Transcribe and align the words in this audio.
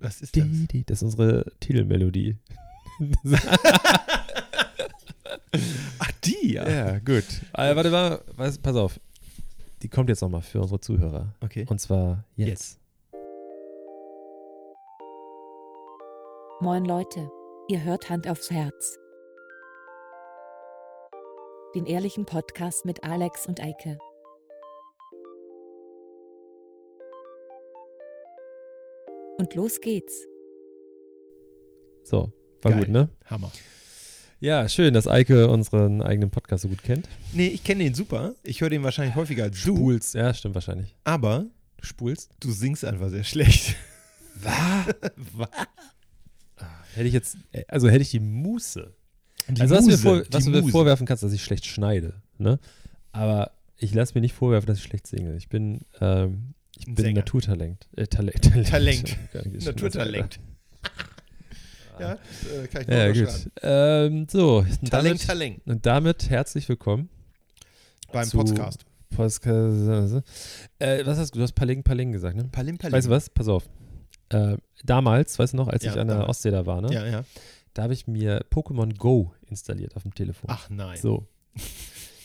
Was 0.00 0.22
ist 0.22 0.36
das? 0.36 0.46
Das 0.86 0.98
ist 0.98 1.02
unsere 1.02 1.44
Titelmelodie. 1.60 2.36
Ach, 5.98 6.12
die, 6.24 6.52
ja. 6.54 6.68
Ja, 6.68 6.98
gut. 6.98 7.24
Äh, 7.52 7.76
warte 7.76 7.90
mal, 7.90 8.22
pass 8.36 8.76
auf. 8.76 8.98
Die 9.82 9.88
kommt 9.88 10.08
jetzt 10.08 10.22
nochmal 10.22 10.42
für 10.42 10.60
unsere 10.60 10.80
Zuhörer. 10.80 11.34
Okay. 11.40 11.66
Und 11.68 11.80
zwar 11.80 12.24
jetzt. 12.36 12.48
Jetzt. 12.48 12.79
Moin 16.60 16.84
Leute, 16.84 17.30
ihr 17.68 17.82
hört 17.84 18.10
Hand 18.10 18.28
aufs 18.28 18.50
Herz. 18.50 18.98
Den 21.74 21.86
ehrlichen 21.86 22.26
Podcast 22.26 22.84
mit 22.84 23.02
Alex 23.04 23.46
und 23.46 23.60
Eike. 23.60 23.98
Und 29.38 29.54
los 29.54 29.80
geht's. 29.80 30.26
So, 32.04 32.32
war 32.62 32.72
Geil. 32.72 32.80
gut, 32.80 32.88
ne? 32.88 33.08
Hammer. 33.26 33.50
Ja, 34.40 34.68
schön, 34.68 34.94
dass 34.94 35.06
Eike 35.06 35.48
unseren 35.48 36.02
eigenen 36.02 36.30
Podcast 36.30 36.62
so 36.62 36.68
gut 36.68 36.82
kennt. 36.82 37.08
Nee, 37.32 37.48
ich 37.48 37.62
kenne 37.62 37.84
den 37.84 37.94
super. 37.94 38.34
Ich 38.42 38.60
höre 38.60 38.70
den 38.70 38.82
wahrscheinlich 38.82 39.14
häufiger 39.14 39.44
als 39.44 39.62
du. 39.62 39.76
Spulst. 39.76 40.14
Ja, 40.14 40.32
stimmt 40.34 40.54
wahrscheinlich. 40.54 40.96
Aber 41.04 41.46
Du 41.76 41.86
spulst? 41.86 42.30
du 42.40 42.50
singst 42.50 42.84
einfach 42.84 43.08
sehr 43.10 43.24
schlecht. 43.24 43.76
Was? 44.42 45.48
Hätte 46.94 47.06
ich 47.08 47.14
jetzt, 47.14 47.36
also 47.68 47.88
hätte 47.88 48.02
ich 48.02 48.10
die 48.10 48.20
Muße. 48.20 48.92
Die 49.48 49.60
also 49.60 49.74
was, 49.74 49.84
du 49.84 49.90
mir, 49.90 49.96
Muse, 49.96 50.02
vor, 50.02 50.22
was 50.30 50.44
du 50.44 50.50
mir 50.50 50.60
Muse. 50.60 50.72
vorwerfen 50.72 51.06
kannst, 51.06 51.22
dass 51.22 51.32
ich 51.32 51.42
schlecht 51.42 51.66
schneide, 51.66 52.22
ne? 52.38 52.58
Aber 53.12 53.52
ich 53.76 53.94
lasse 53.94 54.14
mir 54.14 54.20
nicht 54.20 54.34
vorwerfen, 54.34 54.66
dass 54.66 54.78
ich 54.78 54.84
schlecht 54.84 55.06
singe. 55.06 55.36
Ich 55.36 55.48
bin, 55.48 55.80
ähm, 56.00 56.54
ich 56.76 56.86
Ein 56.86 56.94
bin 56.94 57.04
Sänger. 57.06 57.20
Naturtalent. 57.20 57.88
Äh, 57.96 58.06
Talent. 58.06 58.42
Talent. 58.68 59.16
Talent. 59.32 59.64
Naturtalent. 59.64 60.40
ja, 61.98 62.16
das, 62.16 62.52
äh, 62.52 62.66
kann 62.68 62.82
ich 62.82 62.88
nur 62.88 62.96
Ja, 62.96 63.12
gut. 63.12 63.50
Ähm, 63.62 64.26
so, 64.30 64.62
Talent, 64.62 64.92
damit, 64.92 65.26
Talent. 65.26 65.60
und 65.66 65.86
damit 65.86 66.30
herzlich 66.30 66.68
willkommen 66.68 67.08
Beim 68.12 68.28
Podcast. 68.30 68.84
Podcast. 69.10 70.22
Äh, 70.78 71.04
was 71.04 71.18
hast 71.18 71.34
du? 71.34 71.38
Du 71.38 71.42
hast 71.42 71.52
Paling 71.54 71.82
Paling 71.82 72.12
gesagt, 72.12 72.36
ne? 72.36 72.44
Palim, 72.52 72.78
Palim. 72.78 72.92
Weißt 72.92 73.06
du 73.06 73.10
was? 73.10 73.28
Pass 73.30 73.48
auf. 73.48 73.68
Äh, 74.30 74.56
damals, 74.84 75.38
weißt 75.38 75.52
du 75.52 75.56
noch, 75.58 75.68
als 75.68 75.84
Ja, 75.84 75.92
ich 75.92 75.98
an 76.00 76.06
der 76.08 76.16
damals. 76.18 76.30
Ostsee 76.38 76.50
da 76.50 76.64
war, 76.66 76.80
ne? 76.80 76.92
Ja, 76.92 77.06
ja. 77.06 77.24
Da 77.74 77.82
habe 77.84 77.92
ich 77.92 78.06
mir 78.06 78.44
Pokémon 78.50 78.96
Go 78.96 79.32
installiert 79.48 79.94
auf 79.96 80.02
dem 80.02 80.14
Telefon. 80.14 80.48
Ach 80.50 80.68
nein. 80.70 80.98
So. 80.98 81.26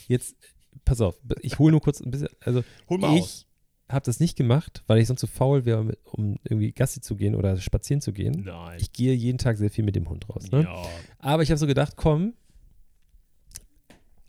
Jetzt, 0.08 0.36
pass 0.84 1.00
auf, 1.00 1.16
ich 1.40 1.58
hole 1.58 1.72
nur 1.72 1.80
kurz 1.80 2.00
ein 2.00 2.10
bisschen, 2.10 2.28
also 2.40 2.62
Hol 2.88 2.98
mal 2.98 3.08
aus. 3.18 3.46
ich 3.88 3.92
habe 3.94 4.04
das 4.04 4.18
nicht 4.20 4.36
gemacht, 4.36 4.82
weil 4.86 4.98
ich 4.98 5.06
sonst 5.08 5.20
zu 5.20 5.26
faul 5.28 5.64
wäre, 5.64 5.80
um- 5.80 5.92
um 6.04 6.36
irgendwie 6.44 6.72
Gassi 6.72 7.00
zu 7.00 7.14
gehen 7.16 7.34
oder 7.34 7.56
spazieren 7.58 8.00
zu 8.00 8.12
gehen. 8.12 8.42
Nein. 8.44 8.78
Ich 8.80 8.92
gehe 8.92 9.14
jeden 9.14 9.38
Tag 9.38 9.56
sehr 9.56 9.70
viel 9.70 9.84
mit 9.84 9.94
dem 9.96 10.08
Hund 10.08 10.28
raus. 10.28 10.50
Ne? 10.50 10.62
Ja. 10.62 10.82
Aber 11.18 11.42
ich 11.42 11.50
habe 11.50 11.58
so 11.58 11.66
gedacht, 11.66 11.94
komm, 11.96 12.34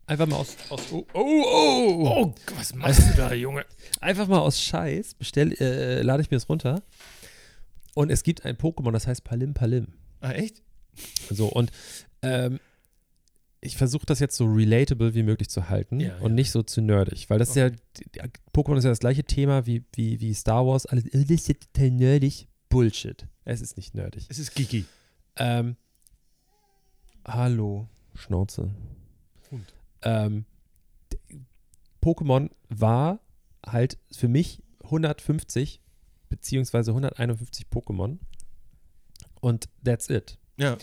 einfach 0.06 0.28
mal 0.28 0.38
aus, 0.38 0.56
aus 0.70 0.82
oh, 0.92 1.06
oh, 1.14 1.44
oh, 1.46 2.08
Oh, 2.08 2.34
was 2.56 2.74
machst 2.76 3.02
du 3.10 3.18
da, 3.18 3.34
Junge? 3.34 3.66
einfach 4.00 4.28
mal 4.28 4.40
aus 4.40 4.60
Scheiß, 4.62 5.16
bestell, 5.16 5.54
äh, 5.60 6.02
lade 6.02 6.22
ich 6.22 6.32
mir 6.32 6.38
das 6.38 6.48
runter. 6.50 6.82
Und 7.98 8.12
es 8.12 8.22
gibt 8.22 8.46
ein 8.46 8.58
Pokémon, 8.58 8.92
das 8.92 9.08
heißt 9.08 9.24
Palim 9.24 9.56
Palim. 9.56 9.88
Ah, 10.20 10.30
echt? 10.32 10.62
So, 11.32 11.48
und 11.48 11.72
ähm, 12.22 12.60
ich 13.60 13.76
versuche 13.76 14.06
das 14.06 14.20
jetzt 14.20 14.38
so 14.38 14.46
relatable 14.46 15.16
wie 15.16 15.24
möglich 15.24 15.50
zu 15.50 15.68
halten 15.68 16.00
Ja, 16.00 16.16
und 16.18 16.30
ja. 16.30 16.36
nicht 16.36 16.52
so 16.52 16.62
zu 16.62 16.82
nerdig, 16.82 17.28
weil 17.32 17.40
das 17.40 17.50
ist 17.50 17.56
ja, 17.56 17.72
Pokémon 18.54 18.78
ist 18.78 18.84
ja 18.84 18.92
das 18.92 19.00
gleiche 19.00 19.24
Thema 19.24 19.66
wie, 19.66 19.84
wie, 19.96 20.22
wie 20.22 20.32
Star 20.36 20.68
Wars, 20.68 20.86
alles, 20.86 21.06
das 21.06 21.22
ist 21.24 21.48
total 21.48 21.90
nerdig. 21.90 22.48
Bullshit. 22.70 23.26
Es 23.46 23.62
ist 23.62 23.78
nicht 23.78 23.96
nerdig. 23.96 24.28
Es 24.30 24.38
ist 24.38 24.54
Gigi. 24.54 24.86
Ähm, 25.38 25.76
hallo, 27.26 27.88
Schnauze. 28.14 28.70
Hund. 29.50 29.74
Ähm, 30.04 30.46
Pokémon 32.00 32.52
war 32.70 33.22
halt 33.66 33.98
für 34.12 34.28
mich 34.28 34.62
150 34.84 35.82
beziehungsweise 36.30 36.92
151 36.92 37.68
Pokémon 37.72 38.18
und 39.42 39.68
that's 39.84 40.10
it. 40.10 40.38
Ja. 40.58 40.78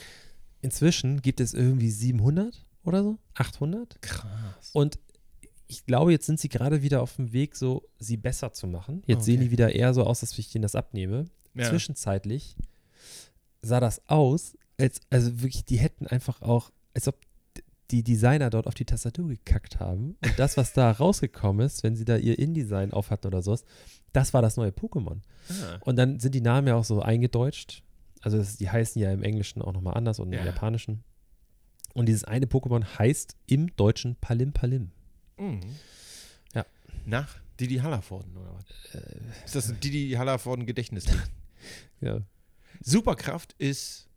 Inzwischen 0.62 1.21
gibt 1.22 1.41
es 1.41 1.53
irgendwie 1.55 1.91
700 1.91 2.65
oder 2.84 3.03
so, 3.03 3.19
800 3.34 4.00
Krass. 4.03 4.71
und 4.72 4.99
ich 5.66 5.87
glaube, 5.87 6.12
jetzt 6.12 6.27
sind 6.27 6.38
sie 6.38 6.49
gerade 6.50 6.83
wieder 6.83 7.00
auf 7.03 7.16
dem 7.16 7.33
Weg, 7.33 7.56
so 7.56 7.88
sie 7.99 8.16
besser 8.19 8.53
zu 8.53 8.66
machen. 8.66 9.03
Jetzt 9.06 9.19
Okay. 9.22 9.25
sehen 9.25 9.41
die 9.41 9.50
wieder 9.50 9.75
eher 9.75 9.94
so 9.94 10.04
aus, 10.04 10.21
dass 10.21 10.38
ich 10.38 10.50
denen 10.50 10.62
das 10.62 10.75
abnehme. 10.75 11.25
Ja. 11.54 11.69
Zwischenzeitlich 11.71 12.56
sah 13.62 13.81
das 13.81 14.06
aus, 14.09 14.56
als, 14.78 15.00
also 15.09 15.41
wirklich, 15.43 15.65
die 15.65 15.78
hätten 15.78 16.06
einfach 16.06 16.43
auch, 16.43 16.71
als 16.93 17.09
ob 17.09 17.16
die 17.94 18.03
Designer 18.03 18.50
dort 18.50 18.66
auf 18.66 18.75
die 18.75 18.84
Tastatur 18.84 19.28
gekackt 19.28 19.78
haben. 19.78 20.16
Und 20.25 20.38
das, 20.38 20.56
was 20.56 20.72
da 20.72 20.91
rausgekommen 20.91 21.65
ist, 21.65 21.82
wenn 21.84 21.94
sie 21.94 22.05
da 22.05 22.16
ihr 22.16 22.38
InDesign 22.38 22.93
auf 22.93 23.10
hatten 23.10 23.27
oder 23.28 23.41
sowas, 23.43 23.65
das 24.12 24.34
war 24.34 24.43
das 24.43 24.56
neue 24.56 24.71
Pokémon. 24.71 25.21
Ah. 25.49 25.78
Und 25.81 25.97
dann 25.97 26.19
sind 26.19 26.34
die 26.34 26.41
Namen 26.41 26.66
ja 26.69 26.75
auch 26.75 26.84
so 26.84 27.00
eingedeutscht. 27.03 27.83
Also 28.21 28.38
das, 28.38 28.56
die 28.56 28.69
heißen 28.71 29.00
ja 29.00 29.12
im 29.12 29.22
Englischen 29.22 29.62
auch 29.62 29.72
nochmal 29.72 29.94
anders 29.94 30.19
und 30.19 30.33
Ja. 30.33 30.41
im 30.41 30.47
Japanischen. 30.47 31.04
Und 31.94 32.06
dieses 32.06 32.25
eine 32.25 32.47
Pokémon 32.47 32.84
heißt 32.99 33.37
im 33.47 33.75
Deutschen 33.77 34.16
Palim 34.16 34.53
Palim. 34.53 34.91
Mhm. 35.38 35.60
Ja. 36.54 36.66
Nach 37.06 37.37
Didi 37.60 37.77
Hallervorden 37.77 38.37
oder 38.37 38.54
was? 38.54 38.94
Äh, 39.00 39.44
Ist 39.44 39.54
das 39.54 39.71
ein 39.71 39.78
Didi 39.78 40.10
Hallervorden 40.12 40.66
Gedächtnisding? 40.66 41.21
ja, 42.00 42.21
Superkraft 42.81 43.54
ist 43.59 44.09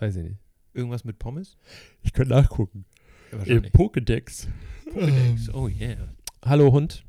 weiß 0.00 0.16
ich 0.16 0.24
nicht. 0.24 0.36
irgendwas 0.74 1.04
mit 1.04 1.18
Pommes? 1.20 1.56
Ich 2.02 2.12
kann 2.12 2.26
nachgucken. 2.28 2.84
Ja, 3.32 3.56
Pokédex. 3.70 4.46
Pokédex. 4.84 5.54
Oh 5.54 5.68
yeah. 5.68 5.96
Hallo 6.44 6.70
Hund. 6.70 7.04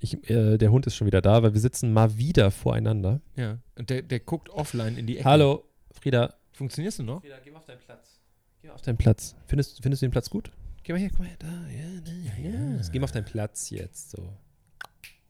Ich, 0.00 0.28
äh, 0.28 0.58
der 0.58 0.70
Hund 0.70 0.86
ist 0.86 0.96
schon 0.96 1.06
wieder 1.06 1.22
da, 1.22 1.42
weil 1.42 1.54
wir 1.54 1.60
sitzen 1.60 1.92
mal 1.92 2.18
wieder 2.18 2.50
voreinander. 2.50 3.20
Ja. 3.36 3.58
Und 3.78 3.88
der, 3.88 4.02
der 4.02 4.20
guckt 4.20 4.50
offline 4.50 4.98
in 4.98 5.06
die 5.06 5.18
Ecke. 5.18 5.24
Hallo, 5.24 5.64
Frieda. 5.92 6.34
Funktionierst 6.52 6.98
du 6.98 7.04
noch? 7.04 7.20
Frieda, 7.20 7.38
geh 7.42 7.50
mal 7.50 7.58
auf 7.58 7.64
deinen 7.64 7.78
Platz. 7.78 8.20
Geh 8.60 8.68
mal 8.68 8.74
auf 8.74 8.82
deinen 8.82 8.98
Platz. 8.98 9.34
Findest, 9.46 9.80
findest 9.80 10.02
du 10.02 10.06
den 10.06 10.12
Platz 10.12 10.28
gut? 10.28 10.50
Geh 10.82 10.92
mal 10.92 10.98
her, 10.98 11.10
komm 11.16 11.24
mal 11.24 11.28
her. 11.28 11.36
Da, 11.38 11.46
ja, 11.46 12.00
da, 12.04 12.12
ja, 12.12 12.50
ja. 12.50 12.82
Geh 12.90 12.98
mal 12.98 13.04
auf 13.04 13.12
deinen 13.12 13.24
Platz 13.24 13.70
jetzt. 13.70 14.10
So. 14.10 14.36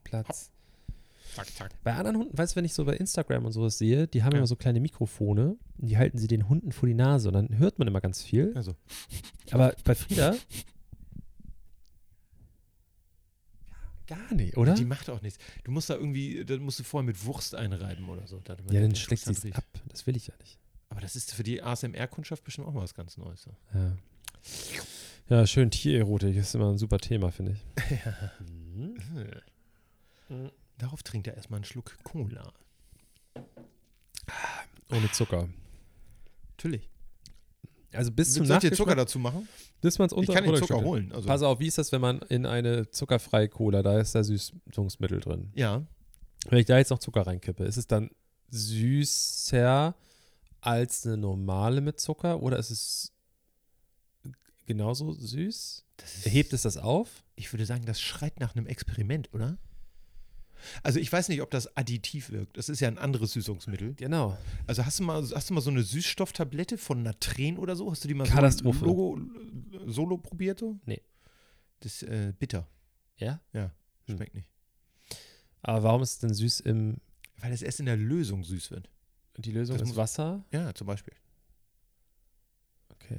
Platz. 0.02 0.50
Zack, 1.34 1.46
zack. 1.54 1.82
Bei 1.82 1.94
anderen 1.94 2.16
Hunden, 2.18 2.36
weißt 2.36 2.52
du, 2.54 2.56
wenn 2.56 2.64
ich 2.64 2.74
so 2.74 2.84
bei 2.84 2.94
Instagram 2.96 3.46
und 3.46 3.52
sowas 3.52 3.78
sehe, 3.78 4.06
die 4.06 4.22
haben 4.22 4.32
Ja. 4.32 4.38
immer 4.38 4.46
so 4.46 4.56
kleine 4.56 4.80
Mikrofone 4.80 5.56
und 5.78 5.88
die 5.88 5.96
halten 5.96 6.18
sie 6.18 6.26
den 6.26 6.48
Hunden 6.48 6.72
vor 6.72 6.86
die 6.86 6.94
Nase 6.94 7.28
und 7.28 7.34
dann 7.34 7.56
hört 7.58 7.78
man 7.78 7.88
immer 7.88 8.00
ganz 8.00 8.22
viel. 8.22 8.52
Also. 8.54 8.74
Aber 9.50 9.74
bei 9.84 9.94
Frieda. 9.94 10.34
Gar 14.06 14.34
nicht, 14.34 14.56
oder? 14.56 14.74
Die 14.74 14.84
macht 14.84 15.08
auch 15.08 15.22
nichts. 15.22 15.38
Du 15.64 15.70
musst 15.70 15.88
da 15.88 15.94
irgendwie, 15.94 16.44
da 16.44 16.56
musst 16.58 16.78
du 16.80 16.82
vorher 16.84 17.06
mit 17.06 17.24
Wurst 17.24 17.54
einreiben 17.54 18.08
oder 18.08 18.26
so. 18.26 18.40
damit 18.44 18.70
ja, 18.70 18.80
dann 18.80 18.94
schlägt 18.94 19.22
sie 19.24 19.30
es 19.32 19.54
ab. 19.56 19.64
Das 19.88 20.06
will 20.06 20.16
ich 20.16 20.26
ja 20.26 20.34
nicht. 20.40 20.58
Aber 20.90 21.00
das 21.00 21.16
ist 21.16 21.32
für 21.32 21.42
die 21.44 21.62
ASMR-Kundschaft 21.62 22.44
bestimmt 22.44 22.66
auch 22.66 22.72
mal 22.74 22.82
was 22.82 22.94
ganz 22.94 23.16
Neues. 23.16 23.42
So. 23.42 23.50
Ja. 23.72 23.96
Ja, 25.28 25.46
schön 25.46 25.70
Tiererotik 25.70 26.36
ist 26.36 26.54
immer 26.54 26.70
ein 26.70 26.78
super 26.78 26.98
Thema, 26.98 27.30
finde 27.30 27.52
ich. 27.52 27.64
Äh. 30.30 30.48
Darauf 30.82 31.04
trinkt 31.04 31.28
er 31.28 31.36
erstmal 31.36 31.58
einen 31.58 31.64
Schluck 31.64 31.96
Cola. 32.02 32.52
Ohne 34.90 35.12
Zucker. 35.12 35.48
Natürlich. 36.56 36.88
Also 37.92 38.10
bis 38.10 38.34
zum 38.34 38.44
Soll 38.46 38.56
ich 38.56 38.62
dir 38.62 38.72
Zucker 38.72 38.96
Nachgeschmack, 38.96 39.06
dazu 39.06 39.18
machen? 39.20 39.48
bis 39.80 40.00
man 40.00 40.06
es 40.06 40.12
Ich 40.12 40.18
unter 40.18 40.32
kann 40.34 40.42
den 40.42 40.54
Zucker 40.56 40.60
geschüttet. 40.74 40.84
holen. 40.84 41.12
Also, 41.12 41.28
Pass 41.28 41.42
auf, 41.42 41.60
wie 41.60 41.68
ist 41.68 41.78
das, 41.78 41.92
wenn 41.92 42.00
man 42.00 42.18
in 42.22 42.46
eine 42.46 42.90
zuckerfreie 42.90 43.48
Cola, 43.48 43.84
da 43.84 44.00
ist 44.00 44.16
da 44.16 44.24
Süßungsmittel 44.24 45.20
drin. 45.20 45.52
Ja. 45.54 45.86
Wenn 46.48 46.58
ich 46.58 46.66
da 46.66 46.78
jetzt 46.78 46.90
noch 46.90 46.98
Zucker 46.98 47.24
reinkippe, 47.28 47.62
ist 47.64 47.76
es 47.76 47.86
dann 47.86 48.10
süßer 48.50 49.94
als 50.62 51.06
eine 51.06 51.16
normale 51.16 51.80
mit 51.80 52.00
Zucker 52.00 52.42
oder 52.42 52.58
ist 52.58 52.70
es 52.70 53.12
genauso 54.66 55.12
süß? 55.12 55.84
Hebt 56.24 56.52
es 56.52 56.62
das 56.62 56.76
auf? 56.76 57.22
ich 57.36 57.52
würde 57.52 57.66
sagen, 57.66 57.84
das 57.86 58.00
schreit 58.00 58.40
nach 58.40 58.56
einem 58.56 58.66
Experiment, 58.66 59.32
oder? 59.32 59.58
Also 60.82 60.98
ich 61.00 61.12
weiß 61.12 61.28
nicht, 61.28 61.42
ob 61.42 61.50
das 61.50 61.76
additiv 61.76 62.30
wirkt. 62.30 62.56
Das 62.56 62.68
ist 62.68 62.80
ja 62.80 62.88
ein 62.88 62.98
anderes 62.98 63.32
Süßungsmittel. 63.32 63.94
Genau. 63.94 64.36
Also 64.66 64.84
hast 64.84 64.98
du 64.98 65.02
mal, 65.04 65.22
hast 65.34 65.50
du 65.50 65.54
mal 65.54 65.60
so 65.60 65.70
eine 65.70 65.82
Süßstofftablette 65.82 66.78
von 66.78 67.02
Natren 67.02 67.58
oder 67.58 67.76
so? 67.76 67.90
Hast 67.90 68.04
du 68.04 68.08
die 68.08 68.14
mal 68.14 68.26
Katastrophe. 68.26 68.78
so 68.80 68.84
Logo, 68.86 69.20
solo 69.86 70.18
probiert 70.18 70.58
so? 70.58 70.78
Nee. 70.86 71.02
Das 71.80 72.02
ist 72.02 72.08
äh, 72.08 72.32
bitter. 72.38 72.68
Ja? 73.16 73.40
Hm. 73.52 73.70
Schmeckt 74.08 74.34
nicht. 74.34 74.48
Aber 75.62 75.82
warum 75.84 76.02
ist 76.02 76.12
es 76.14 76.18
denn 76.18 76.34
süß 76.34 76.60
im. 76.60 76.96
Weil 77.38 77.52
es 77.52 77.62
erst 77.62 77.80
in 77.80 77.86
der 77.86 77.96
Lösung 77.96 78.44
süß 78.44 78.70
wird. 78.70 78.88
Die 79.38 79.50
Lösung 79.52 79.76
Das 79.78 79.88
ist 79.88 79.96
Wasser? 79.96 80.44
Ja, 80.52 80.74
zum 80.74 80.86
Beispiel. 80.86 81.14
Okay. 82.90 83.18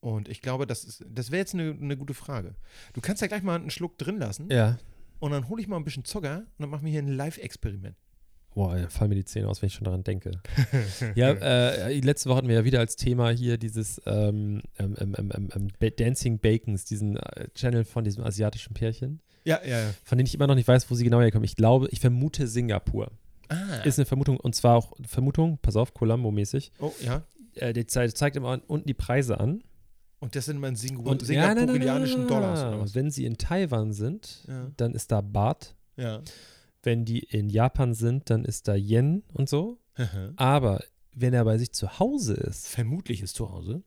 Und 0.00 0.28
ich 0.28 0.42
glaube, 0.42 0.66
das, 0.66 0.84
ist- 0.84 1.04
das 1.08 1.30
wäre 1.30 1.40
jetzt 1.40 1.54
eine, 1.54 1.70
eine 1.70 1.96
gute 1.96 2.12
Frage. 2.14 2.54
Du 2.92 3.00
kannst 3.00 3.22
ja 3.22 3.28
gleich 3.28 3.42
mal 3.42 3.54
einen 3.56 3.70
Schluck 3.70 3.96
drin 3.96 4.18
lassen 4.18 4.50
Ja. 4.50 4.78
Und 5.18 5.30
dann 5.32 5.48
hole 5.48 5.60
ich 5.62 5.68
mal 5.68 5.76
ein 5.76 5.84
bisschen 5.84 6.04
Zucker 6.04 6.38
und 6.38 6.46
dann 6.58 6.70
machen 6.70 6.84
wir 6.84 6.90
hier 6.92 7.02
ein 7.02 7.08
Live-Experiment. 7.08 7.96
Boah, 8.54 8.76
da 8.76 8.88
fallen 8.88 9.08
mir 9.08 9.16
die 9.16 9.24
Zähne 9.24 9.48
aus, 9.48 9.62
wenn 9.62 9.66
ich 9.66 9.74
schon 9.74 9.84
daran 9.84 10.04
denke. 10.04 10.30
ja, 11.16 11.30
äh, 11.32 11.98
letzte 11.98 12.28
Woche 12.30 12.38
hatten 12.38 12.48
wir 12.48 12.54
ja 12.54 12.64
wieder 12.64 12.78
als 12.78 12.94
Thema 12.94 13.30
hier 13.30 13.58
dieses 13.58 14.00
ähm, 14.06 14.62
ähm, 14.78 14.94
ähm, 15.00 15.16
ähm, 15.18 15.32
ähm, 15.34 15.70
ähm, 15.80 15.90
Dancing 15.96 16.38
Bacons, 16.38 16.84
diesen 16.84 17.16
äh, 17.16 17.48
Channel 17.54 17.84
von 17.84 18.04
diesem 18.04 18.22
asiatischen 18.22 18.72
Pärchen, 18.74 19.20
Ja, 19.44 19.60
ja, 19.64 19.80
ja. 19.80 19.90
von 20.04 20.18
denen 20.18 20.28
ich 20.28 20.34
immer 20.34 20.46
noch 20.46 20.54
nicht 20.54 20.68
weiß, 20.68 20.88
wo 20.88 20.94
sie 20.94 21.02
genau 21.02 21.20
herkommen. 21.20 21.44
Ich 21.44 21.56
glaube, 21.56 21.88
ich 21.90 21.98
vermute 21.98 22.46
Singapur. 22.46 23.10
Ah. 23.48 23.78
Ist 23.84 23.98
eine 23.98 24.06
Vermutung, 24.06 24.38
und 24.38 24.54
zwar 24.54 24.76
auch 24.76 24.92
Vermutung, 25.04 25.58
pass 25.60 25.74
auf, 25.74 25.92
Columbo-mäßig. 25.92 26.70
oh, 26.78 26.92
ja. 27.04 27.24
Äh, 27.56 27.72
der 27.72 27.88
zeigt, 27.88 28.16
zeigt 28.16 28.36
immer 28.36 28.60
unten 28.68 28.86
die 28.86 28.94
Preise 28.94 29.38
an. 29.40 29.64
Und 30.24 30.34
das 30.34 30.46
sind 30.46 30.58
mal 30.58 30.74
Singu 30.74 31.08
Und 31.08 31.22
ja, 31.28 31.54
singapurianischen 31.54 32.20
nein, 32.20 32.28
Dollars? 32.28 32.94
Wenn 32.94 33.10
sie 33.10 33.24
in 33.26 33.36
Taiwan 33.38 33.92
sind, 33.92 34.44
Ja. 34.48 34.70
dann 34.76 34.94
ist 34.94 35.12
da 35.12 35.20
Baht. 35.20 35.74
Ja. 35.96 36.22
Wenn 36.82 37.04
die 37.04 37.20
in 37.20 37.48
Japan 37.48 37.94
sind, 37.94 38.28
dann 38.30 38.44
ist 38.44 38.66
da 38.68 38.74
Yen 38.74 39.22
und 39.32 39.48
so. 39.48 39.78
Aber 40.36 40.82
wenn 41.14 41.32
er 41.34 41.44
bei 41.44 41.58
sich 41.58 41.72
zu 41.72 41.98
Hause 41.98 42.34
ist, 42.34 42.66
Vermutlich 42.68 43.22
ist 43.22 43.36
zu 43.36 43.50
Hause. 43.50 43.82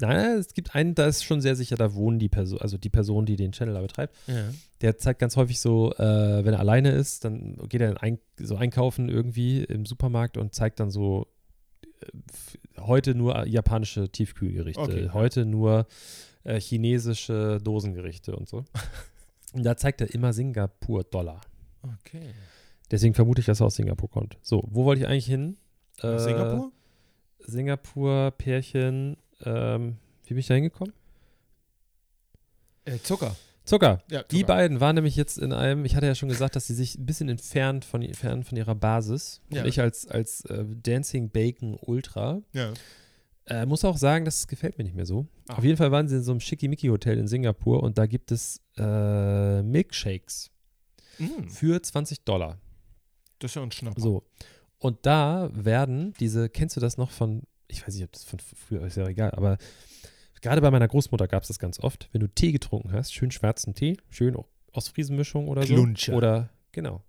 nein, 0.00 0.38
es 0.38 0.54
gibt 0.54 0.74
einen, 0.76 0.94
da 0.94 1.06
ist 1.08 1.24
schon 1.24 1.40
sehr 1.40 1.56
sicher, 1.56 1.76
da 1.76 1.92
wohnen 1.94 2.18
die 2.20 2.28
Person, 2.28 2.60
also 2.60 2.78
die 2.78 2.88
Person, 2.90 3.26
die 3.26 3.34
den 3.36 3.50
Channel 3.52 3.74
da 3.74 3.80
betreibt. 3.80 4.14
Ja. 4.28 4.50
Der 4.80 4.96
zeigt 4.98 5.18
ganz 5.20 5.36
häufig 5.36 5.58
so, 5.58 5.92
äh, 5.94 6.44
wenn 6.44 6.54
er 6.54 6.60
alleine 6.60 6.92
ist, 6.92 7.24
dann 7.24 7.56
geht 7.68 7.80
er 7.80 8.00
ein, 8.02 8.18
so 8.38 8.54
einkaufen 8.56 9.08
irgendwie 9.08 9.64
im 9.64 9.84
Supermarkt 9.86 10.36
und 10.36 10.54
zeigt 10.54 10.78
dann 10.80 10.90
so 10.90 11.26
heute 12.78 13.14
nur 13.14 13.46
japanische 13.46 14.08
Tiefkühlgerichte, 14.10 14.80
Okay. 14.80 15.10
heute 15.12 15.44
nur 15.44 15.86
äh, 16.44 16.60
chinesische 16.60 17.58
Dosengerichte 17.62 18.34
und 18.36 18.48
so. 18.48 18.64
Und 19.52 19.62
da 19.64 19.76
zeigt 19.76 20.00
er 20.00 20.12
immer 20.14 20.32
Singapur-Dollar. 20.32 21.40
Okay. 22.00 22.34
Deswegen 22.90 23.14
vermute 23.14 23.40
ich, 23.40 23.46
dass 23.46 23.60
er 23.60 23.66
aus 23.66 23.76
Singapur 23.76 24.10
kommt. 24.10 24.36
So, 24.42 24.62
wo 24.70 24.84
wollte 24.84 25.02
ich 25.02 25.08
eigentlich 25.08 25.26
hin? 25.26 25.56
Äh, 26.02 26.18
Singapur? 26.18 26.72
Singapur, 27.40 28.30
Pärchen. 28.32 29.16
Ähm, 29.44 29.96
wie 30.24 30.28
bin 30.30 30.38
ich 30.38 30.46
da 30.46 30.54
hingekommen? 30.54 30.92
Äh, 32.84 32.98
Zucker. 32.98 33.36
Zucker. 33.68 34.02
Ja, 34.10 34.22
Die 34.24 34.36
Zucker. 34.40 34.46
beiden 34.46 34.80
waren 34.80 34.94
nämlich 34.94 35.14
jetzt 35.16 35.38
in 35.38 35.52
einem, 35.52 35.84
ich 35.84 35.94
hatte 35.94 36.06
ja 36.06 36.14
schon 36.14 36.28
gesagt, 36.28 36.56
dass 36.56 36.66
sie 36.66 36.74
sich 36.74 36.96
ein 36.98 37.06
bisschen 37.06 37.28
entfernt 37.28 37.84
von, 37.84 38.02
entfernt 38.02 38.46
von 38.46 38.56
ihrer 38.56 38.74
Basis. 38.74 39.40
Ja. 39.52 39.62
Und 39.62 39.68
ich 39.68 39.80
als, 39.80 40.06
als 40.06 40.44
äh, 40.46 40.64
Dancing 40.82 41.30
Bacon 41.30 41.76
Ultra 41.80 42.40
Ja. 42.52 42.72
äh, 43.46 43.66
muss 43.66 43.84
auch 43.84 43.96
sagen, 43.98 44.24
das 44.24 44.46
gefällt 44.48 44.78
mir 44.78 44.84
nicht 44.84 44.96
mehr 44.96 45.06
so. 45.06 45.26
Ah. 45.48 45.58
Auf 45.58 45.64
jeden 45.64 45.76
Fall 45.76 45.92
waren 45.92 46.08
sie 46.08 46.16
in 46.16 46.22
so 46.22 46.30
einem 46.32 46.40
Schickimicki-Hotel 46.40 47.18
in 47.18 47.28
Singapur 47.28 47.82
und 47.82 47.98
da 47.98 48.06
gibt 48.06 48.32
es 48.32 48.60
äh, 48.76 49.62
Milkshakes 49.62 50.50
Mm, 51.20 51.48
für 51.48 51.82
20 51.82 52.24
Dollar. 52.24 52.60
das 53.40 53.50
ist 53.50 53.54
ja 53.56 53.62
ein 53.64 53.72
Schnapper. 53.72 54.00
So. 54.00 54.22
Und 54.78 55.04
da 55.04 55.50
werden 55.52 56.12
diese, 56.20 56.48
kennst 56.48 56.76
du 56.76 56.80
das 56.80 56.96
noch 56.96 57.10
von, 57.10 57.42
ich 57.66 57.84
weiß 57.84 57.92
nicht, 57.94 58.04
ob 58.04 58.12
das 58.12 58.22
von 58.22 58.38
früher 58.38 58.82
ist, 58.86 58.96
ja 58.96 59.08
egal, 59.08 59.32
aber 59.32 59.58
gerade 60.40 60.60
bei 60.60 60.70
meiner 60.70 60.88
Großmutter 60.88 61.28
gab 61.28 61.42
es 61.42 61.48
das 61.48 61.58
ganz 61.58 61.78
oft, 61.80 62.08
wenn 62.12 62.20
du 62.20 62.28
Tee 62.28 62.52
getrunken 62.52 62.92
hast, 62.92 63.12
schön 63.14 63.30
schwarzen 63.30 63.74
Tee, 63.74 63.96
schön 64.10 64.36
aus 64.72 64.88
Friesenmischung 64.88 65.48
oder 65.48 65.62
so. 65.62 65.74
Klunscher. 65.74 66.14
Oder, 66.14 66.50
genau. 66.72 67.02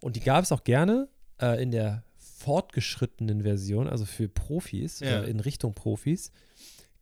Und 0.00 0.16
die 0.16 0.20
gab 0.20 0.42
es 0.44 0.52
auch 0.52 0.64
gerne 0.64 1.08
äh, 1.40 1.62
in 1.62 1.70
der 1.70 2.02
fortgeschrittenen 2.16 3.42
Version, 3.42 3.88
also 3.88 4.04
für 4.04 4.28
Profis 4.28 5.00
Ja. 5.00 5.18
oder 5.20 5.28
in 5.28 5.40
Richtung 5.40 5.74
Profis, 5.74 6.30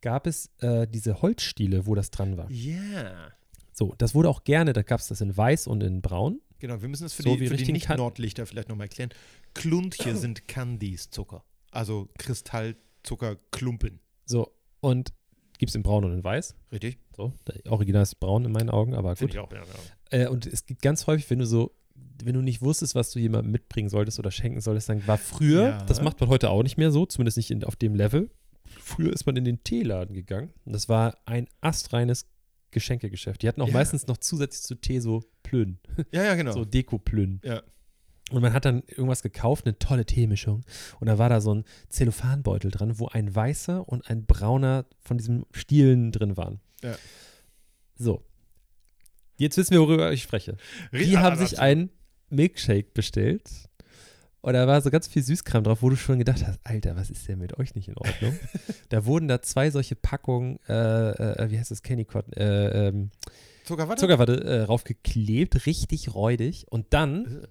gab 0.00 0.26
es 0.26 0.50
äh, 0.61 0.87
diese 0.87 1.20
Holzstiele, 1.23 1.87
wo 1.87 1.94
das 1.94 2.11
dran 2.11 2.37
war. 2.37 2.50
Ja. 2.50 3.32
So, 3.73 3.94
das 3.99 4.14
wurde 4.14 4.29
auch 4.29 4.44
gerne, 4.44 4.73
da 4.73 4.82
gab 4.82 5.00
es 5.00 5.09
das 5.09 5.20
in 5.20 5.37
weiß 5.37 5.67
und 5.67 5.82
in 5.82 6.00
braun. 6.03 6.41
Genau, 6.59 6.81
wir 6.81 6.88
müssen 6.88 7.03
das 7.05 7.12
für 7.12 7.23
So 7.23 7.31
die, 7.31 7.38
für 7.38 7.44
die 7.44 7.50
richtigen 7.50 7.79
Kan- 7.81 7.94
Nicht-Nordlichter 7.97 8.47
vielleicht 8.47 8.69
nochmal 8.69 8.87
erklären. 8.87 9.11
Kluntje 9.55 10.14
sind 10.17 10.47
Candies 10.49 11.11
Zucker. 11.11 11.44
Also 11.73 12.09
Kristallzuckerklumpen. 12.19 14.00
So, 14.25 14.53
und 14.81 15.12
gibt 15.62 15.70
es 15.70 15.76
in 15.76 15.85
braun 15.85 16.05
und 16.05 16.12
in 16.12 16.25
weiß. 16.25 16.56
Richtig? 16.73 16.99
So, 17.17 17.32
der 17.47 17.70
Original 17.70 18.03
ist 18.03 18.17
braun 18.19 18.44
in 18.44 18.50
meinen 18.50 18.69
Augen, 18.69 18.94
aber 18.94 19.14
gut. 19.14 19.31
ich 19.31 19.38
auch, 19.38 19.53
ja. 19.53 19.62
ja. 20.11 20.25
Äh, 20.25 20.26
und 20.26 20.44
es 20.44 20.67
gibt 20.67 20.82
ganz 20.82 21.06
häufig, 21.06 21.31
wenn 21.31 21.38
du 21.38 21.47
so, 21.47 21.73
wenn 22.25 22.35
du 22.35 22.41
nicht 22.43 22.62
wusstest, 22.62 22.97
was 22.97 23.12
du 23.12 23.20
jemandem 23.20 23.53
mitbringen 23.53 23.88
solltest 23.88 24.19
oder 24.19 24.32
schenken 24.32 24.61
solltest, 24.61 24.88
dann 24.88 25.06
war 25.06 25.19
früher, 25.19 25.62
Ja. 25.69 25.85
das 25.85 26.03
macht 26.03 26.19
man 26.19 26.29
heute 26.31 26.50
auch 26.50 26.64
nicht 26.64 26.79
mehr 26.79 26.91
so, 26.91 27.06
zumindest 27.06 27.37
nicht 27.37 27.53
in, 27.53 27.62
auf 27.62 27.76
dem 27.76 27.94
Level. 27.94 28.29
Früher 28.81 29.12
ist 29.12 29.25
man 29.25 29.37
in 29.37 29.44
den 29.44 29.62
Teeladen 29.62 30.14
gegangen 30.17 30.50
und 30.64 30.73
das 30.73 30.88
war 30.88 31.17
ein 31.26 31.47
astreines 31.61 32.26
Geschenkegeschäft. 32.73 33.43
Die 33.43 33.49
hatten 33.49 33.61
auch 33.62 33.69
Ja. 33.69 33.75
meistens 33.75 34.09
noch 34.09 34.17
zusätzlich 34.17 34.62
zu 34.64 34.75
Tee 34.75 34.99
so 34.99 35.23
Plön, 35.44 35.79
Ja, 36.11 36.25
ja, 36.25 36.35
genau. 36.35 36.53
so 36.53 36.64
Deko-Plön. 36.64 37.41
Ja. 37.44 37.62
Und 38.32 38.43
man 38.43 38.52
hat 38.52 38.64
dann 38.64 38.82
irgendwas 38.87 39.23
gekauft, 39.23 39.67
eine 39.67 39.79
tolle 39.79 40.05
Teemischung. 40.06 40.64
Und 41.00 41.06
da 41.06 41.19
war 41.19 41.29
da 41.29 41.40
so 41.40 41.55
ein 41.55 41.64
Zellophanbeutel 41.88 42.70
dran, 42.70 42.99
wo 42.99 43.08
ein 43.08 43.34
weißer 43.34 43.88
und 43.88 44.08
ein 44.08 44.25
brauner 44.26 44.87
von 45.00 45.19
diesen 45.19 45.44
Stielen 45.52 46.12
drin 46.12 46.37
waren. 46.37 46.61
Ja. 46.82 46.96
So. 47.96 48.23
Jetzt 49.37 49.56
wissen 49.56 49.73
wir, 49.73 49.81
worüber 49.81 50.12
ich 50.12 50.23
spreche. 50.23 50.56
Die 50.93 50.96
Richtig- 50.99 51.17
haben 51.19 51.34
ah, 51.37 51.46
sich 51.46 51.58
einen 51.58 51.90
Milkshake 52.31 52.93
bestellt. 52.94 53.50
Und 54.40 54.55
da 54.55 54.67
war 54.67 54.81
so 54.81 54.90
ganz 54.90 55.06
viel 55.06 55.23
Süßkram 55.23 55.62
drauf, 55.62 55.82
wo 55.82 55.90
du 55.90 55.96
schon 55.96 56.19
gedacht 56.19 56.44
hast, 56.44 56.58
Alter, 56.64 56.96
was 56.96 57.11
ist 57.11 57.28
denn 57.28 57.38
mit 57.38 57.58
euch 57.58 57.76
nicht 57.76 57.87
in 57.88 57.96
Ordnung? 57.96 58.37
da 58.88 59.05
wurden 59.05 59.28
da 59.28 59.40
zwei 59.40 59.70
solche 59.70 59.94
Packungen, 59.94 60.58
äh, 60.69 61.11
äh, 61.11 61.50
wie 61.50 61.58
heißt 61.58 61.70
das, 61.70 61.82
Kennycott, 61.82 62.37
äh, 62.37 62.88
ähm, 62.88 63.11
Zuckerwatte? 63.64 64.00
Zuckerwatte 64.00 64.43
äh, 64.44 64.62
raufgeklebt, 64.62 65.67
richtig 65.67 66.12
räudig. 66.14 66.67
Und 66.70 66.87
dann 66.93 67.43
Äh, 67.44 67.46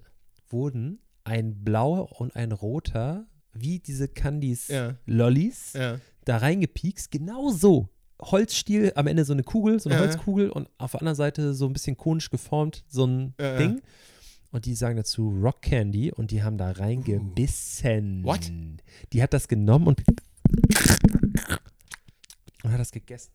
wurden 0.52 1.00
ein 1.24 1.64
blauer 1.64 2.20
und 2.20 2.34
ein 2.36 2.52
roter, 2.52 3.26
wie 3.52 3.78
diese 3.78 4.08
Candies 4.08 4.68
Ja. 4.68 4.96
Lollis, 5.06 5.72
Ja. 5.74 5.98
da 6.24 6.38
reingepiekst. 6.38 7.10
Genau 7.10 7.50
so. 7.50 7.88
Holzstiel, 8.20 8.92
am 8.94 9.06
Ende 9.08 9.24
so 9.24 9.32
eine 9.32 9.42
Kugel, 9.42 9.80
so 9.80 9.88
eine 9.90 9.98
Ja. 9.98 10.04
Holzkugel 10.04 10.50
und 10.50 10.68
auf 10.78 10.92
der 10.92 11.00
anderen 11.00 11.16
Seite 11.16 11.54
so 11.54 11.66
ein 11.66 11.72
bisschen 11.72 11.96
konisch 11.96 12.30
geformt, 12.30 12.84
so 12.88 13.06
ein. 13.06 13.34
Ding. 13.38 13.80
Und 14.52 14.66
die 14.66 14.74
sagen 14.74 14.96
dazu 14.96 15.28
Rock 15.30 15.62
Candy 15.62 16.12
und 16.12 16.30
die 16.30 16.42
haben 16.42 16.58
da 16.58 16.70
reingebissen. 16.72 18.22
What? 18.22 18.52
Die 19.12 19.22
hat 19.22 19.32
das 19.32 19.48
genommen 19.48 19.86
und, 19.88 20.02
und 22.62 22.72
hat 22.72 22.78
das 22.80 22.92
gegessen. 22.92 23.32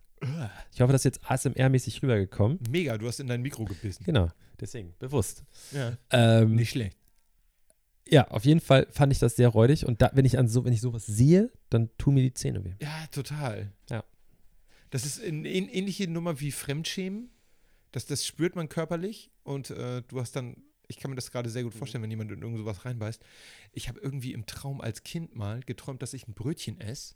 Ich 0.74 0.82
hoffe, 0.82 0.92
das 0.94 1.02
ist 1.02 1.18
jetzt 1.18 1.26
ASMR-mäßig 1.26 2.02
rübergekommen. 2.02 2.60
Mega, 2.70 2.98
du 2.98 3.08
hast 3.08 3.20
in 3.20 3.28
dein 3.28 3.42
Mikro 3.42 3.66
gebissen. 3.66 4.04
Genau, 4.04 4.30
deswegen, 4.60 4.94
bewusst. 5.00 5.44
Ja. 5.72 5.98
Ähm, 6.12 6.56
Nicht 6.56 6.72
schlecht. 6.72 6.98
Ja, 8.10 8.28
auf 8.30 8.46
jeden 8.46 8.60
Fall 8.62 8.88
fand 8.92 9.12
ich 9.12 9.20
das 9.20 9.36
sehr 9.36 9.50
räudig 9.50 9.86
und 9.86 10.02
da, 10.02 10.12
wenn 10.14 10.26
ich 10.26 10.38
an 10.38 10.48
so, 10.48 10.64
wenn 10.66 10.74
ich 10.74 10.82
sowas 10.82 11.06
sehe, 11.06 11.52
dann 11.70 11.90
tun 11.98 12.14
mir 12.14 12.22
die 12.24 12.34
Zähne 12.34 12.64
weh. 12.64 12.74
Ja, 12.82 13.08
total. 13.12 13.72
Ja. 13.90 14.04
Das 14.90 15.06
ist 15.06 15.22
eine 15.22 15.48
ähn- 15.50 15.70
ähnliche 15.70 16.08
Nummer 16.08 16.40
wie 16.40 16.52
Fremdschämen. 16.52 17.30
Das, 17.92 18.06
das 18.06 18.26
spürt 18.26 18.56
man 18.56 18.70
körperlich 18.70 19.32
und 19.44 19.70
äh, 19.72 20.04
du 20.08 20.20
hast 20.22 20.36
dann, 20.36 20.58
ich 20.88 20.98
kann 20.98 21.10
mir 21.12 21.16
das 21.16 21.32
gerade 21.32 21.50
sehr 21.50 21.64
gut 21.64 21.74
vorstellen, 21.74 22.02
wenn 22.04 22.12
jemand 22.12 22.32
in 22.32 22.42
irgend 22.42 22.58
sowas 22.60 22.86
reinbeißt. 22.86 23.22
Ich 23.74 23.90
habe 23.90 24.00
irgendwie 24.00 24.34
im 24.34 24.46
Traum 24.46 24.80
als 24.80 25.04
Kind 25.04 25.36
mal 25.36 25.62
geträumt, 25.62 26.02
dass 26.02 26.14
ich 26.14 26.28
ein 26.28 26.34
Brötchen 26.34 26.80
esse 26.80 27.16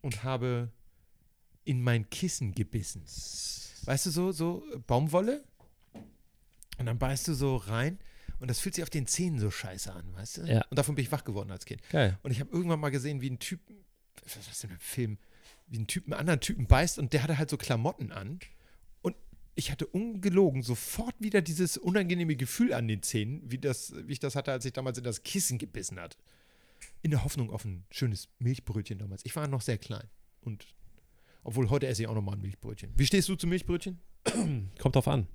und 0.00 0.24
habe 0.24 0.70
in 1.64 1.82
mein 1.82 2.08
Kissen 2.10 2.54
gebissen. 2.54 3.02
Weißt 3.84 4.06
du, 4.06 4.10
so, 4.10 4.32
so 4.32 4.64
äh, 4.72 4.78
Baumwolle 4.78 5.44
und 6.78 6.86
dann 6.86 6.98
beißt 6.98 7.28
du 7.28 7.34
so 7.34 7.56
rein 7.56 7.98
und 8.42 8.48
das 8.48 8.58
fühlt 8.58 8.74
sich 8.74 8.82
auf 8.82 8.90
den 8.90 9.06
Zähnen 9.06 9.38
so 9.38 9.52
scheiße 9.52 9.92
an, 9.92 10.12
weißt 10.14 10.38
du? 10.38 10.42
Ja. 10.42 10.64
Und 10.68 10.76
davon 10.76 10.96
bin 10.96 11.04
ich 11.04 11.12
wach 11.12 11.22
geworden 11.22 11.52
als 11.52 11.64
Kind. 11.64 11.80
Geil. 11.90 12.18
Und 12.24 12.32
ich 12.32 12.40
habe 12.40 12.50
irgendwann 12.50 12.80
mal 12.80 12.90
gesehen, 12.90 13.20
wie 13.20 13.30
ein 13.30 13.38
Typ, 13.38 13.60
was 14.20 14.34
ist 14.34 14.50
das 14.50 14.58
denn 14.58 14.70
für 14.70 14.74
ein 14.74 14.80
Film, 14.80 15.18
wie 15.68 15.78
ein 15.78 15.86
Typ 15.86 16.06
einen 16.06 16.14
anderen 16.14 16.40
Typen 16.40 16.66
beißt 16.66 16.98
und 16.98 17.12
der 17.12 17.22
hatte 17.22 17.38
halt 17.38 17.50
so 17.50 17.56
Klamotten 17.56 18.10
an. 18.10 18.40
Und 19.00 19.14
ich 19.54 19.70
hatte 19.70 19.86
ungelogen 19.86 20.64
sofort 20.64 21.14
wieder 21.20 21.40
dieses 21.40 21.76
unangenehme 21.76 22.34
Gefühl 22.34 22.74
an 22.74 22.88
den 22.88 23.04
Zähnen, 23.04 23.48
wie, 23.48 23.58
das, 23.58 23.94
wie 24.08 24.12
ich 24.12 24.18
das 24.18 24.34
hatte, 24.34 24.50
als 24.50 24.64
ich 24.64 24.72
damals 24.72 24.98
in 24.98 25.04
das 25.04 25.22
Kissen 25.22 25.58
gebissen 25.58 26.00
hat. 26.00 26.18
In 27.00 27.12
der 27.12 27.22
Hoffnung 27.22 27.48
auf 27.48 27.64
ein 27.64 27.84
schönes 27.92 28.28
Milchbrötchen 28.40 28.98
damals. 28.98 29.24
Ich 29.24 29.36
war 29.36 29.46
noch 29.46 29.60
sehr 29.60 29.78
klein. 29.78 30.08
Und 30.40 30.66
obwohl 31.44 31.70
heute 31.70 31.86
esse 31.86 32.02
ich 32.02 32.08
auch 32.08 32.14
nochmal 32.16 32.34
ein 32.34 32.42
Milchbrötchen. 32.42 32.90
Wie 32.96 33.06
stehst 33.06 33.28
du 33.28 33.36
zu 33.36 33.46
Milchbrötchen? 33.46 34.00
Kommt 34.80 34.96
drauf 34.96 35.06
an. 35.06 35.28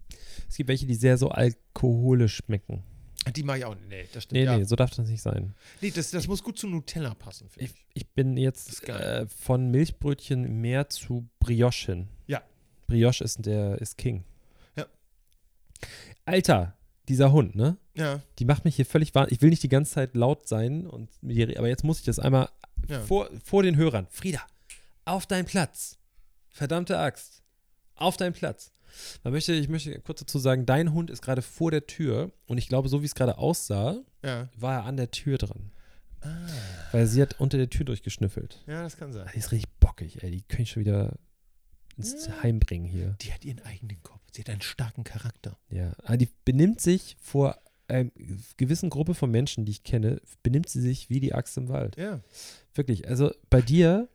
Es 0.49 0.57
gibt 0.57 0.67
welche, 0.67 0.85
die 0.85 0.95
sehr 0.95 1.17
so 1.17 1.29
alkoholisch 1.29 2.35
schmecken. 2.35 2.83
Die 3.31 3.43
mag 3.43 3.57
ich 3.59 3.65
auch. 3.65 3.75
Nee, 3.89 4.07
das 4.13 4.23
stimmt. 4.23 4.39
Nee, 4.39 4.45
ja. 4.45 4.57
nee, 4.57 4.63
so 4.63 4.75
darf 4.75 4.91
das 4.91 5.07
nicht 5.07 5.21
sein. 5.21 5.53
nee 5.81 5.91
das, 5.91 6.11
das 6.11 6.27
muss 6.27 6.43
gut 6.43 6.57
zu 6.57 6.67
Nutella 6.67 7.13
passen, 7.15 7.49
finde 7.49 7.65
Ich, 7.65 7.71
ich. 7.71 8.03
ich 8.03 8.07
bin 8.09 8.37
jetzt 8.37 8.87
äh, 8.89 9.27
von 9.27 9.69
Milchbrötchen 9.71 10.61
mehr 10.61 10.89
zu 10.89 11.27
Brioche 11.39 11.85
hin. 11.91 12.07
Ja. 12.27 12.41
Brioche 12.87 13.23
ist 13.23 13.45
der 13.45 13.79
ist 13.81 13.97
King. 13.97 14.23
Ja. 14.75 14.85
Alter, 16.25 16.77
dieser 17.07 17.31
Hund, 17.31 17.55
ne? 17.55 17.77
Ja, 17.95 18.21
Die 18.39 18.45
macht 18.45 18.65
mich 18.65 18.75
hier 18.75 18.85
völlig 18.85 19.15
wahr. 19.15 19.31
Ich 19.31 19.41
will 19.41 19.49
nicht 19.49 19.63
die 19.63 19.69
ganze 19.69 19.93
Zeit 19.93 20.15
laut 20.15 20.47
sein, 20.47 20.85
und 20.85 21.09
aber 21.23 21.67
jetzt 21.67 21.83
muss 21.83 21.99
ich 21.99 22.05
das 22.05 22.19
einmal 22.19 22.49
ja. 22.87 23.01
vor, 23.01 23.29
vor 23.43 23.63
den 23.63 23.75
Hörern. 23.75 24.07
Frieda, 24.09 24.41
auf 25.05 25.25
deinen 25.25 25.45
Platz. 25.45 25.97
Verdammte 26.49 26.97
Axt. 26.99 27.43
Auf 27.95 28.17
deinen 28.17 28.33
Platz. 28.33 28.71
Man 29.23 29.33
möchte, 29.33 29.53
ich 29.53 29.69
möchte 29.69 29.99
kurz 30.01 30.19
dazu 30.19 30.39
sagen, 30.39 30.65
dein 30.65 30.93
Hund 30.93 31.09
ist 31.09 31.21
gerade 31.21 31.41
vor 31.41 31.71
der 31.71 31.87
Tür 31.87 32.31
und 32.45 32.57
ich 32.57 32.67
glaube, 32.67 32.89
so 32.89 33.01
wie 33.01 33.05
es 33.05 33.15
gerade 33.15 33.37
aussah, 33.37 34.01
ja. 34.23 34.49
war 34.55 34.73
er 34.75 34.83
an 34.85 34.97
der 34.97 35.11
Tür 35.11 35.37
dran. 35.37 35.71
Ah. 36.21 36.27
Weil 36.91 37.07
sie 37.07 37.21
hat 37.21 37.39
unter 37.39 37.57
der 37.57 37.69
Tür 37.69 37.85
durchgeschnüffelt. 37.85 38.63
Ja, 38.67 38.83
das 38.83 38.97
kann 38.97 39.13
sein. 39.13 39.29
Die 39.33 39.39
ist 39.39 39.51
richtig 39.51 39.69
bockig, 39.79 40.23
ey. 40.23 40.31
Die 40.31 40.41
kann 40.41 40.61
ich 40.61 40.71
schon 40.71 40.81
wieder 40.81 41.13
ins 41.95 42.25
Ja. 42.25 42.43
Heim 42.43 42.59
bringen 42.59 42.85
hier. 42.85 43.15
Die 43.21 43.33
hat 43.33 43.45
ihren 43.45 43.61
eigenen 43.63 44.01
Kopf. 44.03 44.21
Sie 44.31 44.41
hat 44.41 44.49
einen 44.49 44.61
starken 44.61 45.03
Charakter. 45.03 45.57
Ja. 45.69 45.93
Aber 46.03 46.17
die 46.17 46.29
benimmt 46.45 46.81
sich 46.81 47.17
vor 47.19 47.57
einer 47.87 48.11
gewissen 48.57 48.89
Gruppe 48.89 49.15
von 49.15 49.31
Menschen, 49.31 49.65
die 49.65 49.71
ich 49.71 49.83
kenne, 49.83 50.21
benimmt 50.43 50.69
sie 50.69 50.81
sich 50.81 51.09
wie 51.09 51.19
die 51.19 51.33
Axt 51.33 51.57
im 51.57 51.69
Wald. 51.69 51.97
Ja. 51.97 52.19
Wirklich. 52.73 53.07
Also 53.07 53.31
bei 53.49 53.61
dir, 53.61 54.09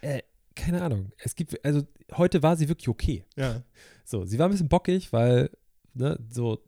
äh, 0.00 0.22
keine 0.58 0.82
Ahnung. 0.82 1.12
Es 1.18 1.34
gibt, 1.34 1.64
also 1.64 1.82
heute 2.16 2.42
war 2.42 2.56
sie 2.56 2.68
wirklich 2.68 2.88
okay. 2.88 3.24
Ja. 3.36 3.62
So, 4.04 4.24
sie 4.24 4.38
war 4.38 4.46
ein 4.48 4.50
bisschen 4.52 4.68
bockig, 4.68 5.12
weil, 5.12 5.50
ne, 5.94 6.18
so 6.30 6.62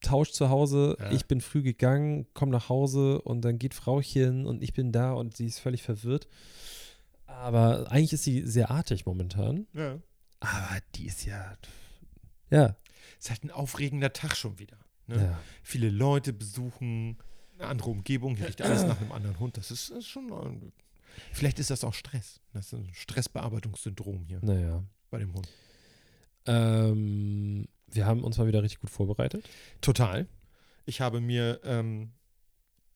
Tausch 0.00 0.32
zu 0.32 0.50
Hause, 0.50 0.96
Ja. 1.00 1.12
ich 1.12 1.26
bin 1.26 1.40
früh 1.40 1.62
gegangen, 1.62 2.26
komm 2.34 2.50
nach 2.50 2.68
Hause 2.68 3.22
und 3.22 3.42
dann 3.42 3.58
geht 3.58 3.72
Frauchen 3.74 4.44
und 4.46 4.62
ich 4.62 4.74
bin 4.74 4.92
da 4.92 5.12
und 5.14 5.36
sie 5.36 5.46
ist 5.46 5.60
völlig 5.60 5.82
verwirrt. 5.82 6.28
Aber 7.26 7.90
eigentlich 7.90 8.12
ist 8.12 8.24
sie 8.24 8.42
sehr 8.46 8.70
artig 8.70 9.06
momentan. 9.06 9.66
Ja. 9.72 9.98
Aber 10.40 10.78
die 10.94 11.06
ist 11.06 11.24
ja. 11.24 11.56
Ja. 12.50 12.76
Ist 13.18 13.30
halt 13.30 13.44
ein 13.44 13.50
aufregender 13.50 14.12
Tag 14.12 14.36
schon 14.36 14.58
wieder. 14.58 14.76
Ne? 15.06 15.16
ja. 15.16 15.38
Viele 15.62 15.88
Leute 15.88 16.32
besuchen 16.34 17.16
eine 17.58 17.68
andere 17.68 17.90
Umgebung. 17.90 18.36
Hier 18.36 18.46
riecht 18.48 18.60
alles 18.62 18.84
nach 18.84 19.00
einem 19.00 19.12
anderen 19.12 19.38
Hund. 19.38 19.56
Das 19.56 19.70
ist, 19.70 19.88
ist 19.90 20.06
schon. 20.06 20.72
Vielleicht 21.32 21.58
ist 21.58 21.70
das 21.70 21.84
auch 21.84 21.94
Stress. 21.94 22.40
Das 22.52 22.66
ist 22.66 22.72
ein 22.74 22.88
Stressbearbeitungssyndrom 22.92 24.24
hier 24.26 24.40
Naja. 24.42 24.82
bei 25.10 25.18
dem 25.18 25.32
Hund. 25.34 25.48
Ähm, 26.46 27.66
wir 27.90 28.06
haben 28.06 28.22
uns 28.24 28.38
mal 28.38 28.46
wieder 28.46 28.62
richtig 28.62 28.80
gut 28.80 28.90
vorbereitet. 28.90 29.48
Total. 29.80 30.26
Ich 30.86 31.00
habe 31.00 31.20
mir 31.20 31.60
ähm, 31.64 32.12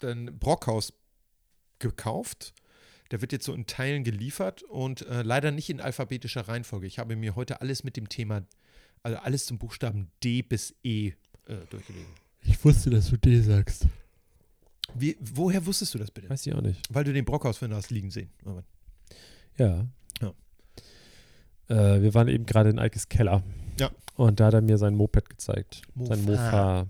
ein 0.03 0.39
Brockhaus 0.39 0.93
gekauft. 1.79 2.53
Der 3.11 3.21
wird 3.23 3.33
jetzt 3.33 3.47
so 3.47 3.55
in 3.55 3.67
Teilen 3.67 4.05
geliefert 4.05 4.63
und 4.65 5.03
äh, 5.07 5.23
leider 5.23 5.51
nicht 5.51 5.71
in 5.71 5.81
alphabetischer 5.81 6.43
Reihenfolge. 6.47 6.87
Ich 6.87 6.99
habe 6.99 7.17
mir 7.17 7.37
heute 7.37 7.61
alles 7.63 7.83
mit 7.83 7.97
dem 7.97 8.09
Thema, 8.11 8.43
also 9.03 9.17
alles 9.19 9.47
zum 9.47 9.59
Buchstaben 9.59 10.11
D 10.23 10.43
bis 10.43 10.75
E 10.85 11.13
äh, 11.47 11.57
durchgelesen. 11.71 12.11
Ich 12.43 12.63
wusste, 12.65 12.91
dass 12.91 13.09
du 13.09 13.17
D 13.17 13.41
sagst. 13.41 13.87
Wie, 14.95 15.17
woher 15.21 15.65
wusstest 15.67 15.95
du 15.95 15.99
das 15.99 16.11
bitte? 16.11 16.29
Weiß 16.31 16.47
ich 16.47 16.55
auch 16.55 16.61
nicht. 16.63 16.83
Weil 16.93 17.05
du 17.05 17.13
den 17.13 17.25
Brockhaus-Fan 17.25 17.73
hast 17.75 17.91
liegen 17.91 18.11
sehen. 18.11 18.31
Aber- 18.45 18.65
Ja. 19.57 19.87
Ja. 20.21 20.33
Äh, 21.69 22.03
wir 22.03 22.15
waren 22.15 22.29
eben 22.29 22.47
gerade 22.47 22.71
in 22.71 22.79
Eikes 22.79 23.09
Keller. 23.09 23.43
Ja. 23.79 23.91
Und 24.17 24.41
da 24.41 24.47
hat 24.47 24.55
er 24.55 24.63
mir 24.63 24.79
sein 24.79 24.95
Moped 24.95 25.29
gezeigt. 25.29 25.83
Mofa. 25.95 26.15
Sein 26.17 26.25
Mofa. 26.25 26.87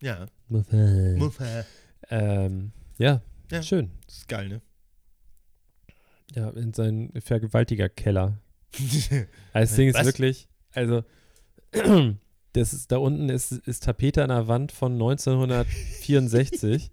Ja. 0.00 0.26
Mofa. 0.48 0.76
Muffa. 1.16 1.64
Ähm, 2.10 2.72
ja, 2.98 3.22
Ja. 3.50 3.62
schön. 3.62 3.90
Das 4.06 4.18
ist 4.18 4.28
geil, 4.28 4.48
ne? 4.48 4.60
Ja, 6.34 6.50
in 6.50 6.72
seinen 6.74 7.12
Vergewaltiger-Keller. 7.20 8.38
Also 9.52 9.70
das 9.70 9.74
Ding 9.76 9.88
ist 9.88 9.94
Was? 9.96 10.04
wirklich, 10.06 10.48
also 10.74 11.02
das 12.52 12.74
ist, 12.74 12.92
da 12.92 12.98
unten 12.98 13.28
ist, 13.30 13.52
ist 13.52 13.84
Tapete 13.84 14.22
an 14.22 14.28
der 14.28 14.46
Wand 14.48 14.70
von 14.70 14.92
1964. 15.00 16.90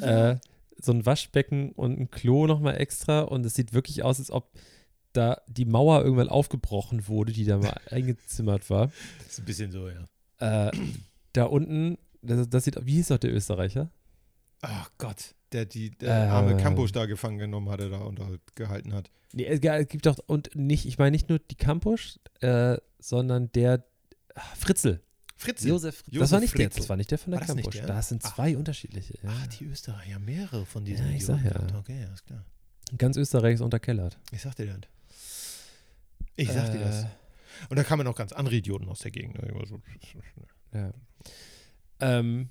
äh, 0.00 0.36
so 0.80 0.92
ein 0.92 1.04
Waschbecken 1.06 1.72
und 1.72 1.98
ein 1.98 2.10
Klo 2.10 2.46
nochmal 2.46 2.80
extra 2.80 3.20
und 3.20 3.44
es 3.44 3.54
sieht 3.54 3.72
wirklich 3.72 4.02
aus, 4.02 4.18
als 4.18 4.30
ob 4.30 4.52
da 5.12 5.40
die 5.48 5.64
Mauer 5.64 6.02
irgendwann 6.02 6.28
aufgebrochen 6.28 7.08
wurde, 7.08 7.32
die 7.32 7.44
da 7.44 7.58
mal 7.58 7.80
eingezimmert 7.90 8.70
war. 8.70 8.90
Das 9.18 9.32
ist 9.32 9.38
ein 9.40 9.44
bisschen 9.44 9.72
so, 9.72 9.88
ja. 9.88 10.68
Äh, 10.68 10.70
da 11.32 11.44
unten, 11.44 11.98
das, 12.22 12.48
das 12.48 12.64
sieht, 12.64 12.78
wie 12.86 12.94
hieß 12.94 13.08
doch 13.08 13.18
der 13.18 13.34
Österreicher? 13.34 13.90
Ach 14.60 14.90
Gott, 14.98 15.34
der 15.52 15.64
die 15.64 15.90
der 15.90 16.08
Äh. 16.08 16.28
arme 16.28 16.56
Campus 16.56 16.92
da 16.92 17.06
gefangen 17.06 17.38
genommen 17.38 17.68
hatte 17.70 17.90
da 17.90 17.98
und 17.98 18.18
da 18.18 18.28
gehalten 18.54 18.92
hat. 18.92 19.10
Nee, 19.32 19.44
es 19.44 19.60
gibt 19.88 20.06
doch, 20.06 20.18
und 20.26 20.54
nicht, 20.54 20.86
ich 20.86 20.98
meine 20.98 21.10
nicht 21.10 21.28
nur 21.28 21.38
die 21.38 21.54
Campus, 21.54 22.18
äh, 22.40 22.78
sondern 22.98 23.52
der 23.52 23.84
ah, 24.34 24.40
Fritzel. 24.56 25.02
Fritze. 25.40 25.68
Josef, 25.68 26.02
das 26.02 26.12
Josef 26.14 26.32
war 26.32 26.40
nicht 26.40 26.58
der, 26.58 26.64
Fritzl. 26.66 26.78
das 26.80 26.88
war 26.88 26.96
nicht 26.96 27.10
der 27.12 27.18
von 27.18 27.30
der 27.30 27.40
das 27.40 27.48
der? 27.54 27.86
Das 27.86 28.08
sind 28.08 28.22
Ach. 28.24 28.34
zwei 28.34 28.56
unterschiedliche. 28.56 29.14
Ja. 29.22 29.30
Ah, 29.30 29.46
die 29.58 29.64
Österreicher, 29.66 30.18
mehrere 30.18 30.66
von 30.66 30.84
diesen 30.84 31.06
Ja, 31.08 31.16
ich 31.16 31.24
sag 31.24 31.44
ja. 31.44 31.50
gehabt. 31.52 31.74
Okay, 31.76 32.04
alles 32.06 32.24
klar. 32.24 32.44
Ganz 32.98 33.16
Österreich 33.16 33.54
ist 33.54 33.60
unterkellert. 33.60 34.18
Ich 34.32 34.42
sag 34.42 34.56
dir 34.56 34.66
das. 34.66 34.80
Ich 36.36 36.48
sag 36.50 36.72
dir 36.72 36.80
das. 36.80 37.04
Äh, 37.04 37.06
Und 37.68 37.76
da 37.76 37.84
kamen 37.84 38.04
noch 38.04 38.16
ganz 38.16 38.32
andere 38.32 38.56
Idioten 38.56 38.88
aus 38.88 38.98
der 39.00 39.10
Gegend. 39.12 39.40
ne? 39.40 39.48
Immer 39.48 39.66
so- 39.66 39.80
Ja. 40.74 40.92
Ähm, 42.00 42.50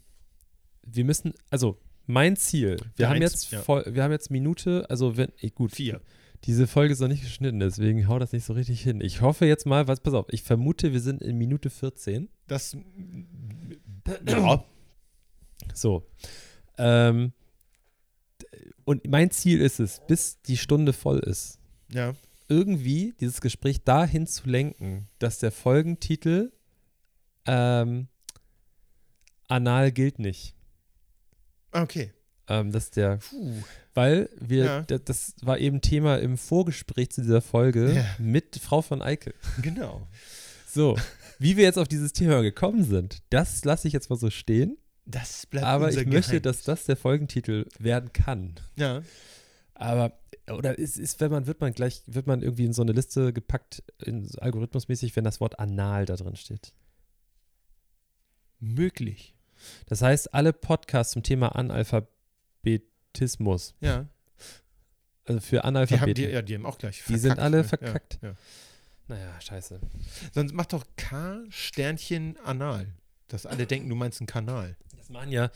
wir 0.83 1.03
müssen, 1.05 1.33
also 1.49 1.77
mein 2.05 2.37
Ziel, 2.37 2.77
wir 2.95 3.03
Ja, 3.03 3.09
haben 3.09 3.15
eins, 3.21 3.31
jetzt 3.33 3.51
ja. 3.51 3.61
voll, 3.61 3.83
wir 3.89 4.03
haben 4.03 4.11
jetzt 4.11 4.31
Minute, 4.31 4.89
also 4.89 5.17
wenn, 5.17 5.31
eh, 5.41 5.49
gut, 5.49 5.73
Vier. 5.75 6.01
diese 6.45 6.67
Folge 6.67 6.93
ist 6.93 6.99
noch 7.01 7.07
nicht 7.09 7.21
geschnitten, 7.23 7.59
deswegen 7.59 8.07
hau 8.07 8.17
das 8.19 8.31
nicht 8.31 8.45
so 8.45 8.53
richtig 8.53 8.81
hin. 8.81 9.01
Ich 9.01 9.21
hoffe 9.21 9.45
jetzt 9.45 9.65
mal, 9.65 9.87
was, 9.87 9.99
pass 9.99 10.13
auf, 10.13 10.27
ich 10.29 10.43
vermute, 10.43 10.93
wir 10.93 11.01
sind 11.01 11.21
in 11.21 11.37
Minute 11.37 11.69
14. 11.69 12.29
Das. 12.47 12.75
Ja. 14.27 14.63
So. 15.73 16.07
Ähm, 16.77 17.33
und 18.85 19.05
mein 19.07 19.31
Ziel 19.31 19.59
ist 19.61 19.79
es, 19.79 20.01
bis 20.07 20.41
die 20.43 20.57
Stunde 20.57 20.93
voll 20.93 21.19
ist, 21.19 21.59
ja. 21.91 22.13
irgendwie 22.47 23.13
dieses 23.19 23.41
Gespräch 23.41 23.83
dahin 23.83 24.27
zu 24.27 24.47
lenken, 24.49 25.07
dass 25.19 25.39
der 25.39 25.51
Folgentitel 25.51 26.51
ähm, 27.45 28.07
Anal 29.47 29.91
gilt 29.91 30.19
nicht. 30.19 30.55
Okay. 31.71 32.13
Ähm, 32.49 32.71
dass 32.71 32.91
der, 32.91 33.17
Puh. 33.17 33.61
weil 33.93 34.29
wir, 34.39 34.63
Ja. 34.65 34.81
da- 34.83 34.97
das 34.99 35.33
war 35.41 35.57
eben 35.59 35.81
Thema 35.81 36.17
im 36.19 36.37
Vorgespräch 36.37 37.09
zu 37.11 37.21
dieser 37.21 37.41
Folge 37.41 37.93
Ja. 37.93 38.05
mit 38.19 38.55
Frau 38.57 38.81
von 38.81 39.01
Eickel. 39.01 39.33
Genau. 39.61 40.07
So, 40.69 40.97
wie 41.39 41.57
wir 41.57 41.63
jetzt 41.63 41.77
auf 41.77 41.87
dieses 41.87 42.13
Thema 42.13 42.41
gekommen 42.41 42.83
sind, 42.83 43.19
das 43.29 43.63
lasse 43.65 43.87
ich 43.87 43.93
jetzt 43.93 44.09
mal 44.09 44.17
so 44.17 44.29
stehen. 44.29 44.77
Das 45.05 45.45
bleibt 45.45 45.65
aber 45.65 45.89
ich 45.89 45.95
möchte, 46.05 46.39
Geheimnis. 46.39 46.41
dass 46.41 46.63
das 46.63 46.85
der 46.85 46.97
Folgentitel 46.97 47.65
werden 47.79 48.11
kann. 48.11 48.55
Ja. 48.75 49.01
Aber, 49.73 50.19
oder 50.49 50.77
es 50.79 50.97
ist, 50.97 51.21
wenn 51.21 51.31
man, 51.31 51.47
wird 51.47 51.61
man 51.61 51.71
gleich, 51.71 52.01
wird 52.07 52.27
man 52.27 52.41
irgendwie 52.41 52.65
in 52.65 52.73
so 52.73 52.81
eine 52.81 52.91
Liste 52.91 53.31
gepackt, 53.31 53.83
in, 54.03 54.27
algorithmusmäßig, 54.39 55.15
wenn 55.15 55.23
das 55.23 55.39
Wort 55.39 55.59
anal 55.59 56.05
da 56.05 56.15
drin 56.15 56.35
steht. 56.35 56.73
Möglich. 58.59 59.35
Das 59.85 60.01
heißt, 60.01 60.33
alle 60.33 60.51
Podcasts 60.51 61.13
zum 61.13 61.21
Thema 61.23 61.55
Analphabetismus, 61.55 63.75
Ja. 63.81 64.07
also 65.25 65.39
für 65.39 65.57
Die 65.57 65.59
haben, 65.59 65.67
Analphabeten, 65.67 66.13
die, 66.15 66.23
ja, 66.23 66.41
die 66.41 66.55
haben 66.55 66.65
auch 66.65 66.79
gleich 66.79 67.03
Die 67.07 67.17
sind 67.17 67.37
alle 67.39 67.57
ne? 67.57 67.63
verkackt. 67.63 68.17
Ja, 68.21 68.29
ja. 68.29 68.35
Naja, 69.07 69.39
scheiße. 69.41 69.79
Sonst 70.33 70.53
mach 70.53 70.65
doch 70.65 70.85
K 70.95 71.39
Sternchen 71.49 72.37
Anal. 72.43 72.93
Dass 73.27 73.45
alle 73.45 73.65
denken, 73.67 73.89
du 73.89 73.95
meinst 73.95 74.19
einen 74.21 74.27
Kanal. 74.27 74.75
Das 74.97 75.09
machen 75.09 75.31
ja 75.31 75.49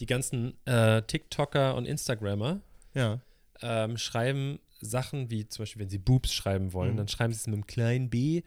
die 0.00 0.06
ganzen 0.06 0.54
äh, 0.66 1.02
TikToker 1.02 1.74
und 1.76 1.86
Instagrammer, 1.86 2.60
Ja. 2.94 3.20
ähm, 3.60 3.96
schreiben 3.98 4.58
Sachen 4.80 5.30
wie 5.30 5.46
zum 5.46 5.62
Beispiel, 5.62 5.82
wenn 5.82 5.90
sie 5.90 5.98
Boobs 5.98 6.32
schreiben 6.32 6.72
wollen, 6.72 6.92
Mhm. 6.94 6.96
dann 6.96 7.08
schreiben 7.08 7.32
sie 7.32 7.38
es 7.38 7.46
mit 7.46 7.54
einem 7.54 7.66
kleinen 7.66 8.10
B, 8.10 8.42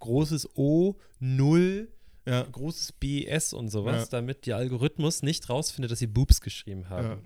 großes 0.00 0.56
O, 0.56 0.96
Null, 1.20 1.92
Ja. 2.24 2.42
großes 2.42 2.92
B, 2.92 3.24
S 3.26 3.52
und 3.52 3.68
sowas, 3.68 4.04
Ja. 4.04 4.18
damit 4.18 4.46
der 4.46 4.56
Algorithmus 4.56 5.22
nicht 5.22 5.48
rausfindet, 5.48 5.90
dass 5.92 6.00
sie 6.00 6.08
Boobs 6.08 6.40
geschrieben 6.40 6.88
haben. 6.88 7.06
ja. 7.08 7.18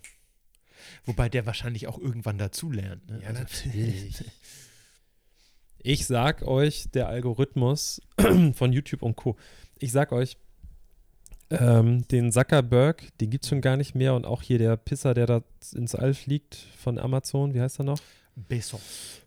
Wobei 1.05 1.29
der 1.29 1.45
wahrscheinlich 1.47 1.87
auch 1.89 1.99
irgendwann 1.99 2.39
dazulernt. 2.39 3.07
Ne? 3.09 3.21
Ja, 3.23 3.29
Also- 3.29 3.41
natürlich. 3.41 4.25
Ich 5.83 6.07
sag 6.07 6.43
euch, 6.43 6.91
der 6.93 7.09
Algorithmus 7.09 8.03
von 8.55 8.73
YouTube 8.73 9.03
und 9.03 9.17
Co. 9.17 9.37
Ich 9.79 9.93
sag 9.93 10.13
euch, 10.13 10.37
ähm, 11.51 12.07
den 12.09 12.31
Zuckerberg, 12.31 13.09
den 13.19 13.31
gibt's 13.31 13.49
schon 13.49 13.63
gar 13.63 13.79
nicht 13.79 13.95
mehr 13.95 14.15
und 14.15 14.27
auch 14.27 14.43
hier 14.43 14.59
der 14.59 14.77
Pisser, 14.77 15.15
der 15.15 15.27
da 15.27 15.43
ins 15.75 15.95
All 15.95 16.13
fliegt 16.13 16.55
von 16.77 16.99
Amazon, 16.99 17.55
wie 17.55 17.61
heißt 17.63 17.81
er 17.81 17.85
noch? 17.85 17.99
Besser. 18.37 18.79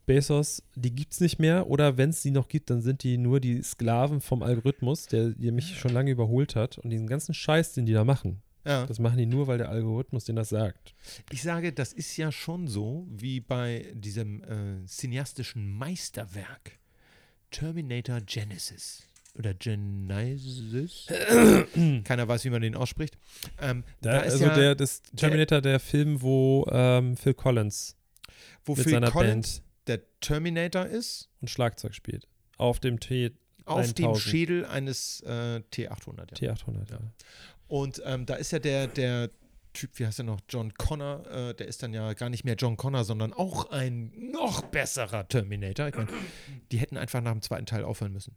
Bezos, 0.06 0.62
die 0.76 0.94
gibt's 0.94 1.22
nicht 1.22 1.40
mehr 1.40 1.70
oder 1.70 1.98
wenn 1.98 2.12
es 2.12 2.22
die 2.22 2.32
noch 2.32 2.48
gibt, 2.50 2.70
dann 2.70 2.82
sind 2.82 3.04
die 3.04 3.18
nur 3.18 3.40
die 3.40 3.64
Sklaven 3.64 4.22
vom 4.22 4.44
Algorithmus, 4.44 5.08
der, 5.08 5.30
der 5.30 5.52
mich 5.52 5.80
schon 5.80 5.92
lange 5.92 6.12
überholt 6.12 6.56
hat 6.56 6.78
und 6.78 6.92
diesen 6.92 7.08
ganzen 7.08 7.34
Scheiß, 7.34 7.74
den 7.74 7.86
die 7.88 7.94
da 7.94 8.04
machen, 8.04 8.43
Ja. 8.66 8.86
das 8.86 9.00
machen 9.00 9.18
die 9.18 9.26
nur, 9.26 9.48
weil 9.48 9.58
der 9.58 9.70
Algorithmus 9.70 10.26
denen 10.26 10.38
das 10.38 10.50
sagt. 10.50 10.94
Ich 11.32 11.42
sage, 11.42 11.74
das 11.74 11.94
ist 11.94 12.16
ja 12.18 12.32
schon 12.32 12.68
so 12.68 13.06
wie 13.10 13.40
bei 13.40 13.92
diesem 13.94 14.44
äh, 14.44 14.86
cineastischen 14.88 15.78
Meisterwerk 15.78 16.80
Terminator 17.52 18.22
Genesis. 18.22 19.04
oder 19.38 19.54
Genesis. 19.54 21.08
Keiner 22.04 22.28
weiß, 22.28 22.46
wie 22.46 22.50
man 22.50 22.62
den 22.62 22.76
ausspricht. 22.76 23.18
Ähm, 23.60 23.84
Da, 24.02 24.14
da 24.14 24.20
ist 24.22 24.34
also 24.34 24.46
ja, 24.46 24.56
der, 24.56 24.76
das 24.76 25.02
Terminator, 25.16 25.62
der 25.62 25.80
Film, 25.80 26.22
wo 26.22 26.66
ähm, 26.72 27.18
Phil 27.18 27.34
Collins 27.34 27.96
wo 28.66 28.76
mit 28.76 28.84
Phil 28.84 28.94
seiner 28.94 29.12
Collins 29.12 29.60
Band 29.60 29.64
der 29.88 30.20
Terminator 30.22 30.86
ist, 30.86 31.30
und 31.42 31.50
Schlagzeug 31.50 31.94
spielt. 31.94 32.28
Auf 32.58 32.80
dem 32.80 33.00
T 33.00 33.32
auf 33.66 33.94
dem 33.94 34.08
1000. 34.08 34.30
Schädel 34.30 34.66
eines 34.66 35.22
äh, 35.22 35.62
T800. 35.72 36.42
Ja. 36.42 36.54
T800, 36.54 36.92
ja. 36.92 37.00
Und 37.74 38.04
ähm, 38.06 38.28
da 38.28 38.36
ist 38.36 38.52
ja 38.52 38.60
der, 38.60 38.86
der 38.86 39.32
Typ, 39.74 39.98
wie 39.98 40.06
heißt 40.06 40.20
er 40.20 40.26
noch, 40.26 40.42
John 40.48 40.76
Connor, 40.76 41.26
äh, 41.26 41.56
der 41.56 41.68
ist 41.68 41.82
dann 41.82 41.92
ja 41.92 42.14
gar 42.14 42.30
nicht 42.30 42.44
mehr 42.44 42.54
John 42.54 42.78
Connor, 42.78 43.04
sondern 43.04 43.34
auch 43.34 43.72
ein 43.72 44.12
noch 44.32 44.62
besserer 44.62 45.28
Terminator. 45.28 45.88
Ich 45.88 45.96
meine, 45.96 46.10
die 46.72 46.78
hätten 46.78 46.98
einfach 46.98 47.20
nach 47.22 47.32
dem 47.32 47.42
zweiten 47.42 47.66
Teil 47.66 47.84
aufhören 47.84 48.14
müssen. 48.14 48.36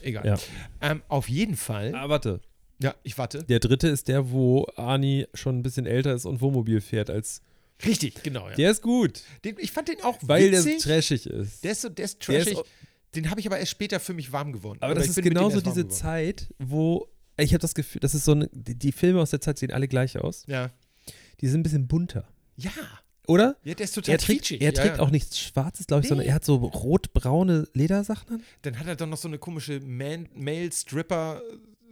Egal. 0.00 0.24
Ja. 0.24 0.38
Ähm, 0.80 1.02
auf 1.08 1.28
jeden 1.28 1.56
Fall. 1.56 1.94
Ah, 1.94 2.08
warte. 2.08 2.40
Ja, 2.78 2.94
ich 3.02 3.18
warte. 3.18 3.44
Der 3.44 3.60
dritte 3.60 3.88
ist 3.88 4.08
der, 4.08 4.30
wo 4.30 4.66
Arnie 4.76 5.26
schon 5.34 5.58
ein 5.58 5.62
bisschen 5.62 5.84
älter 5.84 6.14
ist 6.14 6.24
und 6.24 6.40
Wohnmobil 6.40 6.80
fährt 6.80 7.10
als. 7.10 7.42
Richtig, 7.84 8.22
genau. 8.22 8.48
Ja. 8.48 8.54
Der 8.54 8.70
ist 8.70 8.80
gut, 8.80 9.20
Den, 9.44 9.56
ich 9.58 9.72
fand 9.72 9.88
den 9.88 10.00
auch 10.02 10.16
weil 10.22 10.52
witzig. 10.52 10.82
der 10.84 10.94
trashig 10.94 11.26
ist. 11.26 11.62
Der 11.64 11.72
ist 11.72 11.82
so, 11.82 11.90
der 11.90 12.06
ist 12.06 12.26
Der 12.26 12.38
ist 12.38 12.46
trashig. 12.48 12.64
den 13.14 13.28
habe 13.28 13.40
ich 13.40 13.46
aber 13.46 13.58
erst 13.58 13.72
später 13.72 14.00
für 14.00 14.14
mich 14.14 14.32
warm 14.32 14.54
gewonnen. 14.54 14.80
Aber 14.80 14.92
Oder 14.92 15.02
das 15.02 15.10
ist 15.10 15.22
genauso 15.22 15.60
diese 15.60 15.82
geworden. 15.84 15.90
Zeit, 15.90 16.46
wo. 16.58 17.08
Ich 17.42 17.52
habe 17.52 17.60
das 17.60 17.74
Gefühl, 17.74 18.00
das 18.00 18.14
ist 18.14 18.24
so 18.24 18.32
eine. 18.32 18.48
Die, 18.52 18.74
die 18.74 18.92
Filme 18.92 19.20
aus 19.20 19.30
der 19.30 19.40
Zeit 19.40 19.58
sehen 19.58 19.72
alle 19.72 19.88
gleich 19.88 20.18
aus. 20.18 20.44
Ja. 20.46 20.70
Die 21.40 21.48
sind 21.48 21.60
ein 21.60 21.62
bisschen 21.62 21.88
bunter. 21.88 22.24
Ja. 22.56 22.70
Oder? 23.28 23.56
Ja, 23.64 23.74
der 23.74 23.84
ist 23.84 23.92
total 23.94 24.14
Er 24.14 24.18
trägt, 24.18 24.40
quietschig. 24.40 24.60
er 24.62 24.72
trägt 24.74 24.96
ja. 24.96 25.02
auch 25.02 25.10
nichts 25.10 25.38
Schwarzes, 25.38 25.86
glaube 25.86 26.02
ich, 26.02 26.08
sondern 26.08 26.24
Nee. 26.26 26.30
er 26.30 26.34
hat 26.34 26.44
so 26.44 26.56
rot-braune 26.56 27.68
Ledersachen 27.72 28.36
an. 28.36 28.42
Dann 28.62 28.78
hat 28.78 28.86
er 28.88 28.96
doch 28.96 29.06
noch 29.06 29.16
so 29.16 29.28
eine 29.28 29.38
komische 29.38 29.78
Man 29.80 30.28
Male 30.34 30.70
Stripper 30.72 31.40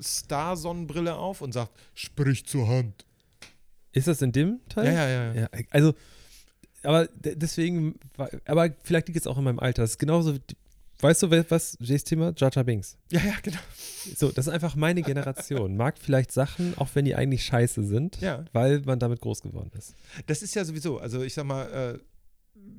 Star 0.02 0.56
Sonnenbrille 0.56 1.14
auf 1.14 1.40
und 1.40 1.52
sagt, 1.52 1.70
sprich 1.94 2.46
zur 2.46 2.66
Hand. 2.68 3.04
Ist 3.92 4.08
das 4.08 4.22
in 4.22 4.32
dem 4.32 4.60
Teil? 4.68 4.86
Ja, 4.86 5.08
ja, 5.08 5.32
ja. 5.34 5.40
ja. 5.42 5.48
Also, 5.70 5.94
aber 6.82 7.06
de- 7.06 7.36
deswegen, 7.36 7.94
aber 8.46 8.70
vielleicht 8.82 9.08
liegt 9.08 9.20
es 9.20 9.26
auch 9.26 9.38
in 9.38 9.44
meinem 9.44 9.58
Alter. 9.60 9.82
Das 9.82 9.92
ist 9.92 9.98
genauso, 9.98 10.34
wie- 10.34 10.40
weißt 11.00 11.22
du, 11.22 11.50
was, 11.50 11.76
Jays 11.80 12.04
Thema? 12.04 12.32
Jar 12.36 12.50
Binks. 12.64 12.96
Ja, 13.10 13.20
ja, 13.24 13.34
genau. 13.42 13.58
So, 14.16 14.30
das 14.30 14.46
ist 14.46 14.52
einfach 14.52 14.76
meine 14.76 15.02
Generation. 15.02 15.76
Mag 15.76 15.98
vielleicht 15.98 16.32
Sachen, 16.32 16.76
auch 16.78 16.88
wenn 16.94 17.04
die 17.04 17.14
eigentlich 17.14 17.44
scheiße 17.44 17.84
sind, 17.84 18.20
Ja. 18.20 18.44
weil 18.52 18.80
man 18.82 18.98
damit 18.98 19.20
groß 19.20 19.42
geworden 19.42 19.70
ist. 19.76 19.94
Das 20.26 20.42
ist 20.42 20.54
ja 20.54 20.64
sowieso, 20.64 20.98
also 20.98 21.22
ich 21.22 21.34
sag 21.34 21.44
mal, 21.44 21.66
äh, 21.70 21.98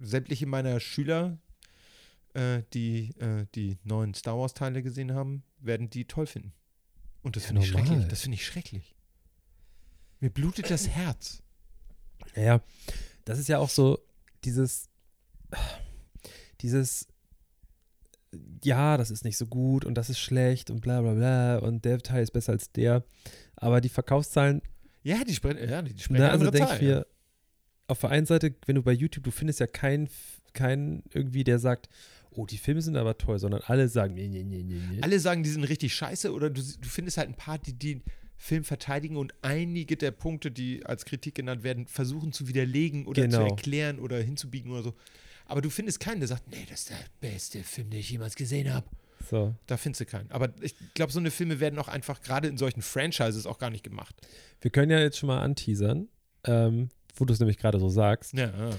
sämtliche 0.06 0.46
meiner 0.46 0.80
Schüler, 0.80 1.38
äh, 2.34 2.64
die 2.74 3.10
äh, 3.20 3.46
die 3.56 3.78
neuen 3.84 4.14
Star 4.14 4.38
Wars 4.38 4.54
Teile 4.54 4.82
gesehen 4.84 5.14
haben, 5.14 5.44
werden 5.60 5.90
die 5.90 6.06
toll 6.06 6.28
finden. 6.28 6.54
Und 7.24 7.36
das 7.36 7.44
Ja, 7.44 7.48
finde 7.50 7.62
ich 7.64 7.68
schrecklich. 7.70 8.08
Das 8.08 8.22
finde 8.22 8.36
ich 8.36 8.46
schrecklich. 8.46 8.96
Mir 10.20 10.30
blutet 10.30 10.70
das 10.70 10.88
Herz. 10.88 11.42
Naja, 12.36 12.62
das 13.26 13.40
ist 13.40 13.48
ja 13.50 13.58
auch 13.60 13.70
so 13.70 14.00
dieses, 14.44 14.90
dieses, 16.62 17.08
ja, 18.64 18.98
das 18.98 19.12
ist 19.12 19.24
nicht 19.26 19.38
so 19.38 19.46
gut 19.46 19.86
und 19.86 19.96
das 19.96 20.10
ist 20.10 20.20
schlecht 20.20 20.70
und 20.72 20.82
bla 20.82 21.02
bla 21.02 21.14
bla 21.14 21.58
und 21.58 21.84
der 21.86 22.00
Teil 22.00 22.24
ist 22.24 22.32
besser 22.32 22.54
als 22.54 22.72
der. 22.72 23.04
Aber 23.56 23.82
die 23.82 23.90
Verkaufszahlen 23.90 24.62
Ja, 25.04 25.24
die 25.24 25.34
sprechen, 25.34 25.70
ja, 25.70 25.82
die 25.82 25.92
sprechen 26.00 26.22
Na, 26.22 26.30
also 26.30 26.46
andere 26.46 26.52
denke 26.52 26.76
ich 26.76 26.82
ja. 26.82 26.88
mir, 26.96 27.08
auf 27.88 28.00
der 28.00 28.10
einen 28.12 28.26
Seite, 28.26 28.56
wenn 28.66 28.76
du 28.76 28.84
bei 28.84 28.94
YouTube, 28.94 29.24
du 29.26 29.32
findest 29.32 29.60
ja 29.60 29.68
keinen, 29.68 30.08
keinen 30.54 31.04
irgendwie, 31.14 31.44
der 31.44 31.60
sagt, 31.60 31.90
oh, 32.30 32.46
die 32.46 32.58
Filme 32.58 32.82
sind 32.82 32.96
aber 32.96 33.18
toll, 33.18 33.38
sondern 33.40 33.62
alle 33.66 33.90
sagen, 33.90 34.14
nee, 34.14 34.28
nee, 34.30 34.44
nee, 34.44 34.64
nee, 34.64 34.82
nee. 34.92 35.02
Alle 35.02 35.20
sagen, 35.20 35.44
die 35.44 35.50
sind 35.50 35.66
richtig 35.66 35.94
scheiße 35.94 36.32
oder 36.32 36.50
du, 36.50 36.62
du 36.62 36.88
findest 36.88 37.18
halt 37.18 37.28
ein 37.28 37.36
paar, 37.36 37.58
die 37.58 37.74
den 37.78 38.04
Film 38.38 38.64
verteidigen 38.64 39.18
und 39.18 39.34
einige 39.44 39.98
der 39.98 40.12
Punkte, 40.12 40.50
die 40.50 40.86
als 40.86 41.06
Kritik 41.06 41.36
genannt 41.36 41.64
werden, 41.64 41.86
versuchen 41.88 42.32
zu 42.32 42.48
widerlegen 42.48 43.06
oder 43.06 43.24
zu 43.24 43.38
Genau. 43.38 43.50
erklären 43.50 44.00
oder 44.00 44.18
hinzubiegen 44.22 44.72
oder 44.72 44.84
so. 44.84 44.94
Aber 45.52 45.62
du 45.62 45.70
findest 45.70 46.00
keinen, 46.00 46.20
der 46.22 46.28
sagt, 46.30 46.50
nee, 46.50 46.66
das 46.70 46.80
ist 46.82 46.90
der 46.92 46.98
beste 47.20 47.60
Film, 47.64 47.90
den 47.90 48.00
ich 48.00 48.10
jemals 48.10 48.36
gesehen 48.36 48.74
habe. 48.74 48.88
So. 49.30 49.54
Da 49.68 49.78
findest 49.78 50.00
du 50.02 50.06
keinen. 50.06 50.32
Aber 50.32 50.50
ich 50.62 50.74
glaube, 50.94 51.12
so 51.12 51.20
eine 51.20 51.30
Filme 51.30 51.60
werden 51.60 51.78
auch 51.78 51.88
einfach 51.90 52.22
gerade 52.22 52.48
in 52.48 52.58
solchen 52.58 52.82
Franchises 52.82 53.46
auch 53.46 53.60
gar 53.60 53.70
nicht 53.70 53.84
gemacht. 53.84 54.16
Wir 54.62 54.72
können 54.72 54.90
ja 54.92 55.00
jetzt 55.00 55.18
schon 55.18 55.28
mal 55.28 55.42
anteasern, 55.42 56.08
ähm, 56.46 56.90
wo 57.16 57.26
du 57.26 57.34
es 57.34 57.40
nämlich 57.40 57.58
gerade 57.58 57.80
so 57.80 57.90
sagst. 57.90 58.34
Ja, 58.34 58.48
ja. 58.48 58.76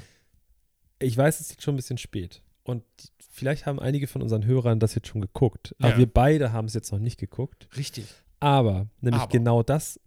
Ich 0.99 1.17
weiß, 1.17 1.41
es 1.41 1.51
ist 1.51 1.63
schon 1.63 1.75
ein 1.75 1.77
bisschen 1.77 1.99
spät. 1.99 2.43
Und 2.65 2.85
vielleicht 3.31 3.67
haben 3.67 3.79
einige 3.79 4.07
von 4.07 4.23
unseren 4.23 4.45
Hörern 4.47 4.81
das 4.81 4.95
jetzt 4.95 5.09
schon 5.09 5.21
geguckt. 5.21 5.75
Aber 5.79 5.91
Ja. 5.91 5.99
wir 5.99 6.07
beide 6.07 6.53
haben 6.53 6.67
es 6.67 6.75
jetzt 6.75 6.91
noch 6.91 6.99
nicht 7.01 7.19
geguckt. 7.21 7.69
richtig. 7.77 8.07
Aber, 8.41 8.89
nämlich 9.01 9.23
Aber. 9.23 9.31
genau 9.31 9.63
das, 9.63 10.01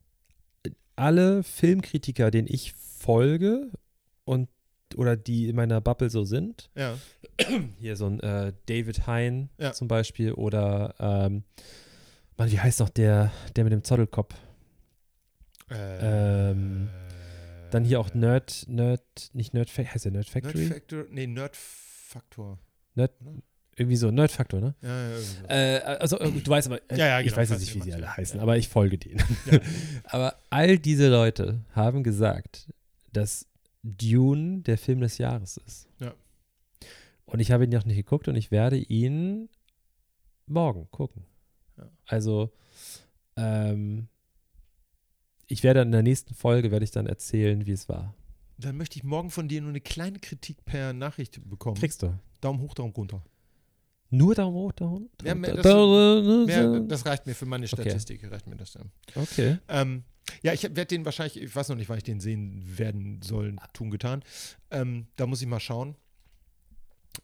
alle 0.95 1.43
Filmkritiker, 1.43 2.31
denen 2.31 2.47
ich 2.49 2.73
folge 2.73 3.71
und 4.25 4.49
oder 4.95 5.15
die 5.17 5.49
in 5.49 5.55
meiner 5.55 5.81
Bubble 5.81 6.09
so 6.09 6.23
sind, 6.23 6.69
Ja. 6.75 6.97
hier 7.79 7.95
so 7.95 8.05
ein 8.07 8.19
äh, 8.19 8.53
David 8.67 9.07
Hein 9.07 9.49
Ja. 9.57 9.73
zum 9.73 9.87
Beispiel 9.87 10.33
oder 10.33 10.93
ähm, 10.99 11.43
Mann, 12.37 12.51
wie 12.51 12.59
heißt 12.59 12.79
noch 12.81 12.89
der, 12.89 13.31
der 13.55 13.63
mit 13.63 13.73
dem 13.73 13.83
Zottelkopf? 13.83 14.35
Ähm, 15.69 16.89
Dann 17.71 17.83
hier 17.83 17.99
auch 17.99 18.13
Nerd, 18.13 18.65
Nerd, 18.67 19.01
nicht 19.33 19.53
Nerd, 19.53 19.69
heißt 19.75 20.05
der 20.05 20.11
Nerd 20.11 20.25
Nerd 20.25 20.29
Factory? 20.29 20.65
Factor, 20.67 21.05
nee, 21.09 21.27
Nerd 21.27 21.55
Faktor. 21.57 22.59
Irgendwie 23.77 23.97
so, 23.97 24.09
Nerd 24.11 24.31
Faktor, 24.31 24.61
ne? 24.61 24.75
Ja, 24.81 25.09
ja, 25.09 25.17
so. 25.17 25.47
Äh, 25.49 25.79
also, 25.99 26.19
äh, 26.19 26.31
du 26.31 26.49
weißt 26.49 26.67
aber, 26.67 26.77
äh, 26.89 26.97
Ja, 26.97 27.07
ja, 27.07 27.19
ich 27.19 27.25
genau, 27.27 27.37
weiß 27.37 27.49
ich 27.49 27.57
jetzt 27.59 27.61
weiß, 27.67 27.75
nicht, 27.75 27.75
wie 27.75 27.89
sie 27.89 27.93
alle 27.93 28.15
heißen, 28.15 28.39
aber 28.39 28.57
ich 28.57 28.69
folge 28.69 28.97
denen. 28.97 29.21
Aber 30.05 30.35
all 30.49 30.77
diese 30.77 31.09
Leute 31.09 31.59
haben 31.73 32.03
gesagt, 32.03 32.69
dass 33.11 33.47
Dune 33.85 34.61
der 34.61 34.77
Film 34.77 35.01
des 35.01 35.17
Jahres 35.19 35.57
ist. 35.57 35.87
Ja. 35.99 36.13
Und 37.25 37.39
ich 37.39 37.51
habe 37.51 37.65
ihn 37.65 37.69
noch 37.69 37.85
nicht 37.85 37.97
geguckt 37.97 38.27
und 38.27 38.35
ich 38.35 38.51
werde 38.51 38.77
ihn 38.77 39.49
morgen 40.47 40.89
gucken. 40.91 41.23
Ja. 41.77 41.89
Also, 42.05 42.51
ähm, 43.35 44.07
ich 45.47 45.63
werde 45.63 45.81
in 45.81 45.91
der 45.91 46.03
nächsten 46.03 46.33
Folge, 46.33 46.71
werde 46.71 46.83
ich 46.83 46.91
dann 46.91 47.05
erzählen, 47.05 47.65
wie 47.67 47.71
es 47.71 47.87
war. 47.87 48.15
Dann 48.57 48.77
möchte 48.77 48.97
ich 48.97 49.03
morgen 49.03 49.29
von 49.29 49.47
dir 49.47 49.61
nur 49.61 49.69
eine 49.69 49.81
kleine 49.81 50.19
Kritik 50.19 50.65
per 50.65 50.93
Nachricht 50.93 51.47
bekommen. 51.47 51.77
Kriegst 51.77 52.01
du. 52.01 52.17
Daumen 52.41 52.61
hoch, 52.61 52.73
Daumen 52.73 52.93
runter. 52.93 53.23
Nur 54.09 54.35
Daumen 54.35 54.55
hoch, 54.55 54.71
Daumen 54.73 55.09
Ja, 55.23 55.35
mehr, 55.35 55.55
da- 55.55 55.61
das- 55.61 55.71
da- 55.71 56.45
Mehr, 56.45 56.79
das 56.81 57.05
reicht 57.05 57.25
mir 57.25 57.33
für 57.35 57.45
meine 57.45 57.65
Okay. 57.65 57.81
Statistik, 57.81 58.29
reicht 58.31 58.47
mir 58.47 58.55
das 58.55 58.73
ja. 58.75 58.81
Okay. 59.15 59.57
Ähm, 59.67 60.03
ja, 60.41 60.53
ich 60.53 60.63
werde 60.63 60.85
den 60.85 61.05
wahrscheinlich, 61.05 61.41
ich 61.41 61.55
weiß 61.55 61.69
noch 61.69 61.75
nicht, 61.75 61.89
wann 61.89 61.97
ich 61.97 62.03
den 62.03 62.19
sehen 62.19 62.63
werden 62.77 63.21
sollen, 63.21 63.59
tun, 63.73 63.89
getan. 63.91 64.23
Ähm, 64.71 65.07
da 65.15 65.25
muss 65.27 65.41
ich 65.41 65.47
mal 65.47 65.59
schauen. 65.59 65.95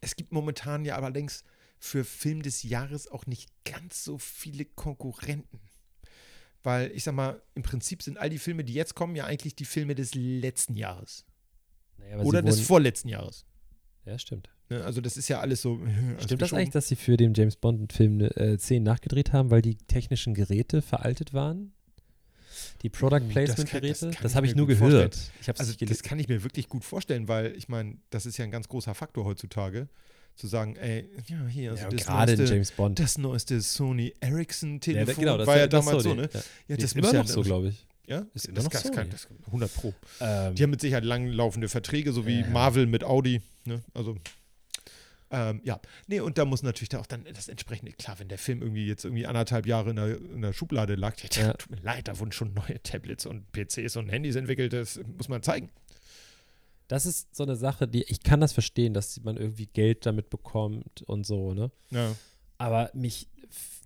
Es 0.02 0.15
gibt 0.15 0.32
momentan 0.32 0.86
ja 0.86 0.96
allerdings 0.96 1.44
für 1.80 2.04
Film 2.04 2.41
des 2.44 2.63
Jahres 2.63 3.08
auch 3.08 3.26
nicht 3.26 3.50
ganz 3.65 4.04
so 4.04 4.17
viele 4.17 4.65
Konkurrenten. 4.65 5.60
Weil 6.63 6.91
ich 6.91 7.04
sag 7.04 7.15
mal, 7.15 7.41
im 7.56 7.63
Prinzip 7.63 8.04
sind 8.04 8.20
all 8.20 8.30
die 8.30 8.38
Filme, 8.38 8.63
die 8.63 8.74
jetzt 8.74 8.94
kommen, 8.94 9.15
ja 9.15 9.26
eigentlich 9.26 9.56
die 9.56 9.65
Filme 9.65 9.96
des 9.96 10.13
letzten 10.13 10.76
Jahres. 10.76 11.26
Naja, 11.98 12.20
Oder 12.20 12.41
des 12.44 12.62
vorletzten 12.62 13.08
Jahres. 13.10 13.46
Ja, 14.06 14.18
stimmt. 14.18 14.50
Ne? 14.70 14.84
Also 14.84 15.00
das 15.02 15.16
ist 15.18 15.28
ja 15.28 15.40
alles 15.40 15.62
so. 15.62 15.76
alles 15.84 16.24
Stimmt 16.24 16.42
das 16.42 16.50
geschoben. 16.50 16.60
eigentlich, 16.62 16.70
dass 16.74 16.88
sie 16.88 16.96
für 16.96 17.18
den 17.18 17.34
James 17.34 17.56
Bond-Film 17.56 18.22
äh, 18.22 18.58
Szenen 18.58 18.84
nachgedreht 18.84 19.32
haben, 19.34 19.52
weil 19.52 19.62
die 19.62 19.76
technischen 19.76 20.34
Geräte 20.34 20.82
veraltet 20.82 21.34
waren? 21.34 21.74
Die 22.84 22.90
Product 22.90 23.18
Uh, 23.18 23.20
das 23.26 23.30
Placement 23.34 23.70
kann- 23.70 23.82
das 23.82 24.00
Das, 24.00 24.32
ich 24.32 24.36
habe 24.36 24.46
ich 24.48 24.56
nur 24.56 24.68
gehört. 24.68 25.18
Ich 25.42 25.50
Also 25.50 25.74
das 25.86 26.04
kann 26.04 26.20
ich 26.20 26.28
mir 26.28 26.44
wirklich 26.44 26.68
gut 26.68 26.84
vorstellen, 26.84 27.28
weil 27.28 27.56
ich 27.56 27.70
meine, 27.70 27.98
das 28.10 28.26
ist 28.26 28.38
ja 28.38 28.46
ein 28.46 28.52
ganz 28.52 28.68
großer 28.68 28.94
Faktor 28.96 29.26
heutzutage, 29.26 29.88
zu 30.36 30.48
sagen, 30.48 30.76
ey, 30.78 31.10
ja, 31.28 31.46
hier, 31.48 31.72
also 31.72 31.84
Ja, 31.84 31.90
das, 31.90 32.08
neueste, 32.08 32.44
James 32.54 32.72
Bond. 32.72 33.00
das 33.00 33.18
neueste 33.18 33.62
Sony 33.62 34.14
Ericsson-Telefon 34.20 35.16
genau, 35.24 35.38
das 35.38 35.48
war 35.48 35.58
ja 35.58 35.68
das 35.68 35.86
damals 35.86 36.04
so, 36.04 36.10
Sony. 36.10 36.22
ne? 36.24 36.30
Ja. 36.34 36.40
Ja, 36.40 36.46
Nee, 36.70 36.76
das 36.78 36.84
ist 36.86 36.96
immer 36.96 37.14
ja 37.14 37.20
noch 37.20 37.28
so, 37.28 37.42
glaube 37.42 37.68
ich. 37.70 37.86
Ja, 38.08 38.26
Ist 38.34 38.50
das, 38.54 38.64
noch 38.66 38.74
Sony. 38.74 38.96
kann, 38.96 39.10
das 39.10 39.28
100 39.48 39.74
Pro. 39.74 39.94
Ähm, 40.20 40.56
Die 40.56 40.64
haben 40.64 40.72
mit 40.72 40.82
Sicherheit 40.82 41.04
langlaufende 41.06 41.70
Verträge, 41.70 42.12
so 42.12 42.26
wie 42.26 42.42
Ja. 42.42 42.48
Marvel 42.48 42.86
mit 42.88 43.04
Audi, 43.04 43.42
ne? 43.66 43.82
Also 43.94 44.18
ähm, 45.34 45.62
ja, 45.64 45.80
nee, 46.08 46.20
und 46.20 46.38
da 46.38 46.44
muss 46.44 46.62
natürlich 46.62 46.90
da 46.90 47.00
auch 47.00 47.06
dann 47.06 47.24
das 47.34 47.48
entsprechende, 47.48 47.94
klar, 47.94 48.20
wenn 48.20 48.28
der 48.28 48.38
Film 48.38 48.62
irgendwie 48.62 48.86
jetzt 48.86 49.06
irgendwie 49.06 49.26
anderthalb 49.26 49.66
Jahre 49.66 49.92
in 49.92 49.96
der, 49.96 50.18
in 50.18 50.42
der 50.42 50.52
Schublade 50.52 50.96
lag, 50.96 51.16
ja, 51.24 51.42
Ja. 51.48 51.54
tut 51.54 51.70
mir 51.72 51.80
leid, 51.82 52.10
da 52.10 52.20
wurden 52.20 52.34
schon 52.34 52.54
neue 52.54 52.84
Tablets 52.84 53.26
und 53.26 53.50
PCs 53.54 53.96
und 53.96 54.10
Handys 54.10 54.36
entwickelt, 54.36 54.74
das 54.74 55.00
muss 55.18 55.30
man 55.30 55.42
zeigen. 55.42 55.70
das 56.90 57.06
ist 57.06 57.34
so 57.34 57.44
eine 57.44 57.56
Sache, 57.56 57.88
die 57.88 58.04
ich 58.10 58.24
kann 58.24 58.42
das 58.42 58.52
verstehen, 58.52 58.94
dass 58.94 59.22
man 59.24 59.38
irgendwie 59.38 59.68
Geld 59.68 60.06
damit 60.06 60.30
bekommt 60.30 61.02
und 61.04 61.26
so, 61.26 61.54
ne? 61.54 61.72
Ja. 61.92 62.14
Aber 62.58 62.92
mich 62.94 63.30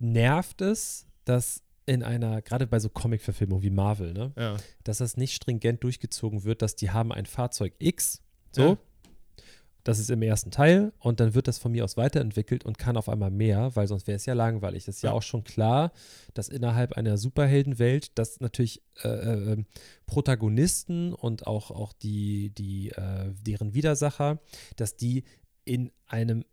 nervt 0.00 0.60
es, 0.62 1.06
dass 1.24 1.62
in 1.86 2.02
einer, 2.02 2.42
gerade 2.42 2.66
bei 2.66 2.78
so 2.80 2.88
Comic-Verfilmungen 2.88 3.62
wie 3.62 3.70
Marvel, 3.70 4.12
ne? 4.12 4.32
Ja. 4.36 4.56
dass 4.84 4.98
das 4.98 5.16
nicht 5.16 5.34
stringent 5.34 5.82
durchgezogen 5.84 6.44
wird, 6.44 6.60
dass 6.62 6.74
die 6.76 6.90
haben 6.90 7.12
ein 7.12 7.26
Fahrzeug 7.26 7.74
X, 7.78 8.22
so, 8.52 8.62
Ja. 8.62 8.78
das 9.84 10.00
ist 10.00 10.10
im 10.10 10.20
ersten 10.22 10.50
Teil 10.50 10.92
und 10.98 11.20
dann 11.20 11.34
wird 11.34 11.46
das 11.46 11.58
von 11.58 11.70
mir 11.70 11.84
aus 11.84 11.96
weiterentwickelt 11.96 12.64
und 12.64 12.76
kann 12.76 12.96
auf 12.96 13.08
einmal 13.08 13.30
mehr, 13.30 13.70
weil 13.76 13.86
sonst 13.86 14.08
wäre 14.08 14.16
es 14.16 14.26
ja 14.26 14.34
langweilig. 14.34 14.84
Das 14.86 14.96
ist 14.96 15.02
ja 15.02 15.10
Ja. 15.10 15.14
auch 15.14 15.22
schon 15.22 15.44
klar, 15.44 15.92
dass 16.34 16.48
innerhalb 16.48 16.94
einer 16.94 17.18
Superheldenwelt, 17.18 18.18
dass 18.18 18.40
natürlich 18.40 18.82
äh, 19.04 19.08
äh, 19.52 19.64
Protagonisten 20.06 21.12
und 21.12 21.46
auch, 21.46 21.70
auch 21.70 21.92
die, 21.92 22.50
die, 22.50 22.88
äh, 22.90 23.32
deren 23.42 23.74
Widersacher, 23.74 24.40
dass 24.74 24.96
die 24.96 25.22
in 25.64 25.92
einem 26.08 26.44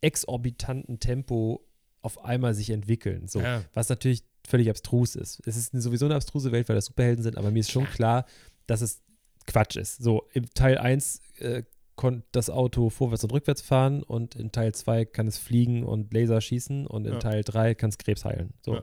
exorbitanten 0.00 0.98
Tempo 0.98 1.66
auf 2.00 2.24
einmal 2.24 2.54
sich 2.54 2.70
entwickeln. 2.70 3.28
So. 3.28 3.40
Ja. 3.40 3.62
Was 3.74 3.88
natürlich 3.88 4.24
völlig 4.46 4.68
abstrus 4.70 5.14
ist. 5.16 5.40
Es 5.46 5.56
ist 5.56 5.72
sowieso 5.72 6.06
eine 6.06 6.14
abstruse 6.16 6.52
Welt, 6.52 6.68
weil 6.68 6.76
das 6.76 6.86
Superhelden 6.86 7.22
sind, 7.22 7.36
aber 7.38 7.50
mir 7.50 7.60
ist 7.60 7.70
schon 7.70 7.86
klar, 7.86 8.26
dass 8.66 8.80
es 8.80 9.00
Quatsch 9.46 9.76
ist. 9.76 10.02
So, 10.02 10.28
im 10.32 10.48
Teil 10.54 10.78
1 10.78 11.20
äh, 11.38 11.62
konnte 11.96 12.24
das 12.32 12.48
Auto 12.50 12.90
vorwärts 12.90 13.24
und 13.24 13.32
rückwärts 13.32 13.60
fahren 13.62 14.02
und 14.02 14.34
in 14.34 14.50
Teil 14.52 14.72
2 14.74 15.04
kann 15.04 15.26
es 15.26 15.36
fliegen 15.38 15.84
und 15.84 16.12
Laser 16.12 16.40
schießen 16.40 16.86
und 16.86 17.06
in 17.06 17.14
Ja. 17.14 17.18
Teil 17.18 17.42
3 17.44 17.74
kann 17.74 17.90
es 17.90 17.98
Krebs 17.98 18.24
heilen. 18.24 18.54
So. 18.64 18.74
Ja. 18.76 18.82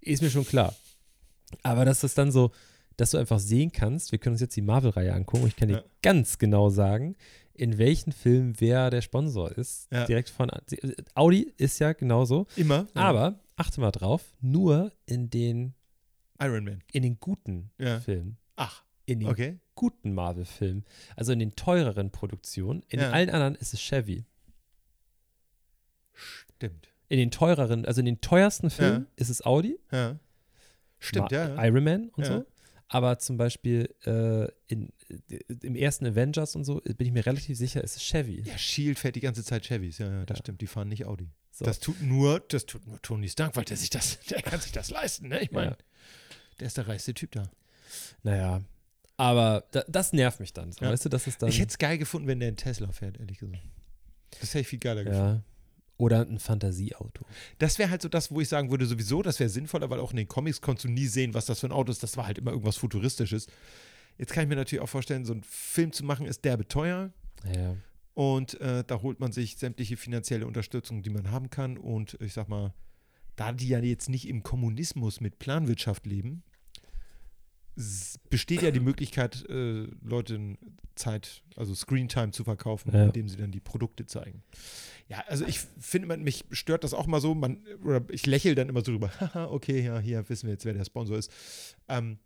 Ist 0.00 0.22
mir 0.22 0.30
schon 0.30 0.46
klar. 0.46 0.74
Aber 1.62 1.84
dass 1.84 2.00
das 2.00 2.14
dann 2.14 2.32
so, 2.32 2.50
dass 2.96 3.10
du 3.10 3.18
einfach 3.18 3.38
sehen 3.38 3.72
kannst, 3.72 4.10
wir 4.12 4.18
können 4.18 4.34
uns 4.34 4.40
jetzt 4.40 4.56
die 4.56 4.62
Marvel-Reihe 4.62 5.12
angucken 5.12 5.42
und 5.44 5.48
ich 5.48 5.56
kann 5.56 5.68
dir 5.68 5.74
Ja. 5.76 5.84
ganz 6.02 6.38
genau 6.38 6.70
sagen, 6.70 7.14
in 7.54 7.78
welchen 7.78 8.12
Filmen 8.12 8.54
wer 8.58 8.90
der 8.90 9.00
Sponsor 9.02 9.50
ist. 9.56 9.88
Direkt 10.08 10.28
von 10.30 10.50
Audi 11.14 11.52
ist 11.56 11.78
ja 11.78 11.92
genauso. 11.94 12.46
Immer. 12.56 12.86
Aber 12.94 13.38
achte 13.56 13.80
mal 13.80 13.90
drauf, 13.90 14.24
nur 14.40 14.92
in 15.06 15.30
den, 15.30 15.74
Iron 16.40 16.64
Man. 16.64 16.82
in 16.92 17.02
den 17.02 17.18
guten 17.18 17.70
Ja. 17.78 18.00
Filmen. 18.00 18.36
Ach, 18.56 18.84
In 19.06 19.20
den 19.20 19.28
okay. 19.28 19.58
guten 19.74 20.14
Marvel-Filmen. 20.14 20.84
Also 21.16 21.32
in 21.32 21.38
den 21.38 21.54
teureren 21.56 22.10
Produktionen. 22.10 22.82
In 22.88 23.00
Ja. 23.00 23.10
allen 23.10 23.30
anderen 23.30 23.54
ist 23.54 23.72
es 23.74 23.80
Chevy. 23.80 24.24
Stimmt. 26.12 26.88
In 27.08 27.18
den 27.18 27.30
teureren, 27.30 27.84
also 27.84 28.00
in 28.00 28.06
den 28.06 28.20
teuersten 28.20 28.70
Filmen 28.70 29.02
Ja. 29.04 29.12
ist 29.16 29.28
es 29.28 29.44
Audi. 29.44 29.78
Ja. 29.92 30.18
Stimmt, 30.98 31.30
Ma- 31.30 31.36
ja. 31.36 31.64
Iron 31.66 31.84
Man 31.84 32.08
und 32.10 32.24
so. 32.26 32.44
Aber 32.88 33.18
zum 33.18 33.36
Beispiel 33.36 33.94
äh, 34.04 34.48
in, 34.68 34.92
äh, 35.28 35.38
im 35.62 35.74
ersten 35.74 36.06
Avengers 36.06 36.54
und 36.56 36.64
so 36.64 36.80
bin 36.80 37.06
ich 37.06 37.12
mir 37.12 37.26
relativ 37.26 37.56
sicher, 37.58 37.82
ist 37.82 37.96
es 37.96 38.02
Chevy. 38.02 38.42
Ja, 38.42 38.56
Shield 38.58 38.98
fährt 38.98 39.16
die 39.16 39.20
ganze 39.20 39.42
Zeit 39.44 39.64
Chevys. 39.66 39.98
Ja, 39.98 40.10
ja, 40.10 40.24
das 40.24 40.38
stimmt. 40.38 40.60
Die 40.60 40.66
fahren 40.66 40.88
nicht 40.88 41.04
Audi. 41.04 41.28
So. 41.58 41.64
Das 41.64 41.80
tut 41.80 42.02
nur, 42.02 42.40
das 42.40 42.66
tut 42.66 42.86
nur 42.86 43.00
Tony 43.00 43.28
Stark, 43.30 43.56
weil 43.56 43.64
der 43.64 43.78
sich 43.78 43.88
das, 43.88 44.18
der 44.30 44.42
kann 44.42 44.60
sich 44.60 44.72
das 44.72 44.90
leisten, 44.90 45.28
ne? 45.28 45.40
Ich 45.40 45.50
meine, 45.52 45.70
Ja. 45.70 45.76
der 46.60 46.66
ist 46.66 46.76
der 46.76 46.86
reichste 46.86 47.14
Typ 47.14 47.32
da. 47.32 47.50
Naja. 48.22 48.60
Aber 49.16 49.64
da, 49.70 49.82
das 49.88 50.12
nervt 50.12 50.38
mich 50.40 50.52
dann. 50.52 50.72
So, 50.72 50.84
Ja. 50.84 50.90
Weißt 50.92 51.06
du, 51.06 51.08
das 51.08 51.26
ist 51.26 51.40
dann. 51.40 51.48
ich 51.48 51.58
hätte 51.58 51.70
es 51.70 51.78
geil 51.78 51.96
gefunden, 51.96 52.28
wenn 52.28 52.40
der 52.40 52.48
einen 52.48 52.58
Tesla 52.58 52.92
fährt, 52.92 53.18
ehrlich 53.18 53.38
gesagt. 53.38 53.62
Das 54.40 54.50
hätte 54.50 54.60
ich 54.60 54.68
viel 54.68 54.78
geiler 54.78 55.04
gefunden. 55.04 55.36
ja. 55.36 55.42
Oder 55.98 56.20
ein 56.26 56.38
Fantasieauto. 56.38 57.24
Das 57.58 57.78
wäre 57.78 57.88
halt 57.88 58.02
so 58.02 58.10
das, 58.10 58.30
wo 58.30 58.42
ich 58.42 58.48
sagen 58.50 58.70
würde, 58.70 58.84
sowieso, 58.84 59.22
das 59.22 59.40
wäre 59.40 59.48
sinnvoller, 59.48 59.88
weil 59.88 59.98
auch 59.98 60.10
in 60.10 60.18
den 60.18 60.28
Comics 60.28 60.60
konntest 60.60 60.84
du 60.84 60.88
nie 60.90 61.06
sehen, 61.06 61.32
was 61.32 61.46
das 61.46 61.60
für 61.60 61.68
ein 61.68 61.72
Auto 61.72 61.90
ist. 61.90 62.02
Das 62.02 62.18
war 62.18 62.26
halt 62.26 62.36
immer 62.36 62.50
irgendwas 62.50 62.76
Futuristisches. 62.76 63.46
Jetzt 64.18 64.34
kann 64.34 64.42
ich 64.42 64.48
mir 64.50 64.56
natürlich 64.56 64.82
auch 64.82 64.90
vorstellen, 64.90 65.24
so 65.24 65.32
einen 65.32 65.42
Film 65.42 65.92
zu 65.92 66.04
machen, 66.04 66.26
ist 66.26 66.44
derbe 66.44 66.68
teuer. 66.68 67.12
Ja. 67.50 67.76
Und 68.16 68.58
äh, 68.62 68.82
da 68.82 69.02
holt 69.02 69.20
man 69.20 69.30
sich 69.30 69.58
sämtliche 69.58 69.98
finanzielle 69.98 70.46
Unterstützung, 70.46 71.02
die 71.02 71.10
man 71.10 71.30
haben 71.30 71.50
kann. 71.50 71.76
Und 71.76 72.16
ich 72.22 72.32
sag 72.32 72.48
mal, 72.48 72.72
da 73.36 73.52
die 73.52 73.68
ja 73.68 73.78
jetzt 73.78 74.08
nicht 74.08 74.26
im 74.26 74.42
Kommunismus 74.42 75.20
mit 75.20 75.38
Planwirtschaft 75.38 76.06
leben, 76.06 76.42
besteht 78.30 78.62
ja 78.62 78.70
die 78.70 78.80
Möglichkeit, 78.80 79.44
äh, 79.50 79.86
Leuten 80.02 80.56
Zeit, 80.94 81.42
also 81.56 81.74
Screentime 81.74 82.30
zu 82.30 82.42
verkaufen, 82.42 82.90
Ja. 82.90 83.04
indem 83.04 83.28
sie 83.28 83.36
dann 83.36 83.50
die 83.50 83.60
Produkte 83.60 84.06
zeigen. 84.06 84.42
Ja, 85.08 85.22
also 85.28 85.44
ich 85.44 85.60
finde, 85.78 86.08
man, 86.08 86.22
mich 86.22 86.46
stört 86.52 86.84
das 86.84 86.94
auch 86.94 87.06
mal 87.06 87.20
so, 87.20 87.34
man, 87.34 87.62
oder 87.84 88.02
ich 88.08 88.24
lächle 88.24 88.54
dann 88.54 88.70
immer 88.70 88.80
so 88.80 88.92
drüber, 88.92 89.10
haha, 89.20 89.48
okay, 89.50 89.84
ja, 89.84 89.98
hier 89.98 90.26
wissen 90.30 90.46
wir 90.46 90.52
jetzt, 90.54 90.64
wer 90.64 90.72
der 90.72 90.86
Sponsor 90.86 91.18
ist. 91.18 91.30
Ähm, 91.88 92.18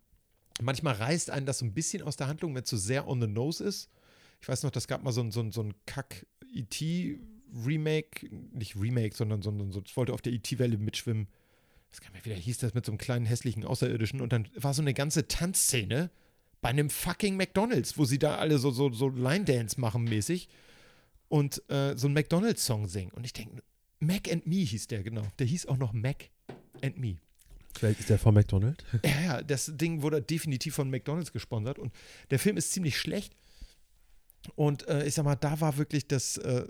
manchmal 0.61 0.93
reißt 0.95 1.29
einen 1.31 1.45
das 1.45 1.59
so 1.59 1.65
ein 1.65 1.73
bisschen 1.73 2.01
aus 2.01 2.15
der 2.15 2.27
Handlung, 2.27 2.55
wenn 2.55 2.63
es 2.63 2.69
so 2.69 2.77
sehr 2.77 3.05
on 3.09 3.19
the 3.19 3.27
nose 3.27 3.61
ist. 3.61 3.89
Ich 4.41 4.47
weiß 4.47 4.63
noch, 4.63 4.71
das 4.71 4.87
gab 4.87 5.03
mal 5.03 5.11
so 5.11 5.21
ein, 5.21 5.31
so 5.31 5.41
ein, 5.41 5.51
so 5.51 5.61
ein 5.61 5.73
Kack-ET-Remake, 5.85 8.29
nicht 8.53 8.75
Remake, 8.75 9.15
sondern, 9.15 9.41
sondern 9.41 9.71
so, 9.71 9.81
das 9.81 9.95
wollte 9.95 10.13
auf 10.13 10.21
der 10.21 10.33
ET-Welle 10.33 10.77
mitschwimmen. 10.77 11.27
Das 11.89 12.01
kann 12.01 12.13
mir 12.13 12.23
wieder 12.25 12.35
hieß 12.35 12.59
das 12.59 12.73
mit 12.73 12.85
so 12.85 12.91
einem 12.91 12.99
kleinen 12.99 13.25
hässlichen 13.25 13.63
Außerirdischen 13.65 14.21
und 14.21 14.33
dann 14.33 14.47
war 14.55 14.73
so 14.73 14.81
eine 14.81 14.93
ganze 14.93 15.27
Tanzszene 15.27 16.09
bei 16.61 16.69
einem 16.69 16.89
fucking 16.89 17.35
McDonalds, 17.35 17.97
wo 17.97 18.05
sie 18.05 18.19
da 18.19 18.37
alle 18.37 18.57
so, 18.57 18.71
so, 18.71 18.89
so 18.91 19.09
Line-Dance 19.09 19.77
machen 19.79 20.05
mäßig 20.05 20.47
und 21.27 21.61
äh, 21.69 21.97
so 21.97 22.07
einen 22.07 22.13
McDonalds-Song 22.13 22.87
singen. 22.87 23.11
Und 23.11 23.25
ich 23.25 23.33
denke, 23.33 23.61
Mac 23.99 24.31
and 24.31 24.47
Me 24.47 24.55
hieß 24.55 24.87
der, 24.87 25.03
genau. 25.03 25.27
Der 25.39 25.47
hieß 25.47 25.65
auch 25.67 25.77
noch 25.77 25.93
Mac 25.93 26.29
and 26.81 26.97
Me. 26.97 27.17
Vielleicht 27.77 27.99
ist 27.99 28.09
der 28.09 28.19
von 28.19 28.33
McDonald's. 28.33 28.83
Ja, 29.03 29.21
ja, 29.21 29.41
das 29.41 29.71
Ding 29.75 30.01
wurde 30.01 30.21
definitiv 30.21 30.75
von 30.75 30.89
McDonalds 30.89 31.31
gesponsert 31.31 31.79
und 31.79 31.93
der 32.29 32.39
Film 32.39 32.57
ist 32.57 32.71
ziemlich 32.71 32.97
schlecht. 32.97 33.35
Und 34.55 34.87
äh, 34.87 35.05
ich 35.05 35.13
sag 35.13 35.25
mal, 35.25 35.35
da 35.35 35.61
war 35.61 35.77
wirklich 35.77 36.07
das, 36.07 36.37
äh, 36.37 36.65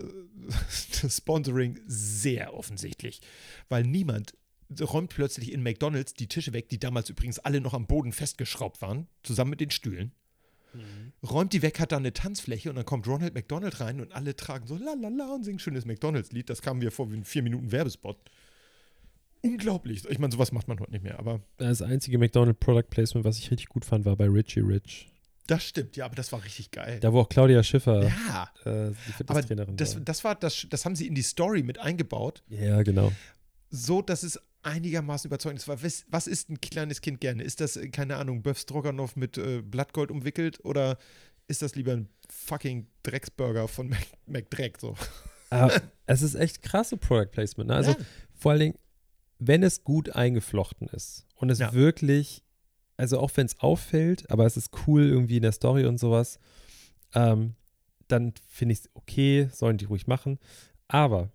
das 1.02 1.16
Sponsoring 1.16 1.80
sehr 1.86 2.54
offensichtlich, 2.54 3.20
weil 3.68 3.84
niemand 3.84 4.34
räumt 4.80 5.10
plötzlich 5.10 5.52
in 5.52 5.62
McDonalds 5.62 6.14
die 6.14 6.28
Tische 6.28 6.52
weg, 6.52 6.68
die 6.68 6.78
damals 6.78 7.10
übrigens 7.10 7.38
alle 7.38 7.60
noch 7.60 7.74
am 7.74 7.86
Boden 7.86 8.12
festgeschraubt 8.12 8.80
waren, 8.80 9.06
zusammen 9.22 9.50
mit 9.50 9.60
den 9.60 9.70
Stühlen. 9.70 10.12
Räumt 11.22 11.52
die 11.52 11.62
weg, 11.62 11.78
hat 11.80 11.92
da 11.92 11.98
eine 11.98 12.12
Tanzfläche 12.12 12.70
und 12.70 12.76
dann 12.76 12.86
kommt 12.86 13.06
Ronald 13.06 13.34
McDonald 13.34 13.80
rein 13.80 14.00
und 14.00 14.12
alle 14.12 14.34
tragen 14.34 14.66
so 14.66 14.76
la 14.76 14.94
la 14.94 15.08
la 15.08 15.34
und 15.34 15.44
singen 15.44 15.58
schönes 15.58 15.84
McDonalds-Lied. 15.84 16.48
Das 16.48 16.62
kam 16.62 16.78
mir 16.78 16.90
vor 16.90 17.12
wie 17.12 17.16
ein 17.16 17.24
vier 17.24 17.42
Minuten 17.42 17.70
Werbespot. 17.72 18.16
Unglaublich. 19.42 20.04
Ich 20.08 20.18
meine, 20.18 20.32
sowas 20.32 20.52
macht 20.52 20.68
man 20.68 20.80
heute 20.80 20.92
nicht 20.92 21.04
mehr, 21.04 21.18
aber 21.18 21.40
Das 21.58 21.82
einzige 21.82 22.16
McDonald's 22.16 22.60
Product 22.60 22.88
Placement, 22.88 23.24
was 23.24 23.38
ich 23.38 23.50
richtig 23.50 23.68
gut 23.68 23.84
fand, 23.84 24.04
war 24.04 24.16
bei 24.16 24.28
Richie 24.28 24.60
Rich. 24.60 25.11
Das 25.46 25.64
stimmt, 25.64 25.96
ja, 25.96 26.04
aber 26.04 26.14
das 26.14 26.30
war 26.32 26.44
richtig 26.44 26.70
geil. 26.70 27.00
Da, 27.00 27.12
wo 27.12 27.20
auch 27.20 27.28
Claudia 27.28 27.62
Schiffer 27.62 28.02
ja, 28.04 28.50
äh, 28.64 28.64
die 28.64 28.68
aber 28.68 28.94
Fitnesstrainerin 28.94 29.76
das, 29.76 29.94
war. 29.96 30.02
das 30.02 30.24
war 30.24 30.34
das, 30.36 30.66
das 30.70 30.84
haben 30.84 30.94
sie 30.96 31.06
in 31.08 31.14
die 31.14 31.22
Story 31.22 31.62
mit 31.62 31.78
eingebaut, 31.78 32.42
Ja, 32.48 32.82
genau. 32.82 33.12
so 33.70 34.02
dass 34.02 34.22
es 34.22 34.38
einigermaßen 34.62 35.28
überzeugend 35.28 35.60
ist. 35.60 35.66
Was, 35.68 36.04
was 36.08 36.26
ist 36.28 36.48
ein 36.48 36.60
kleines 36.60 37.00
Kind 37.00 37.20
gerne? 37.20 37.42
Ist 37.42 37.60
das, 37.60 37.78
keine 37.90 38.16
Ahnung, 38.16 38.42
Böf 38.42 38.58
Stroganoff 38.60 39.16
mit 39.16 39.36
äh, 39.36 39.60
Blattgold 39.62 40.12
umwickelt 40.12 40.64
oder 40.64 40.98
ist 41.48 41.62
das 41.62 41.74
lieber 41.74 41.92
ein 41.92 42.08
fucking 42.30 42.86
Drecksburger 43.02 43.66
von 43.66 43.88
Mac, 43.88 44.06
McDreck? 44.26 44.78
So? 44.78 44.94
Aber 45.50 45.72
es 46.06 46.22
ist 46.22 46.36
echt 46.36 46.62
krasse 46.62 46.96
Product 46.96 47.32
Placement. 47.32 47.68
Ne? 47.70 47.74
Also 47.76 47.90
Ja. 47.90 47.96
vor 48.34 48.52
allen 48.52 48.60
Dingen, 48.60 48.78
wenn 49.40 49.64
es 49.64 49.82
gut 49.82 50.10
eingeflochten 50.10 50.86
ist 50.88 51.26
und 51.34 51.50
es 51.50 51.58
Ja. 51.58 51.72
wirklich, 51.72 52.44
also 53.02 53.18
auch 53.18 53.32
wenn 53.34 53.46
es 53.46 53.58
auffällt, 53.58 54.30
aber 54.30 54.46
es 54.46 54.56
ist 54.56 54.70
cool 54.86 55.02
irgendwie 55.02 55.38
in 55.38 55.42
der 55.42 55.50
Story 55.50 55.86
und 55.86 55.98
sowas, 55.98 56.38
ähm, 57.14 57.56
dann 58.06 58.32
finde 58.46 58.74
ich 58.74 58.78
es 58.78 58.90
okay, 58.94 59.48
sollen 59.52 59.76
die 59.76 59.86
ruhig 59.86 60.06
machen. 60.06 60.38
Aber 60.86 61.32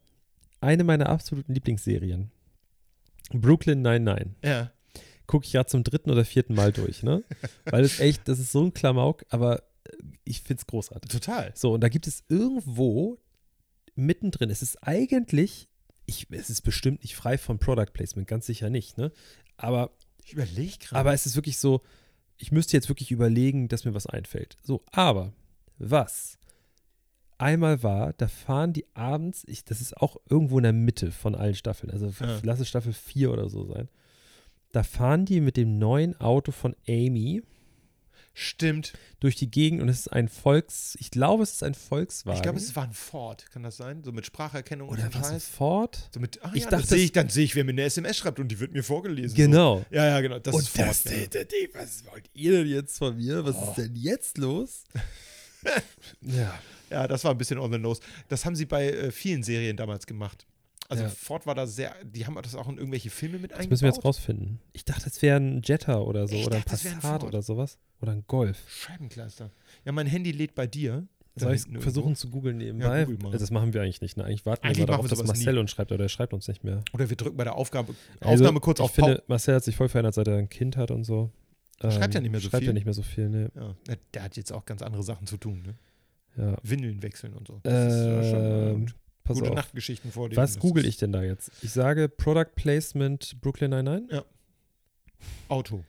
eine 0.62 0.86
meiner 0.86 1.10
absoluten 1.10 1.54
Lieblingsserien, 1.54 2.32
Brooklyn 3.34 3.82
99, 3.82 4.34
ja. 4.46 4.72
gucke 5.26 5.46
ich 5.46 5.52
ja 5.52 5.66
zum 5.66 5.84
dritten 5.84 6.10
oder 6.10 6.24
vierten 6.24 6.56
Mal 6.56 6.72
durch, 6.72 7.04
ne? 7.04 7.26
Weil 7.66 7.84
es 7.84 8.00
echt, 8.00 8.30
das 8.30 8.40
ist 8.40 8.54
so 8.54 8.64
ein 8.64 8.74
Klamauk, 8.74 9.26
aber 9.28 9.60
äh, 9.84 9.98
ich 10.24 10.44
finde 10.44 10.62
es 10.62 10.68
großartig. 10.68 11.12
Total. 11.12 11.52
So, 11.54 11.74
und 11.74 11.82
da 11.82 11.90
gibt 11.90 12.08
es 12.08 12.24
irgendwo 12.30 13.18
mittendrin, 13.96 14.50
es 14.50 14.62
ist 14.62 14.82
eigentlich, 14.84 15.68
ich, 16.06 16.28
es 16.32 16.50
ist 16.50 16.62
bestimmt 16.62 17.02
nicht 17.04 17.18
frei 17.18 17.38
von 17.38 17.60
Product 17.60 17.92
Placement, 17.92 18.26
ganz 18.26 18.46
sicher 18.46 18.70
nicht, 18.70 18.98
ne? 18.98 19.12
Aber, 19.58 19.92
Ich 20.28 20.34
überlege 20.34 20.78
gerade. 20.80 21.00
aber 21.00 21.14
es 21.14 21.26
ist 21.26 21.36
wirklich 21.36 21.58
so, 21.58 21.82
ich 22.38 22.52
müsste 22.52 22.76
jetzt 22.76 22.90
wirklich 22.90 23.12
überlegen, 23.12 23.70
dass 23.70 23.86
mir 23.86 23.94
was 23.94 24.06
einfällt. 24.08 24.58
So, 24.62 24.84
aber 24.92 25.32
was 25.78 26.38
einmal 27.38 27.82
war, 27.82 28.14
da 28.14 28.28
fahren 28.28 28.74
die 28.74 28.86
abends, 28.94 29.44
ich, 29.48 29.64
das 29.64 29.80
ist 29.80 29.96
auch 29.96 30.18
irgendwo 30.30 30.58
in 30.60 30.64
der 30.64 30.74
Mitte 30.74 31.12
von 31.12 31.34
allen 31.36 31.56
Staffeln, 31.56 31.92
also 31.92 32.08
Ja. 32.20 32.40
lass 32.44 32.60
es 32.60 32.68
Staffel 32.68 32.94
4 32.94 33.32
oder 33.32 33.50
so 33.50 33.66
sein. 33.66 33.88
Da 34.74 34.84
fahren 34.84 35.26
die 35.26 35.40
mit 35.40 35.56
dem 35.56 35.78
neuen 35.80 36.20
Auto 36.20 36.52
von 36.52 36.76
Amy 36.90 37.42
Stimmt. 38.40 38.94
durch 39.20 39.36
die 39.36 39.50
Gegend 39.50 39.82
und 39.82 39.90
es 39.90 40.02
ist 40.02 40.08
ein 40.10 40.30
Volks, 40.30 40.96
ich 41.00 41.10
glaube, 41.10 41.42
es 41.42 41.54
ist 41.54 41.64
ein 41.64 41.74
Volkswagen. 41.74 42.38
Ich 42.38 42.44
glaube, 42.44 42.60
es 42.60 42.76
war 42.76 42.84
ein 42.84 42.94
Ford, 42.94 43.50
kann 43.52 43.64
das 43.64 43.78
sein? 43.78 44.04
So 44.04 44.12
mit 44.12 44.28
Spracherkennung 44.28 44.90
oder 44.90 45.06
und 45.06 45.16
was 45.16 45.32
ein. 45.32 45.40
Ford? 45.40 46.08
So 46.14 46.20
mit, 46.20 46.44
ah, 46.44 46.52
Ich 46.54 46.66
ja, 46.66 46.70
dachte, 46.70 46.88
dann 46.88 46.98
sehe 46.98 47.04
ich, 47.04 47.12
dann 47.14 47.30
sehe 47.30 47.46
ich, 47.46 47.56
wer 47.56 47.64
mir 47.64 47.72
eine 47.72 47.82
SMS 47.82 48.16
schreibt 48.18 48.40
und 48.40 48.50
die 48.50 48.60
wird 48.60 48.74
mir 48.74 48.84
vorgelesen. 48.84 49.36
Genau. 49.36 49.80
So. 49.90 49.96
Ja, 49.96 50.06
ja, 50.06 50.22
genau. 50.22 50.38
Das 50.38 50.56
ist 50.56 50.70
Ford. 50.70 51.04
ja. 51.06 51.44
die, 51.44 51.70
was 51.74 52.06
wollt 52.06 52.30
ihr 52.36 52.52
denn 52.52 52.68
jetzt 52.68 53.00
von 53.00 53.18
mir? 53.18 53.44
Was 53.44 53.56
ist 53.56 53.76
denn 53.76 53.96
jetzt 53.96 54.38
los? 54.38 54.84
ja. 56.22 56.60
Ja, 56.92 57.08
das 57.08 57.24
war 57.24 57.32
ein 57.32 57.40
bisschen 57.40 57.58
on 57.58 57.72
the 57.72 57.80
nose. 57.80 58.02
Das 58.30 58.46
haben 58.46 58.56
sie 58.56 58.66
bei 58.66 58.88
äh, 58.92 59.12
vielen 59.12 59.42
Serien 59.42 59.78
damals 59.78 60.06
gemacht. 60.06 60.46
Also 60.90 61.04
Ja. 61.04 61.10
Ford 61.10 61.46
war 61.46 61.54
da 61.56 61.68
sehr, 61.68 61.94
die 62.06 62.26
haben 62.26 62.36
das 62.42 62.56
auch 62.56 62.68
in 62.70 62.78
irgendwelche 62.78 63.10
Filme 63.10 63.40
mit 63.40 63.52
Das 63.52 63.58
eingebaut. 63.60 63.72
müssen 63.72 63.82
wir 63.84 63.90
jetzt 63.90 64.06
rausfinden. 64.06 64.60
Ich 64.74 64.86
dachte, 64.86 65.10
es 65.10 65.22
wäre 65.22 65.38
ein 65.38 65.62
Jetta 65.64 66.00
oder 66.00 66.28
so 66.28 66.36
Ich 66.36 66.46
oder 66.48 66.58
ein 66.58 66.64
dachte, 66.66 66.88
ein 66.88 66.96
Passat 66.96 67.22
Ford. 67.22 67.24
oder 67.24 67.42
sowas. 67.42 67.78
Oder 68.02 68.14
ein 68.14 68.24
Golf. 68.28 68.64
Scheibenkleister. 68.70 69.52
Ja, 69.86 69.92
mein 69.92 70.08
Handy 70.08 70.32
lädt 70.32 70.56
bei 70.56 70.68
dir. 70.68 71.08
Soll 71.36 71.54
ich 71.54 71.64
versuchen 71.80 72.16
zu 72.16 72.30
googeln 72.30 72.58
nebenbei? 72.58 73.04
google 73.06 73.20
mal. 73.22 73.28
Also 73.34 73.40
das 73.44 73.52
machen 73.52 73.74
wir 73.74 73.82
eigentlich 73.84 74.02
nicht. 74.02 74.18
Ne? 74.18 74.24
Eigentlich 74.24 74.46
warten 74.46 74.66
Eigentlich 74.66 74.80
wir 74.80 74.86
darauf, 74.88 75.08
dass 75.08 75.24
Marcel 75.24 75.54
nie. 75.54 75.60
uns 75.60 75.70
schreibt, 75.72 75.92
oder 75.92 76.06
er 76.06 76.10
schreibt 76.10 76.34
uns 76.34 76.48
nicht 76.48 76.64
mehr. 76.64 76.84
Oder 76.94 77.10
wir 77.10 77.16
drücken 77.18 77.38
bei 77.38 77.44
der 77.44 77.56
Aufgabe, 77.56 77.94
Also, 78.22 78.44
Aufnahme 78.44 78.60
kurz 78.60 78.80
ich 78.80 78.84
auf 78.86 78.96
Pause. 78.96 79.08
finde, 79.14 79.24
Marcel 79.28 79.56
hat 79.56 79.64
sich 79.64 79.76
voll 79.76 79.88
verändert, 79.90 80.16
seit 80.16 80.28
er 80.28 80.38
ein 80.38 80.50
Kind 80.50 80.78
hat 80.78 80.90
und 80.90 81.04
so. 81.04 81.32
Schreibt 81.80 82.16
ja 82.16 82.20
Ähm, 82.20 82.24
nicht 82.24 82.32
mehr 82.32 82.40
so 82.42 82.50
schreibt 82.50 82.62
viel. 82.62 82.68
ja 82.70 82.74
nicht 82.74 82.86
mehr 82.86 82.94
so 82.96 83.04
viel, 83.04 83.30
ne? 83.30 83.52
Ja, 83.56 83.76
der 84.16 84.24
hat 84.24 84.36
jetzt 84.36 84.52
auch 84.52 84.66
ganz 84.66 84.82
andere 84.82 85.04
Sachen 85.04 85.28
zu 85.28 85.38
tun, 85.38 85.62
ne? 85.62 85.76
Ja. 86.44 86.58
Windeln 86.64 87.04
wechseln 87.04 87.34
und 87.34 87.48
so. 87.48 87.60
Das 87.62 87.94
ist 87.94 88.06
ja 88.06 88.24
schon, 88.24 88.40
äh, 88.42 88.70
Ähm, 88.72 88.86
pass 89.28 89.38
gute 89.38 89.50
auf. 89.52 89.56
Nachtgeschichten 89.56 90.12
vor 90.12 90.30
dir. 90.30 90.38
Was 90.38 90.60
google 90.60 90.86
ich 90.86 90.98
denn 90.98 91.12
da 91.12 91.24
jetzt? 91.24 91.52
Ich 91.62 91.72
sage 91.72 92.10
Product 92.10 92.52
Placement 92.56 93.40
Brooklyn 93.42 93.72
99. 93.72 94.22
Auto. 95.50 95.84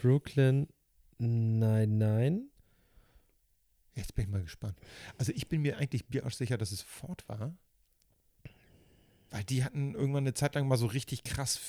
Brooklyn 0.00 0.68
99. 1.18 2.48
Jetzt 3.94 4.14
bin 4.14 4.24
ich 4.26 4.30
mal 4.30 4.42
gespannt. 4.42 4.78
Also 5.18 5.32
ich 5.32 5.48
bin 5.48 5.62
mir 5.62 5.78
eigentlich 5.78 6.06
bierarschsicher, 6.06 6.56
dass 6.56 6.72
es 6.72 6.80
Ford 6.82 7.28
war. 7.28 7.54
Weil 9.30 9.44
die 9.44 9.62
hatten 9.64 9.94
irgendwann 9.94 10.24
eine 10.24 10.34
Zeit 10.34 10.54
lang 10.54 10.66
mal 10.66 10.76
so 10.76 10.86
richtig 10.86 11.22
krass 11.24 11.60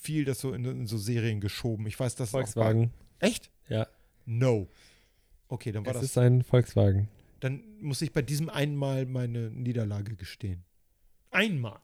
viel 0.00 0.24
das 0.24 0.40
so 0.40 0.52
in, 0.52 0.64
in 0.64 0.86
so 0.86 0.98
Serien 0.98 1.40
geschoben. 1.40 1.86
Ich 1.86 1.98
weiß, 1.98 2.20
auch 2.20 2.26
Volkswagen. 2.26 2.92
Echt? 3.20 3.50
Ja. 3.68 3.86
No. 4.26 4.68
Okay, 5.48 5.72
dann 5.72 5.86
war 5.86 5.94
Es 5.94 6.00
das. 6.00 6.10
ist 6.10 6.18
ein 6.18 6.42
Volkswagen. 6.42 7.08
Dann 7.42 7.60
muss 7.80 8.00
ich 8.02 8.12
bei 8.12 8.22
diesem 8.22 8.48
einmal 8.48 9.04
meine 9.04 9.50
Niederlage 9.50 10.14
gestehen. 10.14 10.62
Einmal. 11.32 11.80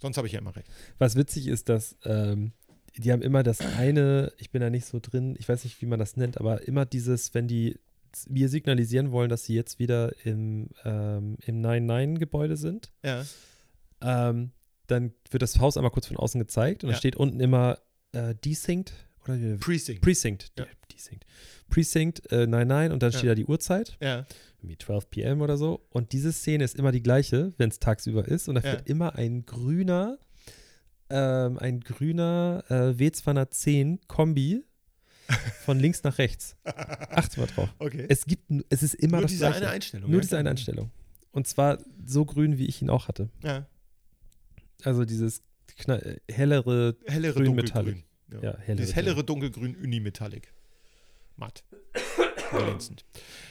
Sonst 0.00 0.16
habe 0.16 0.26
ich 0.26 0.32
ja 0.32 0.40
immer 0.40 0.56
recht. 0.56 0.68
Was 0.98 1.14
witzig 1.14 1.46
ist, 1.46 1.68
dass 1.68 1.96
ähm, 2.04 2.52
die 2.96 3.12
haben 3.12 3.22
immer 3.22 3.44
das 3.44 3.60
eine, 3.60 4.32
ich 4.38 4.50
bin 4.50 4.60
da 4.60 4.68
nicht 4.68 4.84
so 4.86 4.98
drin, 5.00 5.36
ich 5.38 5.48
weiß 5.48 5.62
nicht, 5.62 5.80
wie 5.80 5.86
man 5.86 6.00
das 6.00 6.16
nennt, 6.16 6.38
aber 6.38 6.66
immer 6.66 6.84
dieses, 6.86 7.32
wenn 7.32 7.46
die 7.46 7.78
mir 8.28 8.48
signalisieren 8.48 9.12
wollen, 9.12 9.30
dass 9.30 9.44
sie 9.44 9.54
jetzt 9.54 9.78
wieder 9.78 10.12
im, 10.26 10.70
ähm, 10.84 11.36
im 11.46 11.60
9-9-Gebäude 11.62 12.56
sind, 12.56 12.90
Ja. 13.04 13.24
ähm, 14.00 14.50
dann 14.88 15.12
wird 15.30 15.42
das 15.42 15.60
Haus 15.60 15.76
einmal 15.76 15.92
kurz 15.92 16.08
von 16.08 16.16
außen 16.16 16.40
gezeigt 16.40 16.82
und 16.82 16.90
Ja. 16.90 16.94
da 16.94 16.98
steht 16.98 17.14
unten 17.14 17.38
immer 17.38 17.78
äh, 18.10 18.34
Desynced 18.34 18.92
oder 19.24 19.38
wie- 19.40 19.56
Precinct. 19.56 20.00
Precinct. 20.02 20.52
Ja. 20.58 20.66
Desynced. 20.92 21.24
Precinct 21.68 22.30
äh, 22.32 22.46
99 22.46 22.92
und 22.92 23.02
dann 23.02 23.10
Ja. 23.12 23.18
steht 23.18 23.30
da 23.30 23.34
die 23.34 23.44
Uhrzeit, 23.46 23.96
ja. 24.00 24.26
irgendwie 24.58 24.76
12 24.78 25.08
p.m. 25.10 25.40
oder 25.40 25.56
so. 25.56 25.86
Und 25.90 26.12
diese 26.12 26.32
Szene 26.32 26.64
ist 26.64 26.76
immer 26.76 26.92
die 26.92 27.02
gleiche, 27.02 27.52
wenn 27.58 27.68
es 27.70 27.78
tagsüber 27.78 28.26
ist. 28.26 28.48
Und 28.48 28.56
da 28.56 28.60
Ja. 28.62 28.70
fährt 28.72 28.88
immer 28.88 29.14
ein 29.14 29.46
grüner, 29.46 30.18
ähm, 31.08 31.58
ein 31.58 31.80
grüner 31.80 32.64
äh, 32.68 32.74
W210 32.98 34.00
Kombi 34.08 34.64
von 35.64 35.78
links 35.78 36.02
nach 36.02 36.18
rechts. 36.18 36.56
Achte 36.64 37.38
mal 37.40 37.46
drauf. 37.46 37.68
Okay. 37.78 38.06
Es 38.08 38.26
gibt, 38.26 38.50
es 38.68 38.82
ist 38.82 38.94
immer 38.94 39.18
Nur 39.18 39.22
das 39.22 39.30
diese 39.30 39.44
gleiche. 39.46 39.58
eine 39.58 39.70
Einstellung. 39.70 40.10
Nur 40.10 40.18
ja, 40.20 40.22
diese 40.22 40.38
eine. 40.38 40.50
Einstellung. 40.50 40.90
Und 41.32 41.46
zwar 41.46 41.78
so 42.04 42.24
grün, 42.24 42.58
wie 42.58 42.66
ich 42.66 42.82
ihn 42.82 42.90
auch 42.90 43.06
hatte. 43.06 43.30
Ja. 43.44 43.66
Also 44.82 45.04
dieses 45.04 45.42
äh, 45.86 46.16
hellere, 46.30 46.96
Hellere 47.06 47.34
Grün 47.34 47.44
dunkelgrün. 47.56 48.02
Ja. 48.32 48.40
ja, 48.42 48.58
hellere. 48.58 48.76
Dieses 48.76 48.94
hellere 48.96 49.24
dunkelgrün 49.24 49.76
Unimetallic. 49.76 50.52
Matt. 51.36 51.64
Glänzend. 52.50 53.04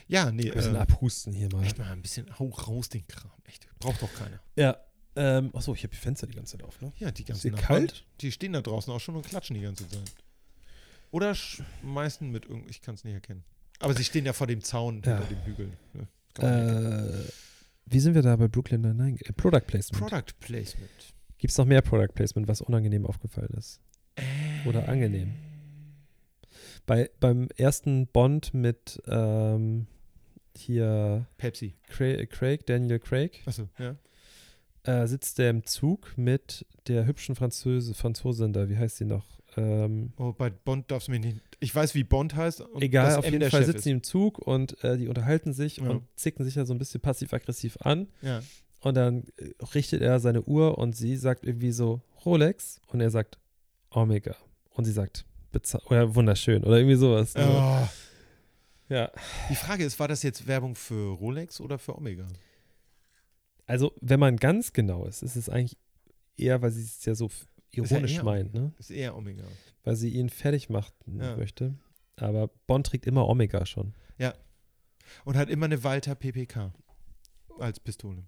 Ja, 0.07 0.31
nee. 0.31 0.43
Wir 0.43 0.55
müssen 0.55 0.75
Äh, 0.75 0.79
abhusten 0.79 1.33
hier 1.33 1.49
mal. 1.51 1.63
echt 1.63 1.77
mal 1.77 1.91
ein 1.91 2.01
bisschen 2.01 2.37
hau 2.39 2.49
raus 2.49 2.89
den 2.89 3.07
Kram. 3.07 3.31
Echt. 3.45 3.67
Braucht 3.79 4.01
doch 4.01 4.13
keiner. 4.13 4.39
Ja. 4.55 4.77
Ähm, 5.15 5.49
achso, 5.53 5.73
ich 5.73 5.83
habe 5.83 5.91
die 5.91 5.97
Fenster 5.99 6.27
die 6.27 6.35
ganze 6.35 6.57
Zeit 6.57 6.63
auf, 6.65 6.79
ne? 6.81 6.93
Ja, 6.97 7.11
die 7.11 7.23
hier 7.25 7.33
Nachbarn, 7.51 7.87
kalt? 7.87 8.05
Die 8.21 8.31
stehen 8.31 8.53
da 8.53 8.61
draußen 8.61 8.93
auch 8.93 8.99
schon 8.99 9.15
und 9.15 9.25
klatschen 9.25 9.55
die 9.55 9.61
ganze 9.61 9.87
Zeit. 9.89 10.11
Oder 11.11 11.33
schmeißen 11.33 12.29
mit 12.29 12.45
irgend, 12.45 12.69
ich 12.69 12.81
kann 12.81 12.95
es 12.95 13.03
nicht 13.03 13.15
erkennen. 13.15 13.43
Aber 13.79 13.93
sie 13.95 14.03
stehen 14.03 14.25
ja 14.25 14.33
vor 14.33 14.47
dem 14.47 14.61
Zaun 14.61 15.01
Ja. 15.05 15.17
hinter 15.17 15.33
dem 15.33 15.45
Hügel. 15.45 15.71
Ne? 15.93 16.07
Äh, 16.45 17.31
wie 17.85 17.99
sind 17.99 18.13
wir 18.13 18.21
da 18.21 18.35
bei 18.35 18.47
Brooklyn 18.47 18.81
Nine-Nine? 18.81 19.17
Äh, 19.21 19.33
Product 19.33 19.61
Placement. 19.65 20.07
Product 20.09 20.33
Placement. 20.39 20.89
Gibt 21.37 21.51
es 21.51 21.57
noch 21.57 21.65
mehr 21.65 21.81
Product 21.81 22.13
Placement, 22.13 22.47
was 22.47 22.61
unangenehm 22.61 23.05
aufgefallen 23.05 23.53
ist? 23.57 23.81
Oder 24.65 24.87
angenehm? 24.89 25.31
Bei, 26.85 27.09
beim 27.19 27.47
ersten 27.55 28.07
Bond 28.07 28.53
mit 28.53 29.01
ähm, 29.07 29.85
hier 30.55 31.25
Pepsi. 31.37 31.75
Craig, 31.87 32.29
Craig, 32.31 32.65
Daniel 32.65 32.99
Craig, 32.99 33.41
Achso, 33.45 33.69
ja. 33.77 33.95
äh, 34.83 35.07
sitzt 35.07 35.37
der 35.37 35.51
im 35.51 35.63
Zug 35.65 36.13
mit 36.17 36.65
der 36.87 37.05
hübschen 37.05 37.35
Französe, 37.35 37.93
Franzosin 37.93 38.53
da, 38.53 38.69
wie 38.69 38.77
heißt 38.77 38.97
sie 38.97 39.05
noch? 39.05 39.25
Ähm, 39.55 40.13
Oh, 40.17 40.33
bei 40.33 40.49
Bond 40.49 40.89
darfst 40.91 41.07
du 41.07 41.11
mich 41.11 41.21
nicht. 41.21 41.41
Ich 41.59 41.73
weiß, 41.73 41.93
wie 41.95 42.03
Bond 42.03 42.35
heißt. 42.35 42.61
Und 42.61 42.81
egal, 42.81 43.15
auf 43.17 43.25
jeden 43.25 43.41
Fall 43.49 43.61
Chef 43.63 43.65
sitzen 43.67 43.83
die 43.89 43.91
im 43.91 44.03
Zug 44.03 44.39
und 44.39 44.83
äh, 44.83 44.97
die 44.97 45.07
unterhalten 45.07 45.53
sich 45.53 45.77
Ja. 45.77 45.89
und 45.89 46.03
zicken 46.15 46.43
sich 46.45 46.55
ja 46.55 46.65
so 46.65 46.73
ein 46.73 46.77
bisschen 46.79 47.01
passiv-aggressiv 47.01 47.77
an. 47.81 48.07
Ja. 48.21 48.41
Und 48.81 48.95
dann 48.95 49.25
äh, 49.37 49.51
richtet 49.75 50.01
er 50.01 50.19
seine 50.19 50.41
Uhr 50.43 50.77
und 50.77 50.95
sie 50.95 51.15
sagt 51.17 51.45
irgendwie 51.45 51.71
so 51.71 52.01
Rolex 52.25 52.79
und 52.87 53.01
er 53.01 53.09
sagt 53.11 53.37
Omega. 53.91 54.35
Und 54.71 54.85
sie 54.85 54.91
sagt 54.91 55.25
oder 55.85 56.13
wunderschön 56.15 56.63
oder 56.63 56.77
irgendwie 56.77 56.95
sowas. 56.95 57.33
ne? 57.35 57.47
Oh. 57.47 57.87
Ja. 58.93 59.11
Die 59.49 59.55
Frage 59.55 59.83
ist, 59.83 59.99
war 59.99 60.07
das 60.07 60.23
jetzt 60.23 60.47
Werbung 60.47 60.75
für 60.75 61.13
Rolex 61.15 61.59
oder 61.59 61.77
für 61.79 61.95
Omega? 61.97 62.27
Also, 63.65 63.93
wenn 64.01 64.19
man 64.19 64.37
ganz 64.37 64.73
genau 64.73 65.05
ist, 65.05 65.21
ist 65.23 65.35
es 65.35 65.49
eigentlich 65.49 65.77
eher, 66.37 66.61
weil 66.61 66.71
sie 66.71 66.83
es 66.83 67.03
ja 67.05 67.13
so 67.15 67.27
ja 67.73 67.83
ironisch 67.83 68.15
eher 68.15 68.23
meint, 68.23 68.53
ne? 68.53 68.73
Ist 68.79 68.89
eher 68.91 69.15
Omega. 69.15 69.43
Weil 69.83 69.95
sie 69.95 70.09
ihn 70.09 70.29
fertig 70.29 70.69
machen 70.69 70.93
Ja. 71.19 71.35
möchte. 71.35 71.75
Aber 72.15 72.47
Bond 72.67 72.87
trägt 72.87 73.05
immer 73.05 73.27
Omega 73.27 73.65
schon. 73.65 73.93
Und 75.25 75.35
hat 75.37 75.49
immer 75.49 75.65
eine 75.65 75.83
Walter 75.83 76.13
PPK 76.13 76.71
als 77.57 77.79
Pistole. 77.79 78.21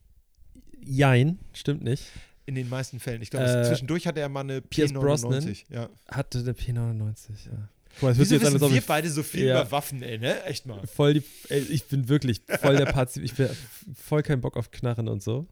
Jein, 0.84 1.38
stimmt 1.54 1.84
nicht. 1.84 2.08
In 2.46 2.56
den 2.56 2.70
meisten 2.70 3.00
Fällen. 3.00 3.22
Ich 3.22 3.30
glaube, 3.30 3.46
Äh, 3.46 3.64
zwischendurch 3.68 4.08
hatte 4.08 4.20
er 4.20 4.30
mal 4.30 4.42
eine 4.42 4.62
Pierce 4.62 4.92
P99. 4.92 5.00
Brosnan? 5.00 5.56
Ja. 5.70 5.90
Hatte 6.10 6.40
eine 6.40 6.54
P99, 6.54 7.30
ja. 7.46 7.70
Guck 7.96 8.04
mal, 8.04 8.18
Wieso 8.18 8.36
jetzt 8.36 8.54
wissen 8.54 8.74
wir 8.74 8.82
beide 8.82 9.10
so 9.10 9.22
viel 9.22 9.46
Ja. 9.48 9.62
über 9.62 9.72
Waffen, 9.72 10.02
ey, 10.02 10.18
ne? 10.18 10.44
Echt 10.46 10.66
mal. 10.66 10.86
voll 10.88 11.16
die, 11.16 11.24
ey, 11.50 11.60
ich 11.60 11.86
bin 11.86 12.08
wirklich 12.10 12.42
voll 12.62 12.78
der 12.78 12.86
Pazif, 12.86 13.24
ich 13.24 13.34
bin 13.36 13.50
voll 13.96 14.24
kein 14.24 14.40
Bock 14.42 14.56
auf 14.58 14.72
Knarren 14.72 15.08
und 15.10 15.22
so. 15.22 15.48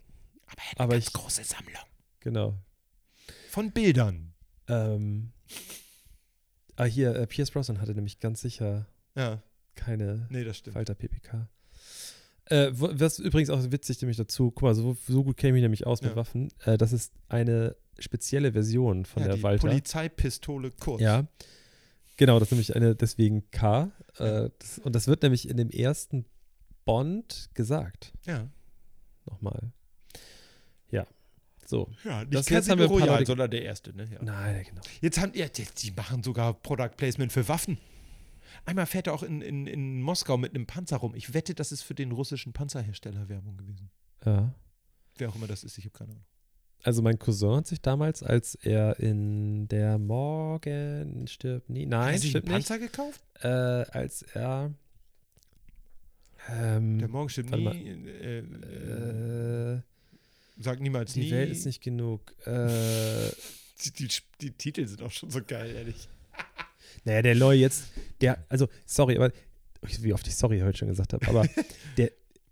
Aber 0.47 0.61
er 0.61 0.71
hat 0.71 0.79
Aber 0.79 0.83
eine 0.83 0.93
ganz 1.01 1.07
ich- 1.07 1.13
große 1.13 1.43
Sammlung. 1.43 1.83
Genau. 2.21 2.57
Von 3.49 3.71
Bildern. 3.71 4.33
Ähm, 4.67 5.31
ah, 6.75 6.85
hier, 6.85 7.15
äh, 7.15 7.27
Pierce 7.27 7.51
Brosnan 7.51 7.81
hatte 7.81 7.93
nämlich 7.93 8.19
ganz 8.19 8.41
sicher 8.41 8.87
Ja, 9.15 9.41
keine 9.75 10.27
nee, 10.29 10.43
das 10.43 10.57
stimmt. 10.57 10.73
Falter 10.75 10.95
PPK. 10.95 11.47
Äh, 12.49 12.71
was 12.73 13.19
übrigens 13.19 13.49
auch 13.49 13.59
witzig 13.71 14.01
nämlich 14.01 14.17
dazu, 14.17 14.51
guck 14.51 14.63
mal, 14.63 14.75
so, 14.75 14.97
so 15.07 15.23
gut 15.23 15.37
käme 15.37 15.57
ich 15.57 15.61
nämlich 15.61 15.85
aus 15.85 16.01
mit 16.01 16.11
Ja. 16.11 16.15
Waffen. 16.15 16.49
Äh, 16.65 16.77
das 16.77 16.93
ist 16.93 17.13
eine 17.27 17.75
spezielle 17.99 18.53
Version 18.53 19.05
von 19.05 19.21
ja, 19.21 19.27
der 19.29 19.37
die 19.37 19.43
Walter. 19.43 19.67
Polizeipistole 19.67 20.71
kurz. 20.71 21.01
Ja. 21.01 21.27
Genau, 22.17 22.39
das 22.39 22.47
ist 22.47 22.51
nämlich 22.51 22.75
eine, 22.75 22.95
deswegen 22.95 23.49
K. 23.51 23.91
Äh, 24.17 24.49
das, 24.59 24.79
und 24.79 24.93
das 24.95 25.07
wird 25.07 25.21
nämlich 25.23 25.47
in 25.47 25.57
dem 25.57 25.69
ersten 25.69 26.25
Bond 26.85 27.49
gesagt. 27.53 28.13
Ja. 28.25 28.49
Nochmal. 29.29 29.71
Ja. 30.91 31.05
So. 31.65 31.91
Ja, 32.03 32.21
nicht 32.21 32.33
Das- 32.33 32.45
Casino 32.47 32.57
jetzt 32.59 32.69
haben 32.71 32.79
wir 32.79 32.87
Royale, 32.87 33.25
sondern 33.25 33.51
der 33.51 33.61
erste, 33.63 33.95
ne? 33.95 34.07
Ja. 34.11 34.23
Nein, 34.23 34.65
genau. 34.67 34.81
Jetzt 35.01 35.19
haben, 35.19 35.31
ja, 35.35 35.47
die, 35.47 35.65
die 35.77 35.91
machen 35.91 36.23
sogar 36.23 36.53
Product 36.55 36.97
Placement 36.97 37.31
für 37.31 37.47
Waffen. 37.47 37.77
Einmal 38.69 38.85
fährt 38.85 39.07
er 39.07 39.13
auch 39.13 39.23
in, 39.23 39.41
in, 39.41 39.65
in 39.65 39.99
Moskau 40.01 40.37
mit 40.37 40.53
einem 40.53 40.67
Panzer 40.67 40.97
rum. 40.97 41.15
Ich 41.15 41.33
wette, 41.33 41.55
das 41.55 41.71
ist 41.71 41.81
für 41.81 41.95
den 41.95 42.11
russischen 42.11 42.53
Panzerhersteller 42.53 43.27
Werbung 43.27 43.57
gewesen. 43.57 43.89
Ja. 44.23 44.53
Wer 45.17 45.29
auch 45.29 45.35
immer 45.35 45.47
das 45.47 45.63
ist, 45.63 45.77
ich 45.79 45.85
habe 45.85 45.97
keine 45.97 46.11
Ahnung. 46.11 46.25
Also 46.83 47.01
mein 47.01 47.17
Cousin 47.17 47.55
hat 47.57 47.67
sich 47.67 47.81
damals, 47.81 48.21
als 48.21 48.53
er 48.55 48.99
in 48.99 49.67
der 49.69 49.97
Morgen 49.97 51.27
stirbt, 51.27 51.69
nie, 51.69 51.83
Hat 51.85 51.89
nein, 51.89 52.13
er 52.13 52.19
sich 52.19 52.35
einen 52.35 52.43
stimmt 52.43 52.45
nicht, 52.45 52.67
Panzer 52.67 52.79
gekauft? 52.79 53.21
äh, 53.41 53.47
als 53.47 54.21
er 54.21 54.71
ähm, 56.47 56.99
Der 56.99 57.07
Morgen 57.09 57.29
warte 57.65 57.77
nie. 57.77 57.89
Äh, 57.89 58.39
äh, 58.39 59.73
äh, 59.77 59.81
sag 60.59 60.79
niemals 60.79 61.13
die 61.13 61.21
nie. 61.21 61.31
Welt 61.31 61.51
ist 61.51 61.65
nicht 61.65 61.81
genug. 61.81 62.33
Äh, 62.45 63.29
Die, 63.85 63.93
die, 63.93 64.09
die 64.41 64.51
Titel 64.51 64.85
sind 64.85 65.01
auch 65.01 65.11
schon 65.11 65.31
so 65.31 65.39
geil, 65.41 65.73
ehrlich. 65.73 66.09
Naja, 67.03 67.21
der 67.21 67.35
Loy 67.35 67.55
jetzt, 67.57 67.85
der, 68.21 68.43
also, 68.49 68.67
sorry, 68.85 69.15
aber, 69.17 69.31
wie 70.01 70.13
oft 70.13 70.27
ich 70.27 70.35
sorry 70.35 70.59
heute 70.59 70.77
schon 70.77 70.87
gesagt 70.87 71.13
habe, 71.13 71.27
aber 71.27 71.47
der, 71.97 72.11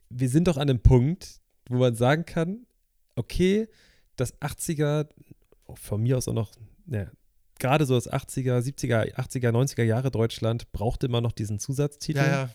wir 0.09 0.29
sind 0.29 0.47
doch 0.47 0.57
an 0.57 0.69
einem 0.69 0.79
Punkt, 0.79 1.39
wo 1.69 1.77
man 1.77 1.95
sagen 1.95 2.25
kann, 2.25 2.65
okay, 3.15 3.67
das 4.15 4.39
80er, 4.41 5.07
oh, 5.65 5.75
von 5.75 6.01
mir 6.01 6.17
aus 6.17 6.27
auch 6.27 6.33
noch, 6.33 6.51
naja, 6.85 7.11
gerade 7.59 7.85
so 7.85 7.95
das 7.95 8.09
80er, 8.11 8.59
70er, 8.59 9.15
80er, 9.15 9.49
90er 9.51 9.83
Jahre 9.83 10.11
Deutschland 10.11 10.71
brauchte 10.71 11.07
immer 11.07 11.21
noch 11.21 11.31
diesen 11.31 11.59
Zusatztitel. 11.59 12.19
Ja, 12.19 12.27
ja. 12.27 12.49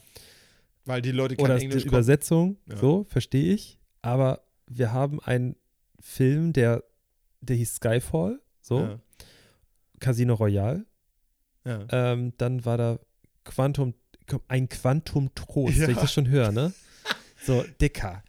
Weil 0.84 1.02
die 1.02 1.12
Leute 1.12 1.36
kein 1.36 1.44
Oder 1.44 1.56
Englisch. 1.60 1.84
Übersetzung, 1.84 2.56
Ja. 2.68 2.76
so, 2.76 3.04
verstehe 3.04 3.54
ich. 3.54 3.78
Aber 4.00 4.42
wir 4.66 4.92
haben 4.92 5.20
einen 5.20 5.56
Film, 6.00 6.52
der, 6.52 6.82
der 7.40 7.56
hieß 7.56 7.76
Skyfall, 7.76 8.40
so, 8.60 8.80
Ja. 8.80 9.00
Casino 10.00 10.34
Royale. 10.34 10.84
Ja. 11.64 11.86
Ähm, 11.90 12.32
dann 12.38 12.64
war 12.64 12.76
da 12.76 12.98
Quantum, 13.44 13.94
ein 14.48 14.68
Quantum 14.68 15.34
Trost, 15.34 15.76
Ja. 15.76 15.82
wenn 15.82 15.90
ich 15.94 15.98
das 16.00 16.12
schon 16.12 16.28
höre, 16.28 16.52
ne? 16.52 16.72
So, 17.44 17.64
dicker. 17.80 18.22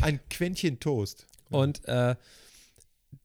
Ein 0.00 0.18
Quäntchen 0.30 0.80
Toast. 0.80 1.26
Und 1.50 1.86
äh, 1.86 2.16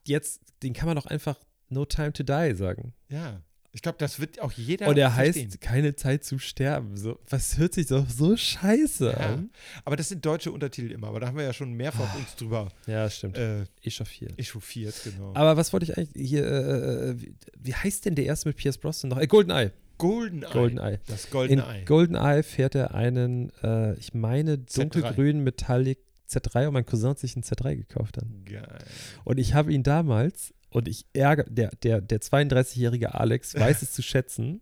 jetzt, 0.05 0.41
den 0.61 0.73
kann 0.73 0.87
man 0.87 0.97
doch 0.97 1.05
einfach 1.05 1.39
No 1.69 1.85
Time 1.85 2.11
to 2.11 2.23
Die 2.23 2.53
sagen. 2.53 2.93
Ja. 3.07 3.41
Ich 3.75 3.81
glaube, 3.81 3.97
das 3.99 4.21
wird 4.21 4.39
auch 4.39 4.53
jeder 4.53 4.87
Und 4.87 4.97
er 4.97 5.11
verstehen. 5.11 5.47
heißt 5.49 5.59
keine 5.59 5.95
Zeit 5.97 6.23
zu 6.23 6.39
sterben. 6.39 6.95
So, 6.95 7.19
was 7.29 7.57
hört 7.57 7.73
sich 7.73 7.87
doch 7.87 8.09
so 8.09 8.37
scheiße 8.37 9.07
Ja. 9.11 9.17
an? 9.17 9.49
Aber 9.83 9.97
das 9.97 10.07
sind 10.09 10.25
deutsche 10.25 10.49
Untertitel 10.53 10.91
immer. 10.93 11.09
Aber 11.09 11.19
da 11.19 11.27
haben 11.27 11.35
wir 11.37 11.43
ja 11.43 11.51
schon 11.51 11.73
mehrfach 11.73 12.15
uns 12.15 12.35
drüber 12.37 12.69
Ja, 12.87 13.09
stimmt. 13.09 13.37
äh, 13.37 13.65
Echauffiert. 13.83 14.39
echauffiert, 14.39 14.95
genau. 15.03 15.33
Aber 15.35 15.57
was 15.57 15.73
wollte 15.73 15.85
ich 15.91 15.97
eigentlich 15.97 16.25
hier, 16.29 16.45
äh, 16.47 17.09
äh, 17.09 17.21
wie, 17.21 17.35
wie 17.59 17.73
heißt 17.75 18.05
denn 18.05 18.15
der 18.15 18.23
erste 18.25 18.47
mit 18.47 18.55
Pierce 18.55 18.77
Brosnan 18.77 19.09
noch? 19.09 19.17
Äh, 19.19 19.27
Goldeneye. 19.27 19.71
Goldeneye. 19.97 20.51
Goldeneye. 20.53 20.99
Das 21.07 21.25
In 21.25 21.31
goldene 21.31 21.67
Ei. 21.67 21.83
Goldeneye 21.83 22.43
fährt 22.43 22.75
er 22.75 22.95
einen, 22.95 23.51
äh, 23.61 23.93
ich 23.95 24.13
meine, 24.13 24.57
dunkelgrünen 24.57 25.43
Metallic 25.43 25.99
Z3 26.29 26.67
und 26.67 26.73
mein 26.73 26.85
Cousin 26.85 27.09
hat 27.09 27.19
sich 27.19 27.35
einen 27.35 27.43
Z3 27.43 27.75
gekauft 27.75 28.17
dann. 28.17 28.45
Geil. 28.45 28.79
Und 29.25 29.37
ich 29.37 29.53
habe 29.53 29.71
ihn 29.73 29.83
damals, 29.83 30.53
und 30.69 30.87
ich 30.87 31.05
ärgere, 31.13 31.49
der, 31.49 31.69
der, 31.83 32.01
der 32.01 32.19
32-jährige 32.21 33.13
Alex 33.15 33.55
weiß 33.59 33.81
es 33.81 33.91
zu 33.93 34.01
schätzen, 34.01 34.61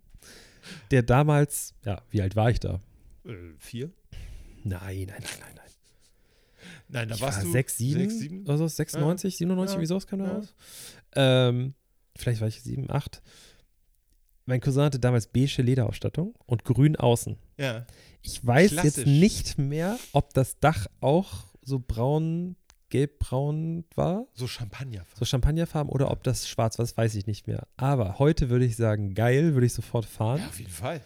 der 0.92 1.04
damals, 1.04 1.74
ja, 1.86 2.02
wie 2.10 2.22
alt 2.22 2.36
war 2.36 2.50
ich 2.50 2.60
da? 2.60 2.82
Äh, 3.26 3.34
vier? 3.58 3.92
Nein, 4.64 5.08
nein, 5.08 5.08
nein, 5.08 5.22
nein, 5.40 5.54
nein. 5.56 5.60
Nein, 6.88 7.10
da 7.10 7.16
ich 7.16 7.22
warst 7.22 7.38
war 7.40 7.46
du 7.46 7.52
6, 7.52 7.78
7 7.78 8.00
sechs, 8.02 8.20
sieben? 8.20 8.44
oder 8.46 8.58
so, 8.58 8.68
96, 8.68 9.38
97, 9.38 9.76
Ja. 9.76 9.82
wie 9.82 9.86
sowas 9.86 10.08
kam 10.08 10.20
da 10.20 10.26
Ja. 10.26 10.32
raus. 10.34 10.54
Ähm, 11.16 11.74
vielleicht 12.16 12.40
war 12.42 12.48
ich 12.48 12.62
7, 12.62 12.90
8. 12.90 13.22
Mein 14.46 14.62
Cousin 14.62 14.84
hatte 14.84 15.00
damals 15.00 15.28
beige 15.28 15.62
Lederausstattung 15.62 16.36
und 16.46 16.64
grün 16.66 16.96
außen. 16.96 17.38
Ja. 17.58 17.86
Ich 18.22 18.46
weiß 18.46 18.72
jetzt 18.84 19.06
nicht 19.08 19.58
mehr, 19.58 19.98
ob 20.12 20.34
das 20.34 20.60
Dach 20.60 20.88
auch 21.02 21.46
so 21.62 21.80
braun, 21.80 22.56
gelb-braun 22.94 23.86
war, 23.96 24.28
So 24.34 24.48
Champagner. 24.48 25.06
so 25.18 25.26
Champagnerfarben, 25.26 25.92
oder 25.92 26.12
ob 26.12 26.24
das 26.24 26.48
schwarz 26.48 26.78
war, 26.78 26.86
das 26.86 26.96
weiß 26.96 27.16
ich 27.16 27.26
nicht 27.28 27.48
mehr. 27.48 27.68
Aber 27.78 28.20
heute 28.20 28.50
würde 28.50 28.66
ich 28.66 28.76
sagen, 28.76 29.14
geil, 29.16 29.54
würde 29.54 29.66
ich 29.66 29.74
sofort 29.74 30.06
fahren. 30.06 30.40
Ja, 30.40 30.48
auf 30.48 30.60
jeden 30.60 30.72
Fall. 30.72 31.02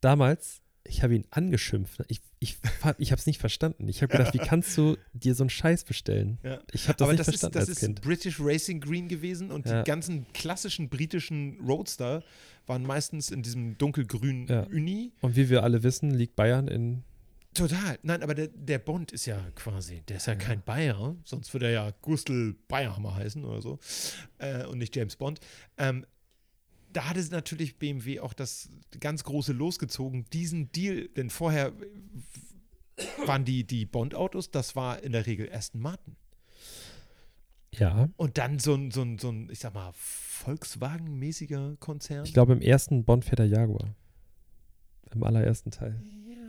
Damals, 0.00 0.60
ich 0.84 1.02
habe 1.02 1.14
ihn 1.14 1.24
angeschimpft. 1.30 2.02
Ich, 2.08 2.20
ich, 2.40 2.56
ich 2.98 3.10
habe 3.12 3.20
es 3.20 3.26
nicht 3.26 3.38
verstanden. 3.40 3.88
Ich 3.88 4.02
habe 4.02 4.10
gedacht, 4.16 4.32
wie 4.34 4.38
kannst 4.38 4.76
du 4.78 4.96
dir 5.12 5.34
so 5.34 5.42
einen 5.44 5.50
Scheiß 5.50 5.84
bestellen? 5.84 6.38
Ja. 6.42 6.60
Ich 6.72 6.88
habe 6.88 6.96
das 6.96 7.04
Aber 7.06 7.12
nicht 7.12 7.20
das 7.20 7.28
ist, 7.28 7.40
verstanden 7.40 7.54
das 7.58 7.68
als 7.68 7.78
ist 7.78 7.80
Kind. 7.84 8.00
British 8.02 8.40
Racing 8.40 8.80
Green 8.80 9.08
gewesen 9.08 9.50
und 9.50 9.66
Ja. 9.66 9.82
die 9.82 9.88
ganzen 9.90 10.26
klassischen 10.32 10.88
britischen 10.88 11.60
Roadster 11.60 12.22
waren 12.66 12.82
meistens 12.84 13.30
in 13.30 13.42
diesem 13.42 13.76
dunkelgrünen 13.78 14.46
Ja. 14.48 14.62
Uni. 14.64 15.12
Und 15.20 15.36
wie 15.36 15.48
wir 15.50 15.62
alle 15.62 15.82
wissen, 15.82 16.10
liegt 16.10 16.36
Bayern 16.36 16.68
in. 16.68 17.04
Total. 17.54 17.98
Nein, 18.02 18.22
aber 18.22 18.34
der, 18.34 18.48
der 18.48 18.78
Bond 18.78 19.12
ist 19.12 19.26
ja 19.26 19.40
quasi, 19.54 20.02
der 20.02 20.18
ist 20.18 20.26
ja, 20.26 20.34
kein 20.34 20.62
Bayer, 20.62 21.16
sonst 21.24 21.52
würde 21.52 21.66
er 21.66 21.72
ja 21.72 21.90
Gustl 22.02 22.54
Bayerhammer 22.68 23.14
heißen 23.16 23.44
oder 23.44 23.62
so 23.62 23.78
äh, 24.38 24.64
und 24.66 24.78
nicht 24.78 24.94
James 24.94 25.16
Bond. 25.16 25.40
Ähm, 25.76 26.06
da 26.92 27.08
hatte 27.08 27.20
natürlich 27.30 27.78
BMW 27.78 28.20
auch 28.20 28.32
das 28.32 28.70
ganz 29.00 29.24
große 29.24 29.52
losgezogen, 29.52 30.26
diesen 30.32 30.72
Deal, 30.72 31.08
denn 31.08 31.30
vorher 31.30 31.72
waren 33.26 33.44
die, 33.44 33.64
die 33.64 33.86
Bond-Autos, 33.86 34.50
das 34.50 34.76
war 34.76 35.02
in 35.02 35.12
der 35.12 35.26
Regel 35.26 35.50
Aston 35.52 35.80
Martin. 35.80 36.16
Ja. 37.72 38.08
Und 38.16 38.38
dann 38.38 38.58
so 38.58 38.74
ein, 38.74 38.90
so 38.90 39.02
ein, 39.02 39.18
so 39.18 39.30
ein 39.30 39.48
ich 39.50 39.58
sag 39.58 39.74
mal, 39.74 39.92
Volkswagen-mäßiger 39.92 41.76
Konzern. 41.76 42.24
Ich 42.24 42.32
glaube, 42.32 42.52
im 42.52 42.60
ersten 42.60 43.04
Bond 43.04 43.24
fährt 43.24 43.38
der 43.38 43.46
Jaguar. 43.46 43.94
Im 45.12 45.22
allerersten 45.22 45.70
Teil. 45.70 46.02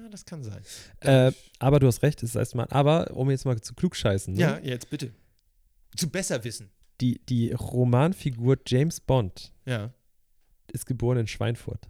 Ja, 0.09 0.11
das 0.11 0.25
kann 0.25 0.43
sein. 0.43 0.61
Äh, 1.01 1.31
aber 1.59 1.79
du 1.79 1.87
hast 1.87 2.01
recht, 2.03 2.21
es 2.23 2.31
ist 2.31 2.35
erstmal. 2.35 2.67
Aber 2.69 3.11
um 3.11 3.29
jetzt 3.29 3.45
mal 3.45 3.59
zu 3.61 3.73
klugscheißen, 3.73 4.33
ne? 4.33 4.39
ja, 4.39 4.59
jetzt 4.59 4.89
bitte. 4.89 5.11
Zu 5.95 6.09
besser 6.09 6.43
wissen. 6.43 6.69
die, 7.01 7.19
die 7.29 7.51
Romanfigur 7.51 8.57
James 8.67 8.99
Bond 8.99 9.53
Ja. 9.65 9.93
ist 10.71 10.85
geboren 10.85 11.17
in 11.19 11.27
Schweinfurt. 11.27 11.87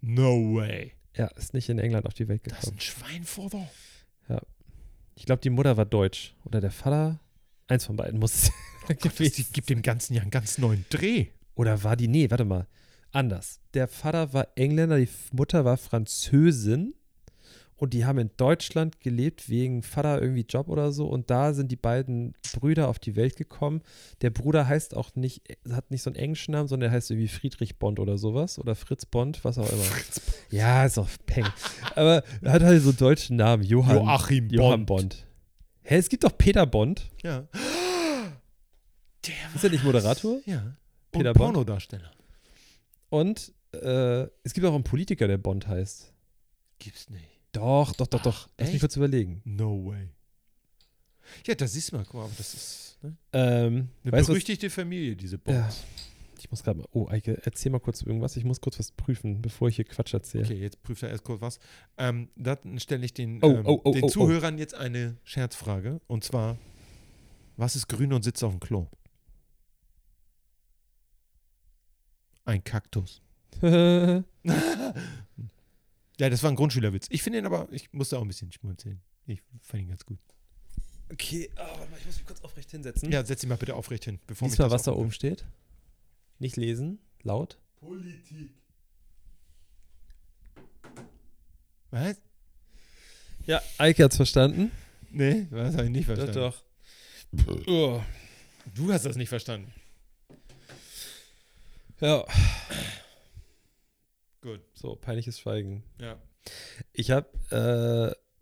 No 0.00 0.54
way. 0.54 0.92
Er 1.12 1.36
ist 1.36 1.54
nicht 1.54 1.68
in 1.68 1.78
England 1.78 2.06
auf 2.06 2.14
die 2.14 2.28
Welt 2.28 2.42
Das 2.46 2.52
ist 2.52 2.60
gekommen. 2.60 2.76
ein 2.76 2.80
Schweinfurter. 2.80 3.68
Ich 5.16 5.26
glaube, 5.26 5.40
die 5.42 5.50
Mutter 5.50 5.76
war 5.76 5.84
deutsch. 5.86 6.34
Oder 6.44 6.60
der 6.60 6.72
Vater. 6.72 7.20
Eins 7.68 7.84
von 7.86 7.94
beiden 7.96 8.18
muss 8.18 8.34
es 8.34 8.50
Das 8.88 8.98
gewesen 8.98 9.46
gibt 9.52 9.70
dem 9.70 9.80
Ganzen 9.80 10.12
ja 10.14 10.22
einen 10.22 10.30
ganz 10.32 10.58
neuen 10.58 10.84
Dreh. 10.90 11.28
Oder 11.54 11.84
war 11.84 11.96
die, 11.96 12.08
nee, 12.08 12.28
warte 12.30 12.44
mal, 12.44 12.66
anders. 13.12 13.60
Der 13.74 13.86
Vater 13.88 14.32
war 14.32 14.48
Engländer, 14.56 14.98
die 14.98 15.08
Mutter 15.32 15.64
war 15.64 15.76
Französin 15.76 16.94
und 17.76 17.92
die 17.92 18.04
haben 18.04 18.18
in 18.18 18.30
Deutschland 18.36 19.00
gelebt 19.00 19.48
wegen 19.48 19.82
Vater 19.82 20.20
irgendwie 20.22 20.46
Job 20.48 20.68
oder 20.68 20.92
so 20.92 21.06
und 21.06 21.30
da 21.30 21.52
sind 21.52 21.72
die 21.72 21.76
beiden 21.76 22.34
Brüder 22.54 22.88
auf 22.88 22.98
die 22.98 23.16
Welt 23.16 23.36
gekommen. 23.36 23.82
Der 24.22 24.30
Bruder 24.30 24.68
heißt 24.68 24.96
auch 24.96 25.14
nicht, 25.14 25.42
hat 25.70 25.90
nicht 25.90 26.02
so 26.02 26.10
einen 26.10 26.16
englischen 26.16 26.52
Namen, 26.52 26.68
sondern 26.68 26.90
er 26.90 26.94
heißt 26.94 27.10
irgendwie 27.10 27.28
Friedrich 27.28 27.78
Bond 27.78 27.98
oder 27.98 28.16
sowas 28.16 28.58
oder 28.58 28.74
Fritz 28.74 29.06
Bond, 29.06 29.44
was 29.44 29.58
auch 29.58 29.70
immer. 29.70 29.84
Ja, 30.50 30.84
ist 30.84 30.98
auch 30.98 31.08
Peng. 31.26 31.46
Aber 31.96 32.22
er 32.42 32.52
hat 32.52 32.62
halt 32.62 32.82
so 32.82 32.90
einen 32.90 32.98
deutschen 32.98 33.36
Namen, 33.36 33.64
Johann, 33.64 33.96
Joachim 33.96 34.50
Johann 34.50 34.86
Bond. 34.86 35.26
Hä, 35.82 35.96
es 35.96 36.08
gibt 36.08 36.24
doch 36.24 36.36
Peter 36.36 36.66
Bond. 36.66 37.10
Ja. 37.22 37.46
Der 39.26 39.34
Ist 39.54 39.64
er 39.64 39.70
nicht 39.70 39.84
Moderator? 39.84 40.40
Ja. 40.46 40.76
Peter 41.10 41.30
und 41.30 41.38
Bond? 41.38 41.52
Pornodarsteller. 41.54 42.10
Und 43.10 43.52
äh, 43.72 44.26
es 44.42 44.54
gibt 44.54 44.66
auch 44.66 44.74
einen 44.74 44.84
Politiker, 44.84 45.26
der 45.26 45.38
Bond 45.38 45.66
heißt. 45.66 46.12
Gibt's 46.78 47.08
nicht. 47.10 47.33
Doch, 47.54 47.92
doch, 47.94 48.08
doch, 48.08 48.20
doch. 48.20 48.48
Lass 48.58 48.72
mich 48.72 48.80
kurz 48.80 48.96
überlegen. 48.96 49.40
No 49.44 49.86
way. 49.86 50.10
Ja, 51.46 51.54
das 51.54 51.76
ist 51.76 51.92
mal, 51.92 52.04
guck 52.04 52.14
mal, 52.14 52.24
aber 52.24 52.34
das 52.36 52.52
ist 52.52 52.98
ne? 53.00 53.16
Ähm, 53.32 53.88
eine 54.02 54.12
weißt 54.12 54.12
du, 54.12 54.16
was, 54.18 54.26
berüchtigte 54.26 54.68
Familie, 54.70 55.14
diese 55.16 55.36
Ja. 55.46 55.60
Bonds. 55.60 55.84
ich 56.38 56.50
muss 56.50 56.64
gerade 56.64 56.80
mal, 56.80 56.88
oh, 56.92 57.08
Eike, 57.08 57.40
erzähl 57.44 57.70
mal 57.70 57.78
kurz 57.78 58.02
irgendwas. 58.02 58.36
Ich 58.36 58.44
muss 58.44 58.60
kurz 58.60 58.78
was 58.78 58.90
prüfen, 58.90 59.40
bevor 59.40 59.68
ich 59.68 59.76
hier 59.76 59.84
Quatsch 59.84 60.12
erzähle. 60.12 60.44
Okay, 60.44 60.60
jetzt 60.60 60.82
prüft 60.82 61.04
er 61.04 61.10
erst 61.10 61.22
kurz 61.22 61.40
was. 61.40 61.58
Ähm, 61.96 62.28
dann 62.34 62.78
stelle 62.80 63.04
ich 63.04 63.14
den, 63.14 63.38
Oh, 63.42 63.50
ähm, 63.50 63.66
oh, 63.66 63.80
oh, 63.84 63.92
den 63.92 64.02
oh, 64.02 64.06
oh. 64.06 64.10
Zuhörern 64.10 64.58
jetzt 64.58 64.74
eine 64.74 65.16
Scherzfrage. 65.22 66.00
Und 66.08 66.24
zwar, 66.24 66.58
was 67.56 67.76
ist 67.76 67.86
grün 67.86 68.12
und 68.12 68.24
sitzt 68.24 68.42
auf 68.42 68.50
dem 68.52 68.60
Klo? 68.60 68.88
Ein 72.44 72.64
Kaktus. 72.64 73.22
Ja, 76.18 76.30
das 76.30 76.42
war 76.42 76.50
ein 76.50 76.56
Grundschülerwitz. 76.56 77.06
Ich 77.10 77.22
finde 77.22 77.40
ihn 77.40 77.46
aber, 77.46 77.68
ich 77.72 77.92
musste 77.92 78.18
auch 78.18 78.22
ein 78.22 78.28
bisschen 78.28 78.52
schmunzeln. 78.52 79.00
Ich 79.26 79.42
fand 79.62 79.82
ihn 79.82 79.88
ganz 79.88 80.04
gut. 80.04 80.18
okay, 81.10 81.50
oh, 81.56 81.58
warte 81.58 81.90
mal, 81.90 81.98
ich 81.98 82.06
muss 82.06 82.16
mich 82.18 82.26
kurz 82.26 82.40
aufrecht 82.42 82.70
hinsetzen. 82.70 83.10
Ja, 83.10 83.24
setz 83.24 83.42
ihn 83.42 83.48
mal 83.48 83.56
bitte 83.56 83.74
aufrecht 83.74 84.04
hin. 84.04 84.20
Bevor 84.26 84.46
Lies 84.46 84.52
mich 84.52 84.58
mal, 84.60 84.70
was 84.70 84.84
da 84.84 84.92
oben 84.92 85.12
steht. 85.12 85.44
Nicht 86.38 86.56
lesen, 86.56 86.98
laut. 87.22 87.58
Was? 91.90 92.16
Ja, 93.46 93.62
Eike 93.78 94.04
hat's 94.04 94.16
verstanden. 94.16 94.70
Nee, 95.10 95.46
das 95.50 95.74
habe 95.74 95.84
ich 95.84 95.90
nicht 95.90 96.06
verstanden. 96.06 96.34
Doch, 96.34 96.62
doch. 97.32 97.66
Oh. 97.66 98.02
Du 98.74 98.92
hast 98.92 99.04
das 99.04 99.16
nicht 99.16 99.28
verstanden. 99.28 99.72
Ja, 102.00 102.24
Gut. 104.44 104.60
so, 104.74 104.94
peinliches 104.94 105.40
Schweigen. 105.40 105.82
Ja. 105.98 106.20
Ich 106.92 107.10
habe 107.10 107.26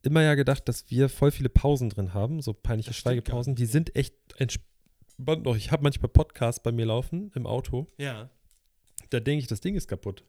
äh, 0.02 0.06
immer 0.06 0.22
ja 0.22 0.34
gedacht, 0.34 0.68
dass 0.68 0.90
wir 0.90 1.08
voll 1.08 1.30
viele 1.30 1.48
Pausen 1.48 1.88
drin 1.90 2.12
haben, 2.12 2.42
so 2.42 2.52
peinliche 2.52 2.92
Schweigepausen. 2.92 3.54
Die 3.54 3.66
sind 3.66 3.94
echt 3.94 4.14
entspannt 4.36 5.44
noch. 5.44 5.56
Ich 5.56 5.70
habe 5.70 5.84
manchmal 5.84 6.08
Podcasts 6.08 6.60
bei 6.62 6.72
mir 6.72 6.86
laufen 6.86 7.30
im 7.36 7.46
Auto. 7.46 7.86
Ja. 7.98 8.28
Da 9.10 9.20
denke 9.20 9.40
ich, 9.42 9.46
das 9.46 9.60
Ding 9.60 9.76
ist 9.76 9.86
kaputt. 9.86 10.24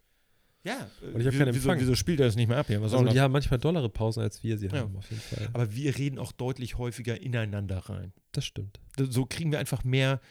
Ja. 0.63 0.89
Und 1.01 1.19
ich 1.19 1.25
hab 1.25 1.33
wieso, 1.33 1.43
keinen 1.43 1.55
wieso, 1.55 1.69
Empfang. 1.69 1.79
wieso 1.79 1.95
spielt 1.95 2.19
er 2.19 2.27
das 2.27 2.35
nicht 2.35 2.47
mehr 2.47 2.57
ab 2.57 2.67
hier? 2.67 2.81
Was 2.81 2.93
Also 2.93 3.11
die 3.11 3.19
haben 3.19 3.31
manchmal 3.31 3.59
dollere 3.59 3.89
Pausen, 3.89 4.21
als 4.21 4.43
wir 4.43 4.57
sie 4.59 4.67
Ja. 4.67 4.73
haben, 4.81 4.95
auf 4.95 5.09
jeden 5.09 5.21
Fall. 5.21 5.49
Aber 5.53 5.73
wir 5.73 5.97
reden 5.97 6.19
auch 6.19 6.31
deutlich 6.31 6.77
häufiger 6.77 7.19
ineinander 7.19 7.79
rein. 7.79 8.13
Das 8.31 8.45
stimmt. 8.45 8.79
So 8.97 9.25
kriegen 9.25 9.51
wir 9.51 9.59
einfach 9.59 9.83
mehr, 9.83 10.21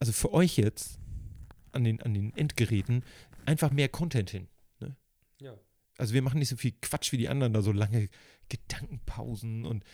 also 0.00 0.12
für 0.12 0.32
euch 0.32 0.56
jetzt 0.56 0.98
an 1.72 1.84
den, 1.84 2.00
an 2.02 2.14
den 2.14 2.34
Endgeräten, 2.34 3.04
einfach 3.44 3.70
mehr 3.70 3.88
Content 3.88 4.30
hin. 4.30 4.48
Ja. 5.40 5.54
Also 5.98 6.14
wir 6.14 6.22
machen 6.22 6.38
nicht 6.38 6.48
so 6.48 6.56
viel 6.56 6.72
Quatsch 6.82 7.12
wie 7.12 7.16
die 7.16 7.28
anderen, 7.28 7.52
da 7.52 7.62
so 7.62 7.72
lange 7.72 8.08
Gedankenpausen 8.48 9.64
und 9.64 9.84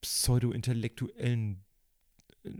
pseudo-intellektuellen 0.00 1.64
äh, 2.44 2.50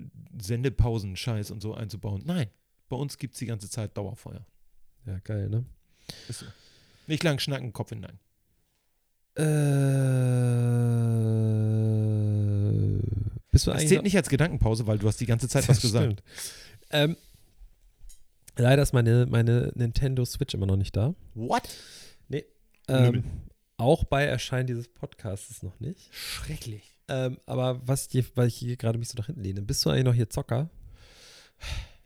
Sendepausen, 0.40 1.16
Scheiß 1.16 1.50
und 1.50 1.60
so 1.60 1.74
einzubauen. 1.74 2.22
Nein, 2.24 2.48
bei 2.88 2.96
uns 2.96 3.18
gibt 3.18 3.34
es 3.34 3.38
die 3.38 3.46
ganze 3.46 3.70
Zeit 3.70 3.96
Dauerfeuer. 3.96 4.44
Ja, 5.06 5.18
geil, 5.20 5.48
ne? 5.48 5.64
Ist 6.28 6.40
so. 6.40 6.46
Nicht 7.06 7.22
lang 7.22 7.38
schnacken, 7.38 7.72
Kopf 7.72 7.90
hinein. 7.90 8.18
Äh, 9.36 9.42
bist 13.50 13.66
du 13.66 13.70
Das 13.70 13.78
eigentlich 13.80 13.88
zählt 13.88 14.02
nicht 14.02 14.16
als 14.16 14.28
Gedankenpause, 14.28 14.86
weil 14.86 14.98
du 14.98 15.06
hast 15.08 15.20
die 15.20 15.26
ganze 15.26 15.48
Zeit 15.48 15.68
was 15.68 15.80
gesagt. 15.82 16.22
Ähm, 16.90 17.16
leider 18.56 18.82
ist 18.82 18.92
meine, 18.92 19.26
meine 19.26 19.72
Nintendo 19.74 20.24
Switch 20.24 20.54
immer 20.54 20.66
noch 20.66 20.76
nicht 20.76 20.96
da. 20.96 21.14
What? 21.34 21.68
Ähm. 22.90 23.24
Auch 23.76 24.04
bei 24.04 24.24
Erscheinen 24.24 24.66
dieses 24.66 24.88
Podcasts 24.88 25.62
noch 25.62 25.80
nicht. 25.80 26.14
Schrecklich. 26.14 26.94
Ähm, 27.08 27.38
aber 27.46 27.80
was 27.88 28.08
dir, 28.08 28.24
weil 28.34 28.48
ich 28.48 28.56
hier 28.56 28.76
gerade 28.76 28.98
mich 28.98 29.08
so 29.08 29.16
nach 29.16 29.26
hinten 29.26 29.40
lehne, 29.40 29.62
bist 29.62 29.84
du 29.84 29.90
eigentlich 29.90 30.04
noch 30.04 30.14
hier 30.14 30.28
Zocker? 30.28 30.68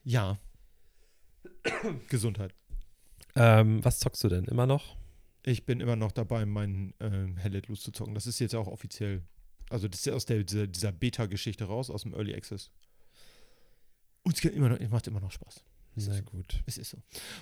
Ja. 0.04 0.38
Gesundheit. 2.08 2.54
Ähm, 3.34 3.84
was 3.84 3.98
zockst 3.98 4.22
du 4.22 4.28
denn? 4.28 4.44
Immer 4.44 4.66
noch? 4.66 4.96
Ich 5.42 5.66
bin 5.66 5.80
immer 5.80 5.96
noch 5.96 6.12
dabei, 6.12 6.46
meinen 6.46 6.94
ähm, 7.00 7.36
Hellet 7.36 7.68
Loose 7.68 7.82
zu 7.82 7.90
zocken. 7.90 8.14
Das 8.14 8.26
ist 8.26 8.38
jetzt 8.38 8.54
auch 8.54 8.68
offiziell. 8.68 9.22
Also, 9.68 9.88
das 9.88 10.00
ist 10.00 10.06
ja 10.06 10.14
aus 10.14 10.26
der, 10.26 10.44
dieser, 10.44 10.66
dieser 10.66 10.92
Beta-Geschichte 10.92 11.64
raus, 11.64 11.90
aus 11.90 12.02
dem 12.02 12.14
Early 12.14 12.34
Access. 12.34 12.70
Und 14.22 14.36
es 14.36 14.40
geht 14.40 14.54
immer 14.54 14.68
noch, 14.68 14.78
es 14.78 14.88
macht 14.88 15.06
immer 15.06 15.20
noch 15.20 15.32
Spaß. 15.32 15.64
Ist 15.96 16.08
Na 16.08 16.14
so. 16.16 16.22
gut. 16.22 16.62
Es 16.66 16.76
ist 16.78 16.90
so. 16.90 16.98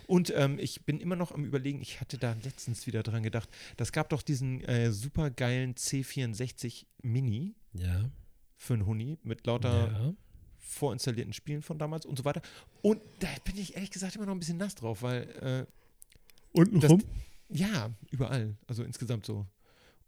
Und 0.07 0.33
ähm, 0.37 0.59
ich 0.59 0.85
bin 0.85 1.01
immer 1.01 1.17
noch 1.17 1.33
am 1.33 1.45
Überlegen, 1.45 1.81
ich 1.81 2.01
hatte 2.01 2.19
da 2.19 2.35
letztens 2.45 2.87
wieder 2.87 3.03
dran 3.03 3.23
gedacht, 3.23 3.49
das 3.77 3.93
gab 3.93 4.09
doch 4.11 4.23
diesen 4.23 4.61
äh, 4.65 4.93
super 4.93 5.31
geilen 5.31 5.75
C64 5.75 6.87
Mini 7.03 7.55
Ja. 7.73 8.11
für 8.57 8.75
einen 8.75 8.87
Huni 8.87 9.19
mit 9.23 9.47
lauter 9.47 9.91
ja. 9.93 10.15
vorinstallierten 10.59 11.33
Spielen 11.33 11.63
von 11.63 11.79
damals 11.79 12.05
und 12.07 12.17
so 12.19 12.25
weiter. 12.25 12.43
Und 12.83 13.01
da 13.21 13.29
bin 13.45 13.57
ich 13.59 13.75
ehrlich 13.75 13.91
gesagt 13.91 14.17
immer 14.17 14.27
noch 14.27 14.35
ein 14.35 14.39
bisschen 14.41 14.59
nass 14.59 14.75
drauf, 14.75 15.03
weil 15.03 15.23
äh, 15.41 15.67
Unten 16.53 16.81
das- 16.81 16.93
ja, 17.49 17.91
überall. 18.11 18.57
Also 18.67 18.83
insgesamt 18.85 19.27
so. 19.27 19.47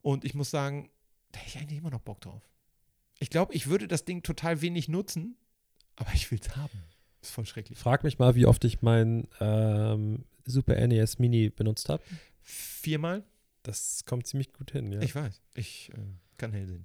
Und 0.03 0.25
ich 0.25 0.35
muss 0.35 0.51
sagen, 0.51 0.91
da 1.33 1.41
hätte 1.41 1.49
ich 1.49 1.59
eigentlich 1.63 1.79
immer 1.79 1.91
noch 1.91 2.01
Bock 2.01 2.21
drauf. 2.21 2.43
Ich 3.19 3.31
glaube, 3.31 3.55
ich 3.55 3.67
würde 3.69 3.89
das 3.89 4.05
Ding 4.05 4.23
total 4.23 4.61
wenig 4.61 4.89
nutzen, 4.89 5.37
aber 5.97 6.13
ich 6.15 6.31
will 6.31 6.39
es 6.43 6.55
haben. 6.57 6.83
Ist 7.25 7.31
voll 7.33 7.47
schrecklich. 7.47 7.79
Frag 7.79 8.05
mich 8.05 8.18
mal, 8.18 8.35
wie 8.35 8.47
oft 8.47 8.64
ich 8.64 8.83
mein 8.83 9.27
ähm, 9.41 10.25
Super 10.45 10.75
NES 10.87 11.18
Mini 11.18 11.49
benutzt 11.51 11.89
habe. 11.89 12.03
Viermal? 12.43 13.25
Das 13.62 14.05
kommt 14.05 14.27
ziemlich 14.27 14.53
gut 14.53 14.72
hin, 14.72 14.93
ja. 14.93 15.01
Ich 15.01 15.14
weiß. 15.14 15.41
Ich 15.55 15.91
äh, 15.95 15.97
kann 16.37 16.53
hell 16.53 16.66
sehen. 16.66 16.85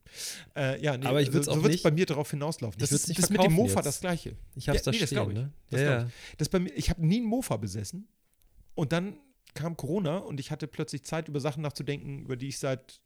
Äh, 0.55 0.81
ja, 0.81 0.95
nee, 0.95 1.05
Aber 1.05 1.21
ich 1.21 1.29
so, 1.29 1.39
auch 1.39 1.43
so 1.43 1.55
wird's 1.63 1.67
nicht- 1.75 1.83
bei 1.83 1.91
mir 1.91 2.05
darauf 2.05 2.31
hinauslaufen. 2.31 2.79
Das 2.79 2.93
ist, 2.93 3.09
nicht 3.09 3.21
das 3.21 3.29
mit 3.29 3.43
dem 3.43 3.51
Mofa 3.51 3.75
jetzt. 3.79 3.85
das 3.85 3.99
gleiche. 3.99 4.37
Ich 4.55 4.69
hab's 4.69 4.79
Ja, 4.79 4.83
da 4.85 4.91
nee, 4.91 4.99
das 4.99 5.09
stehen, 5.09 5.29
ich. 5.29 5.35
ne? 5.35 5.51
Das 5.71 5.81
ja, 5.81 5.99
ja. 6.03 6.09
Das 6.37 6.47
bei 6.49 6.59
mir, 6.59 6.69
ich 6.73 6.89
habe 6.89 7.05
nie 7.05 7.17
einen 7.17 7.25
Mofa 7.25 7.57
besessen. 7.57 8.07
Und 8.75 8.93
dann 8.93 9.17
kam 9.55 9.75
Corona 9.75 10.19
und 10.19 10.39
ich 10.39 10.51
hatte 10.51 10.67
plötzlich 10.67 11.03
Zeit, 11.03 11.27
über 11.27 11.41
Sachen 11.41 11.61
nachzudenken, 11.63 12.19
über 12.21 12.37
die 12.37 12.47
ich 12.47 12.59
seit 12.59 13.01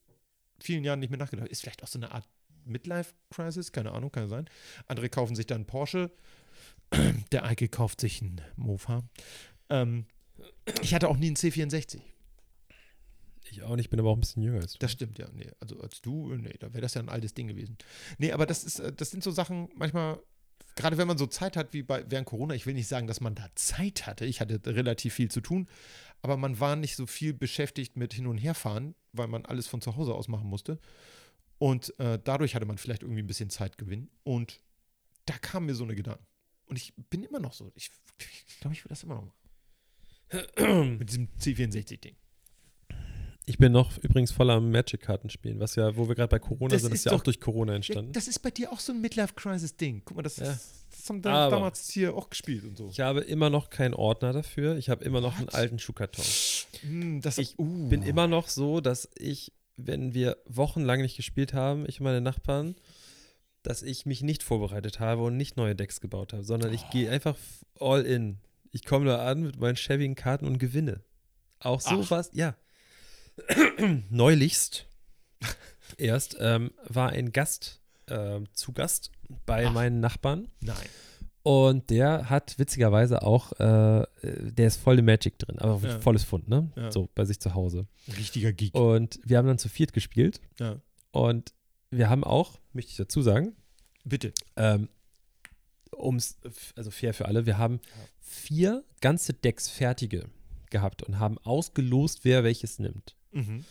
vielen 0.59 0.83
Jahren 0.83 0.99
nicht 0.99 1.09
mehr 1.09 1.17
nachgedacht 1.17 1.41
habe. 1.41 1.51
Ist 1.51 1.61
vielleicht 1.61 1.81
auch 1.81 1.87
so 1.87 1.97
eine 1.97 2.11
Art 2.11 2.27
Midlife-Crisis, 2.65 3.71
keine 3.71 3.91
Ahnung, 3.91 4.11
kann 4.11 4.27
sein. 4.27 4.47
Andere 4.87 5.09
kaufen 5.09 5.35
sich 5.35 5.47
dann 5.47 5.65
Porsche. 5.65 6.11
Der 7.31 7.45
Eike 7.45 7.67
kauft 7.67 8.01
sich 8.01 8.21
einen 8.21 8.41
Mofa. 8.55 9.03
Ähm, 9.69 10.05
ich 10.81 10.93
hatte 10.93 11.09
auch 11.09 11.17
nie 11.17 11.27
einen 11.27 11.35
C64. 11.35 12.01
Ich 13.49 13.61
auch 13.61 13.75
nicht, 13.75 13.89
bin 13.89 13.99
aber 13.99 14.09
auch 14.09 14.17
ein 14.17 14.21
bisschen 14.21 14.41
jünger 14.41 14.61
als 14.61 14.73
du. 14.73 14.79
Das 14.79 14.91
stimmt, 14.91 15.19
ja. 15.19 15.27
Nee, 15.33 15.51
also 15.59 15.79
als 15.79 16.01
du, 16.01 16.33
nee, 16.35 16.55
da 16.59 16.73
wäre 16.73 16.81
das 16.81 16.93
ja 16.95 17.01
ein 17.01 17.09
altes 17.09 17.33
Ding 17.33 17.47
gewesen. 17.47 17.77
Nee, 18.17 18.31
aber 18.31 18.45
das 18.45 18.63
ist, 18.63 18.79
äh, 18.79 18.91
das 18.91 19.11
sind 19.11 19.23
so 19.23 19.31
Sachen, 19.31 19.69
manchmal, 19.75 20.19
gerade 20.75 20.97
wenn 20.97 21.07
man 21.07 21.17
so 21.17 21.27
Zeit 21.27 21.55
hat 21.55 21.73
wie 21.73 21.83
bei 21.83 22.03
während 22.09 22.27
Corona, 22.27 22.55
ich 22.55 22.65
will 22.65 22.73
nicht 22.73 22.87
sagen, 22.87 23.07
dass 23.07 23.21
man 23.21 23.35
da 23.35 23.47
Zeit 23.55 24.07
hatte. 24.07 24.25
Ich 24.25 24.41
hatte 24.41 24.59
relativ 24.65 25.13
viel 25.13 25.29
zu 25.29 25.41
tun, 25.41 25.67
aber 26.21 26.37
man 26.37 26.59
war 26.59 26.75
nicht 26.75 26.95
so 26.95 27.05
viel 27.05 27.33
beschäftigt 27.33 27.95
mit 27.97 28.13
Hin- 28.13 28.27
und 28.27 28.37
Herfahren, 28.37 28.95
weil 29.11 29.27
man 29.27 29.45
alles 29.45 29.67
von 29.67 29.81
zu 29.81 29.95
Hause 29.95 30.13
aus 30.15 30.27
machen 30.27 30.47
musste. 30.47 30.79
Und 31.59 31.97
äh, 31.99 32.19
dadurch 32.23 32.55
hatte 32.55 32.65
man 32.65 32.77
vielleicht 32.77 33.03
irgendwie 33.03 33.21
ein 33.21 33.27
bisschen 33.27 33.49
Zeitgewinn. 33.49 34.09
Und 34.23 34.61
da 35.25 35.37
kamen 35.37 35.67
mir 35.67 35.75
so 35.75 35.83
eine 35.83 35.95
Gedanken. 35.95 36.25
Und 36.65 36.77
ich 36.77 36.93
bin 37.09 37.23
immer 37.23 37.39
noch 37.39 37.53
so. 37.53 37.71
Ich, 37.75 37.91
glaube, 38.59 38.73
ich 38.75 38.83
will 38.83 38.89
das 38.89 39.03
immer 39.03 39.15
noch 39.15 39.23
machen. 39.23 40.97
mit 40.99 41.09
diesem 41.09 41.27
C64-Ding. 41.39 42.15
Ich 43.45 43.57
bin 43.57 43.73
noch 43.73 43.97
übrigens 43.97 44.31
voll 44.31 44.49
am 44.51 44.71
Magic-Karten 44.71 45.29
spielen, 45.29 45.59
was 45.59 45.75
ja, 45.75 45.97
wo 45.97 46.07
wir 46.07 46.15
gerade 46.15 46.29
bei 46.29 46.39
Corona 46.39 46.69
Das 46.73 46.81
sind, 46.83 46.93
ist 46.93 46.99
ist 46.99 47.05
ja 47.05 47.11
auch 47.11 47.17
doch- 47.17 47.23
durch 47.25 47.41
Corona 47.41 47.75
entstanden. 47.75 48.13
das 48.13 48.29
ist 48.29 48.39
bei 48.39 48.49
dir 48.51 48.71
auch 48.71 48.79
so 48.79 48.93
ein 48.93 49.01
Midlife-Crisis-Ding. 49.01 50.03
Guck 50.05 50.15
mal, 50.15 50.23
das, 50.23 50.37
Ja. 50.37 50.53
ist, 50.53 50.85
das 50.91 51.09
haben 51.09 51.25
Aber- 51.25 51.53
damals 51.53 51.89
hier 51.89 52.15
auch 52.15 52.29
gespielt 52.29 52.63
und 52.63 52.77
so. 52.77 52.87
Ich 52.89 53.01
habe 53.01 53.19
immer 53.19 53.49
noch 53.49 53.69
keinen 53.69 53.93
Ordner 53.95 54.31
dafür. 54.31 54.77
Ich 54.77 54.89
habe 54.89 55.03
immer 55.03 55.19
noch 55.19 55.37
einen 55.37 55.47
What? 55.47 55.55
alten 55.55 55.77
Schuhkarton. 55.77 56.23
Das, 57.21 57.37
Ich 57.37 57.59
uh. 57.59 57.89
bin 57.89 58.01
immer 58.03 58.27
noch 58.27 58.47
so, 58.47 58.79
dass 58.79 59.09
ich, 59.17 59.51
wenn 59.75 60.13
wir 60.13 60.37
wochenlang 60.45 61.01
nicht 61.01 61.17
gespielt 61.17 61.53
haben, 61.53 61.85
ich 61.87 61.99
und 61.99 62.05
meine 62.05 62.21
Nachbarn, 62.21 62.75
dass 63.63 63.81
ich 63.81 64.05
mich 64.05 64.21
nicht 64.21 64.43
vorbereitet 64.43 64.99
habe 64.99 65.23
und 65.23 65.37
nicht 65.37 65.57
neue 65.57 65.75
Decks 65.75 65.99
gebaut 66.01 66.33
habe, 66.33 66.43
sondern 66.43 66.73
ich 66.73 66.89
gehe 66.89 67.09
einfach 67.09 67.35
f- 67.35 67.65
all 67.79 68.03
in. 68.05 68.37
Ich 68.71 68.85
komme 68.85 69.05
da 69.05 69.25
an 69.25 69.41
mit 69.43 69.59
meinen 69.59 69.75
schäbigen 69.77 70.15
Karten 70.15 70.45
und 70.45 70.57
gewinne. 70.59 71.01
Auch 71.59 71.79
so 71.81 72.01
Ach. 72.03 72.11
was, 72.11 72.29
ja. 72.33 72.55
Neulichst 74.09 74.85
erst 75.97 76.37
ähm, 76.39 76.71
war 76.87 77.09
ein 77.09 77.31
Gast 77.31 77.81
ähm, 78.07 78.47
zu 78.53 78.73
Gast 78.73 79.11
bei 79.45 79.67
Ach. 79.67 79.73
meinen 79.73 79.99
Nachbarn 79.99 80.47
Nein. 80.61 80.75
und 81.43 81.89
der 81.89 82.29
hat 82.29 82.57
witzigerweise 82.59 83.21
auch, 83.23 83.53
äh, 83.59 84.05
der 84.23 84.67
ist 84.67 84.77
voll 84.77 84.99
im 84.99 85.05
Magic 85.05 85.37
drin, 85.39 85.59
aber 85.59 85.79
Ja. 85.87 85.99
volles 85.99 86.23
Fund, 86.23 86.47
ne? 86.47 86.71
Ja. 86.75 86.91
So 86.91 87.09
bei 87.15 87.25
sich 87.25 87.39
zu 87.39 87.53
Hause. 87.53 87.87
Richtiger 88.17 88.51
Geek. 88.53 88.73
Und 88.75 89.19
wir 89.23 89.37
haben 89.37 89.47
dann 89.47 89.57
zu 89.57 89.69
viert 89.69 89.93
gespielt. 89.93 90.41
Ja. 90.59 90.77
Und 91.11 91.53
wir 91.97 92.09
haben 92.09 92.23
auch, 92.23 92.59
möchte 92.73 92.91
ich 92.91 92.97
dazu 92.97 93.21
sagen, 93.21 93.55
Bitte. 94.03 94.33
ähm, 94.55 94.89
ums, 95.95 96.37
also 96.75 96.91
fair 96.91 97.13
für 97.13 97.25
alle, 97.25 97.45
wir 97.45 97.57
haben 97.57 97.79
vier 98.19 98.83
ganze 99.01 99.33
Decks 99.33 99.69
fertige 99.69 100.29
gehabt 100.69 101.03
und 101.03 101.19
haben 101.19 101.37
ausgelost, 101.39 102.21
wer 102.23 102.43
welches 102.43 102.79
nimmt. 102.79 103.15
Mhm. 103.31 103.65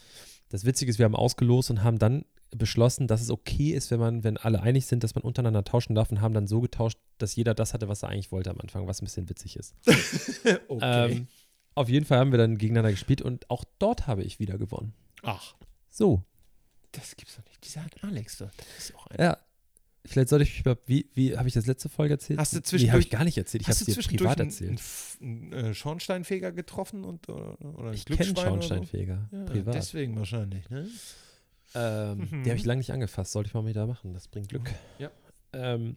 Das 0.48 0.64
Witzige 0.64 0.90
ist, 0.90 0.98
wir 0.98 1.04
haben 1.04 1.16
ausgelost 1.16 1.70
und 1.70 1.82
haben 1.82 1.98
dann 1.98 2.24
beschlossen, 2.50 3.06
dass 3.06 3.22
es 3.22 3.30
okay 3.30 3.70
ist, 3.70 3.90
wenn 3.90 3.98
man, 3.98 4.24
wenn 4.24 4.36
alle 4.36 4.62
einig 4.62 4.86
sind, 4.86 5.02
dass 5.02 5.14
man 5.14 5.24
untereinander 5.24 5.64
tauschen 5.64 5.94
darf 5.94 6.10
und 6.10 6.20
haben 6.20 6.34
dann 6.34 6.46
so 6.46 6.60
getauscht, 6.60 6.98
dass 7.18 7.34
jeder 7.34 7.54
das 7.54 7.72
hatte, 7.72 7.88
was 7.88 8.02
er 8.02 8.10
eigentlich 8.10 8.30
wollte 8.30 8.50
am 8.50 8.60
Anfang, 8.60 8.86
was 8.86 9.00
ein 9.00 9.06
bisschen 9.06 9.28
witzig 9.28 9.56
ist. 9.56 9.74
okay. 10.68 11.12
Ähm, 11.12 11.28
auf 11.74 11.88
jeden 11.88 12.04
Fall 12.04 12.18
haben 12.18 12.30
wir 12.30 12.38
dann 12.38 12.58
gegeneinander 12.58 12.90
gespielt 12.90 13.22
und 13.22 13.48
auch 13.50 13.64
dort 13.78 14.06
habe 14.06 14.22
ich 14.22 14.38
wieder 14.38 14.58
gewonnen. 14.58 14.92
Ach, 15.22 15.54
So, 15.88 16.22
das 16.92 17.16
gibt's 17.16 17.36
doch 17.36 17.44
nicht. 17.46 17.64
Dieser 17.64 17.84
Alex 18.02 18.38
dort, 18.38 18.52
das 18.58 18.84
ist 18.90 18.94
auch 18.96 19.06
ein. 19.08 19.16
Ja. 19.20 19.38
Vielleicht 20.04 20.30
sollte 20.30 20.42
ich 20.42 20.58
über, 20.58 20.76
wie, 20.86 21.08
wie 21.14 21.36
habe 21.38 21.46
ich 21.46 21.54
das 21.54 21.66
letzte 21.66 21.88
Folge 21.88 22.14
erzählt? 22.14 22.36
Hast 22.40 22.52
du 22.52 22.56
Nee, 22.56 22.60
habe 22.60 22.66
zwischendurch- 22.68 23.04
ich 23.04 23.10
gar 23.10 23.22
nicht 23.24 23.38
erzählt. 23.38 23.62
Ich 23.62 23.68
habe 23.68 23.78
es 23.78 23.84
dir 23.84 23.92
zwischendurch 23.94 24.18
privat 24.18 24.40
einen, 24.40 24.50
erzählt. 24.50 24.80
einen, 25.20 25.52
einen 25.54 25.66
äh, 25.70 25.74
Schornsteinfeger 25.74 26.50
getroffen 26.50 27.04
und, 27.04 27.28
oder, 27.28 27.56
oder 27.76 27.92
Ich 27.92 28.04
kenne 28.04 28.30
oder 28.30 28.40
so? 28.40 28.46
Schornsteinfeger, 28.48 29.28
Ja, 29.30 29.44
privat. 29.44 29.74
deswegen 29.74 30.16
wahrscheinlich, 30.16 30.68
ne? 30.70 30.88
Ähm, 31.74 32.18
Mhm. 32.30 32.42
Die 32.42 32.50
habe 32.50 32.58
ich 32.58 32.64
lange 32.64 32.78
nicht 32.78 32.90
angefasst. 32.92 33.30
Sollte 33.32 33.46
ich 33.46 33.54
mal 33.54 33.64
wieder 33.64 33.86
machen. 33.86 34.12
Das 34.12 34.26
bringt 34.26 34.48
Glück. 34.48 34.68
Ja. 34.98 35.10
Ähm, 35.52 35.96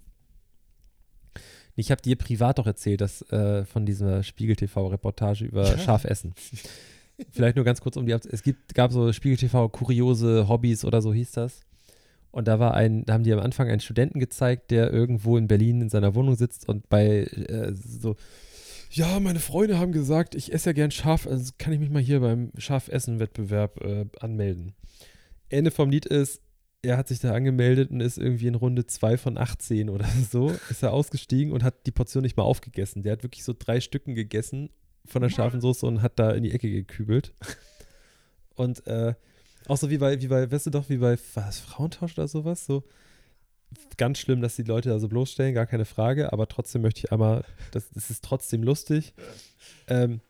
ich 1.75 1.91
habe 1.91 2.01
dir 2.01 2.15
privat 2.15 2.59
doch 2.59 2.67
erzählt, 2.67 3.01
dass 3.01 3.21
äh, 3.31 3.65
von 3.65 3.85
dieser 3.87 4.23
Spiegel-TV-Reportage 4.23 5.45
über 5.45 5.67
Ja. 5.67 5.77
Schafessen. 5.79 6.33
Vielleicht 7.31 7.55
nur 7.55 7.65
ganz 7.65 7.81
kurz 7.81 7.97
um 7.97 8.05
die 8.05 8.13
Abs 8.13 8.25
Es 8.25 8.43
gibt, 8.43 8.75
gab 8.75 8.91
so 8.91 9.11
Spiegel-TV 9.11 9.69
kuriose 9.69 10.47
Hobbys 10.47 10.83
oder 10.85 11.01
so 11.01 11.13
hieß 11.13 11.31
das. 11.31 11.61
Und 12.31 12.49
da 12.49 12.59
war 12.59 12.73
ein, 12.73 13.05
da 13.05 13.13
haben 13.13 13.23
die 13.23 13.31
am 13.31 13.39
Anfang 13.39 13.69
einen 13.69 13.79
Studenten 13.79 14.19
gezeigt, 14.19 14.69
der 14.71 14.91
irgendwo 14.91 15.37
in 15.37 15.47
Berlin 15.47 15.81
in 15.81 15.89
seiner 15.89 16.15
Wohnung 16.15 16.35
sitzt 16.35 16.67
und 16.67 16.89
bei 16.89 17.23
äh, 17.23 17.73
so, 17.73 18.17
ja, 18.91 19.21
meine 19.21 19.39
Freunde 19.39 19.79
haben 19.79 19.93
gesagt, 19.93 20.35
ich 20.35 20.51
esse 20.51 20.69
ja 20.69 20.73
gern 20.73 20.91
Schaf, 20.91 21.27
also 21.27 21.53
kann 21.57 21.71
ich 21.71 21.79
mich 21.79 21.89
mal 21.89 22.01
hier 22.01 22.19
beim 22.19 22.51
Schafessen-Wettbewerb 22.57 23.81
äh, 23.81 24.05
anmelden. 24.19 24.73
Ende 25.47 25.71
vom 25.71 25.89
Lied 25.89 26.05
ist, 26.05 26.41
er 26.81 26.97
hat 26.97 27.07
sich 27.07 27.19
da 27.19 27.33
angemeldet 27.33 27.89
und 27.91 28.01
ist 28.01 28.17
irgendwie 28.17 28.47
in 28.47 28.55
Runde 28.55 28.85
2 28.85 29.17
von 29.17 29.37
18 29.37 29.89
oder 29.89 30.07
so, 30.29 30.51
ist 30.69 30.83
er 30.83 30.91
ausgestiegen 30.91 31.53
und 31.53 31.63
hat 31.63 31.85
die 31.85 31.91
Portion 31.91 32.23
nicht 32.23 32.35
mal 32.35 32.43
aufgegessen. 32.43 33.01
Der 33.03 33.13
hat 33.13 33.23
wirklich 33.23 33.45
so 33.45 33.53
drei 33.57 33.79
Stücken 33.79 34.13
gegessen 34.13 34.69
von 35.07 35.21
der 35.21 35.29
scharfen 35.29 35.61
Soße 35.61 35.85
und 35.85 36.01
hat 36.01 36.19
da 36.19 36.31
in 36.31 36.43
die 36.43 36.51
Ecke 36.51 36.69
gekübelt. 36.69 37.33
Und 38.55 38.85
äh, 38.87 39.13
auch 39.67 39.77
so 39.77 39.89
wie 39.89 39.97
bei, 39.97 40.21
wie 40.21 40.27
bei, 40.27 40.49
weißt 40.51 40.67
du 40.67 40.69
doch, 40.69 40.89
wie 40.89 40.97
bei 40.97 41.17
was, 41.33 41.59
Frauentausch 41.59 42.17
oder 42.17 42.27
sowas, 42.27 42.65
so 42.65 42.83
ganz 43.97 44.19
schlimm, 44.19 44.41
dass 44.41 44.55
die 44.55 44.63
Leute 44.63 44.89
da 44.89 44.99
so 44.99 45.07
bloßstellen, 45.09 45.53
gar 45.53 45.65
keine 45.65 45.85
Frage, 45.85 46.31
aber 46.31 46.47
trotzdem 46.47 46.81
möchte 46.81 46.99
ich 46.99 47.11
einmal, 47.11 47.43
das, 47.71 47.89
das 47.89 48.09
ist 48.09 48.23
trotzdem 48.23 48.63
lustig. 48.63 49.13
Ähm, 49.87 50.21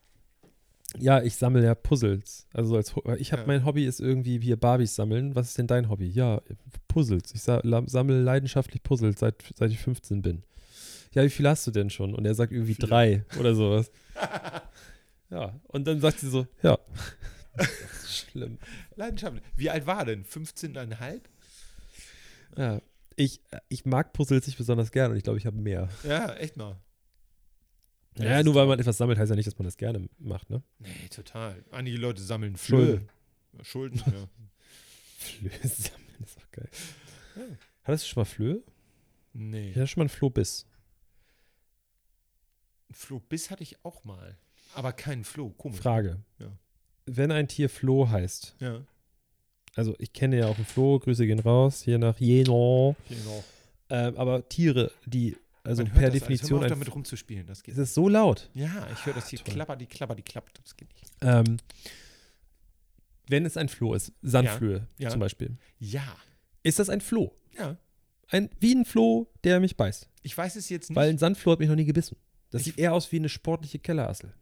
ja, 0.97 1.21
ich 1.21 1.35
sammle 1.35 1.63
ja 1.63 1.75
Puzzles. 1.75 2.47
Also 2.53 2.69
so 2.69 2.77
als 2.77 2.93
ich 3.19 3.33
habe 3.33 3.41
Ja. 3.41 3.47
mein 3.47 3.65
Hobby 3.65 3.85
ist 3.85 3.99
irgendwie 3.99 4.39
hier 4.39 4.55
Barbies 4.57 4.95
sammeln. 4.95 5.35
Was 5.35 5.49
ist 5.49 5.57
denn 5.57 5.67
dein 5.67 5.89
Hobby? 5.89 6.07
Ja, 6.07 6.41
Puzzles. 6.87 7.33
Ich 7.33 7.41
sammle 7.41 8.21
leidenschaftlich 8.21 8.81
Puzzles, 8.81 9.19
seit, 9.19 9.35
seit 9.55 9.71
ich 9.71 9.79
15 9.79 10.21
bin. 10.21 10.43
Ja, 11.15 11.23
wie 11.23 11.29
viel 11.29 11.47
hast 11.47 11.65
du 11.65 11.71
denn 11.71 11.89
schon? 11.89 12.13
Und 12.13 12.25
er 12.25 12.35
sagt 12.35 12.51
irgendwie 12.51 12.75
Vier. 12.75 12.87
drei 12.87 13.25
oder 13.39 13.55
sowas. 13.55 13.89
ja, 15.29 15.59
und 15.69 15.87
dann 15.87 16.01
sagt 16.01 16.19
sie 16.19 16.29
so, 16.29 16.45
ja. 16.61 16.77
Schlimm. 18.07 18.59
Leidenschaftlich. 18.95 19.43
Wie 19.55 19.69
alt 19.69 19.87
war 19.87 19.99
er 19.99 20.05
denn? 20.05 20.25
15,5? 20.25 21.21
Ja. 22.57 22.81
Ich, 23.15 23.39
ich 23.69 23.85
mag 23.85 24.11
Puzzles 24.11 24.45
nicht 24.45 24.57
besonders 24.57 24.91
gern 24.91 25.11
und 25.11 25.17
ich 25.17 25.23
glaube, 25.23 25.39
ich 25.39 25.45
habe 25.45 25.55
mehr. 25.57 25.87
Ja, 26.03 26.33
echt 26.33 26.57
mal. 26.57 26.75
Ja, 28.17 28.25
Ja, 28.25 28.43
nur 28.43 28.55
weil 28.55 28.67
man 28.67 28.77
etwas 28.77 28.97
sammelt, 28.97 29.17
heißt 29.17 29.29
ja 29.29 29.37
nicht, 29.37 29.47
dass 29.47 29.57
man 29.57 29.65
das 29.65 29.77
gerne 29.77 30.09
macht, 30.19 30.49
ne? 30.49 30.61
Nee, 30.79 31.07
total. 31.09 31.63
Einige 31.71 31.97
Leute 31.97 32.21
sammeln 32.21 32.57
Flöhe. 32.57 32.97
Flöhe. 33.53 33.63
Schulden, 33.63 33.97
ja. 34.05 34.27
Flöhe 35.17 35.51
sammeln 35.63 36.23
ist 36.25 36.37
auch 36.37 36.51
geil. 36.51 36.69
Hattest 37.83 38.03
du 38.03 38.09
schon 38.09 38.21
mal 38.21 38.25
Flöhe? 38.25 38.63
Nee. 39.31 39.69
Ich 39.69 39.75
hatte 39.77 39.87
schon 39.87 40.01
mal 40.01 40.03
einen 40.05 40.09
Flohbiss. 40.09 40.65
Flohbiss 42.91 43.49
hatte 43.51 43.63
ich 43.63 43.83
auch 43.83 44.03
mal. 44.03 44.37
Aber 44.73 44.91
keinen 44.93 45.23
Floh, 45.23 45.49
komisch. 45.49 45.79
Frage. 45.79 46.19
Ja. 46.39 46.51
Wenn 47.05 47.31
ein 47.31 47.47
Tier 47.47 47.69
Floh 47.69 48.09
heißt, 48.09 48.55
Ja, 48.59 48.81
also 49.75 49.93
ich 49.99 50.13
kenne 50.13 50.37
ja 50.37 50.47
auch 50.47 50.55
einen 50.55 50.65
Floh, 50.65 50.99
Grüße 50.99 51.25
gehen 51.27 51.39
raus, 51.39 51.81
hier 51.81 51.97
nach 51.97 52.17
Jena. 52.19 52.95
genau. 53.09 53.43
Ähm, 53.89 54.17
aber 54.17 54.47
Tiere, 54.49 54.91
die, 55.05 55.35
also 55.63 55.83
Man 55.83 55.91
per 55.91 56.03
alles. 56.09 56.13
Definition, 56.13 56.49
Hör 56.51 56.57
mal 56.59 56.65
auf, 56.65 56.71
ein, 56.71 56.79
damit 56.79 56.95
rumzuspielen, 56.95 57.45
das 57.45 57.61
geht. 57.61 57.73
ist 57.73 57.79
es 57.79 57.93
so 57.93 58.07
laut. 58.09 58.49
Ja, 58.53 58.87
ich 58.93 59.05
höre 59.05 59.13
das 59.13 59.29
hier 59.29 59.39
toll. 59.39 59.53
klapper, 59.53 59.75
die 59.75 59.85
klapper, 59.85 60.15
die 60.15 60.23
klappt. 60.23 60.59
Das 60.63 60.75
geht 60.75 60.91
nicht. 60.95 61.11
Ähm, 61.21 61.57
wenn 63.27 63.45
es 63.45 63.57
ein 63.57 63.69
Floh 63.69 63.93
ist, 63.93 64.11
Sandflöhe 64.21 64.87
ja. 64.97 65.09
zum 65.09 65.19
Beispiel, 65.19 65.57
Ja, 65.79 66.03
ist 66.63 66.79
das 66.79 66.89
ein 66.89 67.01
Floh? 67.01 67.33
ja. 67.57 67.77
Ein, 68.29 68.49
wie 68.59 68.73
ein 68.73 68.85
Floh, 68.85 69.27
der 69.43 69.59
mich 69.59 69.77
beißt. 69.77 70.09
Ich 70.23 70.35
weiß 70.35 70.55
es 70.55 70.69
jetzt 70.69 70.89
nicht. 70.89 70.95
Weil 70.95 71.11
ein 71.11 71.19
Sandfloh 71.19 71.51
hat 71.51 71.59
mich 71.59 71.69
noch 71.69 71.75
nie 71.75 71.85
gebissen. 71.85 72.17
Das 72.55 72.61
Ich- 72.61 72.67
sieht 72.73 72.79
eher 72.79 72.93
aus 72.93 73.11
wie 73.11 73.17
eine 73.17 73.29
sportliche 73.29 73.79
Kellerassel. 73.79 74.33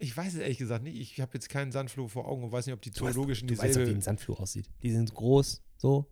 ich 0.00 0.16
weiß 0.16 0.34
es 0.34 0.40
ehrlich 0.40 0.58
gesagt 0.58 0.84
nicht. 0.84 0.96
Ich 1.00 1.20
habe 1.20 1.30
jetzt 1.34 1.48
keinen 1.48 1.72
Sandfloh 1.72 2.06
vor 2.08 2.28
Augen 2.28 2.44
und 2.44 2.52
weiß 2.52 2.66
nicht, 2.66 2.74
ob 2.74 2.80
die 2.82 2.90
Du 2.90 3.04
weißt- 3.04 3.12
zoologischen 3.14 3.48
Du 3.48 3.54
weißt 3.54 3.62
wie 3.64 3.68
dieselbe. 3.68 3.90
ein 3.92 4.00
Sandfloh 4.00 4.34
aussieht. 4.34 4.68
Die 4.82 4.90
sind 4.92 5.12
groß, 5.14 5.62
so. 5.76 6.06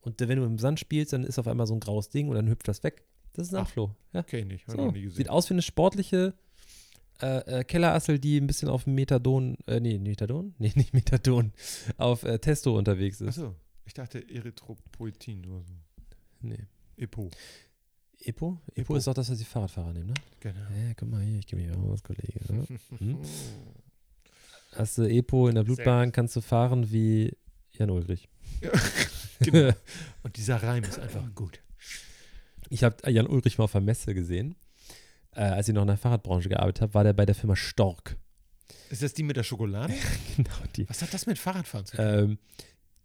Und 0.00 0.20
wenn 0.20 0.38
du 0.38 0.44
im 0.44 0.58
Sand 0.58 0.80
spielst, 0.80 1.12
dann 1.12 1.24
ist 1.24 1.38
auf 1.38 1.46
einmal 1.48 1.66
so 1.66 1.74
ein 1.74 1.80
graues 1.80 2.08
Ding 2.08 2.28
und 2.28 2.34
dann 2.36 2.48
hüpft 2.48 2.66
das 2.68 2.82
weg. 2.82 3.04
Das 3.34 3.46
ist 3.48 3.52
ein 3.52 3.58
Sandfloh. 3.58 3.94
Ja. 4.12 4.20
Okay, 4.20 4.44
nicht. 4.44 4.66
Habe 4.68 4.78
So. 4.78 4.84
noch 4.86 4.92
nie 4.92 5.02
gesehen. 5.02 5.16
Sieht 5.16 5.30
aus 5.30 5.48
wie 5.50 5.54
eine 5.54 5.62
sportliche 5.62 6.34
äh, 7.22 7.60
äh, 7.60 7.64
Kellerassel, 7.64 8.18
die 8.18 8.36
ein 8.38 8.46
bisschen 8.46 8.68
auf 8.68 8.86
Methadon, 8.86 9.56
äh, 9.66 9.80
nee, 9.80 9.98
Methadon? 9.98 10.54
Nee, 10.58 10.72
nicht 10.74 10.92
Methadon, 10.92 11.52
auf 11.96 12.24
äh, 12.24 12.38
Testo 12.38 12.76
unterwegs 12.76 13.20
ist. 13.22 13.38
Achso, 13.38 13.54
ich 13.86 13.94
dachte 13.94 14.18
Erythropoetin 14.28 15.46
oder 15.46 15.62
so. 15.62 15.72
Nee. 16.42 16.64
Epo. 16.98 17.30
Epo? 18.26 18.58
Epo? 18.70 18.80
Epo. 18.80 18.96
ist 18.96 19.06
auch 19.06 19.14
das, 19.14 19.30
was 19.30 19.38
die 19.38 19.44
Fahrradfahrer 19.44 19.92
nehmen, 19.92 20.08
ne? 20.08 20.14
Genau. 20.40 20.58
Ja, 20.58 20.94
guck 20.96 21.08
mal 21.08 21.22
hier, 21.22 21.38
ich 21.38 21.46
gebe 21.46 21.62
mich 21.62 21.76
aus, 21.76 22.02
Kollege. 22.02 22.40
Ne? 22.52 22.66
Hm? 22.98 23.18
Hast 24.72 24.98
du 24.98 25.04
Epo 25.04 25.48
in 25.48 25.54
der 25.54 25.62
Blutbahn, 25.62 26.12
kannst 26.12 26.34
du 26.36 26.40
fahren 26.40 26.90
wie 26.90 27.34
Jan 27.72 27.88
Ulrich. 27.88 28.28
genau. 29.40 29.72
Und 30.22 30.36
dieser 30.36 30.62
Reim 30.62 30.82
ist 30.84 30.98
einfach 30.98 31.22
gut. 31.34 31.60
Ich 32.68 32.82
habe 32.82 33.10
Jan 33.10 33.28
Ulrich 33.28 33.58
mal 33.58 33.64
auf 33.64 33.72
der 33.72 33.80
Messe 33.80 34.12
gesehen. 34.12 34.56
Äh, 35.32 35.42
als 35.42 35.68
ich 35.68 35.74
noch 35.74 35.82
in 35.82 35.88
der 35.88 35.96
Fahrradbranche 35.96 36.48
gearbeitet 36.48 36.82
habe, 36.82 36.94
war 36.94 37.04
der 37.04 37.12
bei 37.12 37.26
der 37.26 37.34
Firma 37.34 37.54
Stork. 37.54 38.16
Ist 38.90 39.02
das 39.02 39.14
die 39.14 39.22
mit 39.22 39.36
der 39.36 39.44
Schokolade? 39.44 39.94
genau, 40.36 40.50
die. 40.74 40.88
Was 40.88 41.00
hat 41.00 41.14
das 41.14 41.26
mit 41.26 41.38
Fahrradfahren 41.38 41.86
zu 41.86 41.96
tun? 41.96 42.06
Ähm, 42.06 42.38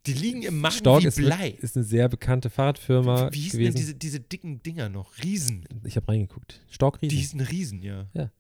die 0.06 0.14
liegen 0.14 0.42
im 0.42 0.60
Magen 0.60 0.76
Stork 0.76 1.04
wie 1.04 1.08
ist, 1.08 1.16
Blei. 1.18 1.50
ist 1.62 1.76
eine 1.76 1.86
sehr 1.86 2.10
bekannte 2.10 2.50
Fahrradfirma 2.50 3.32
Wie 3.32 3.40
hießen 3.40 3.60
gewesen. 3.60 3.76
denn 3.76 3.82
diese, 3.82 3.96
diese 3.96 4.20
dicken 4.20 4.64
Dinger 4.64 4.90
noch? 4.90 5.12
Riesen. 5.24 5.66
ich 5.84 5.96
habe 5.96 6.08
reingeguckt. 6.08 6.60
Storkriesen. 6.70 7.10
Die 7.10 7.16
hießen 7.18 7.40
Riesen, 7.42 7.84
ja. 7.84 8.08
Ja. 8.14 8.32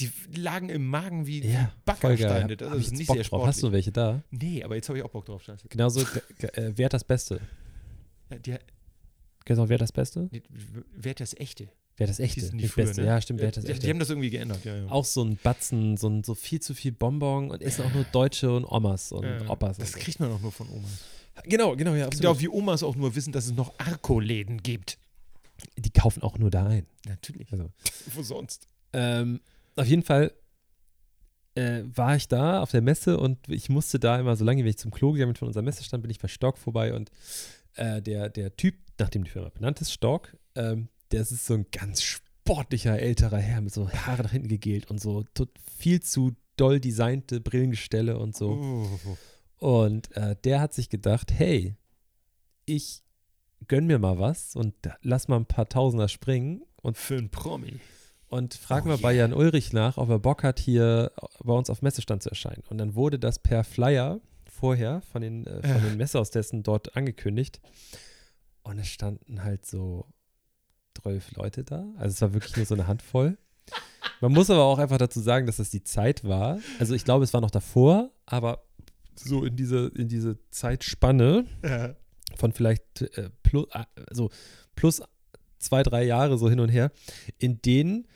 Die 0.00 0.10
lagen 0.34 0.70
im 0.70 0.88
Magen 0.88 1.26
wie 1.28 1.46
ja, 1.46 1.72
Backersteine. 1.84 2.56
Das 2.56 2.76
ist 2.76 2.92
nicht 2.92 3.06
Bock 3.06 3.16
sehr 3.16 3.24
drauf. 3.24 3.46
Hast 3.46 3.58
du 3.58 3.66
sportlich. 3.66 3.72
welche 3.72 3.92
da? 3.92 4.24
Nee, 4.32 4.64
aber 4.64 4.74
jetzt 4.74 4.88
habe 4.88 4.98
ich 4.98 5.04
auch 5.04 5.10
Bock 5.10 5.24
drauf. 5.24 5.42
Scheiße. 5.44 5.68
Genauso, 5.68 6.00
äh, 6.00 6.72
wer 6.74 6.86
hat 6.86 6.94
das 6.94 7.04
Beste? 7.04 7.40
Ja, 8.30 8.38
die, 8.38 8.56
Kennst 9.44 9.62
du 9.62 9.68
wer 9.68 9.74
hat 9.74 9.82
das 9.82 9.92
Beste? 9.92 10.28
die, 10.32 10.42
wer 10.48 11.10
hat 11.10 11.20
das 11.20 11.34
echte? 11.34 11.68
Wer 11.96 12.06
das 12.08 12.18
Echte? 12.18 12.40
sind 12.40 12.58
die 12.58 12.66
früher, 12.68 12.86
Beste. 12.86 13.02
ne? 13.02 13.06
Ja, 13.06 13.20
stimmt, 13.20 13.40
wer 13.40 13.52
das 13.52 13.64
die, 13.64 13.70
Echte? 13.70 13.84
die 13.86 13.90
haben 13.90 13.98
das 14.00 14.10
irgendwie 14.10 14.30
geändert, 14.30 14.64
ja, 14.64 14.76
ja. 14.76 14.86
auch 14.88 15.04
so 15.04 15.22
ein 15.22 15.36
Batzen, 15.42 15.96
so, 15.96 16.08
ein, 16.08 16.24
so 16.24 16.34
viel 16.34 16.60
zu 16.60 16.74
viel 16.74 16.90
Bonbon 16.92 17.50
und 17.50 17.62
essen 17.62 17.84
auch 17.84 17.92
nur 17.94 18.04
Deutsche 18.04 18.52
und 18.54 18.64
Omas 18.64 19.12
und 19.12 19.24
Ja. 19.24 19.48
Opas. 19.48 19.78
Das 19.78 19.92
so. 19.92 19.98
kriegt 19.98 20.18
man 20.18 20.32
auch 20.32 20.40
nur 20.40 20.50
von 20.52 20.68
Omas. 20.70 20.90
Genau, 21.44 21.76
genau, 21.76 21.94
ja, 21.94 22.08
Genau, 22.08 22.38
wie 22.40 22.48
Omas 22.48 22.82
auch 22.82 22.96
nur 22.96 23.14
wissen, 23.14 23.32
dass 23.32 23.46
es 23.46 23.52
noch 23.52 23.72
Arco-Läden 23.78 24.62
gibt. 24.62 24.98
Die 25.76 25.90
kaufen 25.90 26.22
auch 26.22 26.36
nur 26.38 26.50
da 26.50 26.66
ein. 26.66 26.86
Natürlich. 27.06 27.50
Also, 27.52 27.70
Wo 28.14 28.22
sonst? 28.22 28.68
ähm, 28.92 29.40
auf 29.76 29.86
jeden 29.86 30.02
Fall 30.02 30.32
äh, 31.54 31.82
war 31.94 32.16
ich 32.16 32.26
da 32.28 32.60
auf 32.62 32.70
der 32.72 32.82
Messe 32.82 33.18
und 33.18 33.38
ich 33.48 33.68
musste 33.68 33.98
da 34.00 34.18
immer, 34.18 34.34
solange 34.36 34.64
wie 34.64 34.68
ich 34.70 34.78
zum 34.78 34.90
Klo 34.90 35.12
gegangen 35.12 35.32
bin 35.32 35.36
von 35.38 35.48
unserer 35.48 35.62
Messestand, 35.62 36.02
bin 36.02 36.10
ich 36.10 36.18
bei 36.18 36.28
Stork 36.28 36.58
vorbei 36.58 36.92
und 36.94 37.10
äh, 37.76 38.02
der, 38.02 38.28
der 38.28 38.56
Typ, 38.56 38.76
nachdem 38.98 39.24
die 39.24 39.30
Firma 39.30 39.48
benannt 39.50 39.80
ist, 39.80 39.92
Stork, 39.92 40.36
ähm, 40.56 40.88
der 41.12 41.22
ist 41.22 41.46
so 41.46 41.54
ein 41.54 41.66
ganz 41.70 42.02
sportlicher 42.02 42.98
älterer 42.98 43.38
Herr 43.38 43.60
mit 43.60 43.72
so 43.72 43.88
Haare 43.90 44.22
nach 44.22 44.32
hinten 44.32 44.48
gegelt 44.48 44.90
und 44.90 45.00
so 45.00 45.24
viel 45.78 46.00
zu 46.02 46.34
doll 46.56 46.80
designte 46.80 47.40
Brillengestelle 47.40 48.18
und 48.18 48.36
so. 48.36 48.50
Oh. 48.50 49.16
Und 49.58 50.14
äh, 50.16 50.36
der 50.44 50.60
hat 50.60 50.74
sich 50.74 50.88
gedacht, 50.88 51.32
hey, 51.32 51.76
ich 52.66 53.02
gönn 53.68 53.86
mir 53.86 53.98
mal 53.98 54.18
was 54.18 54.56
und 54.56 54.74
lass 55.02 55.28
mal 55.28 55.36
ein 55.36 55.46
paar 55.46 55.68
Tausender 55.68 56.08
springen 56.08 56.62
und, 56.82 56.98
Für 56.98 57.16
einen 57.16 57.30
Promi. 57.30 57.80
und 58.28 58.54
frag 58.54 58.84
Oh 58.84 58.88
mal 58.88 58.98
bei 58.98 59.14
yeah. 59.14 59.22
Jan 59.22 59.32
Ulrich 59.32 59.72
nach, 59.72 59.96
ob 59.96 60.10
er 60.10 60.18
Bock 60.18 60.42
hat, 60.42 60.58
hier 60.58 61.12
bei 61.42 61.54
uns 61.54 61.70
auf 61.70 61.82
Messestand 61.82 62.22
zu 62.22 62.28
erscheinen. 62.30 62.62
Und 62.68 62.78
dann 62.78 62.94
wurde 62.94 63.18
das 63.18 63.38
per 63.38 63.64
Flyer 63.64 64.20
vorher 64.46 65.00
von 65.00 65.22
den, 65.22 65.46
äh, 65.46 65.66
von 65.66 65.82
den 65.82 65.96
Messeaustessen 65.96 66.62
dort 66.62 66.96
angekündigt. 66.96 67.60
Und 68.62 68.78
es 68.78 68.88
standen 68.88 69.42
halt 69.44 69.66
so 69.66 70.06
zwölf 71.00 71.32
Leute 71.36 71.64
da. 71.64 71.84
Also 71.96 72.12
es 72.14 72.20
war 72.22 72.34
wirklich 72.34 72.56
nur 72.56 72.66
so 72.66 72.74
eine 72.74 72.86
Handvoll. 72.86 73.36
Man 74.20 74.32
muss 74.32 74.50
aber 74.50 74.62
auch 74.64 74.78
einfach 74.78 74.98
dazu 74.98 75.20
sagen, 75.20 75.46
dass 75.46 75.56
das 75.56 75.70
die 75.70 75.82
Zeit 75.82 76.24
war. 76.24 76.58
Also 76.78 76.94
ich 76.94 77.04
glaube, 77.04 77.24
es 77.24 77.32
war 77.32 77.40
noch 77.40 77.50
davor, 77.50 78.10
aber 78.26 78.64
so 79.16 79.44
in 79.44 79.56
diese, 79.56 79.88
in 79.88 80.08
diese 80.08 80.38
Zeitspanne 80.50 81.46
Ja. 81.62 81.94
von 82.36 82.52
vielleicht 82.52 83.02
äh, 83.02 83.30
plus, 83.42 83.66
also 84.08 84.30
plus 84.76 85.02
zwei, 85.58 85.82
drei 85.82 86.04
Jahre 86.04 86.36
so 86.38 86.48
hin 86.50 86.60
und 86.60 86.68
her, 86.68 86.90
in 87.38 87.60
denen 87.62 88.06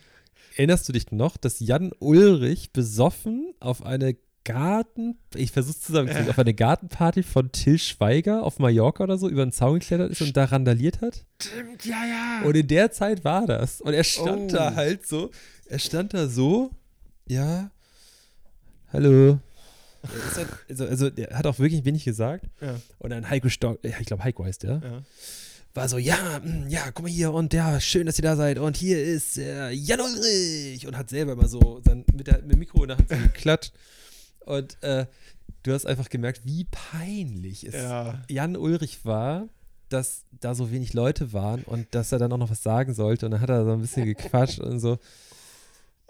erinnerst 0.57 0.89
du 0.89 0.93
dich 0.93 1.13
noch, 1.13 1.37
dass 1.37 1.61
Jan 1.61 1.93
Ulrich 2.01 2.73
besoffen 2.73 3.55
auf 3.61 3.85
eine 3.85 4.17
Garten, 4.49 5.19
ich 5.35 5.53
versuche 5.53 5.79
zusammenzukriegen, 5.79 6.31
auf 6.31 6.39
eine 6.39 6.55
Gartenparty 6.55 7.23
von 7.23 7.53
Till 7.53 7.79
Schweiger 7.79 8.43
auf 8.43 8.59
Mallorca 8.59 9.05
oder 9.05 9.19
so 9.19 9.29
über 9.29 9.45
den 9.45 9.53
Zaun 9.53 9.79
geklettert 9.79 10.11
ist 10.11 10.23
und 10.23 10.37
da 10.37 10.45
randaliert 10.45 11.01
hat. 11.03 11.25
Stimmt, 11.41 11.85
ja, 11.85 12.05
ja. 12.07 12.43
Und 12.47 12.57
in 12.57 12.67
der 12.67 12.91
Zeit 12.91 13.25
war 13.25 13.47
das. 13.47 13.81
Und 13.81 13.93
er 13.93 14.05
stand 14.05 14.53
Oh. 14.53 14.57
da 14.57 14.75
halt 14.75 15.07
so, 15.07 15.31
er 15.67 15.79
stand 15.79 16.15
da 16.15 16.29
so, 16.29 16.71
ja, 17.29 17.71
hallo. 18.93 19.39
Er 20.03 20.37
halt, 20.37 20.49
also, 20.71 20.87
also, 20.87 21.11
der 21.11 21.37
hat 21.37 21.47
auch 21.47 21.59
wirklich 21.59 21.85
wenig 21.85 22.05
gesagt. 22.05 22.47
ja, 22.61 22.77
Und 22.99 23.11
dann 23.11 23.29
Heiko 23.29 23.49
Stock, 23.49 23.79
ich 23.83 24.07
glaube 24.07 24.25
Heiko 24.25 24.45
heißt 24.45 24.63
der, 24.63 24.81
ja. 24.83 25.03
war 25.75 25.89
so, 25.89 25.99
ja, 25.99 26.17
mm, 26.43 26.69
ja, 26.69 26.91
guck 26.93 27.03
mal 27.05 27.11
hier 27.13 27.33
und 27.33 27.53
ja, 27.53 27.79
schön, 27.81 28.07
dass 28.07 28.19
ihr 28.19 28.23
da 28.23 28.37
seid 28.37 28.59
und 28.59 28.77
hier 28.77 29.03
ist 29.03 29.37
äh, 29.39 29.71
Jan 29.71 30.01
Ulrich 30.01 30.87
und 30.87 30.97
hat 30.97 31.11
selber 31.11 31.33
immer 31.33 31.49
so 31.49 31.81
dann 31.85 32.05
mit, 32.15 32.27
der, 32.29 32.41
mit 32.43 32.53
dem 32.53 32.59
Mikro 32.61 32.83
in 32.85 32.89
der 32.89 32.97
Hand 32.99 33.09
so 33.11 33.17
geklatscht 33.17 33.73
und 34.49 34.83
äh, 34.83 35.07
du 35.63 35.73
hast 35.73 35.87
einfach 35.87 36.09
gemerkt, 36.09 36.43
wie 36.45 36.65
peinlich 36.65 37.65
es 37.65 37.75
ja. 37.75 38.23
Jan 38.29 38.57
Ulrich 38.57 39.05
war, 39.05 39.49
dass 39.89 40.25
da 40.41 40.55
so 40.55 40.71
wenig 40.71 40.95
Leute 40.95 41.33
waren 41.33 41.63
und 41.65 41.87
dass 41.95 42.13
er 42.13 42.19
dann 42.19 42.33
auch 42.33 42.39
noch 42.39 42.51
was 42.51 42.63
sagen 42.63 42.95
sollte 42.95 43.27
und 43.27 43.33
dann 43.33 43.41
hat 43.41 43.51
er 43.51 43.65
so 43.65 43.73
ein 43.73 43.81
bisschen 43.81 44.07
gequatscht 44.07 44.59
und 44.61 44.81
so. 44.81 44.99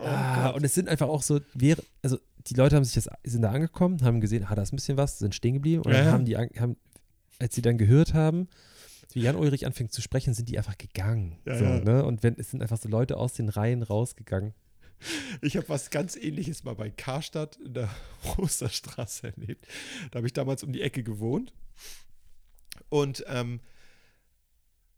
Oh 0.01 0.05
ah, 0.05 0.51
und 0.51 0.63
es 0.63 0.75
sind 0.75 0.89
einfach 0.89 1.09
auch 1.09 1.23
so, 1.23 1.41
also 2.03 2.19
die 2.47 2.55
Leute 2.55 2.77
haben 2.77 2.85
sich 2.85 2.95
das, 2.95 3.11
sind 3.25 3.43
da 3.43 3.51
angekommen, 3.51 4.01
haben 4.03 4.21
gesehen, 4.21 4.47
ah, 4.49 4.55
da 4.55 4.63
ist 4.63 4.73
ein 4.73 4.77
bisschen 4.77 4.97
was, 4.97 5.19
sind 5.19 5.35
stehen 5.35 5.55
geblieben 5.55 5.83
und 5.83 5.91
Ja, 5.91 6.05
dann 6.05 6.13
haben 6.13 6.25
die, 6.25 6.37
haben, 6.37 6.77
als 7.41 7.57
sie 7.57 7.63
dann 7.63 7.79
gehört 7.79 8.15
haben, 8.15 8.47
wie 9.13 9.23
Jan 9.23 9.35
Ulrich 9.35 9.67
anfängt 9.67 9.93
zu 9.93 10.01
sprechen, 10.01 10.35
sind 10.35 10.49
die 10.49 10.57
einfach 10.57 10.79
gegangen. 10.79 11.39
Ja, 11.45 11.59
so, 11.59 11.65
ja. 11.65 11.81
Ne? 11.81 12.05
Und 12.05 12.23
wenn, 12.23 12.37
es 12.39 12.53
sind 12.53 12.63
einfach 12.63 12.79
so 12.79 12.89
Leute 12.89 13.17
aus 13.17 13.33
den 13.33 13.49
Reihen 13.49 13.83
rausgegangen. 13.83 14.55
Ich 15.43 15.57
habe 15.57 15.69
was 15.69 15.91
ganz 15.91 16.17
ähnliches 16.17 16.65
mal 16.65 16.75
bei 16.75 16.91
Karstadt 16.91 17.57
in 17.57 17.75
der 17.75 17.89
Osterstraße 18.37 19.29
erlebt. 19.29 19.67
Da 20.11 20.19
habe 20.19 20.27
ich 20.27 20.33
damals 20.33 20.63
um 20.63 20.73
die 20.73 20.83
Ecke 20.83 21.03
gewohnt. 21.03 21.53
Und 22.89 23.25
ähm, 23.29 23.61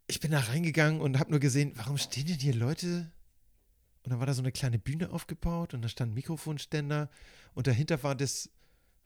ich 0.07 0.21
bin 0.21 0.31
da 0.31 0.41
reingegangen 0.41 1.01
und 1.01 1.19
habe 1.19 1.31
nur 1.31 1.41
gesehen, 1.41 1.73
warum 1.77 1.99
stehen 1.99 2.27
denn 2.27 2.39
hier 2.39 2.55
Leute? 2.55 3.13
Und 4.03 4.11
dann 4.11 4.19
war 4.19 4.27
da 4.27 4.35
so 4.35 4.43
eine 4.43 4.53
kleine 4.53 4.79
Bühne 4.79 5.11
aufgebaut 5.11 5.75
und 5.75 5.83
da 5.83 5.89
stand 5.89 6.13
ein 6.13 6.15
Mikrofonständer 6.15 7.11
und 7.55 7.67
dahinter 7.67 8.03
war 8.03 8.15
das, 8.15 8.51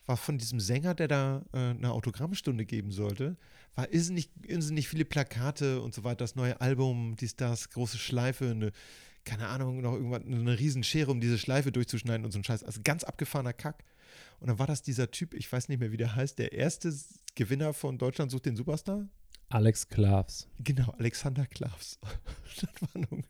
war 0.06 0.16
von 0.16 0.38
diesem 0.38 0.60
Sänger, 0.60 0.94
der 0.94 1.08
da 1.08 1.44
äh, 1.52 1.58
eine 1.58 1.92
Autogrammstunde 1.92 2.64
geben 2.64 2.92
sollte, 2.92 3.36
war 3.74 3.92
irrsinnig, 3.92 4.30
irrsinnig 4.46 4.88
viele 4.88 5.04
Plakate 5.04 5.80
und 5.80 5.94
so 5.94 6.04
weiter, 6.04 6.18
das 6.18 6.36
neue 6.36 6.60
Album, 6.60 7.16
dies, 7.16 7.36
das, 7.36 7.70
große 7.70 7.98
Schleife, 7.98 8.50
eine, 8.50 8.72
keine 9.24 9.48
Ahnung, 9.48 9.80
noch 9.80 9.94
irgendwas, 9.94 10.22
eine 10.24 10.58
Riesenschere, 10.58 11.10
um 11.10 11.20
diese 11.20 11.38
Schleife 11.38 11.72
durchzuschneiden 11.72 12.24
und 12.24 12.32
so 12.32 12.38
ein 12.38 12.44
Scheiß. 12.44 12.62
Also 12.62 12.80
ganz 12.84 13.04
abgefahrener 13.04 13.52
Kack. 13.52 13.84
Und 14.40 14.48
dann 14.48 14.58
war 14.58 14.66
das 14.66 14.82
dieser 14.82 15.10
Typ, 15.10 15.34
ich 15.34 15.50
weiß 15.50 15.68
nicht 15.68 15.78
mehr, 15.78 15.92
wie 15.92 15.96
der 15.96 16.14
heißt, 16.14 16.38
der 16.38 16.52
erste 16.52 16.94
Gewinner 17.34 17.72
von 17.72 17.98
Deutschland 17.98 18.30
sucht 18.30 18.46
den 18.46 18.56
Superstar. 18.56 19.08
Alex 19.48 19.88
Klavs. 19.88 20.48
Genau, 20.58 20.90
Alexander 20.98 21.46
Klavs. 21.46 21.98
Das 22.60 22.94
waren 22.94 23.24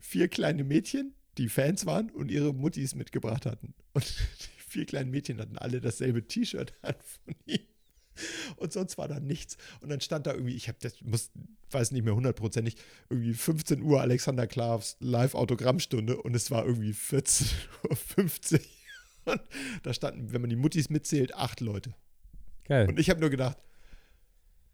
vier 0.00 0.28
kleine 0.28 0.62
Mädchen, 0.62 1.14
die 1.38 1.48
Fans 1.48 1.86
waren 1.86 2.10
und 2.10 2.30
ihre 2.30 2.52
Muttis 2.52 2.94
mitgebracht 2.94 3.46
hatten. 3.46 3.74
Und 3.94 4.04
die 4.40 4.62
vier 4.62 4.86
kleinen 4.86 5.10
Mädchen 5.10 5.40
hatten 5.40 5.58
alle 5.58 5.80
dasselbe 5.80 6.26
T-Shirt 6.26 6.74
an 6.82 6.94
von 7.00 7.34
ihm. 7.46 7.66
Und 8.56 8.72
sonst 8.72 8.98
war 8.98 9.08
da 9.08 9.20
nichts. 9.20 9.56
Und 9.80 9.88
dann 9.90 10.00
stand 10.00 10.26
da 10.26 10.32
irgendwie, 10.32 10.54
ich 10.54 10.68
habe 10.68 10.78
das, 10.80 11.00
muss, 11.02 11.30
weiß 11.70 11.92
nicht 11.92 12.04
mehr 12.04 12.14
hundertprozentig, 12.14 12.76
irgendwie 13.10 13.34
15 13.34 13.82
Uhr 13.82 14.00
Alexander 14.00 14.46
Klavs 14.46 14.96
Live-Autogrammstunde 15.00 16.20
und 16.20 16.34
es 16.34 16.50
war 16.50 16.64
irgendwie 16.66 16.92
14.50 16.92 18.54
Uhr. 19.26 19.32
Und 19.32 19.40
da 19.82 19.92
standen, 19.92 20.32
wenn 20.32 20.40
man 20.40 20.50
die 20.50 20.56
Muttis 20.56 20.88
mitzählt, 20.88 21.34
acht 21.34 21.60
Leute. 21.60 21.94
Geil. 22.64 22.88
Und 22.88 22.98
ich 22.98 23.10
habe 23.10 23.20
nur 23.20 23.30
gedacht, 23.30 23.58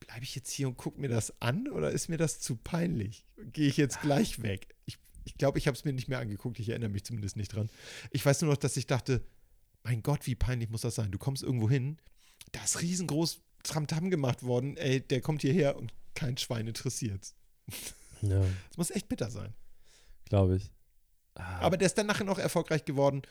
bleibe 0.01 0.25
ich 0.25 0.35
jetzt 0.35 0.51
hier 0.51 0.69
und 0.69 0.77
gucke 0.77 1.01
mir 1.01 1.09
das 1.09 1.41
an 1.41 1.69
oder 1.69 1.91
ist 1.91 2.09
mir 2.09 2.19
das 2.19 2.41
zu 2.41 2.57
peinlich? 2.57 3.25
Gehe 3.53 3.69
ich 3.69 3.77
jetzt 3.77 4.01
gleich 4.01 4.43
weg? 4.43 4.69
Ich 4.87 4.95
glaube, 4.95 5.05
ich, 5.25 5.39
glaub, 5.39 5.57
ich 5.57 5.67
habe 5.67 5.77
es 5.77 5.85
mir 5.85 5.93
nicht 5.93 6.09
mehr 6.09 6.19
angeguckt. 6.19 6.59
Ich 6.61 6.69
erinnere 6.69 6.91
mich 6.91 7.05
zumindest 7.05 7.37
nicht 7.37 7.55
dran. 7.55 7.71
Ich 8.11 8.25
weiß 8.25 8.43
nur 8.43 8.51
noch, 8.51 8.59
dass 8.59 8.77
ich 8.77 8.87
dachte, 8.87 9.25
mein 9.83 10.03
Gott, 10.03 10.27
wie 10.27 10.35
peinlich 10.35 10.71
muss 10.71 10.83
das 10.83 10.95
sein? 10.95 11.11
Du 11.11 11.19
kommst 11.19 11.43
irgendwo 11.43 11.69
hin, 11.69 11.99
da 12.55 12.63
ist 12.65 12.81
riesengroß 12.81 13.41
Tramtam 13.63 14.11
gemacht 14.11 14.43
worden. 14.43 14.77
Ey, 14.77 15.01
der 15.01 15.21
kommt 15.21 15.43
hierher 15.43 15.77
und 15.77 15.93
kein 16.15 16.37
Schwein 16.37 16.67
interessiert's. 16.67 17.35
ja, 18.23 18.41
Das 18.69 18.77
muss 18.77 18.91
echt 18.91 19.09
bitter 19.09 19.31
sein. 19.31 19.55
glaube 20.27 20.57
ich. 20.57 20.71
Ah, 21.35 21.61
Aber 21.61 21.77
der 21.77 21.87
ist 21.87 21.99
dann 21.99 22.07
nachher 22.07 22.25
noch 22.25 22.39
erfolgreich 22.39 22.85
geworden 22.85 23.23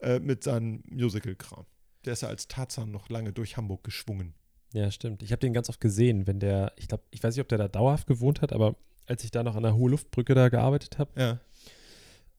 äh, 0.00 0.18
mit 0.20 0.42
seinem 0.44 0.82
Musical-Kram. 0.88 1.66
Der 2.04 2.14
ist 2.14 2.22
ja 2.22 2.28
als 2.28 2.48
Tarzan 2.48 2.90
noch 2.90 3.08
lange 3.10 3.32
durch 3.32 3.56
Hamburg 3.56 3.84
geschwungen. 3.84 4.34
Ja, 4.72 4.90
stimmt. 4.90 5.22
Ich 5.22 5.32
habe 5.32 5.40
den 5.40 5.52
ganz 5.52 5.68
oft 5.68 5.80
gesehen, 5.80 6.26
wenn 6.26 6.40
der, 6.40 6.72
ich 6.76 6.88
glaube, 6.88 7.04
ich 7.10 7.22
weiß 7.22 7.34
nicht, 7.36 7.42
ob 7.42 7.48
der 7.48 7.58
da 7.58 7.68
dauerhaft 7.68 8.06
gewohnt 8.06 8.40
hat, 8.40 8.52
aber 8.54 8.76
als 9.06 9.22
ich 9.24 9.30
da 9.30 9.42
noch 9.42 9.54
an 9.56 9.64
der 9.64 9.74
Hohe 9.74 9.90
Luftbrücke 9.90 10.34
da 10.34 10.48
gearbeitet 10.48 10.98
habe, 10.98 11.20
Ja, 11.20 11.40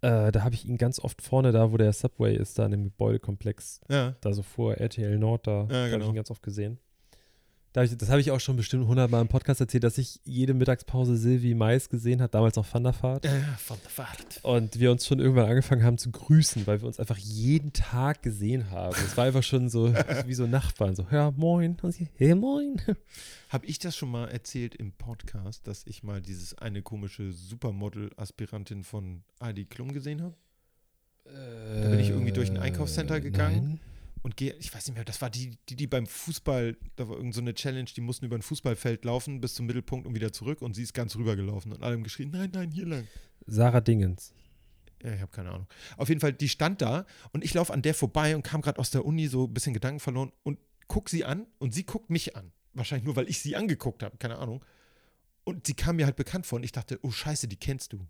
äh, 0.03 0.31
da 0.31 0.43
habe 0.43 0.53
ich 0.53 0.65
ihn 0.65 0.77
ganz 0.77 0.99
oft 0.99 1.21
vorne 1.21 1.51
da, 1.51 1.71
wo 1.71 1.77
der 1.77 1.93
Subway 1.93 2.35
ist, 2.35 2.59
da 2.59 2.65
in 2.65 2.71
dem 2.71 2.83
Gebäudekomplex, 2.83 3.81
ja. 3.89 4.15
da 4.21 4.33
so 4.33 4.43
vor 4.43 4.75
RTL 4.75 5.17
Nord, 5.17 5.47
da 5.47 5.51
Ja, 5.51 5.59
habe 5.61 5.85
ich 5.87 5.91
genau. 5.93 6.09
ihn 6.09 6.15
ganz 6.15 6.29
oft 6.29 6.43
gesehen. 6.43 6.77
Das 7.73 8.09
habe 8.09 8.21
ich 8.21 8.29
auch 8.29 8.39
schon 8.39 8.55
bestimmt 8.55 8.85
hundertmal 8.85 9.19
im 9.21 9.27
Podcast 9.27 9.59
erzählt, 9.59 9.83
dass 9.83 9.97
ich 9.97 10.19
jede 10.25 10.53
Mittagspause 10.53 11.17
Sylvie 11.17 11.55
Mais 11.55 11.89
gesehen 11.89 12.21
habe, 12.21 12.29
damals 12.29 12.55
noch 12.55 12.71
Van 12.71 12.83
der 12.83 12.93
Vaart. 13.01 13.25
Ja, 13.25 13.31
von 13.57 13.77
der 13.83 13.89
Fahrt. 13.89 14.39
Und 14.43 14.79
wir 14.79 14.91
uns 14.91 15.07
schon 15.07 15.19
irgendwann 15.19 15.47
angefangen 15.47 15.83
haben 15.83 15.97
zu 15.97 16.11
grüßen, 16.11 16.67
weil 16.67 16.81
wir 16.81 16.87
uns 16.87 16.99
einfach 16.99 17.17
jeden 17.17 17.73
Tag 17.73 18.21
gesehen 18.21 18.69
haben. 18.69 18.95
Es 19.03 19.17
war 19.17 19.25
einfach 19.25 19.41
schon 19.41 19.69
so 19.69 19.91
wie 20.27 20.35
so 20.35 20.45
Nachbarn, 20.45 20.95
so, 20.95 21.07
ja, 21.11 21.31
moin. 21.31 21.75
Und 21.81 21.93
sie, 21.93 22.09
hey, 22.15 22.35
moin. 22.35 22.79
Habe 23.49 23.65
ich 23.65 23.79
das 23.79 23.97
schon 23.97 24.11
mal 24.11 24.27
erzählt 24.29 24.75
im 24.75 24.91
Podcast, 24.91 25.65
dass 25.65 25.87
ich 25.87 26.03
mal 26.03 26.21
dieses 26.21 26.55
eine 26.59 26.83
komische 26.83 27.31
Supermodel-Aspirantin 27.31 28.83
von 28.83 29.23
Heidi 29.41 29.65
Klum 29.65 29.93
gesehen 29.93 30.21
habe? 30.21 30.35
Da 31.25 31.89
bin 31.89 31.99
ich 31.99 32.09
irgendwie 32.09 32.33
durch 32.33 32.51
ein 32.51 32.57
Einkaufscenter 32.57 33.19
gegangen. 33.19 33.79
Nein. 33.81 33.92
Und 34.23 34.37
gehe, 34.37 34.53
ich 34.53 34.73
weiß 34.73 34.87
nicht 34.87 34.95
mehr, 34.95 35.03
das 35.03 35.21
war 35.21 35.29
die, 35.29 35.57
die, 35.67 35.75
die 35.75 35.85
beim 35.85 36.07
Fußball, 36.07 36.77
da 36.95 37.09
war 37.09 37.17
irgend 37.17 37.35
so 37.35 37.41
eine 37.41 37.53
Challenge, 37.53 37.89
die 37.95 37.99
mussten 37.99 38.25
über 38.25 38.37
ein 38.37 38.41
Fußballfeld 38.41 39.03
laufen 39.03 39.41
bis 39.41 39.53
zum 39.53 39.65
Mittelpunkt 39.65 40.07
und 40.07 40.15
wieder 40.15 40.31
zurück 40.31 40.61
und 40.61 40.73
sie 40.75 40.83
ist 40.83 40.93
ganz 40.93 41.17
rübergelaufen 41.17 41.73
und 41.73 41.83
alle 41.83 41.93
haben 41.93 42.03
geschrien, 42.03 42.31
nein, 42.31 42.49
nein, 42.53 42.71
hier 42.71 42.85
lang. 42.85 43.05
Sarah 43.45 43.81
Dingens. 43.81 44.33
Ja, 45.03 45.13
ich 45.13 45.21
habe 45.21 45.31
keine 45.31 45.51
Ahnung. 45.51 45.67
Auf 45.97 46.07
jeden 46.07 46.21
Fall, 46.21 46.31
die 46.31 46.47
stand 46.47 46.81
da 46.81 47.05
und 47.33 47.43
ich 47.43 47.53
laufe 47.53 47.73
an 47.73 47.81
der 47.81 47.93
vorbei 47.93 48.33
und 48.35 48.43
kam 48.43 48.61
gerade 48.61 48.79
aus 48.79 48.91
der 48.91 49.03
Uni 49.03 49.27
so 49.27 49.45
ein 49.45 49.53
bisschen 49.53 49.73
Gedanken 49.73 49.99
verloren 49.99 50.31
und 50.43 50.57
guck 50.87 51.09
sie 51.09 51.25
an 51.25 51.45
und 51.59 51.73
sie 51.73 51.83
guckt 51.83 52.09
mich 52.09 52.37
an. 52.37 52.53
Wahrscheinlich 52.73 53.05
nur, 53.05 53.17
weil 53.17 53.29
ich 53.29 53.39
sie 53.39 53.57
angeguckt 53.57 54.03
habe, 54.03 54.17
keine 54.17 54.37
Ahnung. 54.37 54.63
Und 55.43 55.67
sie 55.67 55.73
kam 55.73 55.97
mir 55.97 56.05
halt 56.05 56.15
bekannt 56.15 56.45
vor 56.45 56.55
und 56.57 56.63
ich 56.63 56.71
dachte, 56.71 56.97
oh 57.01 57.11
Scheiße, 57.11 57.49
die 57.49 57.57
kennst 57.57 57.91
du. 57.91 58.07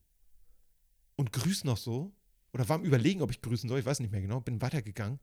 Und 1.16 1.34
grüß 1.34 1.64
noch 1.64 1.78
so. 1.78 2.14
Oder 2.54 2.70
war 2.70 2.76
am 2.76 2.84
Überlegen, 2.84 3.24
ob 3.24 3.32
ich 3.32 3.42
grüßen 3.42 3.68
soll, 3.68 3.80
ich 3.80 3.86
weiß 3.86 4.00
nicht 4.00 4.12
mehr 4.12 4.22
genau, 4.22 4.40
bin 4.40 4.62
weitergegangen. 4.62 5.20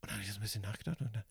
Und 0.00 0.10
dann 0.10 0.12
habe 0.12 0.22
ich 0.22 0.32
so 0.32 0.38
ein 0.38 0.42
bisschen 0.42 0.62
nachgedacht 0.62 1.00
und 1.00 1.14
dann, 1.14 1.24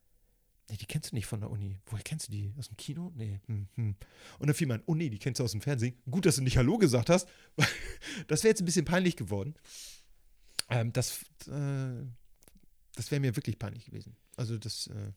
nee, 0.69 0.77
die 0.77 0.85
kennst 0.85 1.11
du 1.11 1.15
nicht 1.15 1.25
von 1.25 1.39
der 1.39 1.49
Uni. 1.49 1.79
Woher 1.87 2.03
kennst 2.03 2.27
du 2.27 2.31
die? 2.31 2.53
Aus 2.57 2.67
dem 2.67 2.77
Kino? 2.77 3.11
Nee. 3.15 3.39
Hm, 3.47 3.67
hm. 3.75 3.95
Und 4.39 4.47
dann 4.47 4.53
fiel 4.53 4.67
mir 4.67 4.75
ein, 4.75 4.83
oh 4.85 4.95
nee, 4.95 5.09
die 5.09 5.19
kennst 5.19 5.39
du 5.39 5.43
aus 5.43 5.51
dem 5.51 5.61
Fernsehen. 5.61 5.97
Gut, 6.09 6.25
dass 6.25 6.35
du 6.35 6.41
nicht 6.41 6.57
Hallo 6.57 6.77
gesagt 6.77 7.09
hast, 7.09 7.27
das 8.27 8.43
wäre 8.43 8.51
jetzt 8.51 8.61
ein 8.61 8.65
bisschen 8.65 8.85
peinlich 8.85 9.15
geworden. 9.15 9.55
Ähm, 10.69 10.93
das 10.93 11.23
äh, 11.47 12.05
das 12.99 13.11
wäre 13.11 13.21
mir 13.21 13.37
wirklich 13.37 13.57
peinlich 13.57 13.85
gewesen. 13.85 14.17
Also 14.35 14.57
das, 14.57 14.87
äh, 14.87 15.13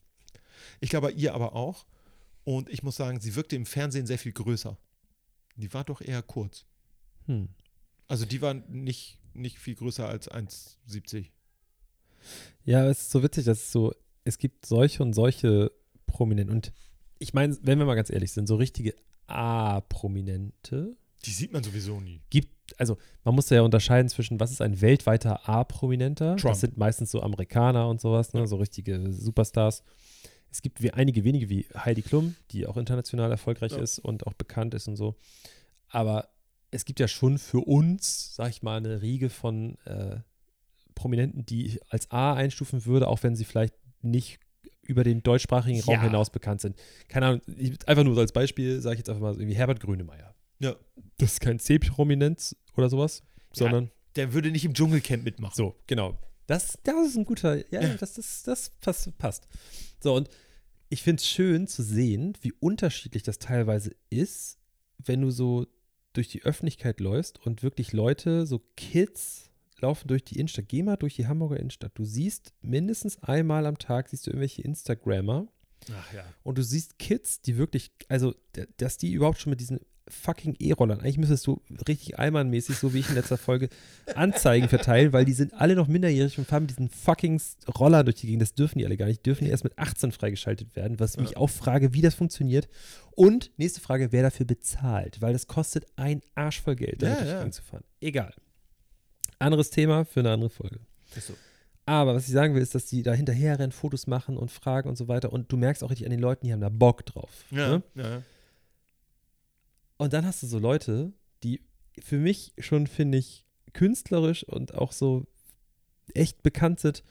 ich 0.78 0.90
glaube 0.90 1.10
ihr 1.10 1.34
aber 1.34 1.56
auch. 1.56 1.84
Und 2.44 2.68
ich 2.68 2.84
muss 2.84 2.94
sagen, 2.94 3.20
sie 3.20 3.34
wirkte 3.34 3.56
im 3.56 3.66
Fernsehen 3.66 4.06
sehr 4.06 4.20
viel 4.20 4.32
größer. 4.32 4.78
Die 5.56 5.74
war 5.74 5.82
doch 5.82 6.00
eher 6.00 6.22
kurz. 6.22 6.64
Hm. 7.26 7.48
Also 8.06 8.24
die 8.24 8.40
war 8.40 8.54
nicht, 8.54 9.18
nicht 9.34 9.58
viel 9.58 9.74
größer 9.74 10.08
als 10.08 10.30
1,70. 10.30 11.30
Ja, 12.64 12.86
es 12.86 13.00
ist 13.02 13.10
so 13.10 13.22
witzig, 13.22 13.44
dass 13.44 13.58
es 13.58 13.72
so, 13.72 13.92
es 14.24 14.38
gibt 14.38 14.66
solche 14.66 15.02
und 15.02 15.12
solche 15.14 15.72
Prominenten. 16.06 16.54
Und 16.56 16.72
ich 17.18 17.34
meine, 17.34 17.56
wenn 17.62 17.78
wir 17.78 17.86
mal 17.86 17.94
ganz 17.94 18.10
ehrlich 18.10 18.32
sind, 18.32 18.46
so 18.46 18.56
richtige 18.56 18.94
A-Prominente 19.26 20.96
Die 21.24 21.30
sieht 21.30 21.52
man 21.52 21.62
sowieso 21.62 22.00
nie. 22.00 22.20
gibt, 22.30 22.78
also 22.78 22.96
man 23.24 23.34
muss 23.34 23.48
ja 23.50 23.62
unterscheiden 23.62 24.08
zwischen, 24.08 24.40
was 24.40 24.50
ist 24.50 24.60
ein 24.60 24.80
weltweiter 24.80 25.48
A-Prominenter? 25.48 26.36
Das 26.36 26.60
sind 26.60 26.76
meistens 26.76 27.10
so 27.10 27.22
Amerikaner 27.22 27.88
und 27.88 28.00
sowas, 28.00 28.32
ne? 28.32 28.46
so 28.46 28.56
richtige 28.56 29.12
Superstars. 29.12 29.82
Es 30.50 30.60
gibt 30.62 30.82
wie 30.82 30.90
einige 30.92 31.24
wenige 31.24 31.48
wie 31.48 31.66
Heidi 31.74 32.02
Klum, 32.02 32.34
die 32.50 32.66
auch 32.66 32.76
international 32.76 33.30
erfolgreich 33.30 33.72
Ja. 33.72 33.78
ist 33.78 33.98
und 33.98 34.26
auch 34.26 34.34
bekannt 34.34 34.74
ist 34.74 34.86
und 34.88 34.96
so. 34.96 35.16
Aber 35.88 36.28
es 36.70 36.84
gibt 36.84 37.00
ja 37.00 37.08
schon 37.08 37.38
für 37.38 37.60
uns, 37.60 38.34
sag 38.34 38.50
ich 38.50 38.62
mal, 38.62 38.76
eine 38.76 39.00
Riege 39.02 39.30
von 39.30 39.76
äh, 39.84 40.16
Prominenten, 41.02 41.44
die 41.44 41.66
ich 41.66 41.80
als 41.92 42.10
A 42.10 42.34
einstufen 42.34 42.84
würde, 42.86 43.08
auch 43.08 43.22
wenn 43.22 43.34
sie 43.36 43.44
vielleicht 43.44 43.74
nicht 44.02 44.38
über 44.82 45.04
den 45.04 45.22
deutschsprachigen 45.22 45.80
Raum 45.80 45.94
Ja. 45.94 46.02
hinaus 46.02 46.30
bekannt 46.30 46.60
sind. 46.60 46.76
Keine 47.08 47.26
Ahnung, 47.26 47.40
ich, 47.56 47.86
einfach 47.88 48.04
nur 48.04 48.14
so 48.14 48.20
als 48.20 48.32
Beispiel 48.32 48.80
sage 48.80 48.94
ich 48.94 48.98
jetzt 48.98 49.08
einfach 49.08 49.22
mal 49.22 49.34
so 49.34 49.40
irgendwie 49.40 49.56
Herbert 49.56 49.80
Grönemeyer. 49.80 50.34
Ja. 50.60 50.76
Das 51.18 51.32
ist 51.34 51.40
kein 51.40 51.58
C-Prominenz 51.58 52.56
oder 52.76 52.88
sowas, 52.88 53.22
sondern 53.52 53.90
Der 54.16 54.32
würde 54.32 54.50
nicht 54.50 54.64
im 54.64 54.74
Dschungelcamp 54.74 55.24
mitmachen. 55.24 55.54
so, 55.56 55.74
genau. 55.86 56.18
Das, 56.46 56.78
das 56.82 57.08
ist 57.08 57.16
ein 57.16 57.24
guter, 57.24 57.56
ja, 57.72 57.80
Ja. 57.82 57.94
das, 57.94 58.14
das, 58.14 58.42
das 58.42 58.70
passt, 58.80 59.16
passt. 59.18 59.46
So, 60.00 60.14
und 60.14 60.28
ich 60.88 61.02
finde 61.02 61.20
es 61.20 61.26
schön 61.28 61.66
zu 61.66 61.82
sehen, 61.82 62.36
wie 62.42 62.52
unterschiedlich 62.52 63.22
das 63.22 63.38
teilweise 63.38 63.92
ist, 64.10 64.58
wenn 64.98 65.20
du 65.22 65.30
so 65.30 65.66
durch 66.12 66.28
die 66.28 66.42
Öffentlichkeit 66.42 67.00
läufst 67.00 67.38
und 67.46 67.62
wirklich 67.62 67.92
Leute, 67.92 68.46
so 68.46 68.60
Kids, 68.76 69.50
laufen 69.82 70.08
durch 70.08 70.24
die 70.24 70.36
Innenstadt. 70.38 70.68
Geh 70.68 70.82
mal 70.82 70.96
durch 70.96 71.16
die 71.16 71.26
Hamburger 71.26 71.58
Innenstadt. 71.58 71.92
Du 71.94 72.04
siehst 72.04 72.52
mindestens 72.62 73.22
einmal 73.22 73.66
am 73.66 73.78
Tag, 73.78 74.08
siehst 74.08 74.26
du 74.26 74.30
irgendwelche 74.30 74.62
Instagrammer 74.62 75.46
Ach 75.92 76.12
ja. 76.14 76.24
und 76.42 76.58
du 76.58 76.62
siehst 76.62 76.98
Kids, 76.98 77.40
die 77.42 77.56
wirklich, 77.58 77.90
also, 78.08 78.34
dass 78.78 78.96
die 78.96 79.12
überhaupt 79.12 79.40
schon 79.40 79.50
mit 79.50 79.60
diesen 79.60 79.80
fucking 80.08 80.56
E-Rollern, 80.58 81.00
eigentlich 81.00 81.16
müsstest 81.16 81.46
du 81.46 81.62
richtig 81.86 82.18
Allmann-mäßig, 82.18 82.76
so 82.76 82.92
wie 82.92 82.98
ich 82.98 83.08
in 83.08 83.14
letzter 83.14 83.38
Folge, 83.38 83.68
Anzeigen 84.16 84.68
verteilen, 84.68 85.12
weil 85.12 85.24
die 85.24 85.32
sind 85.32 85.54
alle 85.54 85.76
noch 85.76 85.86
minderjährig 85.86 86.36
und 86.38 86.46
fahren 86.46 86.64
mit 86.64 86.70
diesen 86.70 86.88
fucking 86.90 87.40
Roller 87.78 88.02
durch 88.02 88.16
die 88.16 88.26
Gegend. 88.26 88.42
Das 88.42 88.54
dürfen 88.54 88.78
die 88.80 88.84
alle 88.84 88.96
gar 88.96 89.06
nicht. 89.06 89.20
Die 89.20 89.30
dürfen 89.30 89.46
erst 89.46 89.62
mit 89.62 89.78
18 89.78 90.10
freigeschaltet 90.10 90.74
werden, 90.74 90.98
was 90.98 91.16
mich 91.18 91.30
Ja. 91.30 91.36
auch 91.36 91.48
frage, 91.50 91.94
wie 91.94 92.02
das 92.02 92.14
funktioniert. 92.16 92.68
Und 93.12 93.52
nächste 93.58 93.80
Frage, 93.80 94.10
wer 94.10 94.22
dafür 94.24 94.44
bezahlt, 94.44 95.22
weil 95.22 95.32
das 95.32 95.46
kostet 95.46 95.86
ein 95.96 96.20
Arsch 96.34 96.60
voll 96.60 96.74
Geld, 96.76 97.00
damit 97.00 97.14
Ja, 97.14 97.14
durch 97.20 97.28
die 97.28 97.32
ja. 97.34 97.38
Gegend 97.38 97.54
zu 97.54 97.62
fahren. 97.62 97.84
Egal. 98.00 98.34
Anderes 99.42 99.70
Thema 99.70 100.04
für 100.04 100.20
eine 100.20 100.30
andere 100.32 100.50
Folge. 100.50 100.80
So. 101.20 101.34
Aber 101.84 102.14
was 102.14 102.26
ich 102.26 102.32
sagen 102.32 102.54
will, 102.54 102.62
ist, 102.62 102.74
dass 102.74 102.86
die 102.86 103.02
da 103.02 103.12
hinterher 103.12 103.58
rennen, 103.58 103.72
Fotos 103.72 104.06
machen 104.06 104.36
und 104.36 104.50
fragen 104.50 104.88
und 104.88 104.96
so 104.96 105.08
weiter. 105.08 105.32
Und 105.32 105.50
du 105.50 105.56
merkst 105.56 105.82
auch 105.82 105.90
richtig 105.90 106.06
an 106.06 106.10
den 106.12 106.20
Leuten, 106.20 106.46
die 106.46 106.52
haben 106.52 106.60
da 106.60 106.68
Bock 106.68 107.04
drauf. 107.06 107.44
Ja, 107.50 107.68
Ne? 107.78 107.82
ja. 107.96 108.22
Und 109.96 110.12
dann 110.12 110.24
hast 110.26 110.42
du 110.42 110.46
so 110.46 110.58
Leute, 110.58 111.12
die 111.42 111.60
für 112.00 112.18
mich 112.18 112.52
schon, 112.58 112.86
finde 112.86 113.18
ich, 113.18 113.44
künstlerisch 113.72 114.44
und 114.44 114.74
auch 114.74 114.92
so 114.92 115.26
echt 116.14 116.42
bekannt 116.42 116.80
sind. 116.80 117.02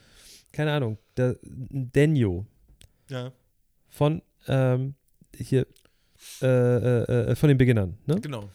Keine 0.51 0.71
Ahnung, 0.73 0.97
der 1.17 1.37
Denio 1.43 2.45
Ja, 3.09 3.31
von 3.89 4.21
ähm, 4.47 4.95
hier, 5.35 5.67
äh, 6.41 6.45
äh, 6.47 7.31
äh, 7.31 7.35
von 7.35 7.47
den 7.49 7.57
Beginnern. 7.57 7.97
Ne? 8.05 8.19
genau. 8.21 8.49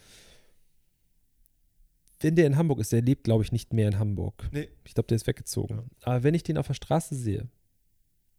Wenn 2.20 2.34
der 2.36 2.46
in 2.46 2.56
Hamburg 2.56 2.80
ist, 2.80 2.92
der 2.92 3.02
lebt, 3.02 3.24
glaube 3.24 3.44
ich, 3.44 3.52
nicht 3.52 3.72
mehr 3.72 3.88
in 3.88 3.98
Hamburg. 3.98 4.48
Nee. 4.52 4.68
Ich 4.84 4.94
glaube, 4.94 5.06
der 5.08 5.16
ist 5.16 5.26
weggezogen. 5.26 5.76
Ja. 5.76 5.84
Aber 6.02 6.22
wenn 6.22 6.34
ich 6.34 6.42
den 6.42 6.56
auf 6.58 6.66
der 6.66 6.74
Straße 6.74 7.14
sehe, 7.14 7.48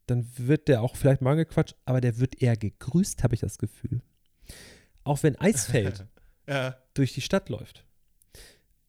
dann 0.08 0.26
wird 0.38 0.68
der 0.68 0.82
auch 0.82 0.96
vielleicht 0.96 1.22
mal 1.22 1.32
angequatscht, 1.32 1.76
aber 1.86 2.02
der 2.02 2.18
wird 2.20 2.42
eher 2.42 2.56
gegrüßt, 2.56 3.24
habe 3.24 3.36
ich 3.36 3.42
das 3.42 3.58
Gefühl. 3.58 4.02
Auch 5.04 5.22
wenn 5.24 5.36
Eisfeld 5.36 6.06
ja, 6.48 6.78
durch 6.94 7.14
die 7.14 7.22
Stadt 7.22 7.50
läuft 7.50 7.86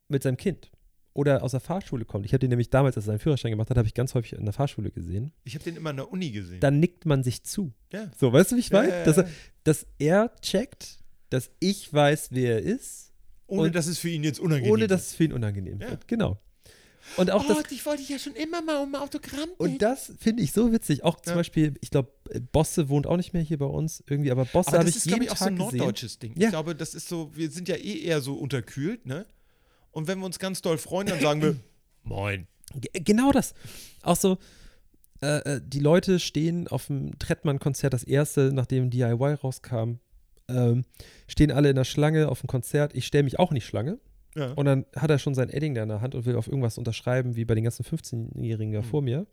mit 0.09 0.23
seinem 0.23 0.37
Kind 0.37 0.71
oder 1.13 1.43
aus 1.43 1.51
der 1.51 1.61
Fahrschule 1.61 2.05
kommt. 2.05 2.25
Ich 2.25 2.33
habe 2.33 2.39
den 2.39 2.51
nämlich 2.51 2.71
damals, 2.71 2.97
als 2.97 3.05
er 3.07 3.09
seinen 3.13 3.19
Führerschein 3.19 3.51
gemacht 3.51 3.69
hat, 3.71 3.77
habe 3.77 3.89
ich 3.89 3.95
ganz 3.95 4.15
häufig 4.15 4.35
in 4.35 4.45
der 4.45 4.55
Fahrschule 4.55 4.91
gesehen. 4.93 5.33
ich 5.45 5.55
habe 5.55 5.65
den 5.65 5.77
immer 5.77 5.91
an 5.91 5.97
der 5.97 6.11
Uni 6.11 6.31
gesehen. 6.31 6.61
Dann 6.61 6.79
nickt 6.79 7.05
man 7.05 7.23
sich 7.25 7.43
zu. 7.43 7.73
ja. 7.93 8.11
So, 8.17 8.33
weißt 8.33 8.53
du, 8.53 8.57
wie 8.57 8.61
ich 8.61 8.71
Ja, 8.71 8.81
meine? 8.83 9.05
Dass, 9.05 9.19
er, 9.19 9.29
dass 9.65 9.87
er 9.99 10.33
checkt, 10.41 11.01
dass 11.31 11.51
ich 11.59 11.93
weiß, 11.93 12.29
wer 12.31 12.55
er 12.55 12.63
ist, 12.63 13.08
Ohne 13.49 13.63
und- 13.63 13.75
dass 13.75 13.87
es 13.89 13.99
für 13.99 14.09
ihn 14.09 14.23
jetzt 14.23 14.39
unangenehm 14.41 14.73
ohne 14.73 14.87
dass 14.87 15.03
ist. 15.03 15.07
es 15.09 15.15
für 15.17 15.25
ihn 15.25 15.33
unangenehm 15.33 15.81
Ja. 15.81 15.91
wird. 15.91 16.07
Genau. 16.09 16.39
Und 17.17 17.31
auch 17.31 17.47
das, 17.47 17.73
ich 17.73 17.87
wollte 17.87 18.03
dich 18.03 18.11
ja 18.11 18.19
schon 18.19 18.35
immer 18.35 18.61
mal 18.61 18.77
um 18.83 18.95
ein 18.95 19.01
Autogramm 19.01 19.49
und 19.57 19.81
das 19.81 20.13
finde 20.19 20.43
ich 20.43 20.53
so 20.53 20.71
witzig. 20.73 21.05
Auch 21.05 21.19
zum 21.21 21.31
Ja. 21.33 21.37
Beispiel, 21.37 21.75
ich 21.81 21.91
glaube, 21.91 22.13
Bosse 22.53 22.91
wohnt 22.91 23.07
auch 23.07 23.17
nicht 23.17 23.33
mehr 23.33 23.41
hier 23.41 23.57
bei 23.57 23.65
uns 23.67 24.05
irgendwie, 24.07 24.31
aber 24.31 24.45
Bosse 24.45 24.73
habe 24.73 24.85
das 24.85 24.91
ich 24.91 24.97
ist, 24.97 25.05
jeden 25.07 25.21
glaube 25.21 25.25
ich, 25.25 25.31
auch 25.33 25.37
so 25.39 25.45
ein 25.47 25.57
Tag 25.57 25.67
gesehen. 25.67 25.79
norddeutsches 25.79 26.19
Ding. 26.19 26.35
Ja. 26.37 26.49
Ich 26.49 26.51
glaube, 26.51 26.75
das 26.77 26.95
ist 26.95 27.09
so, 27.09 27.35
wir 27.35 27.51
sind 27.51 27.67
ja 27.69 27.77
eh 27.77 28.03
eher 28.03 28.21
so 28.21 28.35
unterkühlt, 28.35 29.07
ne? 29.07 29.25
Und 29.91 30.07
wenn 30.07 30.19
wir 30.19 30.27
uns 30.27 30.39
ganz 30.39 30.61
doll 30.61 30.77
freuen, 30.77 31.07
dann 31.07 31.19
sagen 31.21 31.41
wir, 31.41 31.57
moin. 32.05 32.47
Ge- 32.75 32.91
Genau 33.03 33.33
das. 33.33 33.55
Auch 34.03 34.17
so, 34.17 34.37
äh, 35.23 35.39
äh, 35.57 35.61
die 35.65 35.81
Leute 35.81 36.21
stehen 36.21 36.69
auf 36.69 36.89
dem 36.89 37.19
Trettmann-Konzert, 37.19 37.95
das 37.95 38.05
erste, 38.05 38.53
nachdem 38.53 38.91
DIY 38.91 39.33
rauskam, 39.43 39.95
ähm, 40.49 40.85
stehen 41.27 41.51
alle 41.51 41.71
in 41.71 41.77
der 41.77 41.85
Schlange 41.85 42.29
auf 42.29 42.41
dem 42.41 42.47
Konzert. 42.47 42.95
Ich 42.95 43.07
stelle 43.07 43.25
mich 43.25 43.39
auch 43.39 43.51
in 43.51 43.57
die 43.57 43.61
Schlange. 43.61 43.99
Ja. 44.35 44.53
Und 44.53 44.67
dann 44.67 44.85
hat 44.95 45.11
er 45.11 45.19
schon 45.19 45.35
sein 45.35 45.49
Edding 45.49 45.75
da 45.75 45.83
in 45.83 45.89
der 45.89 46.01
Hand 46.01 46.15
und 46.15 46.25
will 46.27 46.37
auf 46.37 46.47
irgendwas 46.49 46.79
unterschreiben, 46.79 47.35
wie 47.37 47.45
bei 47.45 47.55
den 47.55 47.65
ganzen 47.65 47.85
15-Jährigen 47.85 48.73
da 48.73 48.81
Mhm. 48.81 48.85
vor 48.85 49.03
mir. 49.03 49.27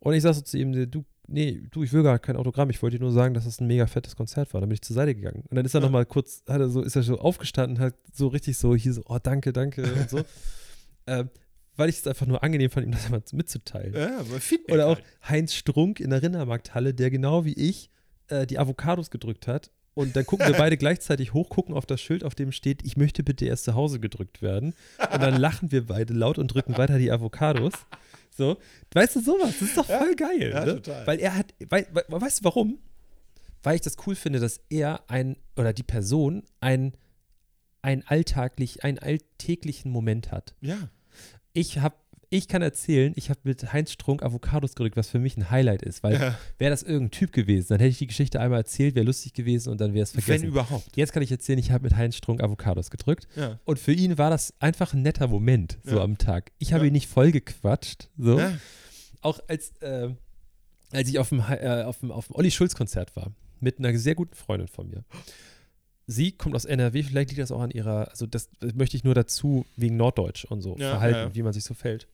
Und 0.00 0.14
ich 0.14 0.22
sag 0.22 0.34
so 0.34 0.40
zu 0.42 0.56
ihm, 0.56 0.72
du, 0.90 1.04
nee, 1.26 1.60
du, 1.70 1.82
ich 1.82 1.92
will 1.92 2.02
gar 2.04 2.18
kein 2.20 2.36
Autogramm, 2.36 2.70
ich 2.70 2.80
wollte 2.82 2.96
dir 2.98 3.02
nur 3.02 3.12
sagen, 3.12 3.34
dass 3.34 3.44
das 3.44 3.60
ein 3.60 3.66
mega 3.66 3.86
fettes 3.86 4.14
Konzert 4.16 4.54
war. 4.54 4.60
Dann 4.60 4.68
bin 4.68 4.74
ich 4.74 4.82
zur 4.82 4.94
Seite 4.94 5.14
gegangen. 5.14 5.42
Und 5.50 5.56
dann 5.56 5.64
ist 5.66 5.74
er 5.74 5.80
Ja. 5.80 5.86
noch 5.86 5.92
mal 5.92 6.06
kurz, 6.06 6.42
hat 6.48 6.60
er 6.60 6.68
so, 6.68 6.82
ist 6.82 6.94
er 6.96 7.02
so 7.02 7.18
aufgestanden, 7.18 7.78
hat 7.80 7.94
so 8.12 8.28
richtig 8.28 8.56
so 8.58 8.74
hier 8.76 8.92
so, 8.92 9.02
oh, 9.06 9.18
danke, 9.22 9.52
danke 9.52 9.82
und 9.82 10.08
so. 10.08 10.22
ähm, 11.06 11.30
weil 11.76 11.88
ich 11.90 11.98
es 11.98 12.06
einfach 12.06 12.26
nur 12.26 12.42
angenehm 12.42 12.70
fand, 12.70 12.86
ihm 12.86 12.92
das 12.92 13.04
einmal 13.06 13.22
mitzuteilen. 13.32 13.94
Ja, 13.94 14.22
Feedback 14.40 14.74
Oder 14.74 14.86
auch 14.86 14.96
halt. 14.96 15.04
Heinz 15.28 15.54
Strunk 15.54 16.00
in 16.00 16.10
der 16.10 16.22
Rindermarkthalle, 16.22 16.94
der 16.94 17.10
genau 17.10 17.44
wie 17.44 17.52
ich 17.54 17.90
äh, 18.28 18.46
die 18.46 18.58
Avocados 18.58 19.10
gedrückt 19.10 19.46
hat. 19.46 19.70
Und 19.98 20.14
dann 20.14 20.24
gucken 20.24 20.46
wir 20.46 20.56
beide 20.56 20.76
gleichzeitig 20.76 21.34
hoch, 21.34 21.48
gucken 21.48 21.74
auf 21.74 21.84
das 21.84 22.00
Schild, 22.00 22.22
auf 22.22 22.36
dem 22.36 22.52
steht, 22.52 22.84
ich 22.84 22.96
möchte 22.96 23.24
bitte 23.24 23.46
erst 23.46 23.64
zu 23.64 23.74
Hause 23.74 23.98
gedrückt 23.98 24.42
werden. 24.42 24.74
Und 25.12 25.20
dann 25.20 25.34
lachen 25.34 25.72
wir 25.72 25.86
beide 25.86 26.14
laut 26.14 26.38
und 26.38 26.54
drücken 26.54 26.78
weiter 26.78 26.98
die 26.98 27.10
Avocados. 27.10 27.72
So, 28.30 28.58
weißt 28.92 29.16
du 29.16 29.20
sowas? 29.20 29.54
Das 29.58 29.62
ist 29.62 29.76
doch 29.76 29.86
voll 29.86 30.14
geil. 30.14 30.52
ja, 30.52 30.64
ne? 30.64 30.76
total. 30.76 31.04
Weil 31.04 31.18
er 31.18 31.34
hat, 31.34 31.52
weil, 31.68 31.88
weil, 31.90 32.04
weißt 32.06 32.38
du 32.38 32.44
warum? 32.44 32.78
Weil 33.64 33.74
ich 33.74 33.80
das 33.80 33.96
cool 34.06 34.14
finde, 34.14 34.38
dass 34.38 34.60
er 34.70 35.02
ein, 35.08 35.36
oder 35.56 35.72
die 35.72 35.82
Person 35.82 36.44
ein, 36.60 36.92
ein 37.82 38.06
alltaglich, 38.06 38.84
einen 38.84 39.00
alltäglichen 39.00 39.90
Moment 39.90 40.30
hat 40.30 40.54
Ja. 40.60 40.76
ich 41.54 41.80
habe 41.80 41.96
ich 42.30 42.46
kann 42.48 42.60
erzählen, 42.62 43.12
ich 43.16 43.30
habe 43.30 43.40
mit 43.44 43.72
Heinz 43.72 43.92
Strunk 43.92 44.22
Avocados 44.22 44.74
gedrückt, 44.74 44.96
was 44.96 45.08
für 45.08 45.18
mich 45.18 45.36
ein 45.36 45.50
Highlight 45.50 45.82
ist, 45.82 46.02
weil 46.02 46.14
ja. 46.14 46.38
wäre 46.58 46.70
das 46.70 46.82
irgendein 46.82 47.10
Typ 47.10 47.32
gewesen, 47.32 47.68
dann 47.70 47.78
hätte 47.80 47.90
ich 47.90 47.98
die 47.98 48.06
Geschichte 48.06 48.38
einmal 48.40 48.58
erzählt, 48.60 48.94
wäre 48.94 49.06
lustig 49.06 49.32
gewesen 49.32 49.70
und 49.70 49.80
dann 49.80 49.94
wäre 49.94 50.02
es 50.02 50.14
Wenn 50.14 50.22
vergessen. 50.22 50.46
überhaupt. 50.48 50.96
Jetzt 50.96 51.12
kann 51.12 51.22
ich 51.22 51.30
erzählen, 51.30 51.58
ich 51.58 51.70
habe 51.70 51.84
mit 51.84 51.96
Heinz 51.96 52.16
Strunk 52.16 52.42
Avocados 52.42 52.90
gedrückt 52.90 53.26
Ja. 53.36 53.58
und 53.64 53.78
für 53.78 53.92
ihn 53.92 54.18
war 54.18 54.30
das 54.30 54.52
einfach 54.60 54.92
ein 54.92 55.02
netter 55.02 55.26
Moment 55.28 55.78
so 55.84 55.96
Ja. 55.96 56.02
am 56.02 56.18
Tag. 56.18 56.52
Ich 56.58 56.72
habe 56.72 56.86
ihn 56.86 56.92
nicht 56.92 57.08
voll 57.08 57.32
gequatscht, 57.32 58.08
so. 58.18 58.40
Auch 59.22 59.40
als, 59.48 59.72
äh, 59.80 60.10
als 60.92 61.08
ich 61.08 61.18
auf 61.18 61.30
dem, 61.30 61.40
äh, 61.40 61.82
auf 61.82 61.98
dem, 62.00 62.10
auf 62.12 62.26
dem 62.28 62.36
Olli 62.36 62.50
Schulz 62.50 62.74
Konzert 62.74 63.14
war, 63.16 63.32
mit 63.60 63.78
einer 63.78 63.96
sehr 63.98 64.14
guten 64.14 64.34
Freundin 64.34 64.68
von 64.68 64.88
mir. 64.88 65.04
Sie 66.10 66.32
kommt 66.32 66.54
aus 66.56 66.64
NRW, 66.64 67.02
vielleicht 67.02 67.28
liegt 67.30 67.40
das 67.42 67.52
auch 67.52 67.60
an 67.60 67.70
ihrer, 67.70 68.08
also 68.10 68.26
das, 68.26 68.48
das 68.60 68.74
möchte 68.74 68.96
ich 68.96 69.04
nur 69.04 69.14
dazu, 69.14 69.66
wegen 69.76 69.98
Norddeutsch 69.98 70.46
und 70.46 70.62
so, 70.62 70.74
Ja, 70.78 70.90
Verhalten, 70.92 71.18
ja, 71.18 71.34
wie 71.34 71.42
man 71.42 71.52
sich 71.52 71.64
so 71.64 71.74
fällt. 71.74 72.08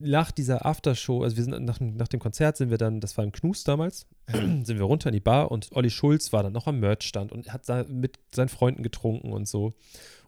Nach 0.00 0.32
dieser 0.32 0.66
Aftershow, 0.66 1.22
also 1.22 1.36
wir 1.36 1.44
sind 1.44 1.64
nach, 1.64 1.78
dem- 1.78 1.96
nach 1.96 2.08
dem 2.08 2.18
Konzert 2.18 2.56
sind 2.56 2.70
wir 2.70 2.78
dann, 2.78 3.00
das 3.00 3.16
war 3.16 3.24
im 3.24 3.30
Knus 3.30 3.62
damals, 3.62 4.06
sind 4.28 4.68
wir 4.68 4.82
runter 4.82 5.08
in 5.10 5.12
die 5.14 5.20
Bar 5.20 5.52
und 5.52 5.68
Olli 5.72 5.88
Schulz 5.88 6.32
war 6.32 6.42
dann 6.42 6.52
noch 6.52 6.66
am 6.66 6.80
Merchstand 6.80 7.30
und 7.30 7.52
hat 7.52 7.68
da 7.68 7.84
mit 7.84 8.18
seinen 8.34 8.48
Freunden 8.48 8.82
getrunken 8.82 9.32
und 9.32 9.46
so. 9.46 9.74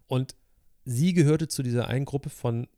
Und 0.07 0.37
sie 0.85 1.15
gehörte 1.15 1.49
zu 1.49 1.65
dieser 1.65 1.89
einen 1.89 2.05
Gruppe 2.05 2.31
von 2.31 2.69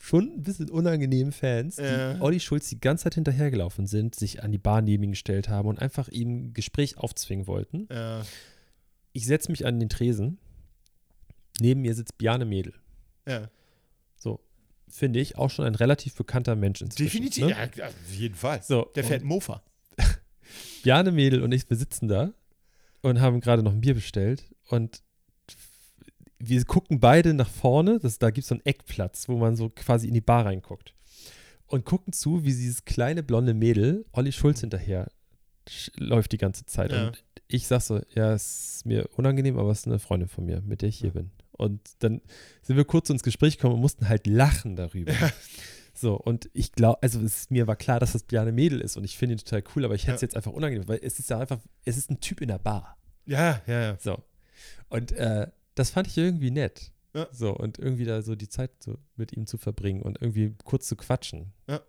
schon 0.00 0.24
ein 0.38 0.42
bisschen 0.42 0.70
unangenehmen 0.70 1.32
Fans, 1.32 1.76
die 1.76 1.82
Ja. 1.82 2.20
Olli 2.20 2.40
Schulz 2.40 2.68
die 2.68 2.80
ganze 2.80 3.04
Zeit 3.04 3.14
hinterhergelaufen 3.14 3.86
sind, 3.86 4.16
sich 4.16 4.42
an 4.42 4.50
die 4.50 4.58
Bar 4.58 4.82
neben 4.82 5.04
ihn 5.04 5.10
gestellt 5.10 5.48
haben 5.48 5.68
und 5.68 5.80
einfach 5.80 6.08
ihm 6.08 6.46
ein 6.48 6.52
Gespräch 6.54 6.98
aufzwingen 6.98 7.46
wollten. 7.46 7.86
Ja. 7.90 8.22
Ich 9.18 9.26
setze 9.26 9.50
mich 9.50 9.66
an 9.66 9.80
den 9.80 9.88
Tresen. 9.88 10.38
Neben 11.60 11.80
mir 11.82 11.94
sitzt 11.94 12.16
Bjane 12.18 12.44
Mädel. 12.44 12.72
ja. 13.26 13.48
So, 14.16 14.40
finde 14.88 15.20
ich, 15.20 15.36
auch 15.36 15.50
schon 15.50 15.64
ein 15.64 15.74
relativ 15.76 16.14
bekannter 16.14 16.54
Mensch 16.56 16.80
inzwischen. 16.82 17.04
Definitiv. 17.22 17.44
Ne? 17.46 17.50
Ja, 17.50 17.86
auf 17.86 18.14
jeden 18.14 18.34
Fall. 18.34 18.62
So, 18.62 18.90
Der 18.96 19.04
fährt 19.04 19.22
Mofa. 19.24 19.62
Bjane 20.82 21.12
Mädel 21.12 21.42
und 21.42 21.52
ich, 21.52 21.68
wir 21.70 21.76
sitzen 21.76 22.08
da 22.08 22.32
und 23.02 23.20
haben 23.20 23.40
gerade 23.40 23.62
noch 23.62 23.72
ein 23.72 23.80
Bier 23.80 23.94
bestellt 23.94 24.44
und 24.68 25.02
wir 26.38 26.64
gucken 26.64 27.00
beide 27.00 27.34
nach 27.34 27.48
vorne, 27.48 27.98
das, 27.98 28.18
da 28.18 28.30
gibt 28.30 28.44
es 28.44 28.48
so 28.48 28.54
einen 28.54 28.64
Eckplatz, 28.66 29.28
wo 29.28 29.36
man 29.38 29.56
so 29.56 29.68
quasi 29.70 30.06
in 30.08 30.14
die 30.14 30.20
Bar 30.20 30.46
reinguckt 30.46 30.94
und 31.66 31.84
gucken 31.84 32.12
zu, 32.12 32.44
wie 32.44 32.50
dieses 32.50 32.84
kleine 32.84 33.22
blonde 33.24 33.54
Mädel 33.54 34.04
Olli 34.12 34.30
Schulz 34.32 34.60
hinterher 34.60 35.10
läuft 35.96 36.32
die 36.32 36.38
ganze 36.38 36.64
Zeit 36.64 36.92
Ja. 36.92 37.08
und 37.08 37.24
ich 37.48 37.66
sag 37.66 37.80
so, 37.80 38.00
ja, 38.14 38.32
es 38.32 38.76
ist 38.76 38.86
mir 38.86 39.08
unangenehm, 39.16 39.58
aber 39.58 39.70
es 39.70 39.80
ist 39.80 39.86
eine 39.86 39.98
Freundin 39.98 40.28
von 40.28 40.44
mir, 40.44 40.60
mit 40.60 40.82
der 40.82 40.90
ich 40.90 40.98
hier 40.98 41.12
bin. 41.12 41.30
Und 41.52 41.80
dann 42.00 42.20
sind 42.62 42.76
wir 42.76 42.84
kurz 42.84 43.10
ins 43.10 43.22
Gespräch 43.22 43.56
gekommen 43.56 43.74
und 43.74 43.80
mussten 43.80 44.08
halt 44.08 44.26
lachen 44.26 44.76
darüber. 44.76 45.12
So, 45.94 46.14
und 46.14 46.48
ich 46.52 46.70
glaube, 46.72 47.02
also 47.02 47.20
es, 47.20 47.50
mir 47.50 47.66
war 47.66 47.74
klar, 47.74 47.98
dass 47.98 48.12
das 48.12 48.22
Bjane 48.22 48.52
Mädel 48.52 48.80
ist 48.80 48.96
und 48.96 49.02
ich 49.02 49.18
finde 49.18 49.34
ihn 49.34 49.38
total 49.38 49.64
cool, 49.74 49.84
aber 49.84 49.96
ich 49.96 50.02
hätte 50.06 50.14
es 50.14 50.20
Ja. 50.20 50.26
jetzt 50.26 50.36
einfach 50.36 50.52
unangenehm, 50.52 50.86
weil 50.86 51.00
es 51.02 51.18
ist 51.18 51.28
ja 51.30 51.40
einfach, 51.40 51.58
es 51.84 51.96
ist 51.96 52.08
ein 52.10 52.20
Typ 52.20 52.40
in 52.40 52.46
der 52.48 52.58
Bar. 52.60 52.96
Ja, 53.26 53.60
ja, 53.66 53.80
ja. 53.80 53.96
So. 53.98 54.22
Und 54.90 55.10
äh, 55.12 55.48
das 55.74 55.90
fand 55.90 56.06
ich 56.06 56.16
irgendwie 56.16 56.52
nett. 56.52 56.92
Ja. 57.14 57.26
So, 57.32 57.50
und 57.56 57.78
irgendwie 57.80 58.04
da 58.04 58.22
so 58.22 58.36
die 58.36 58.48
Zeit 58.48 58.70
so 58.80 58.96
mit 59.16 59.32
ihm 59.32 59.46
zu 59.46 59.58
verbringen 59.58 60.02
und 60.02 60.22
irgendwie 60.22 60.54
kurz 60.64 60.86
zu 60.86 60.94
quatschen. 60.94 61.52
Ja. 61.66 61.80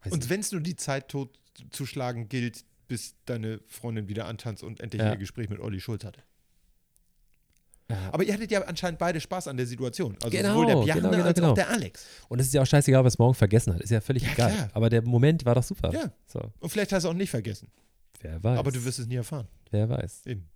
Weiß 0.00 0.12
Und 0.14 0.30
wenn 0.30 0.40
es 0.40 0.52
nur 0.52 0.62
die 0.62 0.76
Zeit 0.76 1.08
totzuschlagen 1.08 2.30
gilt, 2.30 2.64
bis 2.88 3.14
deine 3.26 3.60
Freundin 3.66 4.08
wieder 4.08 4.26
antanzt 4.26 4.62
und 4.62 4.80
endlich 4.80 5.02
Ja. 5.02 5.10
ihr 5.12 5.16
Gespräch 5.16 5.48
mit 5.48 5.60
Olli 5.60 5.80
Schulz 5.80 6.04
hatte. 6.04 6.20
Ja. 7.90 7.96
Aber 8.12 8.24
ihr 8.24 8.32
hattet 8.34 8.50
ja 8.50 8.62
anscheinend 8.62 8.98
beide 8.98 9.20
Spaß 9.20 9.46
an 9.46 9.56
der 9.56 9.66
Situation. 9.66 10.16
Also 10.20 10.36
Genau, 10.36 10.54
sowohl 10.54 10.66
der 10.66 10.74
Bjarne 10.74 11.00
genau, 11.02 11.10
genau, 11.12 11.24
als 11.24 11.34
genau. 11.36 11.50
auch 11.50 11.54
der 11.54 11.70
Alex. 11.70 12.04
Und 12.28 12.40
es 12.40 12.48
ist 12.48 12.54
ja 12.54 12.62
auch 12.62 12.66
scheißegal, 12.66 13.04
was 13.04 13.16
morgen 13.18 13.34
vergessen 13.34 13.74
hat. 13.74 13.80
Ist 13.80 13.90
ja 13.90 14.00
völlig 14.00 14.24
Ja, 14.24 14.32
egal. 14.32 14.52
klar. 14.52 14.70
Aber 14.72 14.90
der 14.90 15.02
Moment 15.02 15.44
war 15.44 15.54
doch 15.54 15.62
super. 15.62 15.92
Ja. 15.92 16.10
So, 16.26 16.40
Und 16.58 16.70
vielleicht 16.70 16.92
hast 16.92 17.04
du 17.04 17.10
auch 17.10 17.14
nicht 17.14 17.30
vergessen. 17.30 17.70
wer 18.22 18.42
weiß. 18.42 18.58
Aber 18.58 18.72
du 18.72 18.84
wirst 18.84 18.98
es 18.98 19.06
nie 19.06 19.14
erfahren. 19.16 19.46
Wer 19.70 19.88
weiß. 19.88 20.26
Eben. 20.26 20.48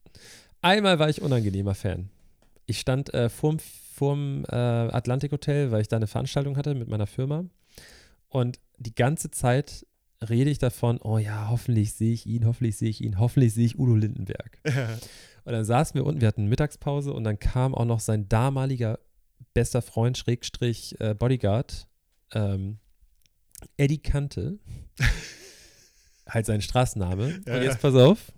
Einmal 0.60 0.98
war 0.98 1.08
ich 1.08 1.22
unangenehmer 1.22 1.74
Fan. 1.76 2.10
Ich 2.66 2.80
stand 2.80 3.14
äh, 3.14 3.28
vorm, 3.28 3.58
vorm 3.60 4.44
äh, 4.48 4.54
Atlantic 4.56 5.30
Hotel, 5.30 5.70
weil 5.70 5.82
ich 5.82 5.88
da 5.88 5.96
eine 5.96 6.08
Veranstaltung 6.08 6.56
hatte 6.56 6.74
mit 6.74 6.88
meiner 6.88 7.06
Firma. 7.06 7.44
Und 8.28 8.58
die 8.78 8.94
ganze 8.94 9.30
Zeit 9.30 9.86
rede 10.28 10.50
ich 10.50 10.58
davon, 10.58 10.98
oh 11.02 11.18
ja, 11.18 11.48
hoffentlich 11.48 11.92
sehe 11.94 12.12
ich 12.12 12.26
ihn, 12.26 12.44
hoffentlich 12.46 12.76
sehe 12.76 12.90
ich 12.90 13.00
ihn, 13.00 13.18
hoffentlich 13.18 13.54
sehe 13.54 13.66
ich 13.66 13.78
Udo 13.78 13.94
Lindenberg. 13.94 14.58
Und 15.44 15.52
dann 15.52 15.64
saßen 15.64 15.94
wir 15.94 16.04
unten, 16.04 16.20
wir 16.20 16.28
hatten 16.28 16.46
Mittagspause 16.48 17.14
und 17.14 17.24
dann 17.24 17.38
kam 17.38 17.74
auch 17.74 17.86
noch 17.86 18.00
sein 18.00 18.28
damaliger 18.28 18.98
bester 19.54 19.80
Freund, 19.80 20.18
Schrägstrich 20.18 21.00
äh, 21.00 21.14
Bodyguard, 21.14 21.88
ähm, 22.34 22.78
Eddie 23.78 23.98
Kante, 24.02 24.58
halt 26.28 26.44
sein 26.46 26.60
Straßenname. 26.60 27.40
Ja, 27.46 27.56
und 27.56 27.62
jetzt 27.62 27.80
pass 27.80 27.94
auf, 27.94 28.32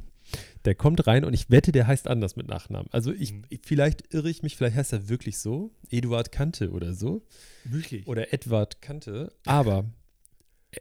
der 0.65 0.77
kommt 0.77 1.07
rein 1.09 1.25
und 1.25 1.35
ich 1.35 1.51
wette, 1.51 1.73
der 1.73 1.89
heißt 1.89 2.07
anders 2.07 2.37
mit 2.37 2.47
Nachnamen. 2.47 2.89
Also 2.93 3.13
ich, 3.13 3.33
Mhm. 3.33 3.43
ich 3.49 3.61
vielleicht 3.65 4.15
irre 4.15 4.31
ich 4.31 4.43
mich, 4.45 4.57
vielleicht 4.57 4.77
heißt 4.77 4.93
er 4.93 5.09
wirklich 5.09 5.39
so, 5.39 5.75
Eduard 5.91 6.31
Kante 6.31 6.71
oder 6.71 6.95
so, 6.95 7.27
Möglich. 7.65 8.07
oder 8.07 8.33
Edward 8.33 8.81
Kante, 8.81 9.33
aber 9.45 9.85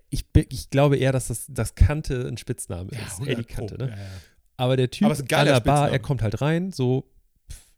ich, 0.10 0.26
ich 0.50 0.70
glaube 0.70 0.98
eher, 0.98 1.12
dass 1.12 1.28
das, 1.28 1.46
das 1.50 1.76
Kante 1.76 2.28
ein 2.28 2.38
Spitzname 2.38 2.92
ist, 2.92 3.20
100 3.20 3.30
Eddie. 3.30 3.44
Kante, 3.44 3.78
ne? 3.78 3.90
Ja, 3.90 3.96
ja. 3.96 4.10
Aber 4.58 4.78
der 4.78 4.92
Typ 4.92 5.06
Aber 5.08 5.18
an 5.18 5.26
der 5.28 5.36
Bar, 5.44 5.56
Spitzname. 5.58 5.92
er 5.92 6.00
kommt 6.00 6.22
halt 6.22 6.42
rein, 6.42 6.72
so 6.72 7.10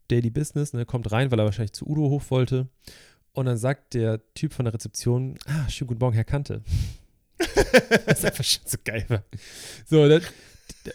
Daily 0.10 0.30
Business, 0.30 0.74
ne, 0.74 0.86
kommt 0.86 1.12
rein, 1.12 1.32
weil 1.32 1.40
er 1.40 1.46
wahrscheinlich 1.46 1.74
zu 1.74 1.88
Udo 1.88 2.10
hoch 2.10 2.24
wollte. 2.30 2.68
Und 3.32 3.46
dann 3.46 3.58
sagt 3.58 3.94
der 3.94 4.22
Typ 4.36 4.54
von 4.54 4.66
der 4.66 4.74
Rezeption, 4.74 5.38
ah, 5.46 5.68
schönen 5.70 5.88
guten 5.88 6.00
Morgen, 6.00 6.14
Herr 6.14 6.24
Kante. 6.24 6.62
das 8.06 8.20
ist 8.20 8.26
einfach 8.26 8.44
schon 8.44 8.64
so 8.66 8.78
geil. 8.84 9.06
So, 9.86 10.08
dann 10.08 10.22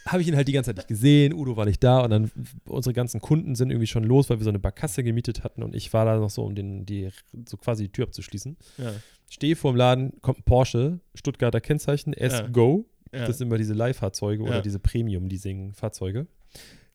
habe 0.07 0.23
ich 0.23 0.29
ihn 0.29 0.37
halt 0.37 0.49
die 0.49 0.53
ganze 0.53 0.69
Zeit 0.69 0.77
nicht 0.77 0.89
gesehen, 0.89 1.33
Udo 1.33 1.57
war 1.57 1.65
nicht 1.65 1.83
da 1.83 2.01
und 2.01 2.11
dann 2.11 2.31
unsere 2.67 2.93
ganzen 2.93 3.21
Kunden 3.21 3.55
sind 3.55 3.71
irgendwie 3.71 3.87
schon 3.87 4.05
los, 4.05 4.29
weil 4.31 4.39
wir 4.39 4.45
so 4.45 4.51
eine 4.51 4.59
Barkasse 4.59 5.03
gemietet 5.03 5.45
hatten 5.45 5.63
und 5.63 5.75
ich 5.75 5.93
war 5.93 6.05
da 6.05 6.19
noch 6.19 6.31
so, 6.31 6.45
um 6.45 6.55
den, 6.55 6.87
die, 6.87 7.11
so 7.47 7.57
quasi 7.57 7.85
die 7.85 7.93
Tür 7.93 8.05
abzuschließen. 8.07 8.57
Ja. 8.79 8.93
Stehe 9.31 9.57
vor 9.57 9.73
dem 9.73 9.77
Laden, 9.77 10.13
kommt 10.23 10.41
ein 10.41 10.43
Porsche, 10.45 11.01
Stuttgarter 11.15 11.61
Kennzeichen, 11.61 12.13
S-Go. 12.13 12.87
Ja. 13.13 13.27
Das 13.27 13.39
sind 13.39 13.49
immer 13.49 13.59
diese 13.59 13.75
Leihfahrzeuge 13.75 14.43
oder 14.43 14.61
diese 14.61 14.79
Premium-Leasing-Fahrzeuge. 14.79 16.27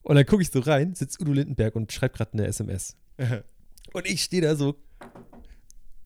Und 0.02 0.16
dann 0.16 0.26
gucke 0.26 0.42
ich 0.42 0.50
so 0.50 0.60
rein, 0.60 0.94
sitzt 0.94 1.20
Udo 1.20 1.32
Lindenberg 1.32 1.74
und 1.74 1.92
schreibt 1.92 2.16
gerade 2.16 2.32
eine 2.34 2.46
SMS. 2.46 2.96
Und 3.92 4.06
ich 4.06 4.22
stehe 4.22 4.42
da 4.42 4.54
so, 4.54 4.76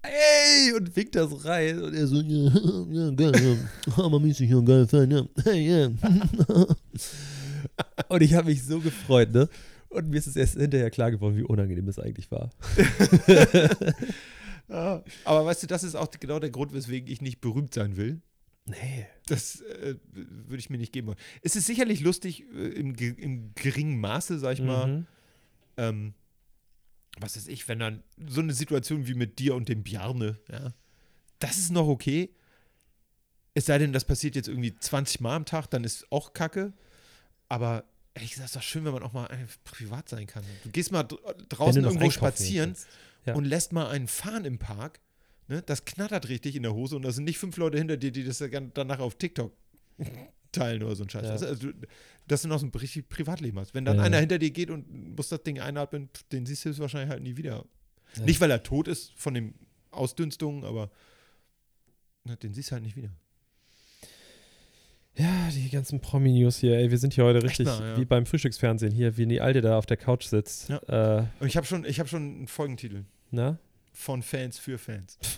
ey, 0.09 0.73
und 0.73 0.95
winkt 0.97 1.15
da 1.15 1.27
so 1.27 1.37
rein. 1.37 1.83
Und 1.83 1.95
er 1.95 2.07
so, 2.07 2.21
ja, 2.21 2.51
ja, 2.91 3.11
geil, 3.11 3.59
ja. 3.87 3.97
Hammermäßig, 3.97 4.51
ja, 4.51 4.61
geil, 4.61 4.87
fein, 4.87 5.11
ja. 5.11 5.27
Hey, 5.45 5.69
ja. 5.69 5.87
und 8.09 8.23
ich 8.23 8.35
habe 8.35 8.49
mich 8.49 8.65
so 8.65 8.81
gefreut, 8.81 9.33
ne? 9.33 9.49
Und 9.89 10.11
mir 10.11 10.19
ist 10.19 10.27
es 10.27 10.37
erst 10.37 10.57
hinterher 10.57 10.91
klar 10.91 11.11
geworden, 11.11 11.37
wie 11.37 11.43
unangenehm 11.43 11.87
das 11.87 11.99
eigentlich 11.99 12.31
war. 12.31 12.51
Ah, 14.71 15.01
Aber 15.25 15.47
weißt 15.47 15.63
du, 15.63 15.67
das 15.67 15.83
ist 15.83 15.95
auch 15.95 16.11
genau 16.21 16.39
der 16.39 16.51
Grund, 16.51 16.75
weswegen 16.75 17.11
ich 17.11 17.23
nicht 17.23 17.41
berühmt 17.41 17.73
sein 17.73 17.97
will. 17.97 18.21
Nee. 18.67 19.07
Das 19.27 19.63
äh, 19.63 19.95
würde 20.13 20.59
ich 20.59 20.69
mir 20.69 20.77
nicht 20.77 20.93
geben 20.93 21.09
wollen. 21.09 21.19
Es 21.43 21.57
ist 21.57 21.67
sicherlich 21.67 22.01
lustig 22.01 22.45
äh, 22.55 22.69
im, 22.69 22.95
im 22.95 23.55
geringen 23.55 23.99
Maße, 23.99 24.39
sag 24.39 24.55
ich 24.55 24.63
mal. 24.63 24.87
Mhm. 24.87 25.07
Ähm, 25.79 26.15
was 27.21 27.37
weiß 27.37 27.49
ich, 27.49 27.69
wenn 27.69 27.79
dann 27.79 28.03
so 28.29 28.41
eine 28.41 28.53
Situation 28.55 29.07
wie 29.07 29.15
mit 29.15 29.39
dir 29.39 29.55
und 29.55 29.69
dem 29.69 29.83
Bjarne, 29.83 30.39
ja, 30.51 30.73
das 31.39 31.59
ist 31.59 31.71
noch 31.71 31.87
okay. 31.89 32.31
Es 33.55 33.67
sei 33.67 33.79
denn, 33.79 33.93
das 33.93 34.05
passiert 34.05 34.37
jetzt 34.37 34.49
irgendwie 34.49 34.75
20 34.77 35.21
Mal 35.21 35.37
am 35.37 35.45
Tag, 35.45 35.69
dann 35.71 35.85
ist 35.85 36.11
auch 36.13 36.33
Kacke. 36.33 36.73
Aber 37.49 37.85
ehrlich 38.15 38.31
gesagt, 38.31 38.47
ist 38.51 38.57
doch 38.57 38.63
schön, 38.63 38.85
wenn 38.85 38.93
man 38.93 39.03
auch 39.03 39.13
mal 39.13 39.29
privat 39.65 40.09
sein 40.09 40.27
kann. 40.27 40.45
Du 40.65 40.71
gehst 40.71 40.93
mal 40.93 41.03
draußen 41.49 41.83
irgendwo 41.83 42.11
spazieren 42.11 42.77
Ja. 43.27 43.35
und 43.35 43.45
lässt 43.45 43.73
mal 43.73 43.89
einen 43.91 44.07
fahren 44.09 44.45
im 44.45 44.59
Park. 44.59 45.01
Ne? 45.49 45.63
Das 45.63 45.85
knattert 45.85 46.29
richtig 46.29 46.57
in 46.57 46.63
der 46.63 46.75
Hose 46.75 46.95
und 46.97 47.03
da 47.03 47.11
sind 47.11 47.25
nicht 47.25 47.39
fünf 47.39 47.57
Leute 47.57 47.79
hinter 47.79 47.97
dir, 47.97 48.13
die 48.13 48.25
das 48.25 48.39
dann 48.39 48.71
danach 48.75 48.99
auf 49.01 49.17
TikTok 49.17 49.53
teilen 50.59 50.83
oder 50.83 50.97
so 50.97 51.05
ein 51.05 51.09
Scheiß. 51.11 51.25
Ja. 51.25 51.31
Also, 51.33 51.47
also, 51.47 51.69
dass 52.27 52.43
du 52.43 52.49
noch 52.49 52.59
so 52.59 52.67
ein 52.67 52.71
richtig 52.71 53.09
Privatleben 53.09 53.59
hast. 53.59 53.75
Wenn 53.75 53.85
dann 53.85 53.97
Ja, 53.97 54.03
ja. 54.03 54.07
einer 54.07 54.19
hinter 54.19 54.39
dir 54.39 54.51
geht 54.51 54.71
und 54.71 55.17
muss 55.17 55.29
das 55.29 55.43
Ding 55.43 55.61
einatmen, 55.61 56.09
den 56.33 56.47
siehst 56.47 56.65
du 56.65 56.79
wahrscheinlich 56.79 57.11
halt 57.11 57.23
nie 57.23 57.37
wieder. 57.37 57.65
Ja. 58.17 58.25
Nicht, 58.25 58.41
weil 58.41 58.51
er 58.51 58.63
tot 58.63 58.89
ist 58.89 59.13
von 59.17 59.35
den 59.35 59.55
Ausdünstungen, 59.91 60.65
aber 60.65 60.91
ne, 62.25 62.37
den 62.37 62.53
siehst 62.55 62.71
du 62.71 62.73
halt 62.75 62.83
nicht 62.85 62.97
wieder. 62.97 63.11
Ja, 65.17 65.49
die 65.51 65.69
ganzen 65.69 66.01
Promi-News 66.01 66.59
hier, 66.59 66.79
ey, 66.79 66.91
wir 66.93 66.99
sind 66.99 67.13
hier 67.15 67.25
heute 67.25 67.43
richtig 67.43 67.67
mal, 67.67 67.81
ja. 67.81 67.97
wie 67.99 68.05
beim 68.05 68.25
Frühstücksfernsehen 68.25 68.93
hier, 68.93 69.17
wie 69.17 69.27
die 69.27 69.41
Alte 69.41 69.61
da 69.63 69.77
auf 69.77 69.85
der 69.87 69.97
Couch 69.97 70.27
sitzt. 70.27 70.71
Äh, 70.71 71.25
Und 71.41 71.49
ich 71.49 71.57
habe 71.57 71.67
schon, 71.67 71.85
ich 71.85 71.99
hab 71.99 72.09
schon 72.09 72.23
einen 72.23 72.49
Folgentitel. 72.49 73.05
na? 73.31 73.59
Von 73.93 74.23
Fans 74.23 74.59
für 74.59 74.79
Fans. 74.79 75.19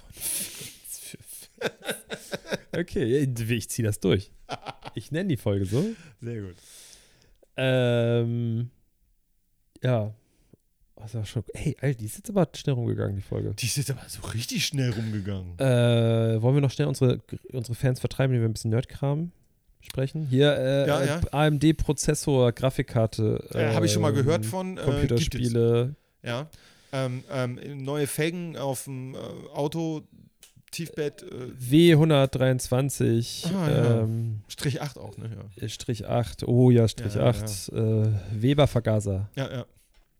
Okay, 2.72 3.18
ich 3.18 3.68
ziehe 3.68 3.84
das 3.84 4.00
durch. 4.00 4.30
Ich 4.94 5.10
nenne 5.12 5.28
die 5.28 5.36
Folge 5.36 5.64
so. 5.64 5.84
Sehr 6.20 6.40
gut. 6.42 6.56
Ähm, 7.56 8.70
ja. 9.82 10.14
Also 10.96 11.24
schon, 11.24 11.44
ey, 11.54 11.76
Alter, 11.80 11.98
die 11.98 12.04
ist 12.04 12.16
jetzt 12.18 12.28
aber 12.28 12.46
schnell 12.54 12.74
rumgegangen, 12.74 13.16
die 13.16 13.22
Folge. 13.22 13.54
Die 13.58 13.66
ist 13.66 13.76
jetzt 13.76 13.90
aber 13.90 14.02
so 14.06 14.20
richtig 14.28 14.66
schnell 14.66 14.90
rumgegangen. 14.90 15.58
Äh, 15.58 16.42
wollen 16.42 16.54
wir 16.56 16.60
noch 16.60 16.70
schnell 16.70 16.88
unsere, 16.88 17.20
unsere 17.52 17.74
Fans 17.74 18.00
vertreiben, 18.00 18.34
indem 18.34 18.42
wir 18.42 18.48
ein 18.50 18.52
bisschen 18.52 18.70
Nerdkram 18.70 19.32
sprechen? 19.80 20.26
Hier, 20.26 20.52
äh, 20.58 20.86
Ja, 20.86 21.00
äh, 21.00 21.06
ja. 21.06 21.20
AMD-Prozessor, 21.32 22.52
Grafikkarte. 22.52 23.48
Äh, 23.54 23.74
Habe 23.74 23.86
ich 23.86 23.92
schon 23.92 24.02
mal 24.02 24.12
gehört 24.12 24.44
von. 24.44 24.76
Äh. 24.76 24.82
Computerspiele. 24.82 25.94
Ja. 26.22 26.48
Ähm, 26.92 27.24
ähm, 27.30 27.58
neue 27.84 28.06
Felgen 28.06 28.56
auf 28.56 28.84
dem 28.84 29.14
äh, 29.14 29.18
Auto, 29.54 30.02
Tiefbett, 30.70 31.22
äh, 31.22 31.52
W123, 31.58 33.46
Ah, 33.54 33.70
ja. 33.70 34.00
ähm, 34.02 34.42
Strich 34.48 34.80
8 34.80 34.98
auch, 34.98 35.16
ne? 35.16 35.48
Ja, 35.56 35.68
Strich 35.68 36.06
8, 36.06 36.44
oh 36.46 36.70
ja, 36.70 36.86
Strich 36.88 37.14
Ja, 37.14 37.26
8, 37.28 37.68
Äh, 37.70 38.12
Weber-Vergaser. 38.40 39.28
ja. 39.36 39.50
ja. 39.52 39.66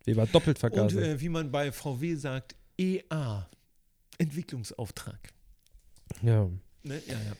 Weber 0.04 0.22
Und 0.22 0.34
Doppeltvergaser. 0.34 1.02
äh, 1.02 1.20
wie 1.20 1.28
man 1.28 1.50
bei 1.50 1.70
VW 1.72 2.14
sagt, 2.14 2.56
EA, 2.78 3.48
Entwicklungsauftrag. 4.18 5.18
ja. 6.22 6.48
Ne? 6.82 6.94
Ja, 7.06 7.12
ja. 7.12 7.32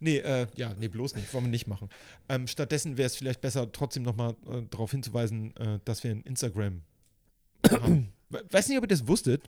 Nee, 0.00 0.16
äh, 0.20 0.46
ja, 0.56 0.72
nee, 0.80 0.88
bloß 0.88 1.16
nicht. 1.16 1.32
Wollen 1.34 1.44
wir 1.44 1.50
nicht 1.50 1.66
machen. 1.66 1.90
Ähm, 2.30 2.46
stattdessen 2.46 2.96
wäre 2.96 3.04
es 3.08 3.14
vielleicht 3.14 3.42
besser, 3.42 3.70
trotzdem 3.70 4.02
nochmal 4.04 4.34
äh, 4.50 4.62
darauf 4.70 4.90
hinzuweisen, 4.90 5.54
äh, 5.56 5.78
dass 5.84 6.02
wir 6.02 6.12
ein 6.12 6.22
Instagram 6.22 6.80
haben. 7.70 8.10
We- 8.30 8.42
Weiß 8.50 8.68
nicht, 8.68 8.78
ob 8.78 8.84
ihr 8.84 8.88
das 8.88 9.06
wusstet, 9.06 9.42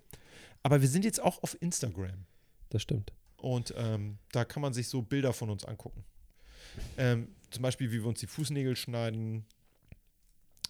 aber 0.63 0.83
wir 0.83 0.89
sind 0.89 1.03
jetzt 1.07 1.23
auch 1.23 1.43
auf 1.43 1.57
Instagram. 1.63 2.27
Das 2.71 2.83
stimmt. 2.83 3.13
Und 3.37 3.73
ähm, 3.77 4.19
da 4.33 4.45
kann 4.45 4.63
man 4.63 4.73
sich 4.73 4.89
so 4.89 5.03
Bilder 5.03 5.33
von 5.33 5.51
uns 5.51 5.65
angucken. 5.65 6.05
Ähm, 6.97 7.29
zum 7.51 7.63
Beispiel, 7.63 7.91
wie 7.93 8.01
wir 8.03 8.07
uns 8.07 8.21
die 8.21 8.27
Fußnägel 8.27 8.77
schneiden. 8.77 9.45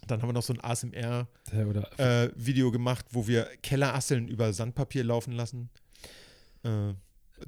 Dann 0.07 0.21
haben 0.21 0.29
wir 0.29 0.33
noch 0.33 0.43
so 0.43 0.53
ein 0.53 0.63
ASMR-Video 0.63 2.67
äh, 2.67 2.71
gemacht, 2.71 3.05
wo 3.11 3.27
wir 3.27 3.45
Kellerasseln 3.61 4.27
über 4.27 4.53
Sandpapier 4.53 5.03
laufen 5.03 5.33
lassen. 5.33 5.69
Äh, 6.63 6.93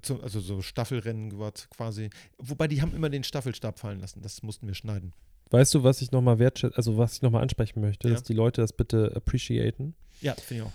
zu, 0.02 0.22
also 0.22 0.40
so 0.40 0.62
Staffelrennen 0.62 1.32
quasi. 1.76 2.10
Wobei 2.38 2.68
die 2.68 2.82
haben 2.82 2.94
immer 2.94 3.10
den 3.10 3.24
Staffelstab 3.24 3.80
fallen 3.80 4.00
lassen. 4.00 4.22
Das 4.22 4.42
mussten 4.44 4.68
wir 4.68 4.74
schneiden. 4.74 5.14
Weißt 5.50 5.74
du, 5.74 5.84
was 5.84 6.02
ich 6.02 6.12
nochmal 6.12 6.40
wertschätze, 6.40 6.78
also 6.78 6.98
was 6.98 7.16
ich 7.16 7.22
nochmal 7.22 7.42
ansprechen 7.42 7.82
möchte, 7.82 8.08
Ja. 8.08 8.14
dass 8.14 8.24
die 8.24 8.34
Leute 8.34 8.62
das 8.62 8.72
bitte 8.74 9.12
appreciaten, 9.16 9.96
Ja, 10.22 10.34
finde 10.36 10.64
ich 10.64 10.70
auch. 10.70 10.74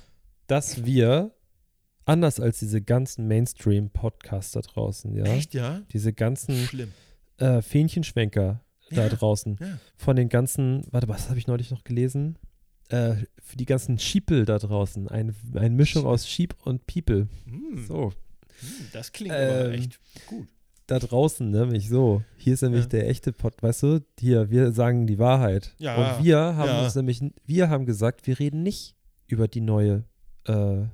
dass 0.48 0.84
wir, 0.84 1.32
anders 2.06 2.40
als 2.40 2.58
diese 2.60 2.80
ganzen 2.80 3.28
Mainstream-Podcasts 3.28 4.52
da 4.52 4.60
draußen, 4.60 5.14
ja, 5.14 5.24
Echt, 5.24 5.52
ja? 5.54 5.82
diese 5.92 6.12
ganzen 6.12 6.68
äh, 7.38 7.60
Fähnchenschwenker 7.62 8.62
da 8.90 9.02
Ja. 9.02 9.08
draußen, 9.08 9.58
Ja. 9.60 9.78
von 9.96 10.16
den 10.16 10.28
ganzen, 10.28 10.86
warte, 10.90 11.08
was 11.08 11.28
habe 11.28 11.38
ich 11.38 11.46
neulich 11.46 11.70
noch 11.70 11.84
gelesen? 11.84 12.38
Äh, 12.88 13.16
für 13.42 13.56
die 13.56 13.64
ganzen 13.66 13.98
Schiepel 13.98 14.44
da 14.44 14.58
draußen, 14.58 15.08
ein, 15.08 15.34
eine 15.54 15.74
Mischung 15.74 16.06
aus 16.06 16.28
Sheep 16.28 16.54
und 16.64 16.86
People. 16.86 17.28
Hm, 17.44 17.84
So, 17.86 18.10
hm, 18.60 18.68
das 18.92 19.10
klingt 19.12 19.34
aber 19.34 19.66
Ähm, 19.66 19.72
echt 19.72 19.98
gut. 20.26 20.46
da 20.86 21.00
draußen, 21.00 21.50
nämlich 21.50 21.88
so. 21.88 22.22
Hier 22.36 22.54
ist 22.54 22.62
nämlich 22.62 22.82
Ja. 22.84 22.88
der 22.90 23.08
echte 23.08 23.32
Pod, 23.32 23.60
weißt 23.60 23.82
du? 23.82 24.04
Hier, 24.20 24.50
wir 24.50 24.70
sagen 24.70 25.08
die 25.08 25.18
Wahrheit. 25.18 25.74
Ja, 25.78 25.96
Und 26.18 26.24
wir 26.24 26.38
haben 26.38 26.84
uns 26.84 26.94
nämlich, 26.94 27.20
wir 27.44 27.68
haben 27.68 27.86
gesagt, 27.86 28.24
wir 28.28 28.38
reden 28.38 28.62
nicht 28.62 28.94
über 29.26 29.48
die 29.48 29.60
neue, 29.62 30.04
äh, 30.48 30.86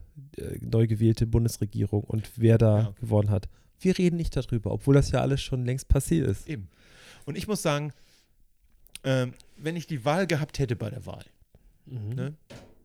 neu 0.61 0.87
gewählte 0.87 1.27
Bundesregierung 1.27 2.05
und 2.05 2.31
wer 2.37 2.59
da 2.59 2.79
Ja. 2.81 2.95
gewonnen 3.01 3.31
hat. 3.31 3.49
Wir 3.81 3.97
reden 3.99 4.17
nicht 4.17 4.37
darüber, 4.37 4.71
obwohl 4.73 4.95
das 4.95 5.11
ja 5.11 5.21
alles 5.21 5.41
schon 5.43 5.65
längst 5.65 5.89
passiert 5.89 6.27
ist. 6.29 6.49
Eben. 6.49 6.69
Und 7.25 7.37
ich 7.37 7.49
muss 7.49 7.63
sagen, 7.63 7.93
ähm, 9.05 9.35
wenn 9.57 9.75
ich 9.77 9.87
die 9.87 10.05
Wahl 10.05 10.27
gehabt 10.27 10.59
hätte 10.59 10.77
bei 10.77 10.91
der 10.91 11.05
Wahl, 11.07 11.25
Mhm. 11.87 12.09
ne, 12.11 12.35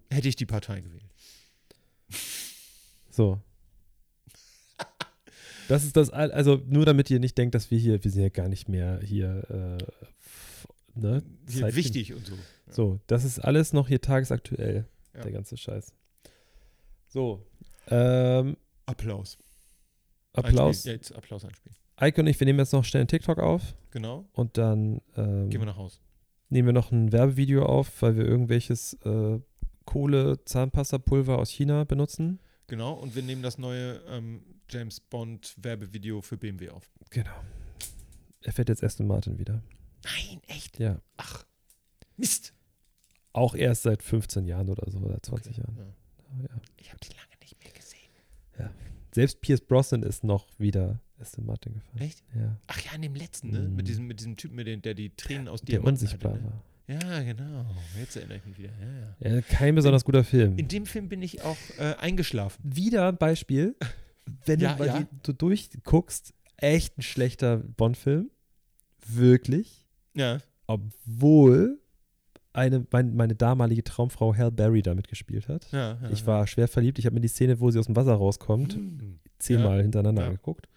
hätte 0.10 0.28
ich 0.28 0.36
die 0.36 0.46
Partei 0.48 0.80
gewählt. 0.82 1.04
So. 3.12 3.40
Das 5.68 5.84
ist 5.84 5.98
das, 5.98 6.10
Al- 6.10 6.32
also 6.32 6.62
nur 6.68 6.86
damit 6.86 7.10
ihr 7.12 7.20
nicht 7.20 7.38
denkt, 7.38 7.54
dass 7.54 7.70
wir 7.72 7.78
hier, 7.78 8.02
wir 8.04 8.10
sind 8.12 8.22
ja 8.24 8.30
gar 8.30 8.48
nicht 8.48 8.70
mehr 8.70 9.00
hier, 9.04 9.44
äh, 9.50 11.00
ne? 11.00 11.24
Hier 11.50 11.76
wichtig 11.76 12.14
und 12.14 12.26
so. 12.26 12.36
So, 12.70 13.00
das 13.08 13.24
ist 13.26 13.40
alles 13.40 13.74
noch 13.74 13.88
hier 13.90 14.00
tagesaktuell, 14.02 14.86
Ja. 15.14 15.22
der 15.24 15.32
ganze 15.32 15.58
Scheiß. 15.58 15.94
So, 17.08 17.46
ähm, 17.90 18.58
Applaus. 18.86 19.38
Applaus. 20.34 20.68
Einspielen. 20.86 20.98
Jetzt 20.98 21.12
Applaus 21.16 21.46
einspielen. 21.46 21.76
Ike 22.00 22.22
und 22.22 22.28
ich, 22.28 22.40
wir 22.40 22.46
nehmen 22.46 22.60
jetzt 22.60 22.74
noch 22.74 22.84
schnell 22.86 23.02
einen 23.02 23.08
TikTok 23.08 23.40
auf 23.40 23.76
Genau. 23.92 24.28
und 24.34 24.58
dann 24.58 25.02
ähm, 25.16 25.50
Gehen 25.50 25.62
wir 25.62 25.66
nach 25.66 25.78
Hause. 25.78 26.00
nehmen 26.50 26.68
wir 26.68 26.74
noch 26.74 26.92
ein 26.92 27.12
Werbevideo 27.12 27.66
auf, 27.66 28.02
weil 28.02 28.16
wir 28.18 28.26
irgendwelches 28.26 28.94
äh, 29.04 29.40
Kohle-Zahnpasta-Pulver 29.86 31.40
aus 31.40 31.50
China 31.50 31.84
benutzen. 31.86 32.40
Genau. 32.68 32.94
Und 32.94 33.16
wir 33.16 33.24
nehmen 33.24 33.42
das 33.42 33.58
neue 33.58 34.02
ähm, 34.10 34.44
James 34.70 35.00
Bond 35.00 35.56
Werbevideo 35.58 36.22
für 36.22 36.38
BMW 36.38 36.70
auf. 36.70 36.90
Genau. 37.10 37.32
Er 38.42 38.52
fährt 38.54 38.70
jetzt 38.70 38.84
Aston 38.84 39.08
Martin 39.08 39.40
wieder. 39.40 39.64
Nein, 40.04 40.42
echt? 40.48 40.78
Ja. 40.78 41.02
Ach. 41.16 41.46
Mist. 42.18 42.54
Auch 43.34 43.56
erst 43.56 43.84
seit 43.84 44.04
15 44.04 44.46
Jahren 44.46 44.70
oder 44.70 44.90
so, 44.92 45.00
oder 45.00 45.22
20 45.22 45.58
Jahren. 45.58 45.76
Ja. 45.78 45.94
Ja. 46.42 46.50
Ich 46.78 46.90
habe 46.90 47.00
die 47.00 47.10
lange 47.16 47.30
nicht 47.42 47.58
mehr 47.64 47.72
gesehen. 47.74 48.72
Selbst 49.14 49.42
Pierce 49.42 49.62
Brosnan 49.62 50.04
ist 50.04 50.24
noch 50.24 50.48
wieder 50.60 51.00
Aston 51.20 51.46
Martin 51.46 51.74
gefahren. 51.74 51.98
Echt? 52.02 52.24
Ja. 52.36 52.56
Ach 52.68 52.80
ja, 52.82 52.92
in 52.94 53.02
dem 53.02 53.16
letzten, 53.16 53.50
ne? 53.52 53.60
Mhm. 53.62 53.76
Mit, 53.76 53.88
diesem, 53.88 54.06
mit 54.06 54.20
diesem 54.20 54.36
Typen, 54.36 54.56
mit 54.56 54.68
dem, 54.68 54.82
der 54.82 54.94
die 54.94 55.10
Tränen 55.16 55.48
aus 55.48 55.62
Der 55.62 55.80
Diamanten 55.80 56.04
unsichtbar 56.06 56.34
hatte, 56.34 56.44
ne? 56.44 56.52
war. 56.52 56.64
Ja, 56.90 57.24
genau. 57.24 57.66
Jetzt 58.00 58.16
erinnere 58.16 58.38
ich 58.38 58.46
mich 58.46 58.58
wieder. 58.60 58.70
Ja, 58.80 59.30
ja. 59.30 59.36
Ja, 59.36 59.42
kein 59.42 59.76
besonders 59.76 60.06
guter 60.06 60.24
Film. 60.24 60.58
In 60.58 60.68
dem 60.68 60.86
Film 60.86 61.10
bin 61.10 61.22
ich 61.22 61.42
auch 61.42 61.58
äh, 61.80 61.96
eingeschlafen. 61.96 62.62
wieder 62.64 63.08
ein 63.10 63.18
Beispiel, 63.18 63.76
wenn 64.46 64.60
Ja, 64.60 64.76
du, 64.76 64.86
ja. 64.86 65.00
die, 65.00 65.06
du 65.24 65.34
durchguckst, 65.34 66.34
echt 66.58 66.98
ein 66.98 67.02
schlechter 67.02 67.58
Bond-Film. 67.58 68.30
Wirklich. 69.06 69.86
Ja. 70.16 70.38
Obwohl 70.68 71.80
eine, 72.58 72.86
mein, 72.92 73.16
meine 73.16 73.36
damalige 73.36 73.84
Traumfrau 73.84 74.36
Halle 74.36 74.52
Berry 74.52 74.82
da 74.82 74.94
mitgespielt 74.96 75.48
hat. 75.48 75.72
ja, 75.72 75.98
ja 76.02 76.10
Ich 76.12 76.26
war 76.26 76.46
schwer 76.48 76.68
verliebt. 76.68 77.00
Ich 77.00 77.06
habe 77.06 77.14
mir 77.14 77.22
die 77.22 77.28
Szene, 77.28 77.60
wo 77.60 77.70
sie 77.72 77.80
aus 77.80 77.86
dem 77.86 77.96
Wasser 77.96 78.14
rauskommt, 78.16 78.74
Hm. 78.74 79.20
zehnmal 79.40 79.82
hintereinander 79.82 80.24
Ja. 80.24 80.28
angeguckt. 80.30 80.68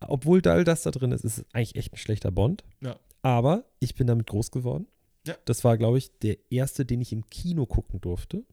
Obwohl 0.00 0.42
da 0.42 0.52
all 0.52 0.64
das 0.64 0.82
da 0.82 0.90
drin 0.90 1.12
ist, 1.12 1.24
ist 1.24 1.38
es 1.38 1.44
eigentlich 1.52 1.76
echt 1.76 1.92
ein 1.92 1.96
schlechter 1.96 2.30
Bond. 2.30 2.64
Ja. 2.80 2.96
Aber 3.22 3.64
ich 3.78 3.94
bin 3.94 4.06
damit 4.08 4.26
groß 4.26 4.50
geworden. 4.50 4.86
Ja. 5.26 5.36
Das 5.44 5.62
war, 5.62 5.78
glaube 5.78 5.98
ich, 5.98 6.10
der 6.18 6.36
erste, 6.50 6.84
den 6.84 7.00
ich 7.00 7.12
im 7.12 7.24
Kino 7.30 7.66
gucken 7.66 8.00
durfte. 8.00 8.44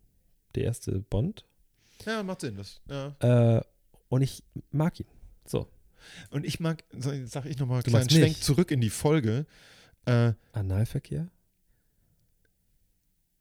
Der 0.55 0.65
erste 0.65 0.99
Bond. 1.01 1.45
Ja, 2.05 2.21
macht 2.23 2.41
Sinn. 2.41 2.55
Das, 2.55 2.81
ja. 2.89 3.57
Äh, 3.57 3.61
und 4.09 4.21
ich 4.21 4.43
mag 4.71 4.99
ihn. 4.99 5.07
So. 5.45 5.67
Und 6.29 6.45
ich 6.45 6.59
mag, 6.59 6.83
sag 7.25 7.45
ich 7.45 7.57
nochmal, 7.57 7.81
Du 7.83 7.89
kleinen 7.89 8.09
Schwenk 8.09 8.37
zurück 8.37 8.69
in 8.71 8.79
die 8.81 8.89
Folge. 8.91 9.45
Äh, 10.05 10.33
Analverkehr? 10.53 11.29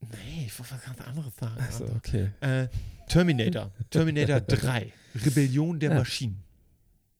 Nee, 0.00 0.44
ich 0.46 0.58
wollte 0.58 0.74
was 0.74 0.84
ganz 0.84 1.00
anderes 1.00 1.34
sagen. 1.36 1.60
Alter. 1.60 1.96
okay. 1.96 2.30
Äh, 2.40 2.68
Terminator. 3.08 3.72
Terminator 3.90 4.40
3. 4.46 4.92
Rebellion 5.14 5.80
der 5.80 5.90
Ja. 5.92 5.98
Maschinen. 5.98 6.42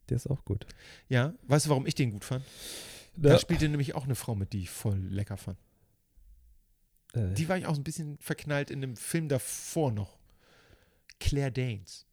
Der 0.09 0.17
ist 0.17 0.27
auch 0.29 0.45
gut. 0.45 0.67
Ja, 1.09 1.35
weißt 1.49 1.67
du, 1.67 1.71
warum 1.71 1.87
ich 1.87 1.95
den 1.95 2.11
gut 2.13 2.25
fand? 2.25 2.45
Da 3.17 3.39
spielte 3.39 3.69
nämlich 3.69 3.95
auch 3.95 4.05
eine 4.05 4.15
Frau 4.15 4.35
mit, 4.35 4.53
die 4.53 4.61
ich 4.63 4.71
voll 4.71 4.99
lecker 4.99 5.37
fand. 5.37 5.59
äh, 7.15 7.35
Die 7.35 7.49
war 7.49 7.59
ich 7.59 7.67
auch 7.67 7.75
so 7.75 7.81
ein 7.81 7.85
bisschen 7.85 8.17
verknallt 8.19 8.71
in 8.71 8.81
dem 8.81 8.97
Film 8.97 9.29
davor 9.29 9.91
noch. 9.93 10.19
Claire 11.21 11.51
Danes. 11.51 12.07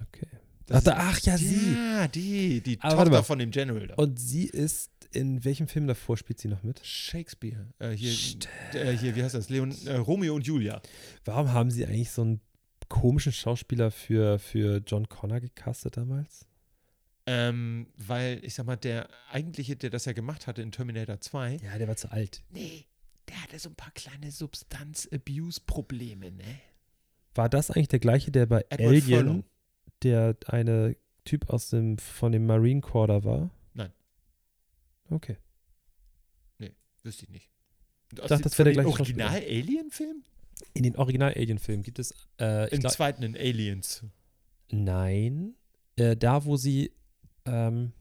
okay. 0.00 0.26
Ach, 0.70 0.82
da, 0.82 0.96
ach 0.98 1.20
ja, 1.20 1.38
sie. 1.38 1.74
Ja, 1.74 2.08
die, 2.08 2.60
die 2.60 2.80
Aber 2.80 3.04
Tochter 3.04 3.22
von 3.22 3.38
dem 3.38 3.52
General 3.52 3.86
da. 3.86 3.94
Und 3.94 4.18
sie 4.18 4.46
ist, 4.46 4.90
in 5.12 5.44
welchem 5.44 5.68
Film 5.68 5.86
davor 5.86 6.16
spielt 6.16 6.38
sie 6.38 6.48
noch 6.48 6.62
mit? 6.62 6.84
Shakespeare. 6.84 7.66
Äh, 7.78 7.90
hier, 7.90 8.12
äh, 8.74 8.92
hier, 8.96 9.14
wie 9.16 9.22
heißt 9.22 9.34
das? 9.34 9.48
Leon, 9.48 9.74
äh, 9.86 9.96
Romeo 9.96 10.34
und 10.34 10.46
Julia. 10.46 10.80
Warum 11.24 11.52
haben 11.52 11.70
sie 11.70 11.86
eigentlich 11.86 12.10
so 12.10 12.22
einen 12.22 12.40
komischen 12.88 13.32
Schauspieler 13.32 13.90
für, 13.90 14.38
für 14.38 14.82
John 14.86 15.08
Connor 15.08 15.40
gecastet 15.40 15.96
damals? 15.96 16.46
Ähm, 17.26 17.88
weil, 17.96 18.44
ich 18.44 18.54
sag 18.54 18.66
mal, 18.66 18.76
der 18.76 19.08
eigentliche, 19.32 19.76
der 19.76 19.90
das 19.90 20.04
ja 20.04 20.12
gemacht 20.12 20.46
hatte 20.46 20.62
in 20.62 20.70
Terminator 20.70 21.20
2, 21.20 21.56
Ja, 21.62 21.78
der 21.78 21.88
war 21.88 21.96
zu 21.96 22.10
alt. 22.12 22.44
nee, 22.50 22.84
der 23.28 23.42
hatte 23.42 23.58
so 23.58 23.68
ein 23.70 23.74
paar 23.74 23.90
kleine 23.92 24.30
Substanz-Abuse-Probleme, 24.30 26.30
ne? 26.32 26.60
War 27.34 27.48
das 27.48 27.70
eigentlich 27.70 27.88
der 27.88 27.98
gleiche, 27.98 28.30
der 28.30 28.46
bei 28.46 28.60
Edward 28.70 28.80
Alien, 28.88 29.02
Furlong. 29.02 29.44
der 30.02 30.36
eine 30.46 30.96
Typ 31.24 31.50
aus 31.50 31.70
dem, 31.70 31.98
von 31.98 32.32
dem 32.32 32.46
Marine 32.46 32.80
Corps 32.80 33.08
da 33.08 33.24
war? 33.24 33.50
Okay. 35.10 35.36
Wüsste 37.02 37.24
ich 37.26 37.30
nicht. 37.30 37.50
Ich 38.10 38.18
dachte, 38.18 38.38
das 38.42 38.58
wäre 38.58 38.72
der 38.72 38.82
gleiche. 38.82 38.88
Original-Alien-Film? 38.98 40.24
In 40.74 40.82
den 40.82 40.96
Original-Alien-Filmen 40.96 41.84
gibt 41.84 42.00
es, 42.00 42.12
äh, 42.40 42.68
Im 42.74 42.80
glaub, 42.80 42.92
zweiten 42.92 43.22
in 43.22 43.36
Aliens. 43.36 44.02
nein, 44.72 45.54
äh, 45.96 46.16
da 46.16 46.44
wo 46.44 46.56
sie, 46.56 46.90
ähm, 47.44 47.92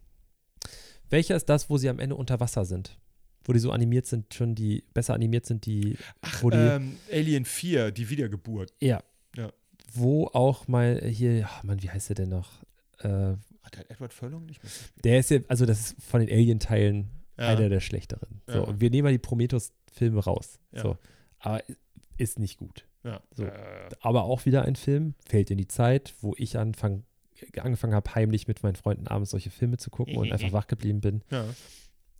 welcher 1.12 1.36
ist 1.36 1.46
das, 1.50 1.70
wo 1.70 1.78
sie 1.78 1.88
am 1.90 2.00
Ende 2.00 2.16
unter 2.16 2.40
Wasser 2.40 2.66
sind? 2.66 2.98
Wo 3.44 3.54
die 3.54 3.60
so 3.60 3.72
animiert 3.72 4.08
sind, 4.08 4.34
schon 4.34 4.56
die, 4.56 4.84
besser 4.96 5.14
animiert 5.14 5.46
sind, 5.46 5.68
die, 5.68 5.98
Ach, 6.22 6.42
Wo 6.42 6.50
die- 6.50 6.58
ähm, 6.58 6.98
Alien 7.12 7.46
4, 7.46 7.92
die 7.92 8.10
Wiedergeburt. 8.10 8.74
ja. 8.82 9.04
Ja. 9.36 9.52
Wo 9.94 10.26
auch 10.28 10.68
mal 10.68 11.00
hier, 11.06 11.46
ach 11.48 11.62
Mann, 11.64 11.84
wie 11.84 11.90
heißt 11.92 12.10
der 12.10 12.16
denn 12.16 12.30
noch? 12.30 12.64
Äh, 13.00 13.36
Hat 13.66 13.76
der 13.76 13.90
Edward 13.92 14.14
Furlong 14.14 14.46
nicht 14.46 14.64
mehr 14.64 14.72
der 15.04 15.20
ist 15.20 15.30
ja, 15.32 15.40
also 15.48 15.66
das 15.66 15.80
ist 15.92 16.04
von 16.04 16.22
den 16.22 16.30
Alien-Teilen 16.30 17.10
Ja. 17.38 17.48
einer 17.50 17.68
der 17.70 17.80
schlechteren. 17.82 18.42
So, 18.48 18.54
Ja. 18.54 18.60
und 18.62 18.80
wir 18.80 18.90
nehmen 18.90 19.06
mal 19.06 19.12
die 19.12 19.18
Prometheus-Filme 19.20 20.24
raus. 20.24 20.60
Ja. 20.72 20.82
So. 20.84 20.98
Aber 21.40 21.62
ist 22.18 22.40
nicht 22.40 22.58
gut. 22.58 22.86
ja. 23.04 23.22
So. 23.36 23.46
Aber 24.02 24.24
auch 24.24 24.46
wieder 24.46 24.64
ein 24.64 24.76
Film, 24.78 25.16
fällt 25.28 25.52
in 25.52 25.58
die 25.58 25.68
Zeit, 25.68 26.14
wo 26.22 26.34
ich 26.38 26.58
anfang, 26.58 27.04
angefangen 27.60 27.94
habe, 27.94 28.16
heimlich 28.16 28.48
mit 28.48 28.64
meinen 28.64 28.76
Freunden 28.76 29.08
abends 29.08 29.32
solche 29.32 29.50
Filme 29.52 29.76
zu 29.78 29.90
gucken 29.90 30.16
und 30.16 30.32
einfach 30.32 30.52
wach 30.54 30.68
geblieben 30.68 31.02
bin. 31.02 31.22
ja. 31.32 31.46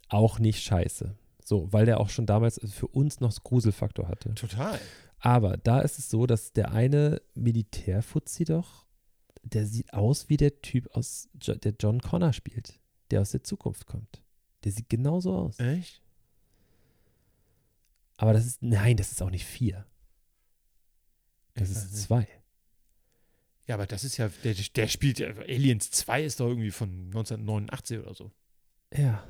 Auch 0.10 0.38
nicht 0.40 0.62
scheiße. 0.62 1.16
So, 1.44 1.72
weil 1.72 1.86
der 1.86 2.00
auch 2.00 2.10
schon 2.10 2.26
damals 2.26 2.60
für 2.72 2.88
uns 2.88 3.20
noch 3.22 3.34
Gruselfaktor 3.44 4.08
hatte. 4.08 4.34
Total. 4.36 4.80
Aber 5.20 5.58
da 5.58 5.80
ist 5.82 5.98
es 5.98 6.10
so, 6.10 6.26
dass 6.28 6.52
der 6.54 6.72
eine 6.74 7.22
Militärfuzzi 7.34 8.44
doch, 8.46 8.85
der 9.46 9.66
sieht 9.66 9.94
aus 9.94 10.30
wie 10.30 10.38
der 10.38 10.62
Typ 10.62 10.88
aus, 10.96 11.30
der 11.34 11.74
John 11.80 12.02
Connor 12.02 12.34
spielt, 12.34 12.80
der 13.12 13.22
aus 13.22 13.32
der 13.32 13.44
Zukunft 13.44 13.86
kommt. 13.86 14.24
Der 14.64 14.72
sieht 14.72 14.90
genauso 14.90 15.36
aus. 15.36 15.60
Echt? 15.60 16.02
Aber 18.18 18.34
das 18.34 18.46
ist, 18.46 18.64
nein, 18.64 18.98
das 18.98 19.12
ist 19.12 19.22
auch 19.22 19.30
nicht 19.30 19.46
vier. 19.46 19.86
Das 21.54 21.70
ist 21.70 21.92
nicht. 21.92 22.04
zwei. 22.04 22.28
Ja, 23.68 23.76
aber 23.76 23.88
das 23.88 24.04
ist 24.04 24.18
ja, 24.18 24.30
der, 24.44 24.54
der 24.54 24.88
spielt 24.88 25.20
ja, 25.20 25.30
Aliens 25.30 25.90
2 25.92 26.24
ist 26.24 26.40
doch 26.40 26.48
irgendwie 26.48 26.72
von 26.72 26.90
1989 27.08 28.00
oder 28.00 28.14
so. 28.14 28.32
Ja. 28.94 29.24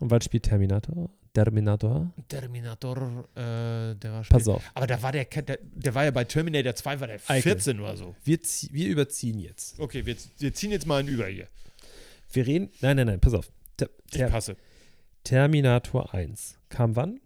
Und 0.00 0.10
was 0.10 0.24
spielt 0.24 0.44
Terminator? 0.44 1.10
Terminator? 1.44 2.10
Terminator, 2.28 3.28
äh, 3.34 3.94
der 3.94 4.12
war 4.12 4.22
Pass 4.22 4.42
spät- 4.42 4.48
auf. 4.54 4.62
Aber 4.74 4.86
da 4.86 5.02
war 5.02 5.12
der, 5.12 5.24
der, 5.26 5.58
der 5.60 5.94
war 5.94 6.04
ja 6.04 6.10
bei 6.10 6.24
Terminator 6.24 6.74
2, 6.74 7.00
war 7.00 7.06
der 7.06 7.20
Eike. 7.28 7.42
14 7.42 7.78
oder 7.80 7.96
so. 7.96 8.16
Wir, 8.24 8.38
wir 8.70 8.88
überziehen 8.88 9.38
jetzt. 9.38 9.78
Okay, 9.78 10.06
wir, 10.06 10.16
wir 10.38 10.54
ziehen 10.54 10.70
jetzt 10.70 10.86
mal 10.86 11.00
einen 11.00 11.08
über 11.08 11.26
hier. 11.26 11.48
Wir 12.32 12.46
reden. 12.46 12.70
Nein, 12.80 12.96
nein, 12.96 13.06
nein, 13.06 13.20
pass 13.20 13.34
auf. 13.34 13.50
Ter, 13.76 13.90
Ich 14.06 14.12
Ter, 14.12 14.28
passe. 14.30 14.56
Terminator 15.24 16.14
1. 16.14 16.58
Kam 16.70 16.96
wann? 16.96 17.20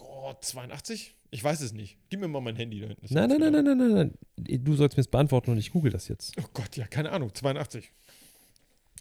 Oh, 0.00 0.32
82? 0.40 1.14
Ich 1.30 1.42
weiß 1.44 1.60
es 1.62 1.72
nicht. 1.72 1.98
Gib 2.10 2.20
mir 2.20 2.28
mal 2.28 2.40
mein 2.40 2.56
Handy 2.56 2.80
da 2.80 2.88
hinten. 2.88 3.06
Nein, 3.14 3.28
nein, 3.28 3.38
nein, 3.40 3.52
genau. 3.52 3.74
nein, 3.74 3.78
nein, 3.94 4.14
nein. 4.36 4.64
Du 4.64 4.74
sollst 4.74 4.96
mir 4.96 5.00
es 5.02 5.08
beantworten 5.08 5.50
und 5.52 5.58
ich 5.58 5.70
google 5.72 5.90
das 5.92 6.08
jetzt. 6.08 6.34
Oh 6.40 6.44
Gott, 6.52 6.76
ja, 6.76 6.86
keine 6.86 7.10
Ahnung. 7.12 7.32
82. 7.34 7.90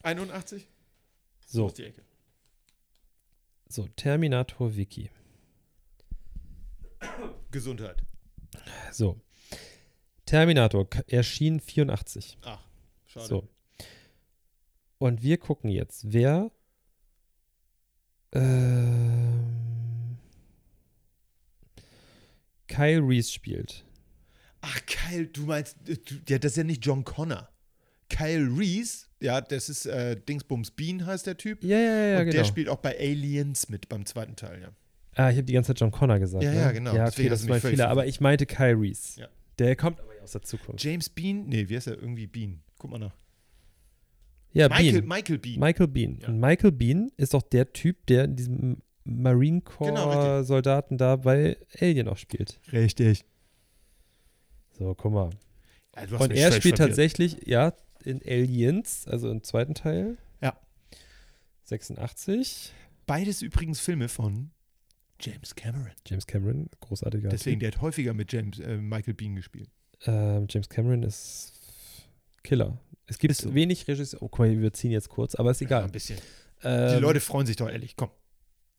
81? 0.03 0.67
So, 1.47 1.67
ist 1.67 1.77
die 1.77 1.85
Ecke. 1.85 2.01
So 3.71 3.87
Terminator 3.95 4.75
Wiki. 4.75 5.09
Gesundheit. 7.51 8.01
So. 8.91 9.19
Terminator 10.25 10.87
erschien 11.07 11.59
84. 11.59 12.37
Ach, 12.43 12.59
schade. 13.05 13.27
So. 13.27 13.47
Und 14.97 15.23
wir 15.23 15.37
gucken 15.37 15.69
jetzt, 15.69 16.13
wer 16.13 16.51
ähm, 18.33 20.17
Kyle 22.67 23.01
Reese 23.01 23.31
spielt. 23.31 23.85
Ach, 24.61 24.79
Kyle, 24.85 25.27
du 25.27 25.41
meinst, 25.45 25.77
äh, 25.89 25.97
du, 25.97 26.15
ja, 26.27 26.37
das 26.37 26.51
ist 26.53 26.57
ja 26.57 26.63
nicht 26.63 26.85
John 26.85 27.03
Connor. 27.03 27.49
Kyle 28.09 28.47
Reese, 28.57 29.07
ja, 29.21 29.41
das 29.41 29.69
ist 29.69 29.85
äh, 29.85 30.17
Dingsbums 30.17 30.71
Bean 30.71 31.05
heißt 31.05 31.27
der 31.27 31.37
Typ. 31.37 31.63
Ja, 31.63 31.77
ja, 31.77 32.05
ja, 32.05 32.19
und 32.19 32.25
genau. 32.25 32.37
der 32.37 32.43
spielt 32.45 32.69
auch 32.69 32.77
bei 32.77 32.97
Aliens 32.99 33.69
mit 33.69 33.87
beim 33.89 34.05
zweiten 34.05 34.35
Teil, 34.35 34.61
ja. 34.61 34.69
ah, 35.15 35.29
ich 35.29 35.37
habe 35.37 35.43
die 35.43 35.53
ganze 35.53 35.69
Zeit 35.69 35.79
John 35.79 35.91
Connor 35.91 36.19
gesagt. 36.19 36.43
Ja, 36.43 36.51
ne? 36.51 36.57
ja, 36.57 36.71
genau. 36.71 36.95
Ja, 36.95 37.05
Deswegen 37.05 37.27
okay, 37.27 37.29
das 37.29 37.41
ist 37.41 37.49
mein 37.49 37.61
Fehler. 37.61 37.89
Aber 37.89 38.05
ich 38.05 38.19
meinte 38.19 38.45
Kyle 38.45 38.79
Reese. 38.79 39.21
Ja. 39.21 39.27
Der 39.59 39.75
kommt 39.75 39.99
aber 39.99 40.09
aus 40.23 40.31
der 40.31 40.41
Zukunft. 40.41 40.83
James 40.83 41.09
Bean? 41.09 41.45
Nee, 41.47 41.69
wie 41.69 41.75
heißt 41.75 41.87
er? 41.87 41.97
Irgendwie 41.97 42.27
Bean. 42.27 42.61
Guck 42.77 42.91
mal 42.91 42.97
nach. 42.97 43.15
Ja, 44.53 44.67
Michael, 44.67 45.01
Bean. 45.01 45.07
Michael 45.07 45.37
Bean. 45.37 45.59
Michael 45.59 45.87
Bean. 45.87 46.19
Ja. 46.21 46.27
Und 46.27 46.39
Michael 46.39 46.71
Bean 46.71 47.11
ist 47.17 47.33
doch 47.33 47.41
der 47.41 47.71
Typ, 47.71 48.05
der 48.07 48.25
in 48.25 48.35
diesem 48.35 48.77
Marine 49.03 49.61
Genau, 49.61 50.03
Corps 50.03 50.43
Soldaten 50.43 50.97
da 50.97 51.15
bei 51.15 51.57
Alien 51.79 52.07
auch 52.07 52.17
spielt. 52.17 52.59
Richtig. 52.71 53.23
So, 54.77 54.93
guck 54.95 55.13
mal. 55.13 55.29
Ja, 55.95 56.17
Und 56.17 56.31
er 56.31 56.51
spielt 56.51 56.77
verwirrt. 56.77 56.77
tatsächlich, 56.77 57.37
ja, 57.45 57.73
in 58.01 58.21
Aliens, 58.25 59.07
also 59.07 59.29
im 59.29 59.43
zweiten 59.43 59.73
Teil. 59.73 60.17
Ja. 60.41 60.57
86. 61.65 62.71
Beides 63.05 63.41
übrigens 63.41 63.79
Filme 63.79 64.07
von 64.09 64.51
James 65.19 65.55
Cameron. 65.55 65.91
James 66.07 66.25
Cameron, 66.25 66.69
großartiger. 66.79 67.29
Deswegen, 67.29 67.59
der 67.59 67.71
hat 67.71 67.81
häufiger 67.81 68.13
mit 68.13 68.31
James, 68.31 68.59
äh, 68.59 68.77
Michael 68.77 69.13
Bean 69.13 69.35
gespielt. 69.35 69.69
Ähm, 70.05 70.47
James 70.49 70.67
Cameron 70.69 71.03
ist 71.03 71.53
Killer. 72.43 72.79
Es 73.05 73.17
gibt 73.19 73.35
so. 73.35 73.53
wenig 73.53 73.87
Regisseure. 73.87 74.23
Oh, 74.23 74.29
guck 74.29 74.39
mal, 74.39 74.61
wir 74.61 74.73
ziehen 74.73 74.91
jetzt 74.91 75.09
kurz, 75.09 75.35
aber 75.35 75.51
ist 75.51 75.61
Ja, 75.61 75.67
egal. 75.67 75.83
ein 75.83 75.91
bisschen. 75.91 76.17
Ähm, 76.63 76.95
Die 76.95 77.01
Leute 77.01 77.19
freuen 77.19 77.45
sich 77.45 77.55
doch 77.55 77.69
ehrlich. 77.69 77.95
Komm. 77.95 78.09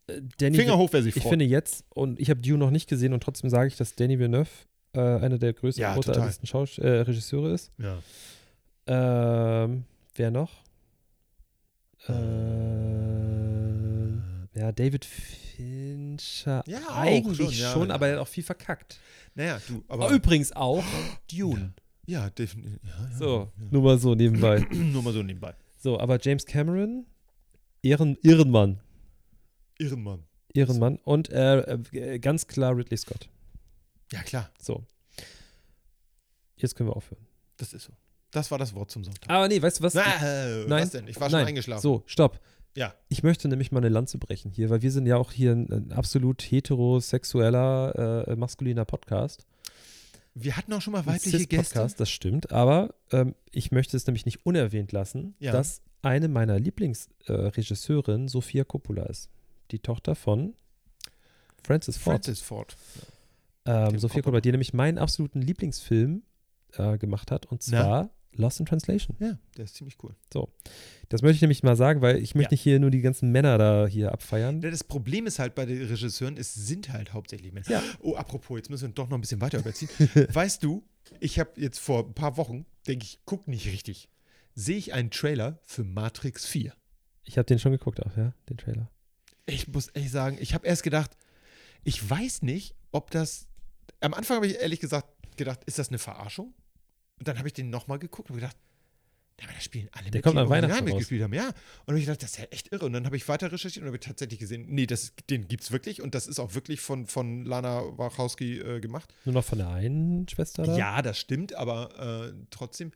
äh, 0.09 0.21
Danny 0.39 0.57
Finger 0.57 0.79
hoch, 0.79 0.89
wer 0.93 1.03
sich 1.03 1.17
Ich 1.17 1.23
freut. 1.23 1.31
finde 1.31 1.45
jetzt, 1.45 1.85
und 1.95 2.19
ich 2.19 2.31
habe 2.31 2.41
Dune 2.41 2.59
noch 2.59 2.71
nicht 2.71 2.89
gesehen, 2.89 3.13
und 3.13 3.23
trotzdem 3.23 3.51
sage 3.51 3.69
ich, 3.69 3.77
dass 3.77 3.95
Danny 3.95 4.19
Villeneuve 4.19 4.51
äh, 4.95 5.01
einer 5.01 5.39
der 5.39 5.53
größten, 5.53 5.81
Ja, 5.83 5.95
großartigsten 5.95 6.47
Schaus 6.47 6.79
äh, 6.79 6.89
Regisseure 6.89 7.53
ist. 7.55 7.71
ja. 7.79 7.99
Ähm, 8.87 9.85
wer 10.15 10.31
noch? 10.31 10.63
Ähm, 12.09 14.23
ja, 14.55 14.73
David 14.73 15.05
Fincher. 15.05 16.65
Ja, 16.67 16.81
Eigentlich 16.91 17.37
schon, 17.37 17.53
schon, 17.53 17.89
ja. 17.89 17.95
aber 17.95 18.09
er 18.09 18.15
hat 18.15 18.21
auch 18.23 18.29
viel 18.29 18.43
verkackt. 18.43 18.99
Naja, 19.35 19.61
du, 19.69 19.85
Aber 19.89 20.07
aber. 20.07 20.15
übrigens 20.15 20.53
auch 20.53 20.85
Dune. 21.31 21.73
Ja, 22.07 22.29
definitiv. 22.31 22.81
So, 23.19 23.53
nur 23.71 23.83
mal 23.83 23.99
so 23.99 24.15
nebenbei. 24.15 24.67
Nur 24.73 25.03
mal 25.03 25.13
so 25.13 25.23
nebenbei. 25.23 25.55
so, 25.79 25.99
aber 26.01 26.19
James 26.21 26.45
Cameron, 26.45 27.07
Ehren, 27.83 28.19
Ehrenmann. 28.23 28.81
Irrenmann. 29.79 30.25
Ehrenmann. 30.53 30.97
Und 31.05 31.31
äh, 31.31 31.61
äh, 31.93 32.19
ganz 32.19 32.47
klar 32.47 32.77
Ridley 32.77 32.99
Scott. 32.99 33.29
Ja, 34.13 34.23
klar. 34.23 34.51
So. 34.61 34.85
Jetzt 36.57 36.75
können 36.77 36.91
wir 36.91 36.97
aufhören. 36.97 37.25
Das 37.57 37.73
ist 37.73 37.85
so. 37.85 37.93
Das 38.33 38.51
war 38.51 38.59
das 38.59 38.75
Wort 38.75 38.91
zum 38.91 39.05
Sonntag. 39.05 39.31
Aber 39.31 39.47
nee, 39.47 39.63
weißt 39.63 39.79
du 39.81 39.85
was? 39.85 39.95
Na, 39.95 40.03
äh, 40.03 40.65
Nein. 40.67 40.83
was 40.83 40.91
denn? 40.91 41.07
Ich 41.07 41.17
war 41.21 41.29
Nein. 41.31 41.41
schon 41.43 41.49
eingeschlafen. 41.49 41.83
So, 41.83 42.03
stopp. 42.07 42.41
Ja. 42.77 42.95
Ich 43.09 43.23
möchte 43.23 43.47
nämlich 43.49 43.71
mal 43.71 43.79
eine 43.81 43.91
Lanze 43.91 44.17
brechen 44.19 44.51
hier, 44.51 44.71
weil 44.71 44.81
wir 44.83 44.91
sind 44.91 45.07
ja 45.07 45.17
auch 45.19 45.31
hier 45.33 45.53
ein, 45.53 45.71
ein 45.71 45.93
absolut 45.93 46.41
heterosexueller, 46.43 48.27
äh, 48.29 48.37
maskuliner 48.37 48.85
Podcast. 48.87 49.47
Wir 50.35 50.57
hatten 50.57 50.73
auch 50.73 50.81
schon 50.81 50.93
mal 50.95 51.05
weibliche 51.05 51.47
Gäste. 51.47 51.87
Das 51.99 52.11
stimmt. 52.11 52.51
Aber 52.53 52.95
ähm, 53.11 53.35
ich 53.51 53.71
möchte 53.71 53.97
es 53.97 54.07
nämlich 54.07 54.25
nicht 54.25 54.47
unerwähnt 54.47 54.91
lassen, 54.93 55.35
Ja. 55.39 55.53
dass 55.53 55.83
eine 56.01 56.29
meiner 56.29 56.59
Lieblingsregisseurinnen 56.59 58.29
Sophia 58.29 58.65
Coppola 58.65 59.05
ist. 59.05 59.29
Die 59.71 59.79
Tochter 59.79 60.15
von 60.15 60.55
Francis 61.63 61.99
Ford. 61.99 62.25
Francis 62.25 62.41
Ford. 62.41 62.75
ähm, 63.67 63.99
Sophia 63.99 64.23
Coppola. 64.23 64.41
Die 64.41 64.51
nämlich 64.51 64.73
meinen 64.73 64.97
absoluten 64.99 65.43
Lieblingsfilm 65.43 66.23
äh, 66.79 66.97
gemacht 66.97 67.31
hat, 67.31 67.45
und 67.47 67.63
Na? 67.71 68.09
Lost 68.37 68.61
in 68.61 68.67
Translation. 68.67 69.17
Ja, 69.21 69.39
der 69.57 69.65
ist 69.65 69.75
ziemlich 69.77 69.97
cool. 70.03 70.15
Das 71.11 71.21
möchte 71.23 71.35
ich 71.37 71.41
nämlich 71.43 71.63
mal 71.63 71.77
sagen, 71.77 72.01
weil 72.01 72.17
ich 72.17 72.35
möchte 72.35 72.51
Ja. 72.51 72.55
nicht 72.55 72.63
hier 72.63 72.81
nur 72.81 72.91
die 72.91 73.03
ganzen 73.03 73.31
Männer 73.31 73.59
da 73.59 73.87
hier 73.87 74.13
abfeiern. 74.13 74.61
Das 74.63 74.85
Problem 74.85 75.27
ist 75.27 75.39
halt 75.39 75.55
bei 75.55 75.67
den 75.67 75.83
Regisseuren, 75.87 76.37
es 76.39 76.55
sind 76.55 76.91
halt 76.93 77.13
hauptsächlich 77.13 77.53
Männer. 77.53 77.69
Ja. 77.69 77.83
Oh, 78.01 78.15
apropos, 78.17 78.57
jetzt 78.59 78.71
müssen 78.71 78.89
wir 78.89 78.95
doch 78.95 79.09
noch 79.09 79.19
ein 79.19 79.21
bisschen 79.21 79.41
weiter 79.43 79.59
überziehen. 79.59 79.91
weißt 80.33 80.63
du, 80.63 80.83
ich 81.21 81.39
habe 81.39 81.51
jetzt 81.61 81.79
vor 81.79 82.07
ein 82.07 82.15
paar 82.15 82.37
Wochen, 82.39 82.65
denke 82.87 83.05
ich, 83.05 83.19
guck 83.27 83.49
nicht 83.49 83.67
richtig, 83.67 84.09
sehe 84.55 84.77
ich 84.79 84.95
einen 84.95 85.11
Trailer 85.11 85.59
für 85.63 85.85
Matrix 85.85 86.47
4. 86.47 86.73
Ich 87.25 87.37
habe 87.39 87.47
den 87.47 87.59
schon 87.59 87.73
geguckt 87.73 88.03
auch, 88.03 88.17
ja, 88.17 88.33
den 88.49 88.57
Trailer. 88.57 88.91
Ich 89.45 89.69
muss 89.69 89.89
ehrlich 89.89 90.11
sagen, 90.11 90.39
ich 90.41 90.55
habe 90.55 90.67
erst 90.67 90.83
gedacht, 90.83 91.17
ich 91.85 92.09
weiß 92.09 92.43
nicht, 92.43 92.75
ob 92.93 93.11
das. 93.11 93.47
Am 94.01 94.15
Anfang 94.15 94.37
habe 94.37 94.47
ich 94.47 94.55
ehrlich 94.61 94.81
gesagt 94.81 95.09
gedacht, 95.37 95.61
ist 95.65 95.79
das 95.79 95.89
eine 95.89 95.99
Verarschung? 95.99 96.55
Und 97.19 97.29
dann 97.29 97.39
habe 97.39 97.49
ich 97.49 97.55
den 97.55 97.71
nochmal 97.71 97.99
geguckt 97.99 98.31
und 98.31 98.37
gedacht, 98.37 98.57
aber 99.43 99.53
da 99.53 99.61
spielen 99.61 99.89
alle 99.93 100.11
Der 100.11 100.19
mit, 100.19 100.25
kommt 100.25 100.39
die 100.39 100.49
Weihnachten 100.49 100.85
mitgespielt 100.85 101.23
haben, 101.23 101.35
ja. 101.35 101.47
Und 101.49 101.55
dann 101.87 101.95
habe 101.95 101.99
ich 101.99 102.05
gedacht, 102.05 102.23
das 102.23 102.31
ist 102.33 102.39
ja 102.39 102.45
echt 102.51 102.73
irre. 102.73 102.85
Und 102.87 102.93
dann 102.93 103.07
habe 103.07 103.17
ich 103.17 103.27
weiter 103.29 103.51
recherchiert 103.51 103.83
und 103.83 103.89
habe 103.89 103.99
tatsächlich 103.99 104.39
gesehen, 104.39 104.67
nee, 104.69 104.87
das, 104.87 105.15
den 105.31 105.49
gibt 105.49 105.65
es 105.65 105.73
wirklich 105.73 106.01
und 106.01 106.15
das 106.15 106.27
ist 106.27 106.39
auch 106.39 106.55
wirklich 106.55 106.81
von, 106.81 107.07
von 107.07 107.45
Lana 107.45 107.83
Wachowski 107.99 108.59
äh, 108.59 108.81
gemacht. 108.81 109.13
Nur 109.25 109.35
noch 109.35 109.45
von 109.45 109.59
der 109.59 109.69
einen 109.71 110.29
Schwester 110.29 110.65
da? 110.65 110.77
Ja, 110.77 111.03
das 111.03 111.19
stimmt, 111.19 111.55
aber 111.55 112.29
äh, 112.29 112.33
trotzdem. 112.51 112.93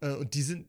Äh, 0.00 0.12
und 0.12 0.34
die 0.34 0.42
sind, 0.42 0.68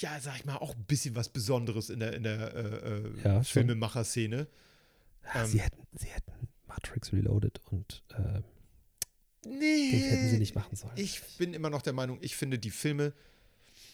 ja, 0.00 0.18
sag 0.20 0.36
ich 0.36 0.44
mal, 0.44 0.56
auch 0.56 0.74
ein 0.74 0.84
bisschen 0.84 1.14
was 1.16 1.28
Besonderes 1.30 1.88
in 1.88 2.00
der, 2.00 2.12
in 2.14 2.24
der 2.24 2.54
äh, 2.54 2.98
äh, 2.98 3.12
Ja. 3.24 3.42
Filmemacher-Szene. 3.42 4.48
Ähm. 5.34 5.46
sie, 5.46 5.62
hätten, 5.62 5.82
sie 5.94 6.08
hätten 6.08 6.32
Matrix 6.66 7.12
Reloaded 7.12 7.60
und 7.70 8.02
äh, 8.10 8.42
Nee. 9.44 9.90
den 9.90 10.00
hätten 10.00 10.28
sie 10.28 10.38
nicht 10.38 10.54
machen 10.54 10.76
sollen. 10.76 10.92
Ich 10.96 11.20
bin 11.38 11.54
immer 11.54 11.70
noch 11.70 11.82
der 11.82 11.92
Meinung, 11.92 12.18
ich 12.20 12.36
finde, 12.36 12.58
die 12.58 12.70
Filme 12.70 13.12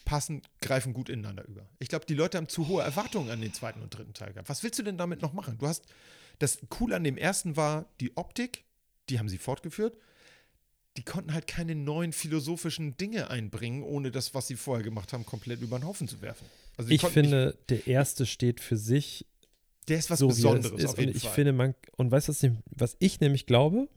passen, 0.05 0.41
greifen 0.61 0.93
gut 0.93 1.09
ineinander 1.09 1.45
über. 1.47 1.67
Ich 1.79 1.89
glaube, 1.89 2.05
die 2.05 2.13
Leute 2.13 2.37
haben 2.37 2.49
zu 2.49 2.67
hohe 2.67 2.83
Erwartungen 2.83 3.29
an 3.29 3.41
den 3.41 3.53
zweiten 3.53 3.81
und 3.81 3.95
dritten 3.95 4.13
Teil 4.13 4.33
gehabt. 4.33 4.49
Was 4.49 4.63
willst 4.63 4.79
du 4.79 4.83
denn 4.83 4.97
damit 4.97 5.21
noch 5.21 5.33
machen? 5.33 5.57
Du 5.57 5.67
hast, 5.67 5.85
das 6.39 6.59
Cool 6.79 6.93
an 6.93 7.03
dem 7.03 7.17
ersten 7.17 7.55
war 7.55 7.85
die 7.99 8.15
Optik, 8.17 8.63
die 9.09 9.19
haben 9.19 9.29
sie 9.29 9.37
fortgeführt. 9.37 9.97
Die 10.97 11.03
konnten 11.03 11.33
halt 11.33 11.47
keine 11.47 11.75
neuen 11.75 12.11
philosophischen 12.11 12.97
Dinge 12.97 13.29
einbringen, 13.29 13.83
ohne 13.83 14.11
das, 14.11 14.33
was 14.33 14.47
sie 14.47 14.55
vorher 14.55 14.83
gemacht 14.83 15.13
haben, 15.13 15.25
komplett 15.25 15.61
über 15.61 15.79
den 15.79 15.85
Haufen 15.85 16.07
zu 16.07 16.21
werfen. 16.21 16.45
Also 16.75 16.89
ich 16.89 17.01
finde, 17.01 17.57
der 17.69 17.87
erste 17.87 18.25
steht 18.25 18.59
für 18.59 18.75
sich 18.75 19.21
nicht, 19.21 19.27
der 19.89 19.97
ist 19.97 20.09
was 20.09 20.19
so, 20.19 20.27
er 20.27 20.35
Besonderes 20.35 20.77
es 20.77 20.83
ist. 20.83 20.89
auf 20.91 20.99
jeden 20.99 21.11
und 21.11 21.17
ich 21.17 21.23
Fall. 21.23 21.33
finde, 21.33 21.53
man, 21.53 21.75
und 21.97 22.11
weißt 22.11 22.29
du, 22.29 22.57
was 22.71 22.95
ich 22.99 23.19
nämlich 23.19 23.45
glaube? 23.45 23.87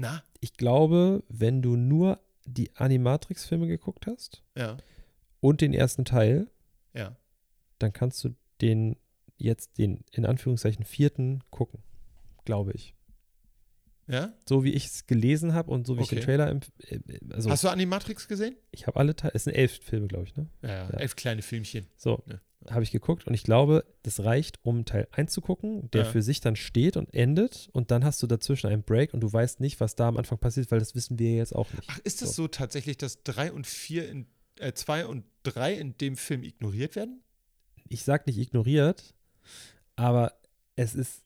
Na, 0.00 0.22
Ich 0.40 0.54
glaube, 0.54 1.22
wenn 1.28 1.60
du 1.62 1.76
nur 1.76 2.20
die 2.46 2.74
Animatrix-Filme 2.76 3.66
geguckt 3.66 4.06
hast 4.06 4.42
ja, 4.56 4.76
und 5.40 5.60
den 5.60 5.74
ersten 5.74 6.04
Teil, 6.04 6.48
ja. 6.94 7.16
dann 7.78 7.92
kannst 7.92 8.24
du 8.24 8.34
den 8.60 8.96
jetzt 9.36 9.78
den 9.78 10.04
in 10.12 10.24
Anführungszeichen 10.26 10.84
vierten 10.84 11.42
gucken. 11.50 11.82
Glaube 12.44 12.72
ich. 12.72 12.94
Ja? 14.06 14.32
So 14.48 14.64
wie 14.64 14.72
ich 14.72 14.86
es 14.86 15.06
gelesen 15.06 15.54
habe 15.54 15.70
und 15.70 15.86
so 15.86 15.96
wie 15.96 16.00
ich 16.02 16.06
Okay. 16.08 16.16
den 16.16 16.24
Trailer. 16.24 16.50
empf- 16.50 16.72
äh, 16.88 17.20
Also, 17.32 17.50
Hast 17.50 17.62
du 17.64 17.68
Animatrix 17.68 18.26
gesehen? 18.26 18.56
ich 18.72 18.86
habe 18.86 18.98
alle 18.98 19.14
Teile. 19.14 19.34
Es 19.34 19.44
sind 19.44 19.52
elf 19.54 19.72
Filme, 19.82 20.08
glaube 20.08 20.24
ich, 20.24 20.34
ne? 20.36 20.48
Ja, 20.62 20.68
ja, 20.68 20.90
Ja. 20.90 20.98
elf 20.98 21.14
kleine 21.14 21.42
Filmchen. 21.42 21.86
So, 21.96 22.22
Ja. 22.26 22.40
Habe 22.72 22.82
ich 22.82 22.90
geguckt 22.90 23.26
und 23.26 23.34
ich 23.34 23.42
glaube, 23.42 23.84
das 24.02 24.20
reicht, 24.24 24.58
um 24.62 24.84
Teil 24.84 25.08
1 25.12 25.32
zu 25.32 25.40
gucken, 25.40 25.90
der 25.92 26.04
Ja. 26.04 26.10
für 26.10 26.22
sich 26.22 26.40
dann 26.40 26.56
steht 26.56 26.96
und 26.96 27.12
endet 27.14 27.68
und 27.72 27.90
dann 27.90 28.04
hast 28.04 28.22
du 28.22 28.26
dazwischen 28.26 28.68
einen 28.68 28.82
Break 28.82 29.12
und 29.14 29.20
du 29.20 29.32
weißt 29.32 29.60
nicht, 29.60 29.80
was 29.80 29.94
da 29.96 30.08
am 30.08 30.16
Anfang 30.16 30.38
passiert, 30.38 30.70
weil 30.70 30.78
das 30.78 30.94
wissen 30.94 31.18
wir 31.18 31.34
jetzt 31.34 31.54
auch 31.54 31.70
nicht. 31.72 31.84
Ach, 31.88 31.98
ist 32.04 32.22
das 32.22 32.34
So. 32.36 32.42
so, 32.44 32.48
tatsächlich, 32.48 32.96
dass 32.96 33.22
drei 33.22 33.52
und 33.52 33.66
vier 33.66 34.08
in, 34.08 34.26
äh, 34.58 34.72
zwei 34.72 35.06
und 35.06 35.24
drei 35.42 35.74
in 35.74 35.96
dem 35.98 36.16
Film 36.16 36.42
ignoriert 36.42 36.96
werden? 36.96 37.22
Ich 37.88 38.04
sage 38.04 38.24
nicht 38.26 38.38
ignoriert, 38.38 39.14
aber 39.96 40.32
es 40.76 40.94
ist, 40.94 41.22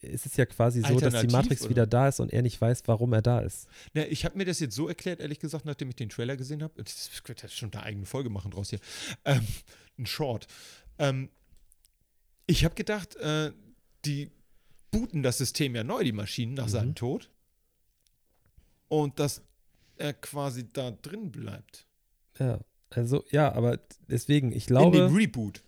es 0.00 0.24
ist 0.24 0.38
ja 0.38 0.46
quasi 0.46 0.80
so, 0.80 0.98
dass 0.98 1.20
die 1.20 1.26
Matrix 1.26 1.60
oder? 1.62 1.70
wieder 1.70 1.86
da 1.86 2.08
ist 2.08 2.18
und 2.20 2.32
er 2.32 2.40
nicht 2.40 2.58
weiß, 2.58 2.82
warum 2.86 3.12
er 3.12 3.20
da 3.20 3.40
ist. 3.40 3.68
Na, 3.92 4.06
ich 4.06 4.24
habe 4.24 4.38
mir 4.38 4.46
das 4.46 4.58
jetzt 4.58 4.74
so 4.74 4.88
erklärt, 4.88 5.20
ehrlich 5.20 5.38
gesagt, 5.38 5.66
nachdem 5.66 5.90
ich 5.90 5.96
den 5.96 6.08
Trailer 6.08 6.36
gesehen 6.36 6.62
habe. 6.62 6.82
Das 6.82 7.10
könnte 7.24 7.46
schon 7.50 7.70
eine 7.74 7.82
eigene 7.82 8.06
Folge 8.06 8.30
machen 8.30 8.50
draus 8.52 8.70
hier. 8.70 8.78
Ähm, 9.26 9.46
ein 9.98 10.06
Short. 10.06 10.46
Ähm, 10.98 11.28
ich 12.46 12.64
habe 12.64 12.74
gedacht, 12.74 13.16
äh, 13.16 13.52
die 14.04 14.30
booten 14.90 15.22
das 15.22 15.38
System 15.38 15.74
ja 15.74 15.84
neu, 15.84 16.04
die 16.04 16.12
Maschinen, 16.12 16.54
nach 16.54 16.66
Mhm. 16.66 16.70
seinem 16.70 16.94
Tod. 16.94 17.30
Und 18.88 19.18
dass 19.18 19.42
er 19.96 20.12
quasi 20.12 20.70
da 20.72 20.90
drin 20.92 21.32
bleibt. 21.32 21.86
Ja, 22.38 22.60
also 22.90 23.24
ja, 23.30 23.52
aber 23.52 23.78
deswegen, 24.08 24.52
ich 24.52 24.64
In 24.64 24.66
glaube, 24.68 24.98
dem 25.08 25.14
Reboot. 25.14 25.62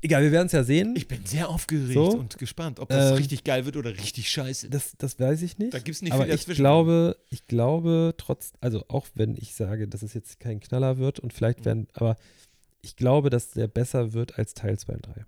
egal, 0.00 0.22
wir 0.22 0.32
werden 0.32 0.46
es 0.46 0.52
ja 0.52 0.64
sehen. 0.64 0.94
Ich 0.96 1.06
bin 1.08 1.26
sehr 1.26 1.48
aufgeregt 1.50 1.92
So? 1.94 2.10
und 2.18 2.38
gespannt, 2.38 2.80
ob 2.80 2.88
das 2.88 3.10
Ähm, 3.10 3.16
richtig 3.18 3.44
geil 3.44 3.66
wird 3.66 3.76
oder 3.76 3.90
richtig 3.90 4.30
scheiße. 4.30 4.70
das, 4.70 4.92
das 4.96 5.18
weiß 5.20 5.42
ich 5.42 5.58
nicht. 5.58 5.74
Da 5.74 5.78
gibt 5.80 5.96
es 5.96 6.02
nicht 6.02 6.12
aber 6.12 6.24
viel 6.24 6.34
ich 6.34 6.40
dazwischen. 6.40 6.62
glaube, 6.62 7.18
ich 7.28 7.46
glaube 7.46 8.14
trotz, 8.16 8.52
also 8.60 8.84
auch 8.88 9.06
wenn 9.14 9.36
ich 9.36 9.54
sage, 9.54 9.86
dass 9.88 10.02
es 10.02 10.14
jetzt 10.14 10.40
kein 10.40 10.60
Knaller 10.60 10.96
wird 10.96 11.18
und 11.20 11.32
vielleicht 11.34 11.60
Mhm. 11.60 11.64
werden, 11.66 11.88
aber 11.92 12.16
ich 12.82 12.96
glaube, 12.96 13.30
dass 13.30 13.50
der 13.50 13.68
besser 13.68 14.12
wird 14.12 14.38
als 14.38 14.54
Teil 14.54 14.78
2 14.78 14.94
und 14.94 15.06
3. 15.06 15.24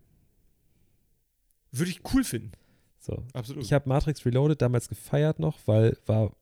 Würde 1.72 1.90
ich 1.90 2.00
cool 2.14 2.24
finden. 2.24 2.52
So. 2.98 3.24
Absolut. 3.32 3.64
Ich 3.64 3.72
habe 3.72 3.88
Matrix 3.88 4.24
Reloaded 4.26 4.60
damals 4.60 4.88
gefeiert 4.88 5.38
noch, 5.38 5.58
weil 5.66 5.96
war 6.06 6.36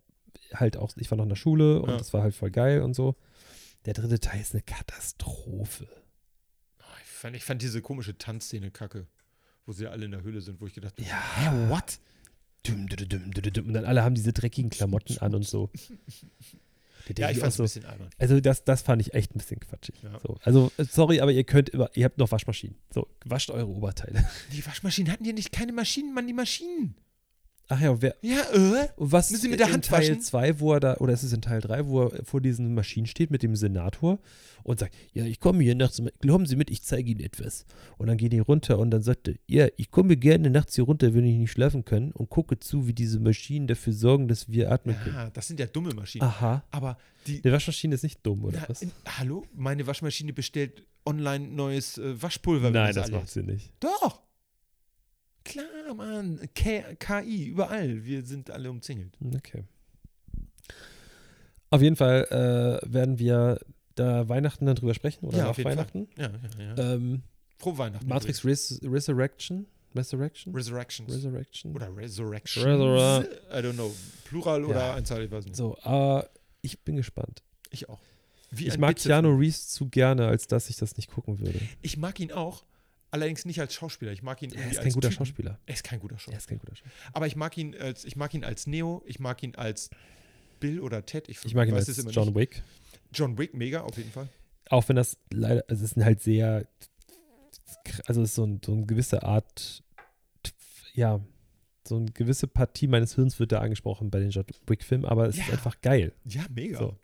halt 0.55 0.77
auch, 0.77 0.91
ich 0.97 1.11
war 1.11 1.17
noch 1.17 1.25
in 1.25 1.29
der 1.31 1.37
Schule 1.37 1.81
und 1.83 1.91
Ja. 1.91 1.97
das 1.99 2.13
war 2.13 2.23
halt 2.23 2.35
voll 2.35 2.51
geil 2.51 2.83
und 2.83 2.95
so. 2.95 3.17
Der 3.85 3.95
dritte 3.95 4.19
Teil 4.21 4.41
ist 4.41 4.55
eine 4.55 4.63
Katastrophe. 4.63 5.87
Ah, 6.79 6.85
ich, 7.03 7.09
fand, 7.09 7.37
ich 7.37 7.45
fand 7.45 7.63
diese 7.63 7.81
komische 7.83 8.17
Tanzszene 8.19 8.71
kacke, 8.71 9.07
wo 9.67 9.73
sie 9.73 9.87
alle 9.87 10.05
in 10.07 10.11
der 10.11 10.23
Höhle 10.23 10.41
sind, 10.41 10.61
wo 10.61 10.67
ich 10.67 10.75
gedacht 10.75 10.95
habe, 10.99 11.09
Ja. 11.09 11.23
hä, 11.37 11.71
what? 11.71 12.01
Düm, 12.67 12.89
düm, 12.89 13.09
düm, 13.09 13.31
düm, 13.33 13.53
düm. 13.53 13.67
Und 13.69 13.73
dann 13.75 13.85
alle 13.85 14.03
haben 14.03 14.15
diese 14.15 14.33
dreckigen 14.33 14.71
Klamotten 14.71 15.19
an 15.19 15.35
und 15.35 15.47
so. 15.47 15.71
Ja, 17.17 17.31
ich 17.31 17.39
fand 17.39 17.53
es 17.53 17.57
auch 17.57 17.61
ein 17.61 17.65
bisschen 17.65 17.85
albern. 17.85 18.11
Also 18.19 18.41
das, 18.41 18.65
das 18.65 18.83
fand 18.83 19.01
ich 19.03 19.15
echt 19.15 19.35
ein 19.35 19.39
bisschen 19.39 19.61
quatschig. 19.61 19.95
Ja. 20.03 20.19
So, 20.21 20.39
also 20.43 20.73
sorry, 20.79 21.21
aber 21.21 21.33
ihr 21.33 21.45
könnt 21.45 21.69
immer, 21.71 21.91
ihr 21.95 22.05
habt 22.05 22.19
noch 22.19 22.31
Waschmaschinen. 22.31 22.77
So, 22.93 23.07
wascht 23.25 23.51
eure 23.51 23.69
Oberteile. 23.69 24.29
Die 24.53 24.65
Waschmaschinen 24.67 25.13
hatten 25.13 25.25
ja 25.25 25.33
nicht 25.33 25.53
keine 25.53 25.73
Maschinen, 25.73 26.13
Mann, 26.15 26.27
die 26.27 26.33
Maschinen. 26.33 26.95
Ach 27.71 27.81
ja, 27.81 28.01
wer, 28.01 28.17
Ja, 28.23 28.41
äh? 28.55 28.89
was 28.97 29.31
Müssen 29.31 29.43
Sie 29.43 29.49
mit 29.51 29.61
der 29.61 29.67
in 29.67 29.75
Hand 29.75 29.85
Teil 29.85 30.01
waschen? 30.09 30.21
2, 30.23 30.59
wo 30.61 30.73
er 30.73 30.81
da, 30.81 30.97
oder 30.97 31.13
ist 31.13 31.23
es 31.23 31.35
in 31.35 31.43
Teil 31.43 31.61
3, 31.61 31.87
wo 31.87 32.05
er 32.07 32.25
vor 32.25 32.41
diesen 32.41 32.73
Maschinen 32.75 33.07
steht 33.07 33.31
mit 33.31 33.43
dem 33.43 33.55
Senator 33.57 34.19
und 34.63 34.79
sagt, 34.81 34.95
ja, 35.13 35.25
ich 35.27 35.39
komme 35.39 35.63
hier 35.63 35.75
nachts, 35.75 36.03
glauben 36.21 36.47
Sie 36.47 36.57
mit, 36.57 36.71
ich 36.71 36.83
zeige 36.83 37.11
Ihnen 37.11 37.21
etwas. 37.21 37.67
Und 37.99 38.07
dann 38.07 38.17
gehen 38.17 38.31
die 38.31 38.39
runter 38.39 38.79
und 38.79 38.91
dann 38.91 39.03
sagt 39.03 39.29
er, 39.29 39.35
ja, 39.47 39.69
ich 39.77 39.91
komme 39.91 40.17
gerne 40.17 40.49
nachts 40.49 40.77
hier 40.77 40.85
runter, 40.85 41.13
wenn 41.13 41.25
ich 41.25 41.37
nicht 41.37 41.51
schlafen 41.53 41.85
kann 41.85 42.11
und 42.13 42.31
gucke 42.31 42.59
zu, 42.59 42.87
wie 42.87 42.95
diese 42.95 43.21
Maschinen 43.21 43.67
dafür 43.67 43.93
sorgen, 43.93 44.29
dass 44.29 44.49
wir 44.51 44.73
atmen 44.73 44.97
können. 45.05 45.17
Ja, 45.17 45.31
das 45.31 45.47
sind 45.49 45.61
ja 45.61 45.67
dumme 45.67 45.93
Maschinen. 45.95 46.25
Aha. 46.25 46.65
Aber 46.71 46.97
die. 47.27 47.43
Die 47.43 47.53
Waschmaschine 47.53 47.95
ist 47.95 48.03
nicht 48.03 48.21
dumm, 48.25 48.45
oder 48.45 48.61
Na, 48.63 48.69
was? 48.71 48.81
in, 48.81 48.93
hallo? 49.19 49.45
Meine 49.55 49.87
Waschmaschine 49.87 50.33
bestellt 50.33 50.85
online 51.05 51.47
neues 51.49 51.99
äh, 51.99 52.23
Waschpulver. 52.23 52.71
Nein, 52.71 52.95
das 52.95 53.05
alles- 53.09 53.11
macht 53.21 53.29
sie 53.29 53.43
nicht. 53.43 53.73
Doch. 53.81 54.23
Klar, 55.45 55.95
Mann. 55.95 56.41
KI, 56.55 57.47
überall. 57.47 58.05
Wir 58.05 58.23
sind 58.23 58.51
alle 58.51 58.71
umzingelt. 58.71 59.17
Okay. 59.35 59.65
Auf 61.71 61.83
jeden 61.83 61.97
Fall 61.97 62.25
äh, 62.85 62.93
werden 62.93 63.19
wir 63.19 63.61
da 63.95 64.29
Weihnachten 64.29 64.67
dann 64.67 64.77
drüber 64.77 64.95
sprechen 64.95 65.27
oder 65.27 65.37
Ja, 65.39 65.43
nach 65.45 65.51
auf 65.51 65.59
jeden 65.59 65.69
Fall. 65.71 65.77
Weihnachten. 65.79 66.09
Ja, 66.17 66.31
ja, 66.59 66.75
ja. 66.77 66.95
Ähm, 66.95 67.23
Frohe 67.59 67.77
Weihnachten. 67.79 68.07
Matrix 68.09 68.45
Res 68.45 68.81
Resurrection. 68.85 69.67
Resurrection? 69.95 70.55
Resurrections. 70.55 71.13
Resurrection. 71.13 71.75
Oder 71.75 71.95
Resurrection. 71.97 72.63
Resura- 72.65 73.25
I 73.51 73.55
don't 73.63 73.73
know. 73.73 73.93
Plural 74.25 74.65
oder 74.65 74.79
Ja. 74.79 74.95
Einzahl, 74.95 75.25
ich 75.25 75.31
weiß 75.31 75.45
nicht. 75.47 75.57
So, 75.57 75.77
aber 75.83 76.29
ich 76.63 76.79
bin 76.81 76.97
gespannt. 76.97 77.43
Ich 77.71 77.89
auch. 77.89 77.99
Wie 78.51 78.67
Ich 78.69 78.79
mag. 78.79 78.97
Keanu 78.97 79.35
Reeves 79.37 79.69
zu 79.69 79.89
gerne, 79.89 80.27
als 80.27 80.47
dass 80.47 80.71
ich 80.71 80.77
das 80.77 80.97
nicht 80.97 81.11
gucken 81.11 81.41
würde. 81.41 81.59
Ich 81.83 81.97
mag 81.97 82.21
ihn 82.21 82.33
auch, 82.33 82.65
allerdings 83.11 83.45
nicht 83.45 83.61
als 83.61 83.75
Schauspieler. 83.75 84.13
Ich 84.13 84.23
mag 84.23 84.41
ihn 84.43 84.53
Er 84.53 84.67
ist 84.71 84.77
kein 84.77 84.85
als 84.87 84.95
guter 84.95 85.09
Typen. 85.11 85.27
Schauspieler. 85.27 85.59
Er 85.67 85.75
ist 85.75 85.85
kein 85.85 86.01
guter 86.01 86.15
Er 86.15 86.19
Schauspieler. 86.19 86.39
ist 86.39 86.47
kein 86.49 86.59
guter 86.59 86.77
Schauspieler. 86.77 86.95
Aber 87.13 87.27
ich 87.27 87.37
mag 87.37 87.57
ihn 87.57 87.75
als 87.77 88.05
ich 88.05 88.17
mag 88.17 88.35
ihn 88.35 88.45
als 88.45 88.67
Neo, 88.67 89.03
ich 89.07 89.19
mag 89.21 89.43
ihn 89.43 89.55
als 89.55 89.91
Bill 90.61 90.81
oder 90.81 91.05
Ted. 91.07 91.29
Ich, 91.29 91.45
Ich 91.45 91.55
mag 91.55 91.69
ihn 91.69 91.75
als 91.75 91.87
John 92.13 92.27
nicht. 92.29 92.35
Wick. 92.35 92.63
John 93.13 93.39
Wick, 93.39 93.55
mega, 93.55 93.81
auf 93.83 93.97
jeden 93.97 94.11
Fall. 94.11 94.29
Auch 94.71 94.87
wenn 94.89 94.97
das 94.97 95.17
leider, 95.33 95.65
also 95.69 95.85
es 95.85 95.93
ist 95.97 96.05
halt 96.05 96.21
sehr, 96.23 96.67
also 98.07 98.23
es 98.23 98.31
ist 98.31 98.35
so, 98.35 98.45
ein, 98.45 98.61
so 98.65 98.73
eine 98.73 98.85
gewisse 98.87 99.23
Art, 99.23 99.83
ja, 100.95 101.21
so 101.87 101.97
eine 101.97 102.11
gewisse 102.13 102.47
Partie 102.49 102.87
meines 102.87 103.15
Hirns 103.15 103.39
wird 103.41 103.53
da 103.53 103.61
angesprochen 103.61 104.11
bei 104.11 104.19
den 104.21 104.31
John 104.31 104.45
Wick-Filmen, 104.67 105.07
aber 105.07 105.27
es 105.29 105.39
ist 105.39 105.47
Ja. 105.47 105.55
einfach 105.55 105.81
geil. 105.81 106.13
Ja, 106.25 106.45
mega. 106.51 106.79
So. 106.79 106.97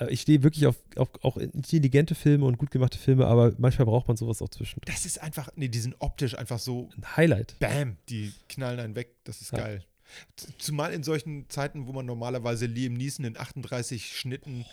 Äh, 0.00 0.10
Ich 0.10 0.22
stehe 0.22 0.42
wirklich 0.42 0.66
auf, 0.66 0.76
auf 0.96 1.08
auch 1.22 1.36
intelligente 1.36 2.14
Filme 2.14 2.46
und 2.46 2.58
gut 2.58 2.70
gemachte 2.70 2.98
Filme, 2.98 3.26
aber 3.26 3.52
manchmal 3.58 3.86
braucht 3.86 4.08
man 4.08 4.16
sowas 4.16 4.42
auch 4.42 4.48
zwischendurch. 4.48 4.92
Das 4.94 5.06
ist 5.06 5.20
einfach, 5.22 5.50
nee, 5.56 5.68
die 5.68 5.78
sind 5.80 5.94
optisch 6.00 6.36
einfach 6.36 6.58
so, 6.58 6.88
Ein 6.96 7.16
Highlight. 7.16 7.58
bam, 7.60 7.96
die 8.08 8.32
knallen 8.48 8.80
einen 8.80 8.94
weg. 8.96 9.14
Das 9.24 9.40
ist 9.40 9.52
Ja. 9.52 9.58
geil. 9.58 9.84
Zumal 10.58 10.92
in 10.92 11.04
solchen 11.04 11.48
Zeiten, 11.48 11.86
wo 11.86 11.92
man 11.92 12.04
normalerweise 12.06 12.66
Liam 12.66 12.94
Neeson 12.94 13.24
in 13.24 13.36
38 13.36 14.16
Schnitten 14.16 14.64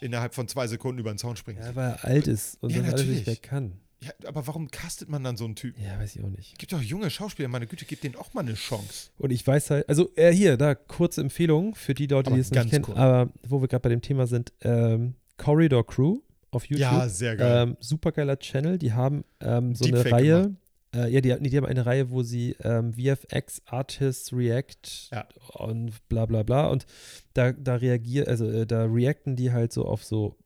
innerhalb 0.00 0.34
von 0.34 0.46
zwei 0.46 0.68
Sekunden 0.68 1.00
über 1.00 1.12
den 1.12 1.18
Zaun 1.18 1.36
springt. 1.36 1.58
Ja, 1.58 1.74
weil 1.74 1.90
er 1.92 2.04
alt 2.04 2.26
ist 2.28 2.62
und 2.62 2.70
Ja, 2.70 2.82
das 2.82 2.92
alles 2.92 3.00
nicht 3.06 3.08
natürlich. 3.10 3.26
mehr 3.26 3.36
kann. 3.36 3.80
Ja, 4.02 4.10
aber 4.26 4.46
warum 4.46 4.70
castet 4.70 5.08
man 5.08 5.24
dann 5.24 5.36
so 5.38 5.44
einen 5.46 5.54
Typen? 5.56 5.82
Ja, 5.82 5.98
weiß 5.98 6.16
ich 6.16 6.22
auch 6.24 6.28
nicht. 6.28 6.58
Gibt 6.58 6.72
doch 6.72 6.82
junge 6.82 7.08
Schauspieler, 7.10 7.48
meine 7.48 7.66
Güte, 7.66 7.84
gibt 7.86 8.04
denen 8.04 8.14
auch 8.16 8.34
mal 8.34 8.42
eine 8.42 8.54
Chance. 8.54 9.10
Und 9.18 9.30
ich 9.30 9.46
weiß 9.46 9.70
halt, 9.70 9.88
also 9.88 10.10
äh, 10.16 10.32
hier, 10.32 10.56
da 10.58 10.74
kurze 10.74 11.22
Empfehlung 11.22 11.74
für 11.74 11.94
die 11.94 12.06
Leute, 12.06 12.26
Aber 12.28 12.36
die 12.36 12.40
es 12.42 12.50
nicht 12.50 12.56
ganz 12.60 12.70
kennen, 12.70 12.84
kurz. 12.84 12.98
aber 12.98 13.32
wo 13.48 13.60
wir 13.62 13.68
gerade 13.68 13.80
bei 13.82 13.88
dem 13.88 14.02
Thema 14.02 14.26
sind, 14.26 14.52
ähm, 14.60 15.14
Corridor 15.38 15.86
Crew 15.86 16.18
auf 16.50 16.66
YouTube. 16.66 17.08
sehr 17.08 17.36
geil. 17.36 17.62
Ähm, 17.68 17.76
supergeiler 17.80 18.38
Channel. 18.38 18.78
Die 18.78 18.92
haben 18.92 19.24
ähm, 19.40 19.74
so 19.74 19.84
eine 19.86 19.94
Deepfake 19.94 20.12
Reihe. 20.12 20.56
Äh, 20.94 21.10
ja, 21.12 21.20
die, 21.20 21.34
nee, 21.40 21.48
die 21.50 21.56
haben 21.56 21.66
eine 21.66 21.84
Reihe, 21.84 22.10
wo 22.10 22.22
sie 22.22 22.56
ähm, 22.62 22.92
VFX 22.94 23.60
Artists 23.66 24.32
React 24.32 25.10
Ja. 25.10 25.26
und 25.54 26.06
bla 26.08 26.24
bla 26.26 26.42
bla. 26.42 26.68
Und 26.68 26.86
da, 27.34 27.52
da 27.52 27.74
reagieren, 27.76 28.28
also 28.28 28.48
äh, 28.48 28.66
da 28.66 28.84
reacten 28.84 29.36
die 29.36 29.52
halt 29.52 29.72
so 29.72 29.84
auf 29.84 30.04
so 30.04 30.36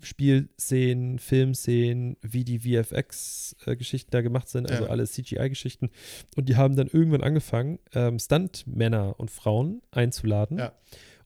Spielszenen, 0.00 1.18
Filmszenen, 1.18 2.16
wie 2.22 2.44
die 2.44 2.58
VFX-Geschichten 2.60 4.10
da 4.10 4.20
gemacht 4.22 4.48
sind, 4.48 4.70
also 4.70 4.84
Ja. 4.84 4.90
alle 4.90 5.06
CGI-Geschichten. 5.06 5.90
Und 6.36 6.48
die 6.48 6.56
haben 6.56 6.76
dann 6.76 6.88
irgendwann 6.88 7.22
angefangen, 7.22 7.78
ähm, 7.94 8.18
Stuntmänner 8.18 9.18
und 9.18 9.30
Frauen 9.30 9.82
einzuladen 9.90 10.58
Ja. 10.58 10.72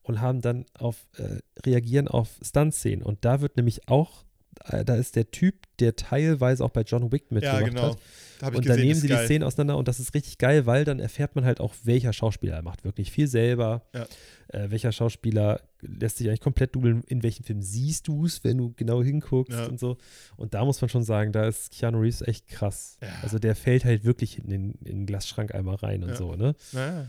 und 0.02 0.20
haben 0.20 0.40
dann 0.40 0.66
auf 0.78 1.06
äh, 1.16 1.38
reagieren 1.64 2.08
auf 2.08 2.38
Stunt-Szenen. 2.42 3.02
Und 3.02 3.24
da 3.24 3.40
wird 3.40 3.56
nämlich 3.56 3.88
auch, 3.88 4.24
äh, 4.64 4.84
da 4.84 4.94
ist 4.96 5.16
der 5.16 5.30
Typ, 5.30 5.54
der 5.78 5.96
teilweise 5.96 6.64
auch 6.64 6.70
bei 6.70 6.82
John 6.82 7.12
Wick 7.12 7.24
ja, 7.30 7.34
mitgemacht 7.34 7.64
genau. 7.66 7.82
hat. 7.90 7.98
Da 8.40 8.46
habe 8.46 8.54
ich 8.56 8.58
Und 8.60 8.68
dann 8.68 8.76
gesehen, 8.76 8.88
nehmen 8.88 9.00
sie 9.00 9.06
die 9.08 9.12
geil. 9.12 9.26
Szenen 9.26 9.44
auseinander 9.44 9.76
und 9.76 9.86
das 9.86 10.00
ist 10.00 10.14
richtig 10.14 10.38
geil, 10.38 10.64
weil 10.64 10.86
dann 10.86 10.98
erfährt 10.98 11.34
man 11.36 11.44
halt 11.44 11.60
auch, 11.60 11.74
welcher 11.84 12.14
Schauspieler 12.14 12.54
er 12.56 12.62
macht 12.62 12.84
wirklich 12.84 13.12
viel 13.12 13.26
selber. 13.26 13.82
Ja. 13.94 14.06
Äh, 14.48 14.70
welcher 14.70 14.92
Schauspieler 14.92 15.60
lässt 15.82 16.16
sich 16.16 16.26
eigentlich 16.26 16.40
komplett 16.40 16.74
dubeln, 16.74 17.02
in 17.06 17.22
welchem 17.22 17.44
Film 17.44 17.60
siehst 17.60 18.08
du 18.08 18.24
es, 18.24 18.42
wenn 18.42 18.56
du 18.56 18.72
genau 18.72 19.02
hinguckst 19.02 19.52
Ja. 19.58 19.66
und 19.66 19.78
so. 19.78 19.98
Und 20.38 20.54
da 20.54 20.64
muss 20.64 20.80
man 20.80 20.88
schon 20.88 21.02
sagen, 21.04 21.32
da 21.32 21.46
ist 21.46 21.70
Keanu 21.70 21.98
Reeves 22.00 22.22
echt 22.22 22.46
krass. 22.48 22.96
Ja. 23.02 23.08
Also 23.22 23.38
der 23.38 23.54
fällt 23.54 23.84
halt 23.84 24.04
wirklich 24.04 24.38
in 24.38 24.48
den, 24.48 24.70
in 24.84 24.96
den 25.00 25.06
Glasschrank 25.06 25.54
einmal 25.54 25.74
rein 25.76 26.02
und 26.02 26.16
so, 26.16 26.34
ne? 26.34 26.54
Ja. 26.72 27.06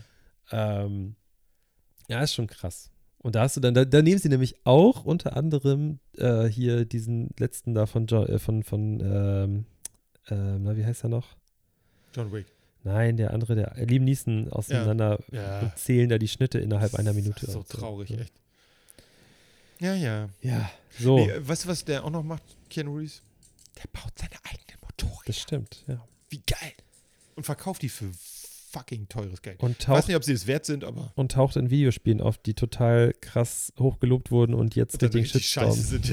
Ähm, 0.50 1.16
ja, 2.08 2.20
ist 2.20 2.34
schon 2.34 2.46
krass. 2.46 2.90
Und 3.18 3.36
da 3.36 3.42
hast 3.42 3.56
du 3.56 3.60
dann, 3.60 3.72
da, 3.72 3.84
da 3.86 4.02
nehmen 4.02 4.18
sie 4.18 4.28
nämlich 4.28 4.56
auch 4.64 5.04
unter 5.06 5.36
anderem 5.36 6.00
äh, 6.18 6.44
hier 6.46 6.84
diesen 6.84 7.30
letzten 7.38 7.72
da 7.72 7.86
von, 7.86 8.06
jo 8.06 8.24
äh, 8.24 8.38
von, 8.38 8.64
von 8.64 9.00
ähm, 9.00 9.64
ähm, 10.30 10.62
na, 10.64 10.76
wie 10.76 10.84
heißt 10.84 11.04
er 11.04 11.08
noch? 11.10 11.28
John 12.14 12.32
Wick. 12.32 12.46
Nein, 12.84 13.16
der 13.16 13.32
andere, 13.32 13.54
der 13.54 13.74
Liam 13.86 14.04
Neeson 14.04 14.50
auseinander 14.52 15.20
Ja. 15.30 15.60
und 15.60 15.76
zählen 15.78 16.08
da 16.08 16.18
die 16.18 16.28
Schnitte 16.28 16.58
innerhalb 16.58 16.94
einer 16.96 17.12
Minute. 17.12 17.48
So 17.50 17.60
und 17.60 17.68
traurig, 17.68 18.10
Ja. 18.10 18.18
echt. 18.20 18.32
Ja, 19.78 19.94
ja. 19.94 20.28
Ja, 20.40 20.70
so, 20.98 21.18
Nee, 21.18 21.30
weißt 21.38 21.64
du, 21.64 21.68
was 21.68 21.84
der 21.84 22.04
auch 22.04 22.10
noch 22.10 22.22
macht, 22.22 22.42
Keanu 22.70 22.96
Reeves? 22.98 23.22
Der 23.76 23.84
baut 23.92 24.12
seine 24.18 24.34
eigenen 24.44 24.78
Motorräder. 24.82 25.22
das 25.26 25.38
stimmt, 25.38 25.84
ja. 25.88 26.04
Wie 26.28 26.42
geil. 26.46 26.72
Und 27.36 27.44
verkauft 27.44 27.82
die 27.82 27.88
für 27.88 28.10
fucking 28.70 29.08
teures 29.08 29.42
Geld. 29.42 29.60
Und 29.62 29.72
Ich 29.72 29.88
weiß 29.88 29.98
taucht, 30.00 30.08
nicht, 30.08 30.16
ob 30.16 30.24
sie 30.24 30.32
es 30.32 30.46
wert 30.46 30.66
sind, 30.66 30.82
aber 30.84 31.12
und 31.14 31.32
taucht 31.32 31.56
in 31.56 31.70
Videospielen 31.70 32.20
auf, 32.20 32.38
die 32.38 32.54
total 32.54 33.12
krass 33.20 33.72
hochgelobt 33.78 34.30
wurden 34.30 34.54
und 34.54 34.74
jetzt 34.76 34.94
richtigen 35.02 35.22
richtig 35.24 35.48
scheiße 35.48 35.98
Shitstorm. 35.98 36.02
sind. 36.02 36.08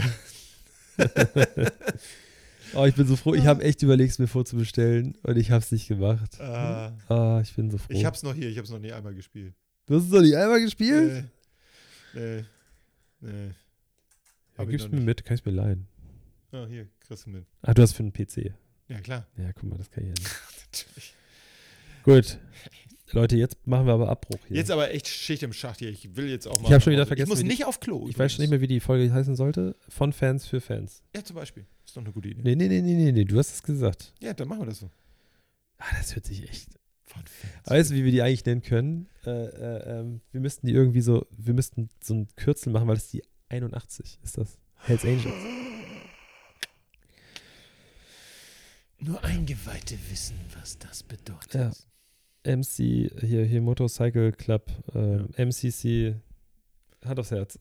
Ja. 0.98 1.72
Oh, 2.76 2.86
ich 2.86 2.96
bin 2.96 3.08
so 3.08 3.16
froh. 3.16 3.34
Ich 3.36 3.46
habe 3.46 3.64
echt 3.64 3.82
überlegt, 3.82 4.12
es 4.12 4.20
mir 4.20 4.28
vorzubestellen 4.28 5.16
und 5.24 5.38
ich 5.38 5.52
habe 5.52 5.64
es 5.64 5.72
nicht 5.72 5.88
gemacht. 5.88 6.40
Ah, 6.40 6.92
Ah, 7.08 7.40
ich 7.42 7.54
bin 7.56 7.70
so 7.72 7.78
froh. 7.78 7.94
ich 7.94 8.06
hab's 8.06 8.24
noch 8.24 8.34
hier, 8.34 8.50
ich 8.50 8.58
hab's 8.58 8.70
noch 8.70 8.80
nie 8.80 8.92
einmal 8.92 9.14
gespielt. 9.16 9.54
Du 9.88 9.96
hast 9.96 10.04
es 10.06 10.10
doch 10.12 10.22
nicht 10.22 10.36
einmal 10.36 10.62
gespielt? 10.62 11.26
Nee. 12.14 12.22
Nee. 12.22 12.46
nee. 13.22 13.52
Ja, 14.58 14.66
gib's 14.66 14.84
noch 14.84 14.90
mir 14.92 14.98
nicht. 14.98 15.06
mit, 15.06 15.26
kann 15.26 15.36
ich 15.36 15.46
mir 15.46 15.52
leihen. 15.52 15.88
Ah, 16.52 16.66
hier, 16.68 16.88
kriegst 17.00 17.26
du 17.26 17.30
mit. 17.32 17.46
Ah, 17.62 17.74
du 17.74 17.82
hast 17.82 17.94
für 17.94 18.04
einen 18.04 18.14
PC. 18.14 18.54
Ja, 18.88 19.00
klar. 19.02 19.26
Ja, 19.38 19.52
guck 19.54 19.64
mal, 19.64 19.78
das 19.78 19.90
kann 19.92 20.04
ich 20.04 20.10
ja 20.10 20.14
nicht. 20.16 20.36
Natürlich. 20.72 21.14
Gut. 22.04 22.40
Leute, 23.12 23.38
jetzt 23.38 23.66
machen 23.66 23.86
wir 23.88 23.94
aber 23.94 24.10
Abbruch 24.10 24.40
hier. 24.48 24.58
Jetzt 24.58 24.70
aber 24.72 24.92
echt 24.92 25.08
Schicht 25.08 25.42
im 25.44 25.54
Schacht 25.54 25.80
hier. 25.80 25.90
Ich 25.90 26.16
will 26.16 26.30
jetzt 26.30 26.48
auch 26.48 26.60
mal. 26.62 26.68
Ich 26.68 26.74
hab 26.74 26.84
schon 26.84 26.94
wieder 26.94 27.06
vergessen, 27.08 27.28
Ich 27.28 27.30
muss 27.30 27.40
die- 27.40 27.48
nicht 27.48 27.66
auf 27.66 27.80
Klo. 27.80 28.08
ich 28.08 28.18
weiß 28.20 28.34
schon 28.34 28.42
nicht 28.44 28.52
mehr, 28.52 28.62
wie 28.62 28.68
die 28.68 28.80
Folge 28.80 29.12
heißen 29.12 29.36
sollte. 29.36 29.76
Von 29.90 30.14
Fans 30.14 30.46
für 30.46 30.62
Fans. 30.62 31.02
Ja, 31.16 31.24
zum 31.24 31.36
Beispiel. 31.36 31.66
Ist 31.86 31.98
doch 31.98 32.02
eine 32.04 32.12
gute 32.12 32.30
Idee. 32.30 32.42
Nee, 32.44 32.56
nee, 32.56 32.68
nee, 32.68 32.82
nee, 32.82 32.94
nee, 32.94 33.12
nee. 33.12 33.26
du 33.26 33.38
hast 33.40 33.52
es 33.54 33.64
gesagt. 33.64 34.14
Ja, 34.22 34.34
dann 34.34 34.48
machen 34.48 34.62
wir 34.62 34.66
das 34.68 34.80
so. 34.80 34.90
Ah, 35.80 35.86
das 35.98 36.14
hört 36.16 36.26
sich 36.26 36.48
echt. 36.48 36.70
Von 37.06 37.24
Fans. 37.26 37.54
Weißt 37.66 37.90
du, 37.92 37.96
wie 37.96 38.04
wir 38.06 38.12
die 38.12 38.22
eigentlich 38.22 38.46
nennen 38.46 38.62
können? 38.62 39.08
Äh, 39.26 39.30
äh, 39.32 40.00
ähm, 40.00 40.22
wir 40.32 40.42
müssten 40.42 40.68
die 40.68 40.74
irgendwie 40.74 41.02
so, 41.02 41.26
wir 41.36 41.56
müssten 41.56 41.90
so 42.04 42.14
ein 42.14 42.28
Kürzel 42.36 42.72
machen, 42.72 42.88
weil 42.88 42.96
das 42.96 43.10
die 43.10 43.24
81 43.50 44.20
ist 44.24 44.38
das. 44.38 44.60
Hells 44.76 45.04
Angels. 45.04 45.26
Nur 49.00 49.24
Eingeweihte 49.24 49.98
wissen, 50.12 50.36
was 50.60 50.78
das 50.78 51.04
bedeutet. 51.04 51.54
Ja. 51.56 51.72
MC, 52.44 53.12
hier, 53.22 53.44
hier 53.46 53.62
Motorcycle 53.62 54.32
Club, 54.32 54.72
ähm, 54.96 55.30
MCC, 55.38 56.16
Hand 57.06 57.20
aufs 57.20 57.32
Herz. 57.32 57.60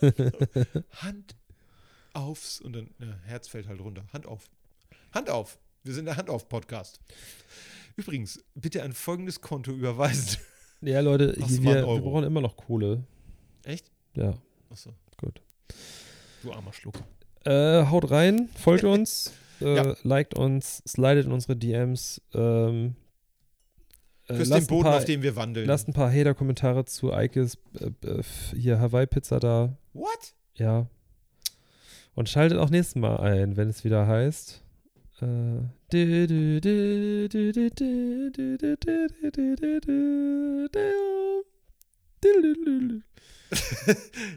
Hand 1.02 1.36
aufs 2.12 2.60
und 2.60 2.74
dann 2.74 2.90
ja, 3.00 3.16
Herz 3.24 3.48
fällt 3.48 3.68
halt 3.68 3.80
runter. 3.80 4.04
Hand 4.12 4.26
auf. 4.26 4.48
Hand 5.12 5.30
auf. 5.30 5.58
Wir 5.84 5.94
sind 5.94 6.04
der 6.06 6.16
Hand 6.16 6.30
auf 6.30 6.48
Podcast. 6.48 7.00
Übrigens, 7.96 8.42
bitte 8.54 8.82
an 8.82 8.92
folgendes 8.92 9.40
Konto 9.40 9.72
überweisen. 9.72 10.38
Ja, 10.82 11.00
Leute, 11.00 11.32
hier, 11.34 11.44
ein 11.46 11.62
wir, 11.62 11.74
wir 11.86 12.00
brauchen 12.02 12.24
immer 12.24 12.42
noch 12.42 12.54
Kohle. 12.54 13.02
Echt? 13.64 13.90
Ja, 14.14 14.34
Achso, 14.68 14.92
gut. 15.16 15.40
du 16.42 16.52
armer 16.52 16.70
Schlucker. 16.74 17.06
Äh, 17.46 17.86
haut 17.86 18.10
rein, 18.10 18.50
folgt 18.62 18.84
uns, 18.94 19.32
äh, 19.62 19.74
Ja. 19.74 19.96
liked 20.02 20.34
uns, 20.34 20.82
slidet 20.86 21.24
in 21.24 21.32
unsere 21.32 21.56
DMs. 21.56 22.20
Ähm, 22.34 22.94
äh, 22.94 23.05
Küsst 24.26 24.52
den 24.52 24.66
Boden, 24.66 24.84
paar, 24.84 24.96
auf 24.96 25.04
dem 25.04 25.22
wir 25.22 25.36
wandeln. 25.36 25.66
Lasst 25.66 25.88
ein 25.88 25.92
paar 25.92 26.10
Hater-Kommentare 26.10 26.84
zu 26.84 27.12
Eikes 27.12 27.58
äh, 27.78 28.22
hier 28.56 28.80
Hawaii-Pizza 28.80 29.38
da. 29.38 29.76
What? 29.92 30.34
Ja. 30.54 30.86
Und 32.14 32.28
schaltet 32.28 32.58
auch 32.58 32.70
nächstes 32.70 32.96
Mal 32.96 33.18
ein, 33.18 33.56
wenn 33.56 33.68
es 33.68 33.84
wieder 33.84 34.06
heißt. 34.06 34.62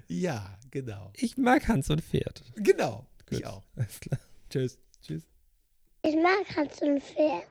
ja, 0.08 0.58
genau. 0.72 1.12
Ich 1.16 1.38
mag 1.38 1.68
Hans 1.68 1.90
und 1.90 2.02
Pferd. 2.02 2.44
Genau, 2.56 3.08
Gut. 3.28 3.40
ich 3.40 3.46
auch. 3.46 3.64
Alles 3.76 4.00
klar. 4.00 4.20
Tschüss. 4.50 4.78
Tschüss. 5.02 5.24
Ich 6.04 6.16
mag 6.16 6.56
Hans 6.56 6.82
und 6.82 7.02
Pferd. 7.02 7.48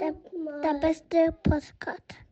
Der, 0.00 0.14
der 0.62 0.80
beste 0.80 1.32
Postkarte. 1.42 2.29